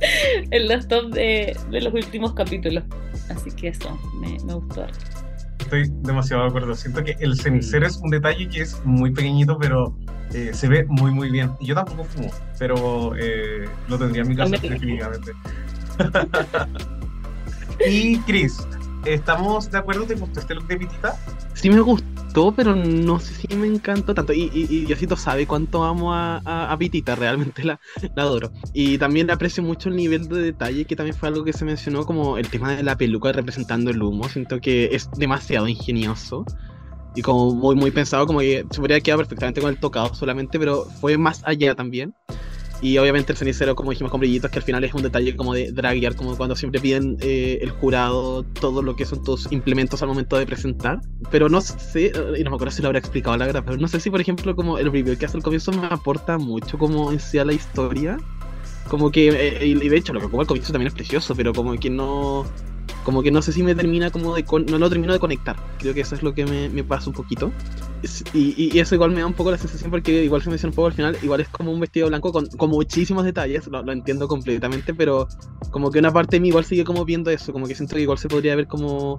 en 0.50 0.68
los 0.68 0.88
top 0.88 1.12
de, 1.12 1.56
los 1.70 1.92
últimos 1.92 2.34
capítulos. 2.34 2.84
Así 3.28 3.50
que 3.50 3.68
eso, 3.68 3.98
me, 4.20 4.36
gustó. 4.54 4.86
Estoy 5.58 5.90
demasiado 6.02 6.42
de 6.44 6.48
acuerdo. 6.48 6.74
Siento 6.74 7.02
que 7.02 7.16
el 7.20 7.38
cenicero 7.38 7.86
es 7.86 7.96
un 7.96 8.10
detalle 8.10 8.48
que 8.48 8.62
es 8.62 8.80
muy 8.84 9.10
pequeñito, 9.10 9.58
pero 9.58 9.96
eh, 10.32 10.50
se 10.52 10.68
ve 10.68 10.84
muy, 10.88 11.10
muy 11.10 11.30
bien. 11.30 11.52
Yo 11.60 11.74
tampoco 11.74 12.04
fumo, 12.04 12.30
pero 12.58 13.14
eh, 13.16 13.68
lo 13.88 13.98
tendría 13.98 14.22
en 14.22 14.28
mi 14.28 14.36
casa 14.36 14.50
definitivamente. 14.50 15.32
y 17.86 18.18
Chris, 18.20 18.66
¿estamos 19.06 19.70
de 19.70 19.78
acuerdo? 19.78 20.04
¿Te 20.04 20.14
gustó 20.14 20.40
este 20.40 20.54
look 20.54 20.66
de 20.66 20.76
Pitita? 20.76 21.16
Sí 21.54 21.70
me 21.70 21.80
gustó, 21.80 22.52
pero 22.52 22.74
no 22.74 23.18
sé 23.18 23.34
si 23.34 23.56
me 23.56 23.66
encantó 23.66 24.14
tanto. 24.14 24.32
Y, 24.32 24.50
y, 24.52 24.66
y 24.68 24.84
Diosito 24.86 25.16
sabe 25.16 25.46
cuánto 25.46 25.84
amo 25.84 26.12
a, 26.12 26.38
a, 26.44 26.76
Pitita, 26.78 27.14
realmente 27.14 27.64
la, 27.64 27.80
la, 28.14 28.22
adoro. 28.22 28.52
Y 28.72 28.98
también 28.98 29.30
aprecio 29.30 29.62
mucho 29.62 29.88
el 29.88 29.96
nivel 29.96 30.28
de 30.28 30.40
detalle, 30.40 30.84
que 30.84 30.96
también 30.96 31.16
fue 31.16 31.28
algo 31.28 31.44
que 31.44 31.52
se 31.52 31.64
mencionó 31.64 32.04
como 32.04 32.38
el 32.38 32.48
tema 32.48 32.76
de 32.76 32.82
la 32.82 32.96
peluca 32.96 33.32
representando 33.32 33.90
el 33.90 34.02
humo. 34.02 34.28
Siento 34.28 34.60
que 34.60 34.90
es 34.92 35.10
demasiado 35.12 35.68
ingenioso. 35.68 36.44
Y 37.14 37.22
como 37.22 37.54
muy, 37.54 37.74
muy 37.74 37.90
pensado, 37.90 38.26
como 38.26 38.40
que 38.40 38.66
se 38.70 38.78
podría 38.78 39.00
quedar 39.00 39.18
perfectamente 39.18 39.60
con 39.60 39.70
el 39.70 39.80
tocado 39.80 40.14
solamente, 40.14 40.58
pero 40.58 40.84
fue 40.84 41.16
más 41.16 41.42
allá 41.44 41.74
también. 41.74 42.14
Y 42.82 42.98
obviamente 42.98 43.32
el 43.32 43.38
cenicero, 43.38 43.74
como 43.74 43.90
dijimos, 43.90 44.10
con 44.10 44.20
brillitos, 44.20 44.50
que 44.50 44.58
al 44.58 44.64
final 44.64 44.84
es 44.84 44.92
un 44.92 45.02
detalle 45.02 45.34
como 45.34 45.54
de 45.54 45.72
draguear, 45.72 46.14
como 46.14 46.36
cuando 46.36 46.54
siempre 46.54 46.80
piden 46.80 47.16
eh, 47.20 47.58
el 47.62 47.70
jurado 47.70 48.42
todo 48.42 48.82
lo 48.82 48.96
que 48.96 49.06
son 49.06 49.24
tus 49.24 49.50
implementos 49.50 50.02
al 50.02 50.08
momento 50.08 50.36
de 50.36 50.46
presentar. 50.46 51.00
Pero 51.30 51.48
no 51.48 51.60
sé, 51.60 52.12
y 52.38 52.44
no 52.44 52.50
me 52.50 52.56
acuerdo 52.56 52.70
si 52.70 52.82
lo 52.82 52.88
habrá 52.88 52.98
explicado 52.98 53.36
la 53.36 53.46
verdad, 53.46 53.62
pero 53.64 53.78
no 53.78 53.88
sé 53.88 53.98
si, 54.00 54.10
por 54.10 54.20
ejemplo, 54.20 54.54
como 54.54 54.78
el 54.78 54.92
review 54.92 55.16
que 55.16 55.24
hace 55.24 55.38
al 55.38 55.42
comienzo 55.42 55.72
me 55.72 55.86
aporta 55.86 56.38
mucho 56.38 56.78
como 56.78 57.12
en 57.12 57.18
la 57.46 57.52
historia. 57.52 58.18
Como 58.88 59.10
que, 59.10 59.28
eh, 59.28 59.66
y 59.66 59.88
de 59.88 59.96
hecho, 59.96 60.12
lo 60.12 60.20
que 60.20 60.26
ocupa 60.26 60.42
el 60.42 60.48
comienzo 60.48 60.72
también 60.72 60.88
es 60.88 60.94
precioso, 60.94 61.34
pero 61.34 61.52
como 61.52 61.74
que 61.74 61.90
no 61.90 62.44
como 63.06 63.22
que 63.22 63.30
no 63.30 63.40
sé 63.40 63.52
si 63.52 63.62
me 63.62 63.76
termina 63.76 64.10
como 64.10 64.34
de 64.34 64.44
no 64.68 64.78
lo 64.78 64.88
termino 64.88 65.12
de 65.12 65.20
conectar. 65.20 65.54
Creo 65.78 65.94
que 65.94 66.00
eso 66.00 66.16
es 66.16 66.24
lo 66.24 66.34
que 66.34 66.44
me, 66.44 66.82
pasa 66.82 67.08
un 67.08 67.14
poquito. 67.14 67.52
Y, 68.34 68.76
eso 68.80 68.96
igual 68.96 69.12
me 69.12 69.20
da 69.20 69.26
un 69.28 69.32
poco 69.32 69.52
la 69.52 69.58
sensación 69.58 69.92
porque 69.92 70.24
igual 70.24 70.42
se 70.42 70.50
menciona 70.50 70.72
un 70.72 70.74
poco 70.74 70.88
al 70.88 70.92
final 70.92 71.16
igual 71.22 71.40
es 71.40 71.48
como 71.48 71.70
un 71.70 71.78
vestido 71.78 72.08
blanco 72.08 72.32
con, 72.32 72.46
con 72.46 72.70
muchísimos 72.70 73.24
detalles 73.24 73.66
lo, 73.68 73.82
lo, 73.82 73.92
entiendo 73.92 74.28
completamente 74.28 74.92
pero 74.92 75.28
como 75.70 75.90
que 75.90 75.98
una 75.98 76.12
parte 76.12 76.36
de 76.36 76.40
mí 76.40 76.48
igual 76.48 76.64
sigue 76.64 76.84
como 76.84 77.04
viendo 77.04 77.30
eso 77.30 77.52
como 77.52 77.66
que 77.66 77.74
siento 77.74 77.96
que 77.96 78.02
igual 78.02 78.18
se 78.18 78.28
podría 78.28 78.54
ver 78.54 78.66
como 78.66 79.18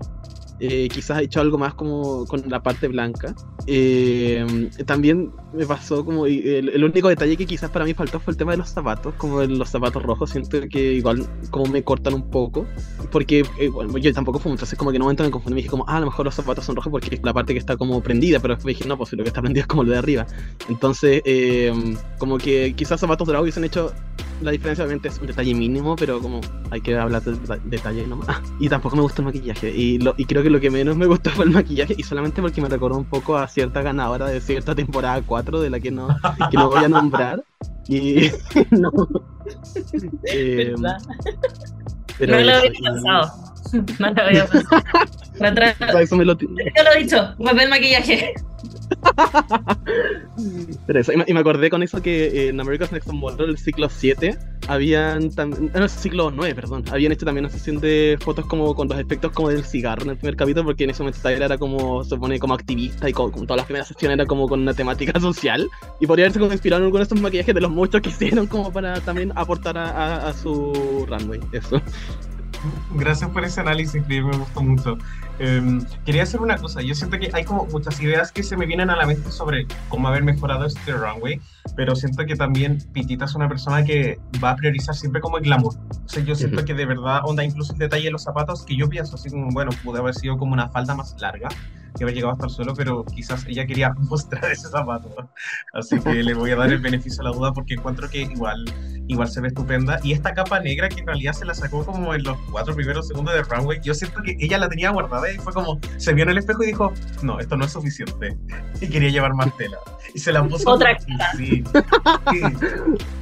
eh, 0.60 0.88
quizás 0.92 1.22
hecho 1.22 1.40
algo 1.40 1.58
más 1.58 1.76
como 1.76 2.26
con 2.26 2.44
la 2.50 2.64
parte 2.64 2.88
blanca. 2.88 3.36
Eh, 3.68 4.70
también 4.86 5.32
me 5.54 5.66
pasó 5.66 6.04
como 6.04 6.26
el, 6.26 6.70
el, 6.70 6.84
único 6.84 7.10
detalle 7.10 7.38
que 7.38 7.46
quizás 7.46 7.70
para 7.70 7.86
mí 7.86 7.94
faltó 7.94 8.20
fue 8.20 8.32
el 8.32 8.38
tema 8.38 8.52
de 8.52 8.58
los 8.58 8.70
zapatos, 8.70 9.14
como 9.16 9.44
los 9.44 9.70
zapatos 9.70 10.02
rojos, 10.02 10.32
siento 10.32 10.60
que 10.70 10.94
igual 10.94 11.28
como 11.52 11.66
me 11.66 11.84
cortan 11.84 12.14
un 12.14 12.30
poco, 12.30 12.66
porque 13.12 13.46
eh, 13.60 13.70
bueno, 13.70 13.98
yo 13.98 14.14
tampoco 14.14 14.40
fue 14.40 14.52
entonces 14.52 14.78
como 14.78 14.92
que 14.92 14.98
en 14.98 15.04
un 15.04 15.08
momento 15.08 15.24
me 15.24 15.32
confundí, 15.32 15.56
me 15.56 15.62
dije 15.62 15.70
como, 15.70 15.86
ah, 15.88 15.98
a 15.98 16.00
lo 16.00 16.08
mejor 16.08 16.26
los 16.26 16.36
zapatos 16.36 16.66
son 16.66 16.76
rojos 16.76 16.92
porque 16.92 17.16
es 17.16 17.22
la 17.24 17.34
parte 17.34 17.54
que 17.54 17.60
está 17.60 17.78
como 17.78 18.02
prendida, 18.02 18.40
pero 18.40 18.56
después 18.56 18.76
dije, 18.76 18.88
no, 18.88 18.98
pues 18.98 19.14
lo 19.14 19.24
que 19.24 19.30
está 19.30 19.42
prendido 19.42 19.62
es 19.62 19.68
como 19.68 19.84
lo 19.84 19.92
de 19.92 19.98
arriba. 19.98 20.26
Entonces, 20.70 21.22
como 22.18 22.38
que 22.38 22.74
quizás 22.76 23.00
zapatos 23.00 23.28
dorados 23.28 23.44
hubiesen 23.44 23.64
hecho 23.64 23.92
la 24.42 24.52
diferencia 24.52 24.84
obviamente 24.84 25.08
es 25.08 25.20
un 25.20 25.28
detalle 25.28 25.54
mínimo, 25.54 25.96
pero 25.96 26.20
como 26.20 26.42
hay 26.70 26.82
que 26.82 26.96
hablar 26.96 27.24
de 27.24 27.60
detalle 27.66 28.06
nomás. 28.06 28.42
y 28.60 28.70
tampoco 28.70 28.96
me 28.96 29.02
gusta 29.02 29.22
el 29.22 29.26
maquillaje. 29.26 29.76
Y, 29.76 30.00
lo, 30.00 30.14
y 30.18 30.26
creo 30.26 30.44
que 30.44 30.47
lo 30.50 30.60
que 30.60 30.70
menos 30.70 30.96
me 30.96 31.06
gustó 31.06 31.30
fue 31.32 31.46
el 31.46 31.52
maquillaje, 31.52 31.96
y 31.98 32.04
solamente 32.04 32.42
porque 32.42 32.62
me 32.62 32.70
recordó 32.70 32.98
un 32.98 33.06
poco 33.06 33.38
a 33.38 33.48
cierta 33.48 33.82
ganadora 33.82 34.28
de 34.28 34.42
cierta 34.42 34.76
temporada 34.76 35.22
4, 35.26 35.62
de 35.62 35.70
la 35.70 35.80
que 35.80 35.92
no, 35.92 36.08
que 36.52 36.58
no 36.58 36.70
voy 36.70 36.84
a 36.84 36.90
nombrar. 36.90 37.44
Y 37.88 38.32
no. 38.72 38.92
eh, 40.24 40.76
pero 42.18 42.38
no 42.38 42.44
lo 42.44 42.56
había 42.56 42.72
pensado. 42.72 43.47
No 44.00 44.12
lo 44.12 44.24
había 44.24 44.46
pensado. 44.46 44.84
Me 45.40 46.04
eso 46.04 46.16
me 46.16 46.26
lo... 46.26 46.38
Yo 46.38 46.48
lo 46.48 46.94
he 46.96 47.04
dicho, 47.04 47.36
me 47.38 47.52
el 47.64 47.70
maquillaje. 47.70 48.34
Pero 50.88 51.00
eso, 51.00 51.12
y, 51.12 51.18
me, 51.18 51.26
y, 51.28 51.34
me, 51.34 51.40
acordé 51.40 51.70
con 51.70 51.84
eso 51.84 52.02
que 52.02 52.28
eh, 52.28 52.48
en 52.50 52.60
America's 52.60 52.92
Next 52.92 53.12
Model, 53.12 53.50
el 53.50 53.58
ciclo 53.58 53.90
7, 53.90 54.38
habían 54.68 55.30
también, 55.32 55.72
no, 55.74 55.84
el 55.84 55.90
ciclo 55.90 56.32
9, 56.32 56.56
perdón, 56.56 56.86
habían 56.92 57.12
hecho 57.12 57.26
también 57.26 57.46
una 57.46 57.54
sesión 57.54 57.80
de 57.80 58.18
fotos 58.22 58.46
como 58.46 58.74
con 58.76 58.88
los 58.88 59.00
efectos 59.00 59.32
como 59.34 59.50
del 59.50 59.64
cigarro 59.64 60.04
en 60.04 60.12
el 60.12 60.18
primer 60.18 60.36
capítulo, 60.36 60.66
porque 60.66 60.86
en 60.86 60.92
ese 60.92 61.04
momento 61.04 61.20
Tyler 61.22 61.44
era 61.44 61.58
como, 61.58 62.04
se 62.04 62.12
supone, 62.12 62.40
como 62.40 62.54
activista 62.54 63.10
y 63.10 63.14
como, 63.14 63.32
como 63.32 63.46
todas 63.46 63.58
las 63.58 63.66
primeras 63.66 63.88
sesiones 63.88 64.16
era 64.16 64.26
como 64.26 64.48
con 64.48 64.62
una 64.62 64.74
temática 64.74 65.20
social, 65.20 65.68
y 66.00 66.08
podría 66.08 66.26
haberse 66.26 66.40
como 66.40 66.52
inspirado 66.52 66.82
en 66.82 66.86
algunos 66.86 67.08
de 67.08 67.14
estos 67.14 67.22
maquillajes 67.22 67.54
de 67.54 67.62
los 67.62 67.72
muchos 67.72 68.02
que 68.02 68.10
hicieron 68.10 68.48
como 68.48 68.72
para 68.72 69.02
también 69.02 69.32
aportar 69.36 69.78
a, 69.78 69.90
a, 69.90 70.30
a 70.30 70.34
su 70.34 71.06
runway, 71.08 71.40
eso. 71.52 71.82
Gracias 72.96 73.30
por 73.32 73.44
ese 73.44 73.62
análisis, 73.62 74.08
me 74.08 74.38
gustó 74.38 74.62
mucho. 74.62 74.98
Eh, 75.40 75.80
quería 76.06 76.24
hacer 76.24 76.42
una 76.42 76.58
cosa, 76.58 76.82
yo 76.82 76.96
siento 76.96 77.20
que 77.20 77.30
hay 77.34 77.44
como 77.44 77.66
muchas 77.66 78.00
ideas 78.02 78.32
que 78.32 78.42
se 78.42 78.58
me 78.58 78.66
vienen 78.66 78.90
a 78.90 78.96
la 78.96 79.06
mente 79.06 79.32
sobre 79.32 79.68
cómo 79.88 80.08
haber 80.08 80.24
mejorado 80.24 80.66
este 80.66 80.94
runway, 80.94 81.40
pero 81.76 81.96
siento 81.96 82.26
que 82.26 82.36
también 82.36 82.80
Pitita 82.94 83.26
es 83.26 83.36
una 83.36 83.48
persona 83.48 83.84
que 83.84 84.20
va 84.44 84.52
a 84.52 84.56
priorizar 84.56 84.96
siempre 84.96 85.22
como 85.22 85.38
el 85.38 85.44
glamour. 85.44 85.76
O 85.76 86.10
sea, 86.10 86.24
yo 86.24 86.36
siento 86.36 86.66
que 86.66 86.74
de 86.74 86.86
verdad, 86.86 87.22
onda, 87.24 87.44
incluso 87.44 87.74
el 87.74 87.80
detalle 87.80 88.06
de 88.06 88.12
los 88.12 88.24
zapatos, 88.24 88.66
que 88.66 88.76
yo 88.76 88.90
pienso 88.90 89.16
así 89.16 89.30
como, 89.30 89.50
bueno, 89.52 89.72
pude 89.84 90.00
haber 90.00 90.16
sido 90.16 90.38
como 90.38 90.54
una 90.54 90.70
falda 90.70 90.96
más 90.96 91.16
larga, 91.20 91.50
que 91.98 92.04
haber 92.04 92.16
llegado 92.16 92.34
hasta 92.34 92.46
el 92.46 92.52
suelo, 92.52 92.74
pero 92.76 93.04
quizás 93.06 93.46
ella 93.48 93.66
quería 93.66 93.94
mostrar 94.10 94.52
ese 94.52 94.70
zapato. 94.70 95.10
Así 95.74 96.00
que 96.00 96.24
le 96.24 96.34
voy 96.34 96.52
a 96.52 96.56
dar 96.56 96.72
el 96.72 96.80
beneficio 96.80 97.22
a 97.22 97.26
la 97.26 97.32
duda 97.32 97.54
porque 97.54 97.74
encuentro 97.74 98.10
que 98.10 98.22
igual, 98.22 98.66
igual 99.08 99.28
se 99.28 99.42
ve 99.42 99.50
estupenda. 99.50 100.00
Y 100.04 100.14
esta 100.14 100.34
capa 100.34 100.60
negra 100.60 100.90
que 100.90 101.02
en 101.02 101.08
realidad 101.08 101.34
se 101.34 101.46
la 101.46 101.54
sacó 101.54 101.86
como 101.86 102.14
en 102.14 102.24
los 102.24 102.38
cuatro 102.52 102.76
primeros 102.76 103.08
segundos 103.08 103.34
de 103.34 103.44
runway, 103.44 103.80
yo 103.82 103.94
siento 103.94 104.22
que 104.22 104.38
ella 104.40 104.58
la 104.58 104.70
tenía 104.70 104.90
guardada 104.92 105.27
y 105.32 105.38
fue 105.38 105.54
como, 105.54 105.80
se 105.98 106.14
vio 106.14 106.24
en 106.24 106.32
el 106.32 106.38
espejo 106.38 106.64
y 106.64 106.68
dijo, 106.68 106.94
no, 107.22 107.40
esto 107.40 107.58
no 107.58 107.66
es 107.66 107.72
suficiente. 107.72 108.38
Y 108.82 108.88
quería 108.88 109.10
llevar 109.10 109.34
más 109.34 109.56
tela. 109.58 109.78
Y 110.14 110.20
se 110.20 110.32
la 110.32 110.44
puso. 110.44 110.70
Otra 110.70 110.98
sí, 111.00 111.14
sí, 111.38 111.64
sí. 111.64 111.64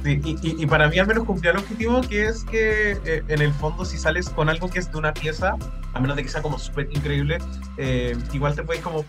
Y, 0.04 0.30
y, 0.30 0.62
y, 0.62 0.66
para 0.66 0.88
mí 0.88 0.98
al 0.98 1.06
menos 1.06 1.24
cumplió 1.24 1.50
el 1.50 1.58
objetivo 1.58 2.00
que 2.00 2.26
es 2.26 2.44
que 2.44 2.92
eh, 3.04 3.22
en 3.28 3.42
el 3.42 3.52
fondo 3.52 3.84
si 3.84 3.98
sales 3.98 4.28
con 4.30 4.48
algo 4.48 4.70
que 4.70 4.78
es 4.78 4.90
de 4.90 4.98
una 4.98 5.12
pieza, 5.12 5.56
a 5.94 6.00
menos 6.00 6.16
de 6.16 6.22
que 6.22 6.28
sea 6.28 6.42
como 6.42 6.58
súper 6.58 6.88
increíble, 6.92 7.38
eh, 7.76 8.16
igual 8.32 8.54
te 8.54 8.62
puedes 8.62 8.82
como 8.82 9.04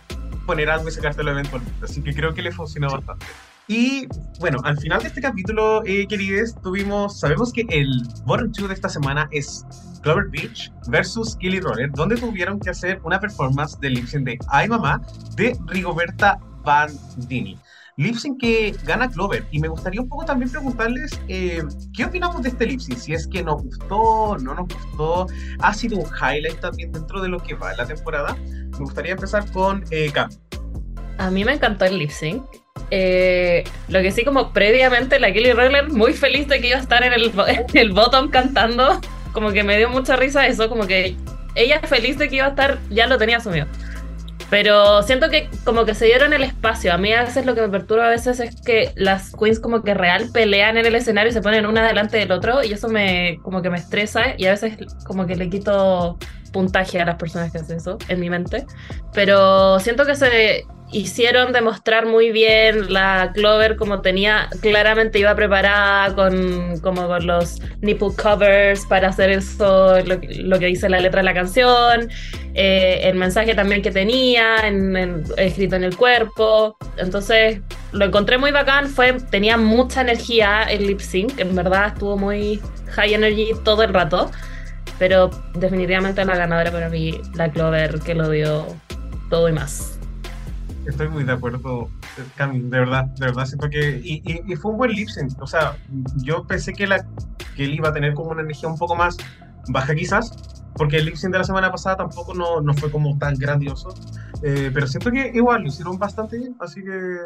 poner 0.45 0.69
algo 0.69 0.88
y 0.88 0.91
sacártelo 0.91 1.32
eventualmente. 1.32 1.86
Así 1.86 2.02
que 2.02 2.14
creo 2.14 2.34
que 2.34 2.41
le 2.41 2.52
funcionó 2.52 2.90
bastante. 2.90 3.26
Y 3.68 4.07
bueno, 4.40 4.60
al 4.64 4.78
final 4.78 5.02
de 5.02 5.10
este 5.10 5.22
capítulo, 5.22 5.84
eh, 5.86 6.07
queridos, 6.07 6.56
tuvimos, 6.64 7.19
sabemos 7.19 7.52
que 7.52 7.65
el 7.69 8.07
bottom 8.26 8.52
2 8.53 8.69
de 8.69 8.74
esta 8.74 8.88
semana 8.88 9.28
es 9.32 9.65
Clover 10.07 10.29
Beach 10.29 10.71
versus 10.88 11.35
Kelly 11.35 11.59
Roller, 11.59 11.91
donde 11.91 12.15
tuvieron 12.15 12.61
que 12.61 12.69
hacer 12.69 13.01
una 13.03 13.19
performance 13.19 13.77
de 13.81 13.89
lip 13.89 14.07
sync 14.07 14.23
de 14.23 14.39
Ay 14.47 14.69
Mamá 14.69 15.01
de 15.35 15.53
Rigoberta 15.65 16.39
Bandini. 16.63 17.59
Lip 17.97 18.15
sync 18.15 18.39
que 18.39 18.73
gana 18.85 19.09
Clover. 19.09 19.45
Y 19.51 19.59
me 19.59 19.67
gustaría 19.67 19.99
un 19.99 20.07
poco 20.07 20.23
también 20.23 20.49
preguntarles 20.49 21.19
eh, 21.27 21.61
qué 21.93 22.05
opinamos 22.05 22.41
de 22.41 22.49
este 22.49 22.67
lip 22.67 22.79
sync. 22.79 22.97
Si 22.97 23.13
es 23.13 23.27
que 23.27 23.43
nos 23.43 23.61
gustó, 23.61 24.38
no 24.38 24.55
nos 24.55 24.69
gustó. 24.69 25.27
Ha 25.59 25.73
sido 25.73 25.97
un 25.97 26.05
highlight 26.05 26.61
también 26.61 26.93
dentro 26.93 27.21
de 27.21 27.27
lo 27.27 27.39
que 27.39 27.55
va 27.55 27.71
en 27.71 27.77
la 27.77 27.85
temporada. 27.85 28.38
Me 28.45 28.77
gustaría 28.77 29.11
empezar 29.11 29.51
con 29.51 29.84
eh, 29.91 30.09
Cam. 30.13 30.29
A 31.17 31.29
mí 31.29 31.43
me 31.43 31.51
encantó 31.51 31.84
el 31.84 31.97
lip 31.97 32.11
sync. 32.11 32.45
Eh, 32.91 33.65
lo 33.89 34.01
que 34.01 34.13
sí, 34.13 34.23
como 34.23 34.53
previamente, 34.53 35.19
la 35.19 35.34
Kelly 35.34 35.51
Roller 35.51 35.91
muy 35.91 36.13
feliz 36.13 36.47
de 36.47 36.61
que 36.61 36.67
iba 36.67 36.77
a 36.77 36.81
estar 36.81 37.03
en 37.03 37.11
el, 37.11 37.34
en 37.47 37.65
el 37.77 37.91
bottom 37.91 38.29
cantando. 38.29 39.01
Como 39.38 39.51
que 39.51 39.64
me 39.64 39.77
dio 39.77 39.88
mucha 39.88 40.15
risa 40.15 40.47
eso, 40.47 40.68
como 40.68 40.88
que 40.88 41.15
ella 41.53 41.80
feliz 41.81 42.18
de 42.18 42.27
que 42.27 42.38
iba 42.38 42.47
a 42.47 42.49
estar, 42.49 42.80
ya 42.89 43.05
lo 43.05 43.19
tenía 43.19 43.38
asumido. 43.38 43.68
Pero 44.49 45.03
siento 45.03 45.30
que 45.30 45.47
como 45.64 45.85
que 45.85 45.93
se 45.93 46.05
dieron 46.05 46.34
el 46.34 46.41
espacio. 46.41 46.91
A 46.91 46.97
mí 46.97 47.14
a 47.14 47.22
veces 47.22 47.45
lo 47.45 47.53
que 47.53 47.61
me 47.61 47.69
perturba 47.69 48.07
a 48.07 48.09
veces 48.09 48.39
es 48.39 48.59
que 48.59 48.93
las 48.95 49.35
queens 49.35 49.59
como 49.59 49.84
que 49.84 49.93
real 49.93 50.31
pelean 50.34 50.76
en 50.77 50.88
el 50.88 50.95
escenario 50.95 51.30
y 51.30 51.34
se 51.34 51.41
ponen 51.43 51.68
una 51.68 51.85
delante 51.85 52.18
del 52.18 52.31
otro 52.31 52.64
y 52.64 52.73
eso 52.73 52.89
me 52.89 53.38
como 53.43 53.61
que 53.61 53.69
me 53.69 53.77
estresa 53.77 54.34
y 54.35 54.47
a 54.47 54.49
veces 54.53 54.76
como 55.05 55.27
que 55.27 55.35
le 55.35 55.51
quito 55.51 56.18
puntaje 56.51 56.99
a 56.99 57.05
las 57.05 57.18
personas 57.18 57.51
que 57.51 57.59
hacen 57.59 57.77
eso 57.77 57.99
en 58.07 58.19
mi 58.19 58.31
mente. 58.31 58.65
Pero 59.14 59.80
siento 59.80 60.03
que 60.03 60.15
se 60.15 60.65
hicieron 60.91 61.51
demostrar 61.51 62.05
muy 62.05 62.31
bien 62.31 62.93
la 62.93 63.31
Clover 63.34 63.76
como 63.76 64.01
tenía, 64.01 64.49
claramente 64.61 65.19
iba 65.19 65.35
preparada 65.35 66.15
con, 66.15 66.80
como 66.80 67.07
con 67.07 67.27
los 67.27 67.59
nipple 67.81 68.09
covers 68.15 68.85
para 68.85 69.09
hacer 69.09 69.30
eso, 69.31 69.99
lo, 70.05 70.19
lo 70.39 70.59
que 70.59 70.65
dice 70.68 70.88
la 70.88 70.99
letra 70.99 71.19
de 71.19 71.26
la 71.26 71.34
canción, 71.34 72.09
eh, 72.53 73.01
el 73.03 73.15
mensaje 73.15 73.53
también 73.53 73.81
que 73.81 73.91
tenía 73.91 74.65
en, 74.65 75.23
escrito 75.38 75.76
en 75.76 75.84
el 75.84 75.97
cuerpo. 75.97 76.77
Entonces 76.97 77.59
lo 77.91 78.05
encontré 78.05 78.38
muy 78.38 78.51
bacán, 78.51 78.88
fue, 78.88 79.14
tenía 79.30 79.57
mucha 79.57 80.01
energía 80.01 80.64
el 80.64 80.88
lip 80.88 80.99
sync, 80.99 81.39
en 81.39 81.55
verdad 81.55 81.88
estuvo 81.88 82.18
muy 82.18 82.61
high 82.91 83.14
energy 83.14 83.51
todo 83.64 83.84
el 83.84 83.93
rato. 83.93 84.31
Pero 84.99 85.30
definitivamente 85.53 86.26
la 86.26 86.35
ganadora 86.35 86.72
para 86.72 86.89
mí, 86.89 87.22
la 87.35 87.51
Clover, 87.51 87.99
que 87.99 88.15
lo 88.15 88.30
dio 88.31 88.65
todo 89.30 89.47
y 89.47 89.51
más. 89.51 89.97
Estoy 90.88 91.09
muy 91.09 91.23
de 91.26 91.34
acuerdo, 91.34 91.89
Cami, 92.35 92.59
de 92.61 92.80
verdad, 92.80 93.05
de 93.05 93.26
verdad 93.26 93.45
siento 93.45 93.69
que... 93.69 94.01
Y, 94.03 94.22
y, 94.26 94.53
y 94.53 94.55
fue 94.55 94.72
un 94.72 94.77
buen 94.77 94.91
lip 94.91 95.09
sync, 95.09 95.39
o 95.41 95.47
sea, 95.47 95.76
yo 96.23 96.47
pensé 96.47 96.73
que, 96.73 96.88
la, 96.88 97.05
que 97.55 97.65
él 97.65 97.73
iba 97.73 97.89
a 97.89 97.93
tener 97.93 98.14
como 98.14 98.31
una 98.31 98.41
energía 98.41 98.69
un 98.69 98.77
poco 98.77 98.95
más 98.95 99.18
baja 99.68 99.93
quizás, 99.93 100.56
porque 100.78 100.98
el 100.98 101.18
sync 101.18 101.32
de 101.32 101.40
la 101.40 101.44
semana 101.44 101.72
pasada 101.72 101.98
tampoco 101.98 102.34
no, 102.34 102.62
no 102.62 102.74
fue 102.74 102.91
como 102.91 103.18
tan 103.18 103.36
grandioso, 103.36 103.94
eh, 104.44 104.72
pero 104.74 104.88
siento 104.88 105.12
que 105.12 105.32
igual 105.34 105.64
lo 105.64 105.68
hicieron 105.68 105.98
bastante 105.98 106.38
bien, 106.38 106.56
así 106.60 106.84
que, 106.84 107.18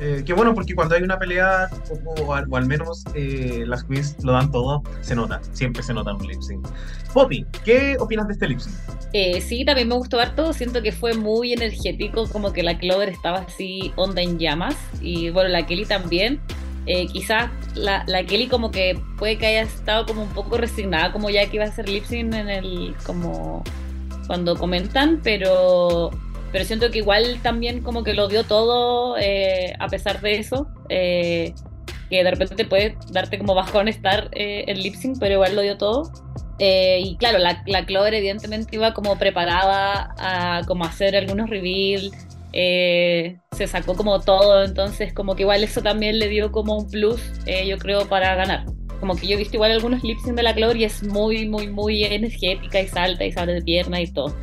eh, 0.00 0.22
que 0.24 0.32
bueno, 0.32 0.54
porque 0.54 0.74
cuando 0.74 0.94
hay 0.94 1.02
una 1.02 1.18
pelea, 1.18 1.68
o, 1.90 2.22
o, 2.22 2.24
o 2.26 2.56
al 2.56 2.66
menos 2.66 3.04
eh, 3.14 3.64
las 3.66 3.84
queens 3.84 4.16
lo 4.22 4.32
dan 4.32 4.50
todo, 4.50 4.82
se 5.00 5.14
nota, 5.14 5.40
siempre 5.52 5.82
se 5.82 5.94
nota 5.94 6.14
un 6.14 6.26
lip 6.26 6.40
sync. 6.40 6.66
Poppy, 7.12 7.44
¿qué 7.64 7.96
opinas 7.98 8.26
de 8.28 8.34
este 8.34 8.48
lip 8.48 8.60
sync? 8.60 8.74
Eh, 9.12 9.40
sí, 9.40 9.64
también 9.64 9.88
me 9.88 9.96
gustó 9.96 10.20
harto, 10.20 10.52
siento 10.52 10.82
que 10.82 10.92
fue 10.92 11.14
muy 11.14 11.52
energético, 11.52 12.28
como 12.28 12.52
que 12.52 12.62
la 12.62 12.78
Clover 12.78 13.08
estaba 13.08 13.38
así 13.38 13.92
onda 13.96 14.22
en 14.22 14.38
llamas, 14.38 14.76
y 15.00 15.30
bueno, 15.30 15.48
la 15.48 15.66
Kelly 15.66 15.84
también. 15.86 16.40
Eh, 16.86 17.06
quizás 17.08 17.50
la, 17.74 18.04
la, 18.06 18.24
Kelly 18.24 18.48
como 18.48 18.70
que 18.70 18.98
puede 19.18 19.36
que 19.36 19.46
haya 19.46 19.62
estado 19.62 20.06
como 20.06 20.22
un 20.22 20.30
poco 20.30 20.56
resignada 20.56 21.12
como 21.12 21.28
ya 21.28 21.46
que 21.48 21.56
iba 21.56 21.66
a 21.66 21.68
hacer 21.68 21.88
lip 21.88 22.04
en 22.10 22.32
el 22.32 22.94
como 23.04 23.62
cuando 24.26 24.56
comentan 24.56 25.20
pero 25.22 26.10
pero 26.52 26.64
siento 26.64 26.90
que 26.90 26.98
igual 26.98 27.38
también 27.42 27.82
como 27.82 28.02
que 28.02 28.14
lo 28.14 28.28
dio 28.28 28.44
todo 28.44 29.16
eh, 29.18 29.74
a 29.78 29.88
pesar 29.88 30.20
de 30.20 30.36
eso 30.36 30.68
eh, 30.88 31.54
que 32.08 32.24
de 32.24 32.30
repente 32.30 32.64
puede 32.64 32.96
darte 33.12 33.38
como 33.38 33.54
bajón 33.54 33.86
estar 33.86 34.28
eh, 34.32 34.64
el 34.66 34.82
lip 34.82 34.94
pero 35.20 35.34
igual 35.34 35.54
lo 35.54 35.62
dio 35.62 35.78
todo. 35.78 36.10
Y 36.62 37.16
claro, 37.16 37.38
la, 37.38 37.62
la 37.66 37.86
Clover 37.86 38.12
evidentemente 38.12 38.76
iba 38.76 38.92
como 38.92 39.16
preparada 39.16 40.14
a 40.18 40.60
como 40.66 40.84
hacer 40.84 41.16
algunos 41.16 41.48
reveals, 41.48 42.10
eh, 42.52 43.38
se 43.52 43.66
sacó 43.66 43.94
como 43.94 44.20
todo, 44.20 44.64
entonces 44.64 45.12
como 45.12 45.34
que 45.34 45.42
igual 45.42 45.62
eso 45.62 45.82
también 45.82 46.18
le 46.18 46.28
dio 46.28 46.50
como 46.52 46.78
un 46.78 46.90
plus, 46.90 47.20
eh, 47.46 47.66
yo 47.66 47.78
creo, 47.78 48.08
para 48.08 48.34
ganar. 48.34 48.64
Como 49.00 49.16
que 49.16 49.26
yo 49.26 49.34
he 49.34 49.38
visto 49.38 49.56
igual 49.56 49.72
algunos 49.72 50.02
lip 50.02 50.18
de 50.20 50.42
la 50.42 50.54
y 50.74 50.84
es 50.84 51.02
muy, 51.02 51.48
muy, 51.48 51.68
muy 51.68 52.04
energética 52.04 52.80
y 52.80 52.86
salta 52.86 53.24
y 53.24 53.32
sale 53.32 53.54
de 53.54 53.62
pierna 53.62 54.00
y 54.00 54.12
todo. 54.12 54.36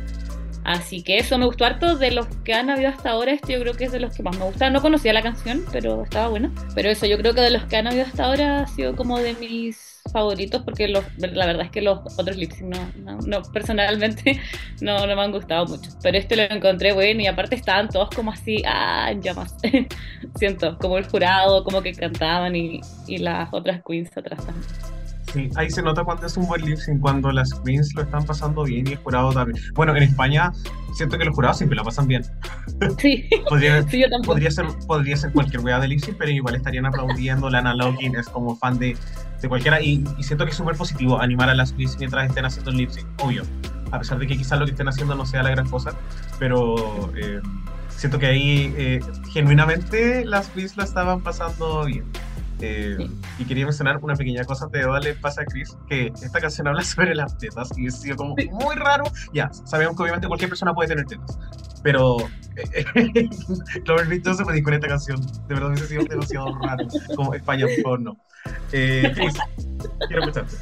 Así 0.64 1.02
que 1.02 1.16
eso 1.16 1.38
me 1.38 1.46
gustó 1.46 1.64
harto. 1.64 1.96
De 1.96 2.10
los 2.10 2.26
que 2.44 2.52
han 2.52 2.68
habido 2.68 2.90
hasta 2.90 3.10
ahora, 3.10 3.32
este 3.32 3.54
yo 3.54 3.60
creo 3.60 3.72
que 3.72 3.84
es 3.84 3.92
de 3.92 4.00
los 4.00 4.14
que 4.14 4.22
más 4.22 4.36
me 4.36 4.44
gusta. 4.44 4.68
No 4.68 4.82
conocía 4.82 5.14
la 5.14 5.22
canción, 5.22 5.64
pero 5.72 6.02
estaba 6.02 6.28
buena. 6.28 6.52
Pero 6.74 6.90
eso, 6.90 7.06
yo 7.06 7.16
creo 7.16 7.32
que 7.34 7.40
de 7.40 7.50
los 7.50 7.64
que 7.64 7.76
han 7.76 7.86
habido 7.86 8.04
hasta 8.04 8.24
ahora 8.24 8.62
ha 8.62 8.66
sido 8.66 8.94
como 8.94 9.18
de 9.18 9.32
mis 9.34 9.97
favoritos 10.12 10.62
porque 10.62 10.88
los, 10.88 11.04
la 11.18 11.46
verdad 11.46 11.66
es 11.66 11.70
que 11.70 11.82
los 11.82 11.98
otros 12.18 12.36
lip 12.36 12.52
no, 12.60 12.78
no, 12.96 13.18
no, 13.20 13.42
personalmente 13.52 14.40
no, 14.80 15.06
no 15.06 15.16
me 15.16 15.22
han 15.22 15.32
gustado 15.32 15.66
mucho. 15.66 15.90
Pero 16.02 16.18
este 16.18 16.36
lo 16.36 16.42
encontré 16.42 16.92
bueno 16.92 17.20
y 17.20 17.26
aparte 17.26 17.54
estaban 17.54 17.88
todos 17.88 18.10
como 18.10 18.32
así, 18.32 18.62
ah, 18.66 19.08
en 19.10 19.22
llamas. 19.22 19.54
Siento, 20.38 20.78
como 20.78 20.98
el 20.98 21.06
jurado, 21.06 21.64
como 21.64 21.82
que 21.82 21.92
cantaban 21.92 22.56
y, 22.56 22.80
y 23.06 23.18
las 23.18 23.48
otras 23.52 23.82
queens 23.86 24.16
atrás 24.16 24.44
también. 24.44 24.97
Sí, 25.32 25.50
ahí 25.56 25.70
se 25.70 25.82
nota 25.82 26.04
cuando 26.04 26.26
es 26.26 26.36
un 26.36 26.46
buen 26.46 26.62
lip 26.64 26.78
sync, 26.78 27.00
cuando 27.00 27.30
las 27.32 27.52
queens 27.64 27.94
lo 27.94 28.02
están 28.02 28.24
pasando 28.24 28.64
bien 28.64 28.86
y 28.86 28.92
el 28.92 28.96
jurado 28.98 29.32
también. 29.32 29.62
Bueno, 29.74 29.94
en 29.94 30.02
España 30.02 30.52
siento 30.94 31.18
que 31.18 31.24
los 31.26 31.34
jurados 31.34 31.58
siempre 31.58 31.76
lo 31.76 31.84
pasan 31.84 32.06
bien. 32.06 32.22
Sí, 32.98 33.28
Podría, 33.48 33.82
sí 33.88 34.00
yo 34.00 34.08
tampoco. 34.08 34.32
podría, 34.34 34.50
ser, 34.50 34.66
podría 34.86 35.16
ser 35.16 35.32
cualquier 35.32 35.60
wea 35.62 35.80
de 35.80 35.88
lip 35.88 36.00
sync, 36.00 36.16
pero 36.16 36.30
igual 36.30 36.54
estarían 36.54 36.86
aplaudiendo. 36.86 37.50
Lana 37.50 37.74
Logan 37.74 38.14
es 38.16 38.28
como 38.28 38.56
fan 38.56 38.78
de, 38.78 38.96
de 39.42 39.48
cualquiera 39.48 39.80
y, 39.82 40.04
y 40.16 40.22
siento 40.22 40.44
que 40.44 40.52
es 40.52 40.56
súper 40.56 40.76
positivo 40.76 41.20
animar 41.20 41.50
a 41.50 41.54
las 41.54 41.72
queens 41.72 41.98
mientras 41.98 42.28
estén 42.28 42.44
haciendo 42.44 42.70
el 42.70 42.76
lip 42.78 42.90
sync, 42.90 43.06
obvio. 43.18 43.42
A 43.90 43.98
pesar 43.98 44.18
de 44.18 44.26
que 44.26 44.36
quizás 44.36 44.58
lo 44.58 44.64
que 44.64 44.70
estén 44.72 44.88
haciendo 44.88 45.14
no 45.14 45.26
sea 45.26 45.42
la 45.42 45.50
gran 45.50 45.68
cosa, 45.68 45.92
pero 46.38 47.10
eh, 47.16 47.40
siento 47.88 48.18
que 48.18 48.26
ahí 48.26 48.72
eh, 48.76 49.00
genuinamente 49.32 50.24
las 50.24 50.48
queens 50.48 50.76
lo 50.76 50.84
estaban 50.84 51.22
pasando 51.22 51.84
bien. 51.84 52.04
Eh, 52.60 52.96
Sí. 52.98 53.10
Y 53.38 53.44
quería 53.44 53.64
mencionar 53.64 53.98
una 54.02 54.14
pequeña 54.14 54.44
cosa 54.44 54.66
de 54.66 54.82
Dale 54.84 55.14
pasa 55.14 55.42
a 55.42 55.44
Chris, 55.44 55.76
que 55.88 56.06
esta 56.22 56.40
canción 56.40 56.66
habla 56.66 56.82
sobre 56.84 57.14
las 57.14 57.36
tetas 57.38 57.70
y 57.78 57.86
ha 57.86 57.90
sido 57.90 58.16
como 58.16 58.34
Sí. 58.38 58.48
muy 58.50 58.74
raro. 58.76 59.04
Ya, 59.32 59.50
sabemos 59.64 59.96
que 59.96 60.02
obviamente 60.02 60.26
cualquier 60.26 60.50
persona 60.50 60.74
puede 60.74 60.88
tener 60.88 61.06
tetas, 61.06 61.38
pero 61.82 62.16
Clover 63.84 64.06
Beat 64.08 64.24
no 64.24 64.34
se 64.34 64.44
puede 64.44 64.58
ir 64.58 64.64
con 64.64 64.74
esta 64.74 64.88
canción. 64.88 65.20
De 65.20 65.54
verdad 65.54 65.68
hubiese 65.68 65.86
sido 65.86 66.04
demasiado 66.04 66.58
raro. 66.60 66.86
Como 67.14 67.34
España, 67.34 67.66
por 67.66 67.82
favor, 67.82 68.00
no. 68.00 68.16
Eh, 68.72 69.12
Chris, 69.14 69.34
quiero 70.08 70.22
escucharte. 70.24 70.56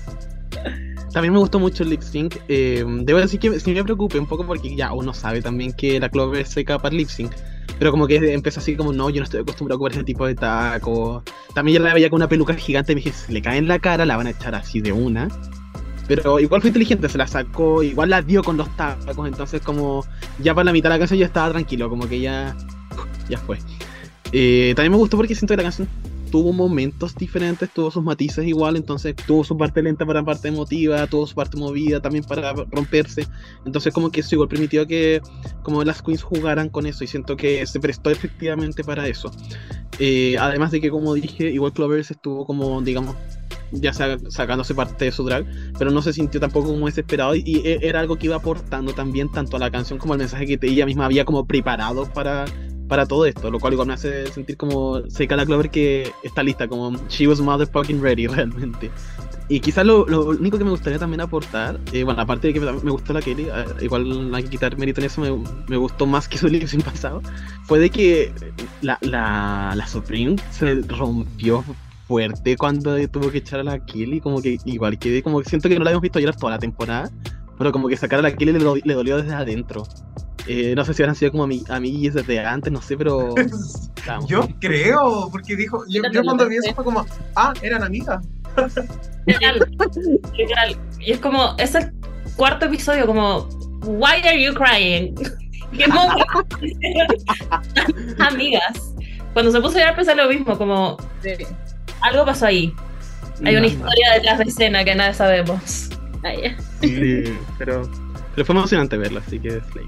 También 1.12 1.32
me 1.32 1.38
gustó 1.38 1.58
mucho 1.58 1.82
el 1.82 1.90
lip 1.90 2.02
sync. 2.02 2.36
eh, 2.48 2.84
debo 3.02 3.18
decir 3.20 3.40
que 3.40 3.58
sí 3.58 3.72
me 3.72 3.82
preocupé 3.82 4.18
un 4.18 4.26
poco 4.26 4.44
porque 4.46 4.74
ya 4.76 4.92
uno 4.92 5.14
sabe 5.14 5.40
también 5.40 5.72
que 5.72 5.98
la 5.98 6.10
Clover 6.10 6.42
es 6.42 6.48
seca 6.50 6.78
para 6.78 6.90
el 6.90 6.98
lip 6.98 7.08
sync. 7.08 7.32
Pero 7.78 7.90
como 7.90 8.06
que 8.06 8.32
empezó 8.32 8.60
así 8.60 8.74
como, 8.74 8.92
no, 8.92 9.10
yo 9.10 9.20
no 9.20 9.24
estoy 9.24 9.40
acostumbrado 9.40 9.76
a 9.76 9.78
comer 9.78 9.92
ese 9.92 10.04
tipo 10.04 10.26
de 10.26 10.34
taco. 10.34 11.22
También 11.54 11.78
ya 11.78 11.88
la 11.88 11.94
veía 11.94 12.08
con 12.08 12.18
una 12.18 12.28
peluca 12.28 12.54
gigante 12.54 12.92
y 12.92 12.94
me 12.94 13.02
dije, 13.02 13.14
si 13.16 13.32
le 13.32 13.42
cae 13.42 13.58
en 13.58 13.68
la 13.68 13.78
cara, 13.78 14.06
la 14.06 14.16
van 14.16 14.26
a 14.26 14.30
echar 14.30 14.54
así 14.54 14.80
de 14.80 14.92
una. 14.92 15.28
Pero 16.08 16.38
igual 16.38 16.60
fue 16.60 16.68
inteligente, 16.68 17.08
se 17.08 17.18
la 17.18 17.26
sacó, 17.26 17.82
igual 17.82 18.10
la 18.10 18.22
dio 18.22 18.42
con 18.42 18.56
los 18.56 18.74
tacos, 18.76 19.26
entonces 19.26 19.60
como 19.60 20.04
ya 20.38 20.54
para 20.54 20.66
la 20.66 20.72
mitad 20.72 20.88
de 20.88 20.94
la 20.94 20.98
canción 21.00 21.18
ya 21.18 21.26
estaba 21.26 21.50
tranquilo, 21.50 21.90
como 21.90 22.08
que 22.08 22.20
ya, 22.20 22.56
ya 23.28 23.38
fue. 23.38 23.58
Eh, 24.32 24.72
también 24.76 24.92
me 24.92 24.98
gustó 24.98 25.16
porque 25.16 25.34
siento 25.34 25.52
que 25.52 25.58
la 25.58 25.62
canción 25.64 25.88
tuvo 26.30 26.52
momentos 26.52 27.14
diferentes, 27.14 27.70
tuvo 27.72 27.90
sus 27.90 28.02
matices 28.02 28.46
igual, 28.46 28.76
entonces 28.76 29.14
tuvo 29.26 29.44
su 29.44 29.56
parte 29.56 29.82
lenta 29.82 30.04
para 30.04 30.24
parte 30.24 30.48
emotiva, 30.48 31.06
tuvo 31.06 31.26
su 31.26 31.34
parte 31.34 31.56
movida 31.56 32.00
también 32.00 32.24
para 32.24 32.52
romperse, 32.52 33.26
entonces 33.64 33.92
como 33.92 34.10
que 34.10 34.20
eso 34.20 34.34
igual 34.34 34.48
permitió 34.48 34.86
que 34.86 35.20
como 35.62 35.82
las 35.84 36.02
queens 36.02 36.22
jugaran 36.22 36.68
con 36.68 36.86
eso 36.86 37.04
y 37.04 37.06
siento 37.06 37.36
que 37.36 37.66
se 37.66 37.80
prestó 37.80 38.10
efectivamente 38.10 38.84
para 38.84 39.06
eso. 39.08 39.30
Eh, 39.98 40.36
además 40.38 40.70
de 40.72 40.80
que 40.80 40.90
como 40.90 41.14
dije, 41.14 41.50
igual 41.50 41.72
Clovers 41.72 42.10
estuvo 42.10 42.44
como, 42.44 42.82
digamos, 42.82 43.16
ya 43.72 43.92
sa- 43.92 44.18
sacándose 44.28 44.74
parte 44.74 45.06
de 45.06 45.12
su 45.12 45.24
drag, 45.24 45.44
pero 45.78 45.90
no 45.90 46.02
se 46.02 46.12
sintió 46.12 46.38
tampoco 46.38 46.68
como 46.68 46.86
desesperado 46.86 47.34
y, 47.34 47.42
y 47.44 47.56
e- 47.66 47.78
era 47.82 48.00
algo 48.00 48.16
que 48.16 48.26
iba 48.26 48.36
aportando 48.36 48.92
también 48.92 49.30
tanto 49.30 49.56
a 49.56 49.60
la 49.60 49.70
canción 49.70 49.98
como 49.98 50.12
al 50.12 50.18
mensaje 50.20 50.46
que 50.46 50.58
ella 50.66 50.86
misma 50.86 51.06
había 51.06 51.24
como 51.24 51.46
preparado 51.46 52.04
para, 52.12 52.44
para 52.88 53.06
todo 53.06 53.26
esto, 53.26 53.50
lo 53.50 53.58
cual 53.58 53.72
igual 53.72 53.88
me 53.88 53.94
hace 53.94 54.26
sentir 54.28 54.56
como 54.56 55.02
seca 55.08 55.36
la 55.36 55.46
Clover 55.46 55.70
que 55.70 56.12
está 56.22 56.42
lista, 56.42 56.68
como 56.68 56.96
she 57.08 57.26
was 57.26 57.40
motherfucking 57.40 58.00
ready 58.00 58.26
realmente. 58.28 58.90
Y 59.48 59.60
quizás 59.60 59.86
lo, 59.86 60.06
lo 60.06 60.24
único 60.24 60.58
que 60.58 60.64
me 60.64 60.70
gustaría 60.70 60.98
también 60.98 61.20
aportar, 61.20 61.78
eh, 61.92 62.02
bueno, 62.02 62.20
aparte 62.20 62.48
de 62.48 62.54
que 62.54 62.60
me, 62.60 62.90
gustó 62.90 63.12
la 63.12 63.22
Kelly, 63.22 63.44
eh, 63.44 63.64
igual 63.80 64.34
hay 64.34 64.42
que 64.42 64.50
quitar 64.50 64.76
mérito 64.76 65.00
en 65.00 65.06
eso, 65.06 65.20
me, 65.20 65.30
me 65.68 65.76
gustó 65.76 66.04
más 66.04 66.28
que 66.28 66.36
su 66.36 66.48
lip 66.48 66.66
sync 66.66 66.82
pasado, 66.84 67.22
fue 67.64 67.78
de 67.78 67.90
que 67.90 68.32
la, 68.82 68.98
la, 69.02 69.72
la 69.76 69.86
Supreme 69.86 70.36
se 70.50 70.82
rompió 70.82 71.64
fuerte 72.08 72.56
cuando 72.56 72.96
tuvo 73.08 73.30
que 73.30 73.38
echar 73.38 73.60
a 73.60 73.64
la 73.64 73.84
Kelly, 73.84 74.20
como 74.20 74.42
que 74.42 74.58
igual 74.64 74.98
que 74.98 75.22
como 75.22 75.40
que 75.40 75.48
siento 75.48 75.68
que 75.68 75.78
no 75.78 75.84
la 75.84 75.90
habíamos 75.90 76.02
visto 76.02 76.18
llorar 76.18 76.36
toda 76.36 76.52
la 76.52 76.58
temporada, 76.58 77.10
pero 77.56 77.70
como 77.70 77.88
que 77.88 77.96
sacar 77.96 78.18
a 78.18 78.22
la 78.22 78.34
Kelly 78.34 78.52
le, 78.52 78.60
le 78.84 78.94
dolió 78.94 79.16
desde 79.16 79.34
adentro. 79.34 79.84
Eh, 80.48 80.74
no 80.76 80.84
sé 80.84 80.94
si 80.94 81.02
habrán 81.02 81.16
sido 81.16 81.32
como 81.32 81.46
ami- 81.46 81.68
amiguis 81.68 82.14
desde 82.14 82.38
antes, 82.44 82.72
no 82.72 82.80
sé, 82.80 82.96
pero... 82.96 83.34
vamos. 84.06 84.28
Yo 84.28 84.48
creo, 84.60 85.28
porque 85.30 85.56
dijo, 85.56 85.84
yo, 85.88 86.02
cuando 86.24 86.48
vi 86.48 86.56
eso 86.56 86.74
fue 86.74 86.84
como, 86.84 87.04
ah, 87.34 87.52
eran 87.62 87.82
amigas. 87.82 88.24
Literal, 89.26 89.66
literal. 90.36 90.76
Y 91.00 91.12
es 91.12 91.20
como, 91.20 91.54
es 91.58 91.74
el 91.74 91.92
cuarto 92.36 92.66
episodio, 92.66 93.06
como, 93.06 93.48
why 93.84 94.22
are 94.24 94.40
you 94.42 94.54
crying? 94.54 95.14
¿Qué? 95.76 95.84
Amigas. 98.18 98.94
Cuando 99.32 99.52
se 99.52 99.60
puso 99.60 99.76
a 99.76 99.80
llorar 99.80 99.96
pensé 99.96 100.14
lo 100.14 100.28
mismo, 100.28 100.56
como, 100.56 100.96
algo 102.00 102.24
pasó 102.24 102.46
ahí. 102.46 102.72
Hay 103.44 103.52
una 103.54 103.60
No, 103.62 103.66
historia 103.66 104.12
detrás 104.14 104.38
de 104.38 104.44
escena 104.44 104.84
que 104.84 104.94
nadie 104.94 105.12
sabemos. 105.12 105.90
Ay, 106.22 106.56
Sí, 106.80 107.24
pero, 107.58 107.82
pero 108.34 108.46
fue 108.46 108.54
emocionante 108.54 108.96
verlo, 108.96 109.20
así 109.26 109.38
que 109.38 109.50
Slay. 109.50 109.86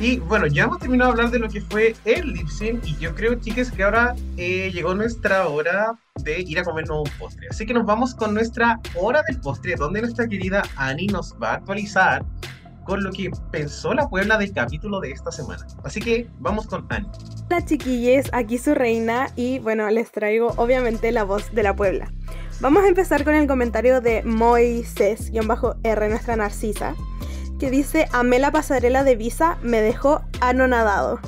Y 0.00 0.18
bueno, 0.18 0.46
ya 0.46 0.64
hemos 0.64 0.78
terminado 0.78 1.12
de 1.12 1.18
hablar 1.18 1.30
de 1.32 1.38
lo 1.38 1.48
que 1.48 1.60
fue 1.60 1.94
el 2.04 2.32
lip 2.32 2.48
sync 2.48 2.84
y 2.84 2.96
yo 2.96 3.14
creo, 3.14 3.36
chicas, 3.36 3.70
que 3.70 3.84
ahora 3.84 4.14
eh, 4.36 4.70
llegó 4.72 4.94
nuestra 4.94 5.48
hora 5.48 5.96
de 6.22 6.40
ir 6.40 6.58
a 6.58 6.64
comernos 6.64 7.08
un 7.08 7.18
postre. 7.18 7.46
Así 7.50 7.64
que 7.64 7.74
nos 7.74 7.86
vamos 7.86 8.14
con 8.14 8.34
nuestra 8.34 8.80
hora 8.96 9.22
del 9.28 9.40
postre, 9.40 9.76
donde 9.76 10.00
nuestra 10.00 10.26
querida 10.26 10.62
Ani 10.76 11.06
nos 11.06 11.34
va 11.40 11.52
a 11.52 11.54
actualizar 11.54 12.24
con 12.84 13.02
lo 13.02 13.10
que 13.12 13.30
pensó 13.50 13.94
la 13.94 14.08
Puebla 14.08 14.36
del 14.36 14.52
capítulo 14.52 15.00
de 15.00 15.12
esta 15.12 15.32
semana. 15.32 15.66
Así 15.84 16.00
que 16.00 16.28
vamos 16.38 16.66
con 16.66 16.86
Ani. 16.90 17.08
Hola 17.46 17.64
chiquilles, 17.64 18.30
aquí 18.32 18.58
su 18.58 18.74
reina 18.74 19.28
y 19.36 19.58
bueno, 19.60 19.88
les 19.90 20.10
traigo 20.10 20.54
obviamente 20.56 21.12
la 21.12 21.24
voz 21.24 21.54
de 21.54 21.62
la 21.62 21.74
Puebla. 21.76 22.12
Vamos 22.60 22.84
a 22.84 22.88
empezar 22.88 23.24
con 23.24 23.34
el 23.34 23.46
comentario 23.46 24.00
de 24.00 24.22
Moises-R, 24.22 26.08
nuestra 26.08 26.36
Narcisa, 26.36 26.94
que 27.58 27.70
dice, 27.70 28.08
amé 28.12 28.38
la 28.38 28.50
pasarela 28.50 29.04
de 29.04 29.16
Visa, 29.16 29.58
me 29.62 29.80
dejó 29.80 30.22
anonadado. 30.40 31.20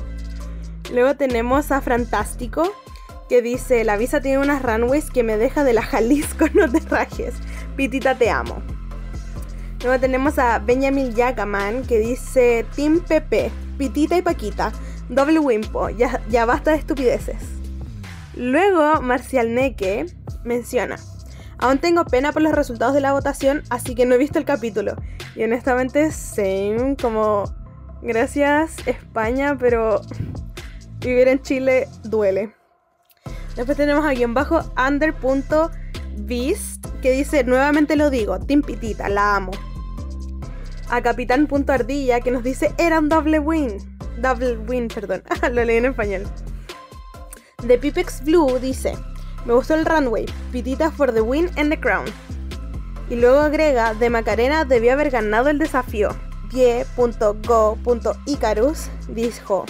Luego 0.92 1.16
tenemos 1.16 1.72
a 1.72 1.80
Fantástico, 1.80 2.72
que 3.28 3.42
dice, 3.42 3.84
la 3.84 3.96
Visa 3.96 4.20
tiene 4.20 4.38
unas 4.38 4.62
runways 4.62 5.10
que 5.10 5.22
me 5.22 5.36
deja 5.36 5.64
de 5.64 5.72
la 5.72 5.82
Jalisco, 5.82 6.46
no 6.54 6.70
te 6.70 6.80
rajes. 6.80 7.34
Pitita, 7.76 8.16
te 8.16 8.30
amo. 8.30 8.62
Luego 9.82 10.00
tenemos 10.00 10.38
a 10.38 10.58
Benjamin 10.58 11.14
Yagaman, 11.14 11.84
que 11.84 11.98
dice, 11.98 12.64
Team 12.74 13.00
Pepe, 13.00 13.50
Pitita 13.78 14.16
y 14.16 14.22
Paquita, 14.22 14.72
doble 15.08 15.38
Wimpo, 15.38 15.90
ya, 15.90 16.22
ya 16.28 16.44
basta 16.46 16.72
de 16.72 16.78
estupideces. 16.78 17.36
Luego, 18.34 19.00
Marcial 19.02 19.54
Neque 19.54 20.06
menciona, 20.44 20.96
aún 21.58 21.78
tengo 21.78 22.04
pena 22.04 22.32
por 22.32 22.42
los 22.42 22.52
resultados 22.52 22.94
de 22.94 23.00
la 23.00 23.12
votación, 23.12 23.62
así 23.70 23.94
que 23.94 24.06
no 24.06 24.14
he 24.14 24.18
visto 24.18 24.38
el 24.38 24.44
capítulo. 24.44 24.96
Y 25.34 25.44
honestamente, 25.44 26.10
same, 26.12 26.96
como, 27.00 27.44
gracias 28.02 28.76
España, 28.86 29.56
pero 29.58 30.02
vivir 31.00 31.28
en 31.28 31.42
Chile 31.42 31.88
duele. 32.04 32.54
Después 33.56 33.76
tenemos 33.76 34.04
a 34.04 34.12
guion 34.12 34.34
bajo 34.34 34.60
under.beast, 34.76 36.86
que 37.00 37.12
dice, 37.12 37.44
nuevamente 37.44 37.96
lo 37.96 38.10
digo, 38.10 38.38
Team 38.38 38.62
Pitita, 38.62 39.08
la 39.08 39.36
amo. 39.36 39.52
A 40.90 41.00
capitán.ardilla, 41.00 42.20
que 42.20 42.30
nos 42.30 42.42
dice, 42.42 42.74
era 42.76 42.98
un 42.98 43.08
doble 43.08 43.38
win. 43.38 43.78
Double 44.20 44.58
win, 44.68 44.88
perdón. 44.88 45.22
lo 45.52 45.64
leí 45.64 45.78
en 45.78 45.86
español. 45.86 46.24
The 47.66 47.78
Pipex 47.78 48.22
Blue 48.22 48.58
dice, 48.58 48.94
me 49.46 49.54
gustó 49.54 49.74
el 49.74 49.86
runway, 49.86 50.26
pitita 50.52 50.90
for 50.90 51.12
the 51.12 51.20
win 51.20 51.48
and 51.56 51.70
the 51.70 51.78
crown. 51.78 52.06
Y 53.08 53.14
luego 53.16 53.38
agrega, 53.38 53.94
de 53.94 54.10
Macarena 54.10 54.64
debió 54.64 54.92
haber 54.92 55.10
ganado 55.10 55.48
el 55.48 55.58
desafío. 55.58 56.08
Pie.go.icarus 56.50 56.90
dijo, 59.08 59.64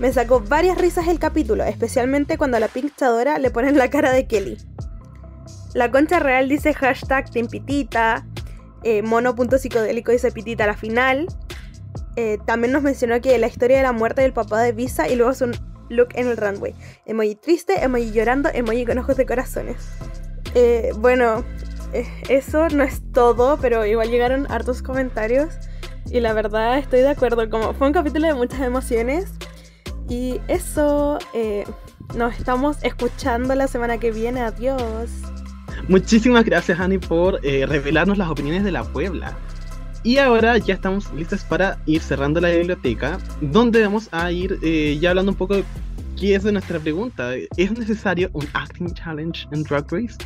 Me 0.00 0.12
sacó 0.12 0.40
varias 0.40 0.78
risas 0.78 1.06
el 1.08 1.18
capítulo, 1.20 1.64
especialmente 1.64 2.36
cuando 2.38 2.56
a 2.56 2.60
la 2.60 2.68
pinchadora 2.68 3.38
le 3.38 3.50
ponen 3.50 3.78
la 3.78 3.90
cara 3.90 4.12
de 4.12 4.26
Kelly. 4.26 4.58
La 5.74 5.90
concha 5.90 6.18
real 6.18 6.48
dice 6.48 6.74
hashtag 6.74 7.30
Timpitita. 7.30 8.26
Eh, 8.82 9.02
mono.psicodélico 9.02 10.10
dice 10.10 10.32
pitita 10.32 10.64
a 10.64 10.66
la 10.66 10.76
final. 10.76 11.28
Eh, 12.16 12.38
también 12.44 12.72
nos 12.72 12.82
mencionó 12.82 13.20
que 13.20 13.38
la 13.38 13.46
historia 13.46 13.76
de 13.76 13.84
la 13.84 13.92
muerte 13.92 14.22
del 14.22 14.32
papá 14.32 14.60
de 14.60 14.72
Visa 14.72 15.08
y 15.08 15.14
luego 15.14 15.30
es 15.30 15.40
un 15.40 15.52
look 15.92 16.08
en 16.14 16.28
el 16.28 16.36
runway. 16.36 16.74
Emoji 17.06 17.34
triste, 17.34 17.82
emoji 17.82 18.12
llorando, 18.12 18.48
emoji 18.52 18.84
con 18.84 18.98
ojos 18.98 19.16
de 19.16 19.26
corazones. 19.26 19.76
Eh, 20.54 20.92
bueno, 20.98 21.44
eh, 21.92 22.06
eso 22.28 22.68
no 22.68 22.82
es 22.84 23.02
todo, 23.12 23.58
pero 23.58 23.86
igual 23.86 24.10
llegaron 24.10 24.50
hartos 24.50 24.82
comentarios. 24.82 25.54
Y 26.10 26.20
la 26.20 26.32
verdad 26.32 26.78
estoy 26.78 27.00
de 27.00 27.10
acuerdo, 27.10 27.48
como 27.48 27.72
fue 27.74 27.86
un 27.86 27.92
capítulo 27.92 28.26
de 28.26 28.34
muchas 28.34 28.60
emociones. 28.60 29.32
Y 30.08 30.40
eso, 30.48 31.18
eh, 31.32 31.64
nos 32.14 32.36
estamos 32.36 32.78
escuchando 32.82 33.54
la 33.54 33.68
semana 33.68 33.98
que 33.98 34.10
viene. 34.10 34.40
Adiós. 34.40 35.10
Muchísimas 35.88 36.44
gracias, 36.44 36.78
Ani, 36.80 36.98
por 36.98 37.40
revelarnos 37.42 38.18
las 38.18 38.28
opiniones 38.28 38.62
de 38.64 38.72
la 38.72 38.84
Puebla. 38.84 39.36
Y 40.04 40.18
ahora 40.18 40.58
ya 40.58 40.74
estamos 40.74 41.12
listos 41.14 41.44
para 41.44 41.78
ir 41.86 42.00
cerrando 42.02 42.40
la 42.40 42.50
biblioteca, 42.50 43.18
donde 43.40 43.82
vamos 43.82 44.08
a 44.10 44.32
ir 44.32 44.58
eh, 44.62 44.98
ya 45.00 45.10
hablando 45.10 45.30
un 45.30 45.38
poco 45.38 45.54
de 45.54 45.64
qué 46.18 46.34
es 46.34 46.42
de 46.42 46.50
nuestra 46.50 46.80
pregunta. 46.80 47.34
¿Es 47.56 47.70
necesario 47.78 48.28
un 48.32 48.44
acting 48.52 48.92
challenge 48.94 49.46
en 49.52 49.62
Drag 49.62 49.86
Race? 49.92 50.16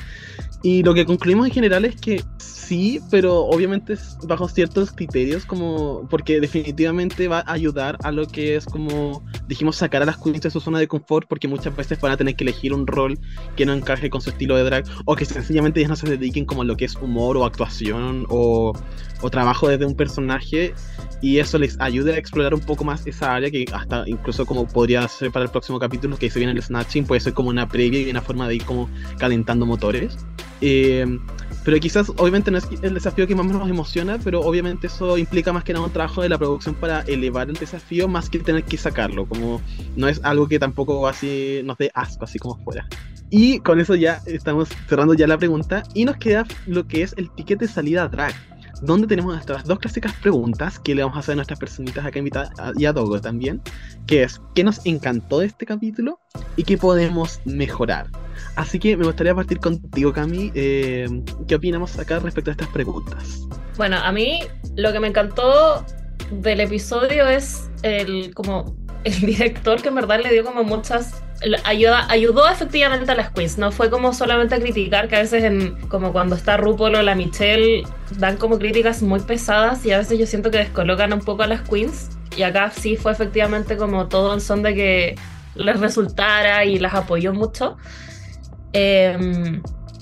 Y 0.62 0.82
lo 0.82 0.94
que 0.94 1.04
concluimos 1.04 1.46
en 1.46 1.52
general 1.52 1.84
es 1.84 1.96
que 2.00 2.24
sí, 2.38 3.00
pero 3.10 3.44
obviamente 3.44 3.92
es 3.92 4.18
bajo 4.26 4.48
ciertos 4.48 4.90
criterios, 4.90 5.46
como 5.46 6.08
porque 6.10 6.40
definitivamente 6.40 7.28
va 7.28 7.44
a 7.46 7.52
ayudar 7.52 7.96
a 8.02 8.10
lo 8.10 8.26
que 8.26 8.56
es 8.56 8.64
como 8.64 9.24
dijimos 9.46 9.76
sacar 9.76 10.02
a 10.02 10.06
las 10.06 10.16
queens 10.16 10.40
de 10.40 10.50
su 10.50 10.58
zona 10.58 10.80
de 10.80 10.88
confort, 10.88 11.28
porque 11.28 11.46
muchas 11.46 11.76
veces 11.76 12.00
van 12.00 12.12
a 12.12 12.16
tener 12.16 12.34
que 12.34 12.42
elegir 12.42 12.74
un 12.74 12.86
rol 12.86 13.18
que 13.54 13.64
no 13.64 13.72
encaje 13.72 14.10
con 14.10 14.20
su 14.20 14.30
estilo 14.30 14.56
de 14.56 14.64
drag, 14.64 14.84
o 15.04 15.14
que 15.14 15.24
sencillamente 15.24 15.78
ellas 15.80 15.90
no 15.90 15.96
se 15.96 16.08
dediquen 16.08 16.44
como 16.44 16.62
a 16.62 16.64
lo 16.64 16.76
que 16.76 16.86
es 16.86 16.96
humor 16.96 17.36
o 17.36 17.44
actuación 17.44 18.26
o, 18.28 18.72
o 19.20 19.30
trabajo 19.30 19.68
desde 19.68 19.86
un 19.86 19.94
personaje, 19.94 20.74
y 21.22 21.38
eso 21.38 21.58
les 21.58 21.78
ayude 21.80 22.14
a 22.14 22.18
explorar 22.18 22.54
un 22.54 22.60
poco 22.60 22.82
más 22.82 23.06
esa 23.06 23.34
área 23.34 23.50
que 23.50 23.66
hasta 23.72 24.02
incluso 24.06 24.44
como 24.46 24.66
podría 24.66 25.06
ser 25.06 25.30
para 25.30 25.44
el 25.44 25.50
próximo 25.50 25.78
capítulo 25.78 26.16
que 26.16 26.28
se 26.28 26.40
viene 26.40 26.52
el 26.52 26.62
snatching, 26.62 27.06
puede 27.06 27.20
ser 27.20 27.34
como 27.34 27.50
una 27.50 27.68
previa 27.68 28.00
y 28.00 28.10
una 28.10 28.22
forma 28.22 28.48
de 28.48 28.56
ir 28.56 28.64
como 28.64 28.90
calentando 29.18 29.64
motores. 29.66 30.18
Eh, 30.60 31.18
pero 31.66 31.80
quizás, 31.80 32.10
obviamente, 32.10 32.52
no 32.52 32.58
es 32.58 32.68
el 32.82 32.94
desafío 32.94 33.26
que 33.26 33.34
más 33.34 33.44
nos 33.44 33.68
emociona, 33.68 34.20
pero 34.22 34.40
obviamente 34.40 34.86
eso 34.86 35.18
implica 35.18 35.52
más 35.52 35.64
que 35.64 35.72
nada 35.72 35.84
un 35.84 35.92
trabajo 35.92 36.22
de 36.22 36.28
la 36.28 36.38
producción 36.38 36.76
para 36.76 37.00
elevar 37.00 37.48
el 37.48 37.56
desafío, 37.56 38.06
más 38.06 38.30
que 38.30 38.38
tener 38.38 38.62
que 38.62 38.76
sacarlo. 38.76 39.26
Como 39.26 39.60
no 39.96 40.06
es 40.06 40.20
algo 40.22 40.46
que 40.46 40.60
tampoco 40.60 41.08
así 41.08 41.62
nos 41.64 41.76
dé 41.76 41.90
asco, 41.92 42.24
así 42.24 42.38
como 42.38 42.56
fuera. 42.58 42.86
Y 43.30 43.58
con 43.58 43.80
eso 43.80 43.96
ya 43.96 44.22
estamos 44.26 44.68
cerrando 44.88 45.14
ya 45.14 45.26
la 45.26 45.38
pregunta. 45.38 45.82
Y 45.92 46.04
nos 46.04 46.18
queda 46.18 46.46
lo 46.66 46.86
que 46.86 47.02
es 47.02 47.14
el 47.16 47.30
ticket 47.30 47.58
de 47.58 47.66
salida 47.66 48.04
a 48.04 48.08
drag. 48.08 48.34
Donde 48.82 49.08
tenemos 49.08 49.32
nuestras 49.32 49.64
dos 49.64 49.80
clásicas 49.80 50.12
preguntas 50.22 50.78
que 50.78 50.94
le 50.94 51.02
vamos 51.02 51.16
a 51.16 51.20
hacer 51.20 51.32
a 51.32 51.36
nuestras 51.36 51.58
personitas 51.58 52.06
acá 52.06 52.20
invitadas 52.20 52.50
y 52.76 52.84
a 52.84 52.92
Dogo 52.92 53.20
también. 53.20 53.60
Que 54.06 54.22
es, 54.22 54.40
¿qué 54.54 54.62
nos 54.62 54.86
encantó 54.86 55.40
de 55.40 55.46
este 55.46 55.66
capítulo? 55.66 56.20
Y 56.54 56.62
qué 56.62 56.78
podemos 56.78 57.40
mejorar. 57.44 58.06
Así 58.56 58.78
que 58.78 58.96
me 58.96 59.04
gustaría 59.04 59.34
partir 59.34 59.58
contigo, 59.58 60.12
Cami. 60.12 60.50
Eh, 60.54 61.06
¿Qué 61.46 61.54
opinamos 61.54 61.98
acá 61.98 62.18
respecto 62.18 62.50
a 62.50 62.52
estas 62.52 62.68
preguntas? 62.68 63.46
Bueno, 63.76 63.96
a 63.98 64.10
mí 64.12 64.40
lo 64.76 64.92
que 64.92 65.00
me 65.00 65.08
encantó 65.08 65.84
del 66.30 66.60
episodio 66.60 67.28
es 67.28 67.70
el 67.82 68.34
como 68.34 68.74
el 69.04 69.20
director 69.20 69.80
que 69.80 69.88
en 69.88 69.94
verdad 69.94 70.20
le 70.22 70.32
dio 70.32 70.44
como 70.44 70.64
muchas 70.64 71.22
ayuda, 71.64 72.06
ayudó 72.08 72.48
efectivamente 72.48 73.10
a 73.12 73.14
las 73.14 73.30
queens, 73.30 73.58
no 73.58 73.70
fue 73.70 73.90
como 73.90 74.12
solamente 74.12 74.58
criticar, 74.58 75.08
que 75.08 75.16
a 75.16 75.20
veces 75.20 75.44
en, 75.44 75.76
como 75.88 76.12
cuando 76.12 76.34
está 76.34 76.56
RuPaul 76.56 76.94
o 76.94 77.02
la 77.02 77.14
Michelle 77.14 77.84
dan 78.18 78.36
como 78.36 78.58
críticas 78.58 79.02
muy 79.02 79.20
pesadas 79.20 79.84
y 79.84 79.92
a 79.92 79.98
veces 79.98 80.18
yo 80.18 80.26
siento 80.26 80.50
que 80.50 80.58
descolocan 80.58 81.12
un 81.12 81.20
poco 81.20 81.42
a 81.42 81.46
las 81.46 81.62
queens 81.62 82.08
y 82.36 82.42
acá 82.42 82.70
sí 82.70 82.96
fue 82.96 83.12
efectivamente 83.12 83.76
como 83.76 84.08
todo 84.08 84.34
en 84.34 84.40
son 84.40 84.62
de 84.62 84.74
que 84.74 85.14
les 85.54 85.78
resultara 85.78 86.64
y 86.64 86.78
las 86.78 86.94
apoyó 86.94 87.32
mucho. 87.32 87.76
Eh, 88.72 89.60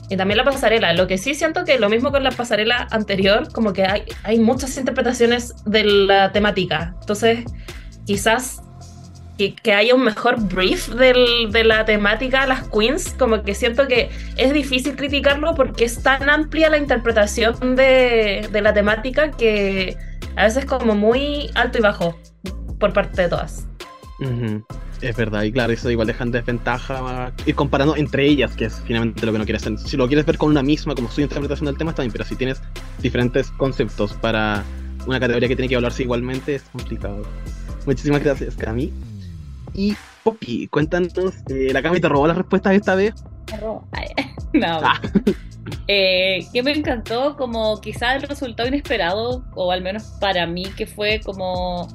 y 0.09 0.17
también 0.17 0.39
la 0.39 0.45
pasarela. 0.45 0.93
Lo 0.93 1.07
que 1.07 1.19
sí 1.19 1.35
siento 1.35 1.65
que 1.65 1.79
lo 1.79 1.89
mismo 1.89 2.11
con 2.11 2.23
la 2.23 2.31
pasarela 2.31 2.89
anterior, 2.91 3.51
como 3.53 3.73
que 3.73 3.85
hay, 3.85 4.05
hay 4.23 4.39
muchas 4.39 4.77
interpretaciones 4.77 5.55
de 5.65 5.85
la 5.85 6.33
temática. 6.33 6.95
Entonces, 7.01 7.45
quizás 8.05 8.63
que, 9.39 9.55
que 9.55 9.73
haya 9.73 9.95
un 9.95 10.05
mejor 10.05 10.41
brief 10.41 10.89
del, 10.89 11.51
de 11.51 11.65
la 11.65 11.85
temática 11.85 12.43
a 12.43 12.47
las 12.47 12.69
queens, 12.69 13.15
como 13.19 13.43
que 13.43 13.55
siento 13.55 13.89
que 13.89 14.11
es 14.37 14.53
difícil 14.53 14.95
criticarlo 14.95 15.55
porque 15.55 15.85
es 15.85 16.03
tan 16.03 16.29
amplia 16.29 16.71
la 16.71 16.79
interpretación 16.79 17.75
de, 17.75 18.49
de 18.53 18.63
la 18.63 18.75
temática 18.75 19.31
que 19.31 19.97
a 20.37 20.45
veces 20.45 20.67
como 20.67 20.95
muy 20.95 21.51
alto 21.55 21.79
y 21.79 21.81
bajo 21.81 22.19
por 22.79 22.93
parte 22.93 23.23
de 23.23 23.29
todas. 23.29 23.67
Uh. 24.21 24.61
Es 25.05 25.17
verdad, 25.17 25.43
y 25.43 25.53
claro, 25.53 25.71
eso 25.71 25.91
igual 25.91 26.07
deja 26.07 26.25
en 26.25 26.31
desventaja 26.31 27.31
ir 27.45 27.55
comparando 27.55 27.95
entre 27.95 28.27
ellas, 28.27 28.57
que 28.57 28.65
es 28.65 28.81
finalmente 28.87 29.27
lo 29.27 29.33
que 29.33 29.39
no 29.39 29.45
quieres 29.45 29.61
hacer. 29.61 29.79
Si 29.79 29.99
lo 29.99 30.07
quieres 30.07 30.25
ver 30.25 30.39
con 30.39 30.49
una 30.49 30.63
misma, 30.63 30.95
como 30.95 31.11
su 31.11 31.21
interpretación 31.21 31.67
del 31.67 31.77
tema, 31.77 31.91
está 31.91 32.01
bien, 32.01 32.13
pero 32.13 32.25
si 32.25 32.37
tienes 32.37 32.63
diferentes 33.03 33.51
conceptos 33.51 34.15
para 34.15 34.65
una 35.07 35.21
categoría 35.21 35.47
que 35.47 35.57
tiene 35.57 35.69
que 35.69 35.77
hablarse 35.77 36.05
igualmente, 36.05 36.55
es 36.55 36.63
complicado. 36.63 37.23
Muchísimas 37.85 38.25
gracias, 38.25 38.57
Cami. 38.57 38.95
Y 39.75 39.95
Poppy, 40.23 40.69
cuéntanos, 40.69 41.35
eh, 41.51 41.69
¿la 41.71 41.83
Cami 41.83 42.01
te 42.01 42.09
robó 42.09 42.27
las 42.27 42.39
respuestas 42.39 42.73
esta 42.73 42.95
vez? 42.95 43.13
No. 44.55 44.81
Ah. 44.83 45.01
Eh, 45.89 46.47
que 46.53 46.63
me 46.63 46.71
encantó 46.71 47.37
como 47.37 47.81
quizá 47.81 48.15
el 48.15 48.23
resultado 48.23 48.69
inesperado, 48.69 49.45
o 49.55 49.73
al 49.73 49.83
menos 49.83 50.05
para 50.21 50.47
mí, 50.47 50.65
que 50.77 50.87
fue 50.87 51.21
como 51.25 51.89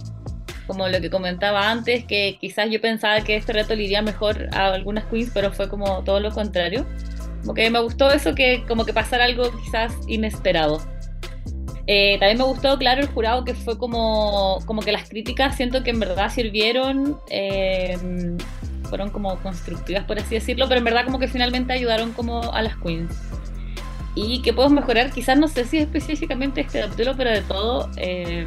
como 0.69 0.87
lo 0.87 1.01
que 1.01 1.09
comentaba 1.09 1.71
antes, 1.71 2.05
que 2.05 2.37
quizás 2.39 2.69
yo 2.69 2.79
pensaba 2.79 3.21
que 3.21 3.35
este 3.35 3.53
reto 3.53 3.75
le 3.75 3.85
iría 3.85 4.03
mejor 4.03 4.49
a 4.53 4.67
algunas 4.67 5.03
queens, 5.05 5.31
pero 5.33 5.51
fue 5.51 5.67
como 5.67 6.03
todo 6.03 6.19
lo 6.19 6.29
contrario. 6.31 6.85
Como 7.41 7.55
que 7.55 7.67
me 7.71 7.79
gustó 7.79 8.11
eso, 8.11 8.35
que 8.35 8.63
como 8.67 8.85
que 8.85 8.93
pasara 8.93 9.25
algo 9.25 9.49
quizás 9.63 9.91
inesperado. 10.07 10.79
Eh, 11.87 12.17
también 12.19 12.37
me 12.37 12.43
gustó, 12.43 12.77
claro, 12.77 13.01
el 13.01 13.07
jurado 13.07 13.43
que 13.45 13.55
fue 13.55 13.79
como, 13.79 14.59
como 14.67 14.83
que 14.83 14.91
las 14.91 15.09
críticas 15.09 15.55
siento 15.55 15.81
que 15.81 15.89
en 15.89 15.99
verdad 15.99 16.29
sirvieron, 16.29 17.19
eh, 17.31 17.97
fueron 18.83 19.09
como 19.09 19.35
constructivas 19.39 20.03
por 20.03 20.19
así 20.19 20.35
decirlo, 20.35 20.67
pero 20.67 20.77
en 20.77 20.85
verdad 20.85 21.05
como 21.05 21.17
que 21.17 21.27
finalmente 21.27 21.73
ayudaron 21.73 22.13
como 22.13 22.53
a 22.53 22.61
las 22.61 22.77
queens. 22.77 23.11
Y 24.13 24.43
que 24.43 24.53
puedo 24.53 24.69
mejorar, 24.69 25.09
quizás 25.09 25.39
no 25.39 25.47
sé 25.47 25.65
si 25.65 25.79
específicamente 25.79 26.61
este 26.61 26.81
capítulo, 26.81 27.15
pero 27.17 27.31
de 27.31 27.41
todo, 27.41 27.89
eh, 27.97 28.45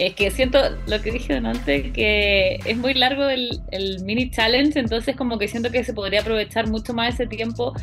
es 0.00 0.14
que 0.14 0.30
siento 0.30 0.58
lo 0.86 1.02
que 1.02 1.12
dije 1.12 1.34
antes, 1.34 1.92
que 1.92 2.58
es 2.64 2.76
muy 2.78 2.94
largo 2.94 3.28
el, 3.28 3.60
mini 4.02 4.30
challenge, 4.30 4.78
entonces 4.78 5.14
como 5.14 5.38
que 5.38 5.46
siento 5.46 5.70
que 5.70 5.84
se 5.84 5.92
podría 5.92 6.22
aprovechar 6.22 6.68
mucho 6.68 6.94
más 6.94 7.14
ese 7.14 7.26
tiempo 7.26 7.74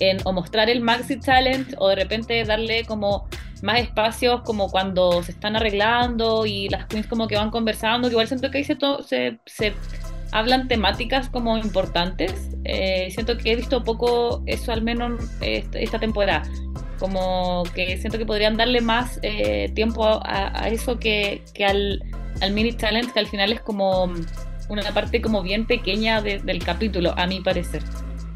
en 0.00 0.16
o 0.24 0.32
mostrar 0.32 0.70
el 0.70 0.80
maxi 0.80 1.20
challenge 1.20 1.74
o 1.78 1.88
de 1.88 1.96
repente 1.96 2.42
darle 2.44 2.84
como 2.86 3.28
más 3.62 3.80
espacios 3.80 4.40
como 4.42 4.70
cuando 4.70 5.22
se 5.22 5.32
están 5.32 5.54
arreglando 5.54 6.46
y 6.46 6.70
las 6.70 6.86
queens 6.86 7.06
como 7.06 7.28
que 7.28 7.36
van 7.36 7.50
conversando, 7.50 8.08
igual 8.08 8.26
siento 8.26 8.50
que 8.50 8.58
ahí 8.58 8.64
se, 8.64 8.76
se, 9.06 9.38
se 9.44 9.74
hablan 10.32 10.68
temáticas 10.68 11.28
como 11.28 11.58
importantes. 11.58 12.32
Eh, 12.64 13.08
siento 13.10 13.36
que 13.36 13.52
he 13.52 13.56
visto 13.56 13.84
poco 13.84 14.42
eso 14.46 14.72
al 14.72 14.80
menos 14.80 15.22
esta, 15.42 15.78
esta 15.78 15.98
temporada 15.98 16.42
como 16.98 17.64
que 17.74 17.98
siento 17.98 18.18
que 18.18 18.26
podrían 18.26 18.56
darle 18.56 18.80
más 18.80 19.18
eh, 19.22 19.70
tiempo 19.74 20.04
a, 20.04 20.62
a, 20.62 20.68
eso 20.68 20.98
que, 20.98 21.42
que 21.54 21.64
al, 21.64 22.02
al, 22.40 22.52
mini 22.52 22.76
challenge 22.76 23.12
que 23.12 23.20
al 23.20 23.26
final 23.26 23.52
es 23.52 23.60
como 23.60 24.12
una 24.68 24.82
parte 24.94 25.20
como 25.20 25.42
bien 25.42 25.66
pequeña 25.66 26.22
de, 26.22 26.38
del 26.38 26.62
capítulo 26.62 27.14
a 27.16 27.26
mi 27.26 27.40
parecer. 27.40 27.82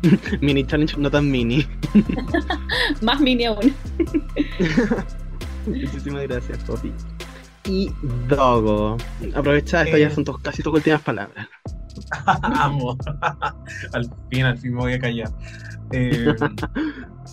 Mini 0.41 0.65
challenge 0.65 0.97
no 0.97 1.11
tan 1.11 1.31
mini. 1.31 1.67
Más 3.03 3.21
mini 3.21 3.45
aún. 3.45 3.75
Muchísimas 5.67 6.23
gracias 6.23 6.59
Poppy 6.65 6.91
y 7.71 7.91
Dogo 8.29 8.97
aprovecha 9.35 9.83
estas 9.83 10.01
eh. 10.01 10.01
ya 10.01 10.11
son 10.11 10.25
casi 10.43 10.63
tus 10.63 10.73
últimas 10.73 11.03
palabras. 11.03 11.49
Amo. 12.43 12.97
Al 13.93 14.11
fin 14.31 14.45
al 14.45 14.59
fin 14.59 14.75
me 14.75 14.81
voy 14.81 14.93
a 14.95 14.99
callar. 14.99 15.31
Eh, 15.93 16.35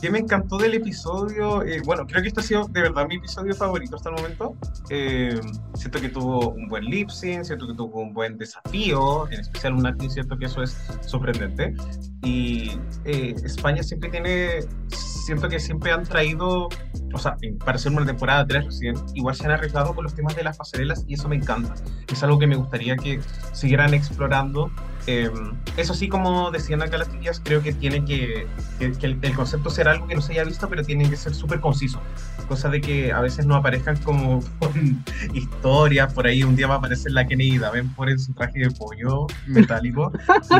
¿Qué 0.02 0.12
me 0.12 0.20
encantó 0.20 0.58
del 0.58 0.76
episodio? 0.76 1.64
Eh, 1.64 1.82
bueno, 1.84 2.06
creo 2.06 2.22
que 2.22 2.28
este 2.28 2.42
ha 2.42 2.44
sido 2.44 2.66
de 2.66 2.82
verdad 2.82 3.08
mi 3.08 3.16
episodio 3.16 3.56
favorito 3.56 3.96
hasta 3.96 4.10
el 4.10 4.16
momento. 4.16 4.56
Eh, 4.90 5.40
siento 5.74 6.00
que 6.00 6.10
tuvo 6.10 6.52
un 6.52 6.68
buen 6.68 6.86
lip 6.86 7.10
sync, 7.10 7.44
siento 7.44 7.68
que 7.68 7.74
tuvo 7.74 8.02
un 8.02 8.14
buen 8.14 8.38
desafío, 8.38 9.28
en 9.32 9.40
especial 9.40 9.74
un 9.74 9.88
acting, 9.88 10.10
siento 10.10 10.38
que 10.38 10.46
eso 10.46 10.62
es 10.62 10.78
sorprendente. 11.02 11.76
Y 12.24 12.78
eh, 13.06 13.36
España 13.44 13.82
siempre 13.82 14.10
tiene 14.10 14.60
siento 15.28 15.50
que 15.50 15.60
siempre 15.60 15.92
han 15.92 16.04
traído, 16.04 16.70
o 17.14 17.18
sea, 17.18 17.36
para 17.66 17.78
ser 17.78 17.92
una 17.92 18.06
temporada 18.06 18.48
3 18.48 18.66
recién, 18.66 18.96
igual 19.14 19.36
se 19.36 19.44
han 19.44 19.52
arriesgado 19.52 19.94
con 19.94 20.06
los 20.06 20.16
temas 20.16 20.38
de 20.38 20.44
las 20.44 20.58
pasarelas 20.58 21.04
y 21.06 21.16
eso 21.16 21.28
me 21.28 21.36
encanta. 21.36 21.76
Es 22.10 22.24
algo 22.24 22.40
que 22.40 22.48
me 22.48 22.56
gustaría 22.56 22.96
que 22.96 23.20
siguieran 23.52 23.94
explorando. 23.94 24.72
Eh, 25.10 25.32
eso 25.78 25.94
sí, 25.94 26.10
como 26.10 26.52
decían 26.52 26.82
acá 26.82 26.98
las 26.98 27.10
tías, 27.10 27.42
creo 27.42 27.64
que 27.64 27.72
tiene 27.72 28.04
que, 28.04 28.46
que, 28.78 29.06
el, 29.06 29.36
concepto 29.36 29.70
ser 29.70 29.88
algo 29.88 30.06
que 30.06 30.16
no 30.16 30.22
se 30.22 30.34
haya 30.34 30.44
visto, 30.44 30.68
pero 30.68 30.84
tiene 30.84 31.10
que 31.10 31.16
ser 31.16 31.34
súper 31.34 31.62
conciso. 31.62 32.02
Cosa 32.50 32.68
de 32.68 32.82
que 32.82 33.14
a 33.14 33.22
veces 33.22 33.46
no 33.46 33.56
aparezcan 33.56 33.96
como 34.04 34.42
historias, 35.34 36.14
por 36.14 36.28
ahí 36.28 36.44
un 36.44 36.58
día 36.58 36.68
va 36.68 36.76
a 36.76 36.78
aparecer 36.80 37.14
la 37.14 37.26
Kennedy 37.26 37.58
Daven 37.58 37.94
por 37.94 38.10
en 38.10 38.20
su 38.20 38.34
traje 38.34 38.60
de 38.60 38.72
pollo 38.72 39.28
metálico 39.48 40.12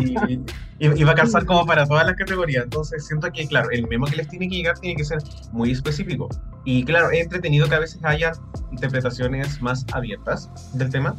y, 0.02 0.16
y, 0.34 0.46
y, 0.80 1.04
va 1.04 1.12
a 1.12 1.16
calzar 1.16 1.46
como 1.46 1.66
para 1.66 1.86
todas 1.86 2.06
las 2.06 2.16
categorías. 2.16 2.64
Entonces 2.64 3.06
siento 3.06 3.30
que, 3.34 3.48
claro, 3.48 3.70
el 3.72 3.86
memo 3.88 4.06
que 4.06 4.16
les 4.16 4.30
tiene 4.30 4.48
que 4.48 4.56
llegar 4.56 4.80
tiene 4.80 4.96
que 4.96 5.04
ser 5.04 5.18
muy 5.52 5.72
específico. 5.72 6.30
Y 6.64 6.86
claro, 6.86 7.12
es 7.12 7.24
entretenido 7.24 7.68
que 7.68 7.76
a 7.76 7.80
veces 7.80 8.00
haya 8.04 8.32
interpretaciones 8.72 9.62
más 9.62 9.86
abiertas 9.92 10.50
del 10.74 10.90
tema, 10.90 11.16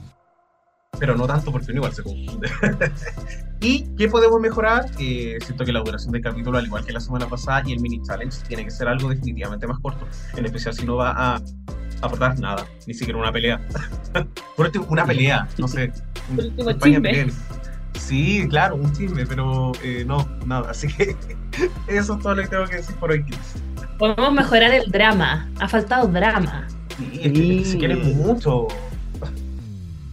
pero 0.98 1.16
no 1.16 1.26
tanto 1.26 1.52
porque 1.52 1.66
uno 1.70 1.78
igual 1.78 1.92
se 1.92 2.02
confunde. 2.02 2.50
¿Y 3.60 3.94
qué 3.96 4.08
podemos 4.08 4.40
mejorar? 4.40 4.86
Eh, 4.98 5.38
siento 5.44 5.64
que 5.64 5.72
la 5.72 5.80
duración 5.80 6.12
del 6.12 6.22
capítulo, 6.22 6.58
al 6.58 6.66
igual 6.66 6.84
que 6.84 6.92
la 6.92 7.00
semana 7.00 7.28
pasada, 7.28 7.62
y 7.66 7.72
el 7.72 7.80
mini 7.80 8.02
challenge 8.02 8.38
tiene 8.46 8.64
que 8.64 8.70
ser 8.70 8.88
algo 8.88 9.08
definitivamente 9.08 9.66
más 9.66 9.78
corto, 9.80 10.06
en 10.36 10.44
especial 10.44 10.74
si 10.74 10.86
no 10.86 10.96
va 10.96 11.10
a 11.10 11.42
aportar 12.00 12.38
nada, 12.38 12.66
ni 12.86 12.94
siquiera 12.94 13.18
una 13.18 13.32
pelea. 13.32 13.60
Por 14.56 14.66
último, 14.66 14.86
una 14.88 15.04
pelea, 15.04 15.48
no 15.58 15.68
sé. 15.68 15.92
Por 16.36 16.44
último, 16.44 16.72
chisme. 16.74 17.26
Sí, 17.94 18.46
claro, 18.48 18.76
un 18.76 18.92
chisme, 18.92 19.26
pero 19.26 19.72
eh, 19.82 20.04
no, 20.06 20.26
nada. 20.46 20.70
Así 20.70 20.88
que 20.88 21.16
eso 21.88 22.14
es 22.14 22.22
todo 22.22 22.34
lo 22.34 22.42
que 22.42 22.48
tengo 22.48 22.64
que 22.66 22.76
decir 22.76 22.94
por 22.96 23.10
hoy. 23.10 23.24
Podemos 23.98 24.32
mejorar 24.32 24.72
el 24.72 24.90
drama. 24.90 25.50
Ha 25.58 25.68
faltado 25.68 26.06
drama. 26.06 26.68
Sí, 26.96 27.20
es 27.22 27.32
que 27.32 27.64
se 27.64 27.78
quieren 27.78 28.16
mucho. 28.16 28.68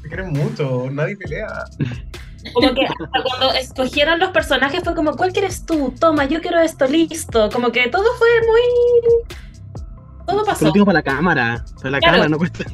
Se 0.05 0.09
quieren 0.09 0.33
mucho, 0.33 0.87
nadie 0.91 1.17
pelea. 1.17 1.47
Como 2.53 2.75
que 2.75 2.85
cuando 3.23 3.51
escogieron 3.53 4.19
los 4.19 4.29
personajes 4.29 4.83
fue 4.83 4.93
como, 4.93 5.15
¿cuál 5.15 5.33
quieres 5.33 5.65
tú? 5.65 5.95
Toma, 5.99 6.25
yo 6.25 6.41
quiero 6.41 6.59
esto, 6.59 6.85
listo. 6.85 7.49
Como 7.51 7.71
que 7.71 7.87
todo 7.87 8.03
fue 8.19 8.27
muy... 8.45 9.35
Todo 10.27 10.45
pasó. 10.45 10.59
Por 10.59 10.67
último 10.67 10.85
para 10.85 10.99
la 10.99 11.03
cámara. 11.03 11.65
Para 11.77 11.89
la 11.89 11.97
Claro. 11.99 12.13
cámara, 12.13 12.29
no 12.29 12.37
cuesta. 12.37 12.65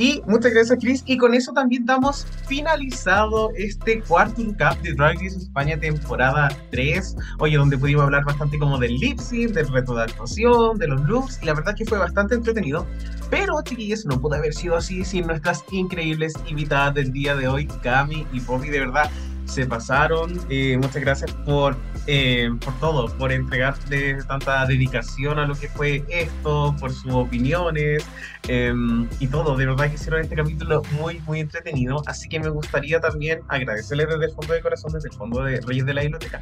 Y 0.00 0.22
muchas 0.26 0.54
gracias, 0.54 0.78
Chris. 0.80 1.02
Y 1.04 1.18
con 1.18 1.34
eso 1.34 1.52
también 1.52 1.84
damos 1.84 2.26
finalizado 2.48 3.50
este 3.54 4.00
cuarto 4.00 4.42
recap 4.42 4.80
de 4.80 4.94
Drag 4.94 5.16
Race 5.16 5.36
España 5.36 5.78
temporada 5.78 6.48
3. 6.70 7.16
Oye, 7.38 7.58
donde 7.58 7.76
pudimos 7.76 8.04
hablar 8.04 8.24
bastante 8.24 8.58
como 8.58 8.78
del 8.78 8.96
lip 8.96 9.18
sync, 9.18 9.50
del 9.50 9.68
reto 9.68 9.94
de 9.94 10.04
actuación, 10.04 10.78
de 10.78 10.88
los 10.88 11.02
looks. 11.02 11.38
Y 11.42 11.44
la 11.44 11.52
verdad 11.52 11.74
que 11.76 11.84
fue 11.84 11.98
bastante 11.98 12.34
entretenido. 12.34 12.86
Pero, 13.28 13.60
chiquillos, 13.62 14.06
no 14.06 14.18
pudo 14.18 14.36
haber 14.36 14.54
sido 14.54 14.78
así 14.78 15.04
sin 15.04 15.26
nuestras 15.26 15.62
increíbles 15.70 16.32
invitadas 16.48 16.94
del 16.94 17.12
día 17.12 17.36
de 17.36 17.48
hoy, 17.48 17.66
Cami 17.82 18.26
y 18.32 18.40
Poppy. 18.40 18.70
De 18.70 18.80
verdad, 18.80 19.10
se 19.50 19.66
pasaron. 19.66 20.40
Eh, 20.48 20.76
muchas 20.76 21.02
gracias 21.02 21.32
por, 21.32 21.76
eh, 22.06 22.48
por 22.64 22.78
todo, 22.78 23.06
por 23.18 23.32
entregarle 23.32 24.22
tanta 24.24 24.64
dedicación 24.66 25.38
a 25.38 25.46
lo 25.46 25.54
que 25.54 25.68
fue 25.68 26.04
esto, 26.08 26.74
por 26.78 26.92
sus 26.92 27.12
opiniones 27.12 28.06
eh, 28.48 28.72
y 29.18 29.26
todo. 29.26 29.56
De 29.56 29.66
verdad 29.66 29.88
que 29.88 29.96
hicieron 29.96 30.20
este 30.20 30.36
capítulo 30.36 30.82
muy, 30.92 31.20
muy 31.20 31.40
entretenido. 31.40 32.02
Así 32.06 32.28
que 32.28 32.38
me 32.38 32.48
gustaría 32.48 33.00
también 33.00 33.40
agradecerles 33.48 34.08
desde 34.08 34.26
el 34.26 34.32
fondo 34.32 34.54
de 34.54 34.60
corazón, 34.60 34.92
desde 34.92 35.08
el 35.08 35.14
fondo 35.14 35.42
de 35.42 35.60
Reyes 35.60 35.84
de 35.84 35.94
la 35.94 36.02
Biblioteca. 36.02 36.40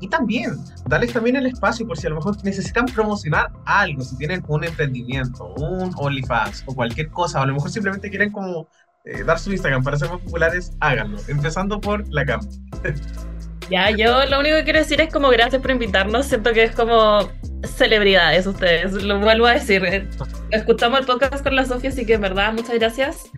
Y 0.00 0.08
también 0.08 0.56
darles 0.86 1.12
también 1.12 1.36
el 1.36 1.46
espacio 1.46 1.86
por 1.86 1.96
si 1.98 2.06
a 2.06 2.10
lo 2.10 2.16
mejor 2.16 2.36
necesitan 2.44 2.86
promocionar 2.86 3.50
algo, 3.64 4.02
si 4.02 4.16
tienen 4.16 4.44
un 4.46 4.64
emprendimiento, 4.64 5.54
un 5.54 5.92
OnlyFans 5.96 6.64
o 6.66 6.74
cualquier 6.74 7.08
cosa, 7.10 7.40
o 7.40 7.42
a 7.42 7.46
lo 7.46 7.54
mejor 7.54 7.70
simplemente 7.70 8.08
quieren 8.08 8.30
como 8.30 8.68
eh, 9.08 9.24
dar 9.24 9.38
su 9.38 9.50
Instagram 9.50 9.82
para 9.82 9.96
ser 9.96 10.10
más 10.10 10.20
populares, 10.20 10.72
háganlo. 10.80 11.18
Empezando 11.28 11.80
por 11.80 12.06
la 12.12 12.24
cam. 12.24 12.40
Ya, 13.70 13.90
yo 13.90 14.24
lo 14.24 14.40
único 14.40 14.56
que 14.56 14.64
quiero 14.64 14.78
decir 14.78 14.98
es 14.98 15.12
como 15.12 15.28
gracias 15.28 15.60
por 15.60 15.70
invitarnos. 15.70 16.24
Siento 16.24 16.54
que 16.54 16.64
es 16.64 16.74
como 16.74 17.28
celebridades 17.64 18.46
ustedes, 18.46 18.92
lo 18.94 19.20
vuelvo 19.20 19.46
a 19.46 19.52
decir. 19.52 19.84
Eh, 19.84 20.08
Escuchamos 20.50 21.00
el 21.00 21.04
podcast 21.04 21.42
con 21.42 21.54
la 21.54 21.66
Sofía, 21.66 21.90
así 21.90 22.06
que 22.06 22.14
en 22.14 22.22
verdad 22.22 22.52
muchas 22.54 22.76
gracias. 22.76 23.30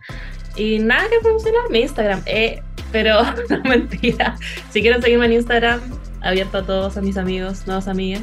Y 0.54 0.78
nada 0.78 1.08
que 1.08 1.18
promocionar 1.20 1.68
mi 1.70 1.80
Instagram, 1.80 2.22
eh, 2.26 2.62
pero 2.92 3.22
no 3.50 3.62
mentira. 3.64 4.36
Si 4.70 4.82
quieren 4.82 5.02
seguirme 5.02 5.26
en 5.26 5.32
Instagram, 5.32 5.80
abierto 6.20 6.58
a 6.58 6.62
todos, 6.62 6.96
a 6.96 7.02
mis 7.02 7.16
amigos, 7.16 7.66
nuevos 7.66 7.88
amigos. 7.88 8.22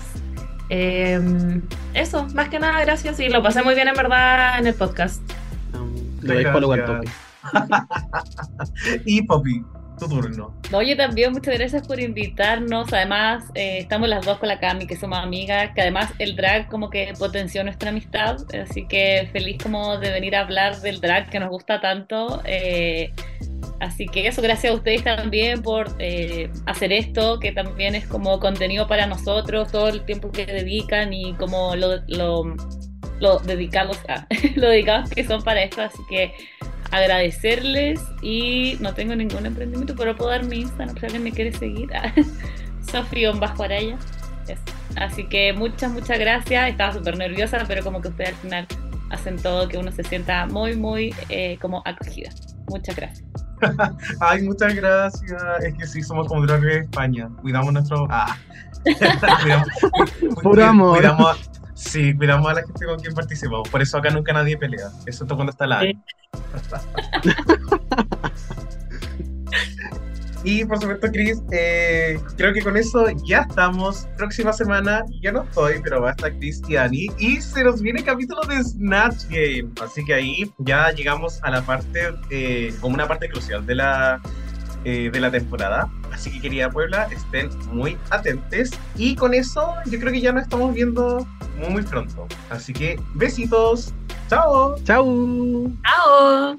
Eh, 0.69 1.19
eso, 1.93 2.25
más 2.33 2.47
que 2.47 2.59
nada, 2.59 2.79
gracias. 2.85 3.19
Y 3.19 3.27
lo 3.27 3.43
pasé 3.43 3.63
muy 3.63 3.75
bien 3.75 3.89
en 3.89 3.95
verdad 3.95 4.59
en 4.59 4.67
el 4.67 4.75
podcast. 4.75 5.21
Um, 5.73 5.93
Le 6.21 6.45
doy 6.45 7.07
y 9.05 9.21
Poppy, 9.23 9.63
tu 9.99 10.07
turno. 10.07 10.53
Oye, 10.73 10.95
también 10.95 11.33
muchas 11.33 11.55
gracias 11.55 11.87
por 11.87 11.99
invitarnos. 11.99 12.91
Además, 12.93 13.45
eh, 13.55 13.79
estamos 13.79 14.09
las 14.09 14.25
dos 14.25 14.37
con 14.37 14.49
la 14.49 14.59
Cami, 14.59 14.87
que 14.87 14.95
somos 14.95 15.19
amigas, 15.19 15.71
que 15.73 15.81
además 15.81 16.11
el 16.19 16.35
drag 16.35 16.69
como 16.69 16.89
que 16.89 17.13
potenció 17.17 17.63
nuestra 17.63 17.89
amistad. 17.89 18.37
Así 18.61 18.85
que 18.87 19.29
feliz 19.31 19.57
como 19.61 19.97
de 19.97 20.11
venir 20.11 20.35
a 20.35 20.41
hablar 20.41 20.79
del 20.81 20.99
drag 20.99 21.29
que 21.29 21.39
nos 21.39 21.49
gusta 21.49 21.81
tanto. 21.81 22.41
Eh, 22.45 23.11
así 23.79 24.05
que 24.07 24.27
eso, 24.27 24.41
gracias 24.41 24.71
a 24.73 24.75
ustedes 24.75 25.03
también 25.03 25.61
por 25.61 25.87
eh, 25.99 26.51
hacer 26.65 26.91
esto, 26.91 27.39
que 27.39 27.51
también 27.51 27.95
es 27.95 28.07
como 28.07 28.39
contenido 28.39 28.87
para 28.87 29.07
nosotros, 29.07 29.71
todo 29.71 29.89
el 29.89 30.03
tiempo 30.05 30.31
que 30.31 30.45
dedican 30.45 31.13
y 31.13 31.33
como 31.35 31.75
lo, 31.75 31.97
lo, 32.07 32.55
lo 33.19 33.39
dedicados 33.39 33.99
a, 34.09 34.25
lo 34.55 34.69
dedicados 34.69 35.09
que 35.09 35.23
son 35.25 35.41
para 35.43 35.63
esto. 35.63 35.81
Así 35.81 35.99
que 36.09 36.33
agradecerles 36.91 37.99
y 38.21 38.77
no 38.79 38.93
tengo 38.93 39.15
ningún 39.15 39.45
emprendimiento, 39.45 39.95
pero 39.95 40.15
puedo 40.15 40.31
dar 40.31 40.45
mi 40.45 40.61
Instagram 40.61 40.97
si 40.97 41.05
alguien 41.05 41.23
me 41.23 41.31
quiere 41.31 41.51
seguir. 41.53 41.89
Sofión 42.91 43.39
bajo 43.39 43.63
araya. 43.63 43.97
Eso. 44.47 44.61
Así 44.95 45.25
que 45.27 45.51
muchas, 45.53 45.91
muchas 45.91 46.17
gracias. 46.19 46.69
Estaba 46.69 46.93
súper 46.93 47.17
nerviosa, 47.17 47.63
pero 47.67 47.83
como 47.83 48.01
que 48.01 48.07
ustedes 48.07 48.29
al 48.29 48.35
final 48.35 48.67
hacen 49.09 49.35
todo 49.37 49.67
que 49.67 49.77
uno 49.77 49.91
se 49.91 50.03
sienta 50.03 50.45
muy, 50.47 50.75
muy 50.75 51.13
eh, 51.29 51.57
como 51.61 51.81
acogida. 51.85 52.29
Muchas 52.69 52.95
gracias. 52.95 53.25
Ay, 54.21 54.43
muchas 54.43 54.73
gracias. 54.75 55.41
Es 55.63 55.73
que 55.73 55.87
sí, 55.87 56.01
somos 56.03 56.27
como 56.27 56.45
Drag 56.45 56.63
Race 56.63 56.79
España. 56.79 57.27
Cuidamos 57.41 57.73
nuestro. 57.73 58.07
Ah. 58.09 58.37
cuidamos, 59.41 59.67
cu- 59.81 59.89
cu- 60.35 60.41
Puro 60.41 60.63
amor. 60.65 60.97
cuidamos- 60.99 61.49
sí, 61.77 62.15
cuidamos 62.15 62.49
a 62.49 62.55
la 62.55 62.63
gente 62.63 62.85
con 62.85 62.99
quien 62.99 63.13
participamos. 63.13 63.69
Por 63.69 63.81
eso 63.81 63.97
acá 63.97 64.09
nunca 64.09 64.33
nadie 64.33 64.57
pelea. 64.57 64.89
Excepto 65.05 65.35
cuando 65.35 65.51
está 65.51 65.67
la. 65.67 65.81
Sí. 65.81 65.97
Y 70.43 70.63
por 70.63 70.79
supuesto, 70.79 71.07
Chris, 71.11 71.41
eh, 71.51 72.17
creo 72.37 72.53
que 72.53 72.61
con 72.61 72.77
eso 72.77 73.07
ya 73.25 73.45
estamos. 73.49 74.07
Próxima 74.17 74.53
semana, 74.53 75.03
ya 75.21 75.33
no 75.33 75.43
estoy, 75.43 75.81
pero 75.83 76.01
va 76.01 76.09
a 76.09 76.11
estar 76.11 76.31
Chris 76.37 76.61
y 76.69 76.77
Ani. 76.77 77.07
Y 77.17 77.41
se 77.41 77.65
nos 77.65 77.81
viene 77.81 77.99
el 77.99 78.05
capítulo 78.05 78.41
de 78.43 78.63
Snatch 78.63 79.25
Game. 79.29 79.71
Así 79.83 80.05
que 80.05 80.13
ahí 80.13 80.49
ya 80.59 80.91
llegamos 80.91 81.43
a 81.43 81.51
la 81.51 81.61
parte, 81.63 82.13
eh, 82.29 82.73
como 82.79 82.95
una 82.95 83.07
parte 83.07 83.27
crucial 83.27 83.65
de 83.65 83.75
la, 83.75 84.21
eh, 84.87 85.09
de 85.11 85.19
la 85.19 85.29
temporada. 85.29 85.91
Así 86.13 86.31
que, 86.31 86.39
querida 86.39 86.69
Puebla, 86.69 87.09
estén 87.11 87.49
muy 87.73 87.97
atentes. 88.09 88.71
Y 88.95 89.15
con 89.17 89.33
eso, 89.33 89.73
yo 89.87 89.99
creo 89.99 90.13
que 90.13 90.21
ya 90.21 90.31
nos 90.31 90.43
estamos 90.43 90.73
viendo 90.73 91.27
muy, 91.59 91.69
muy 91.71 91.81
pronto. 91.83 92.25
Así 92.49 92.71
que, 92.71 92.97
besitos. 93.13 93.93
Chao. 94.29 94.77
Chau. 94.85 95.69
¡Chao! 95.83 96.57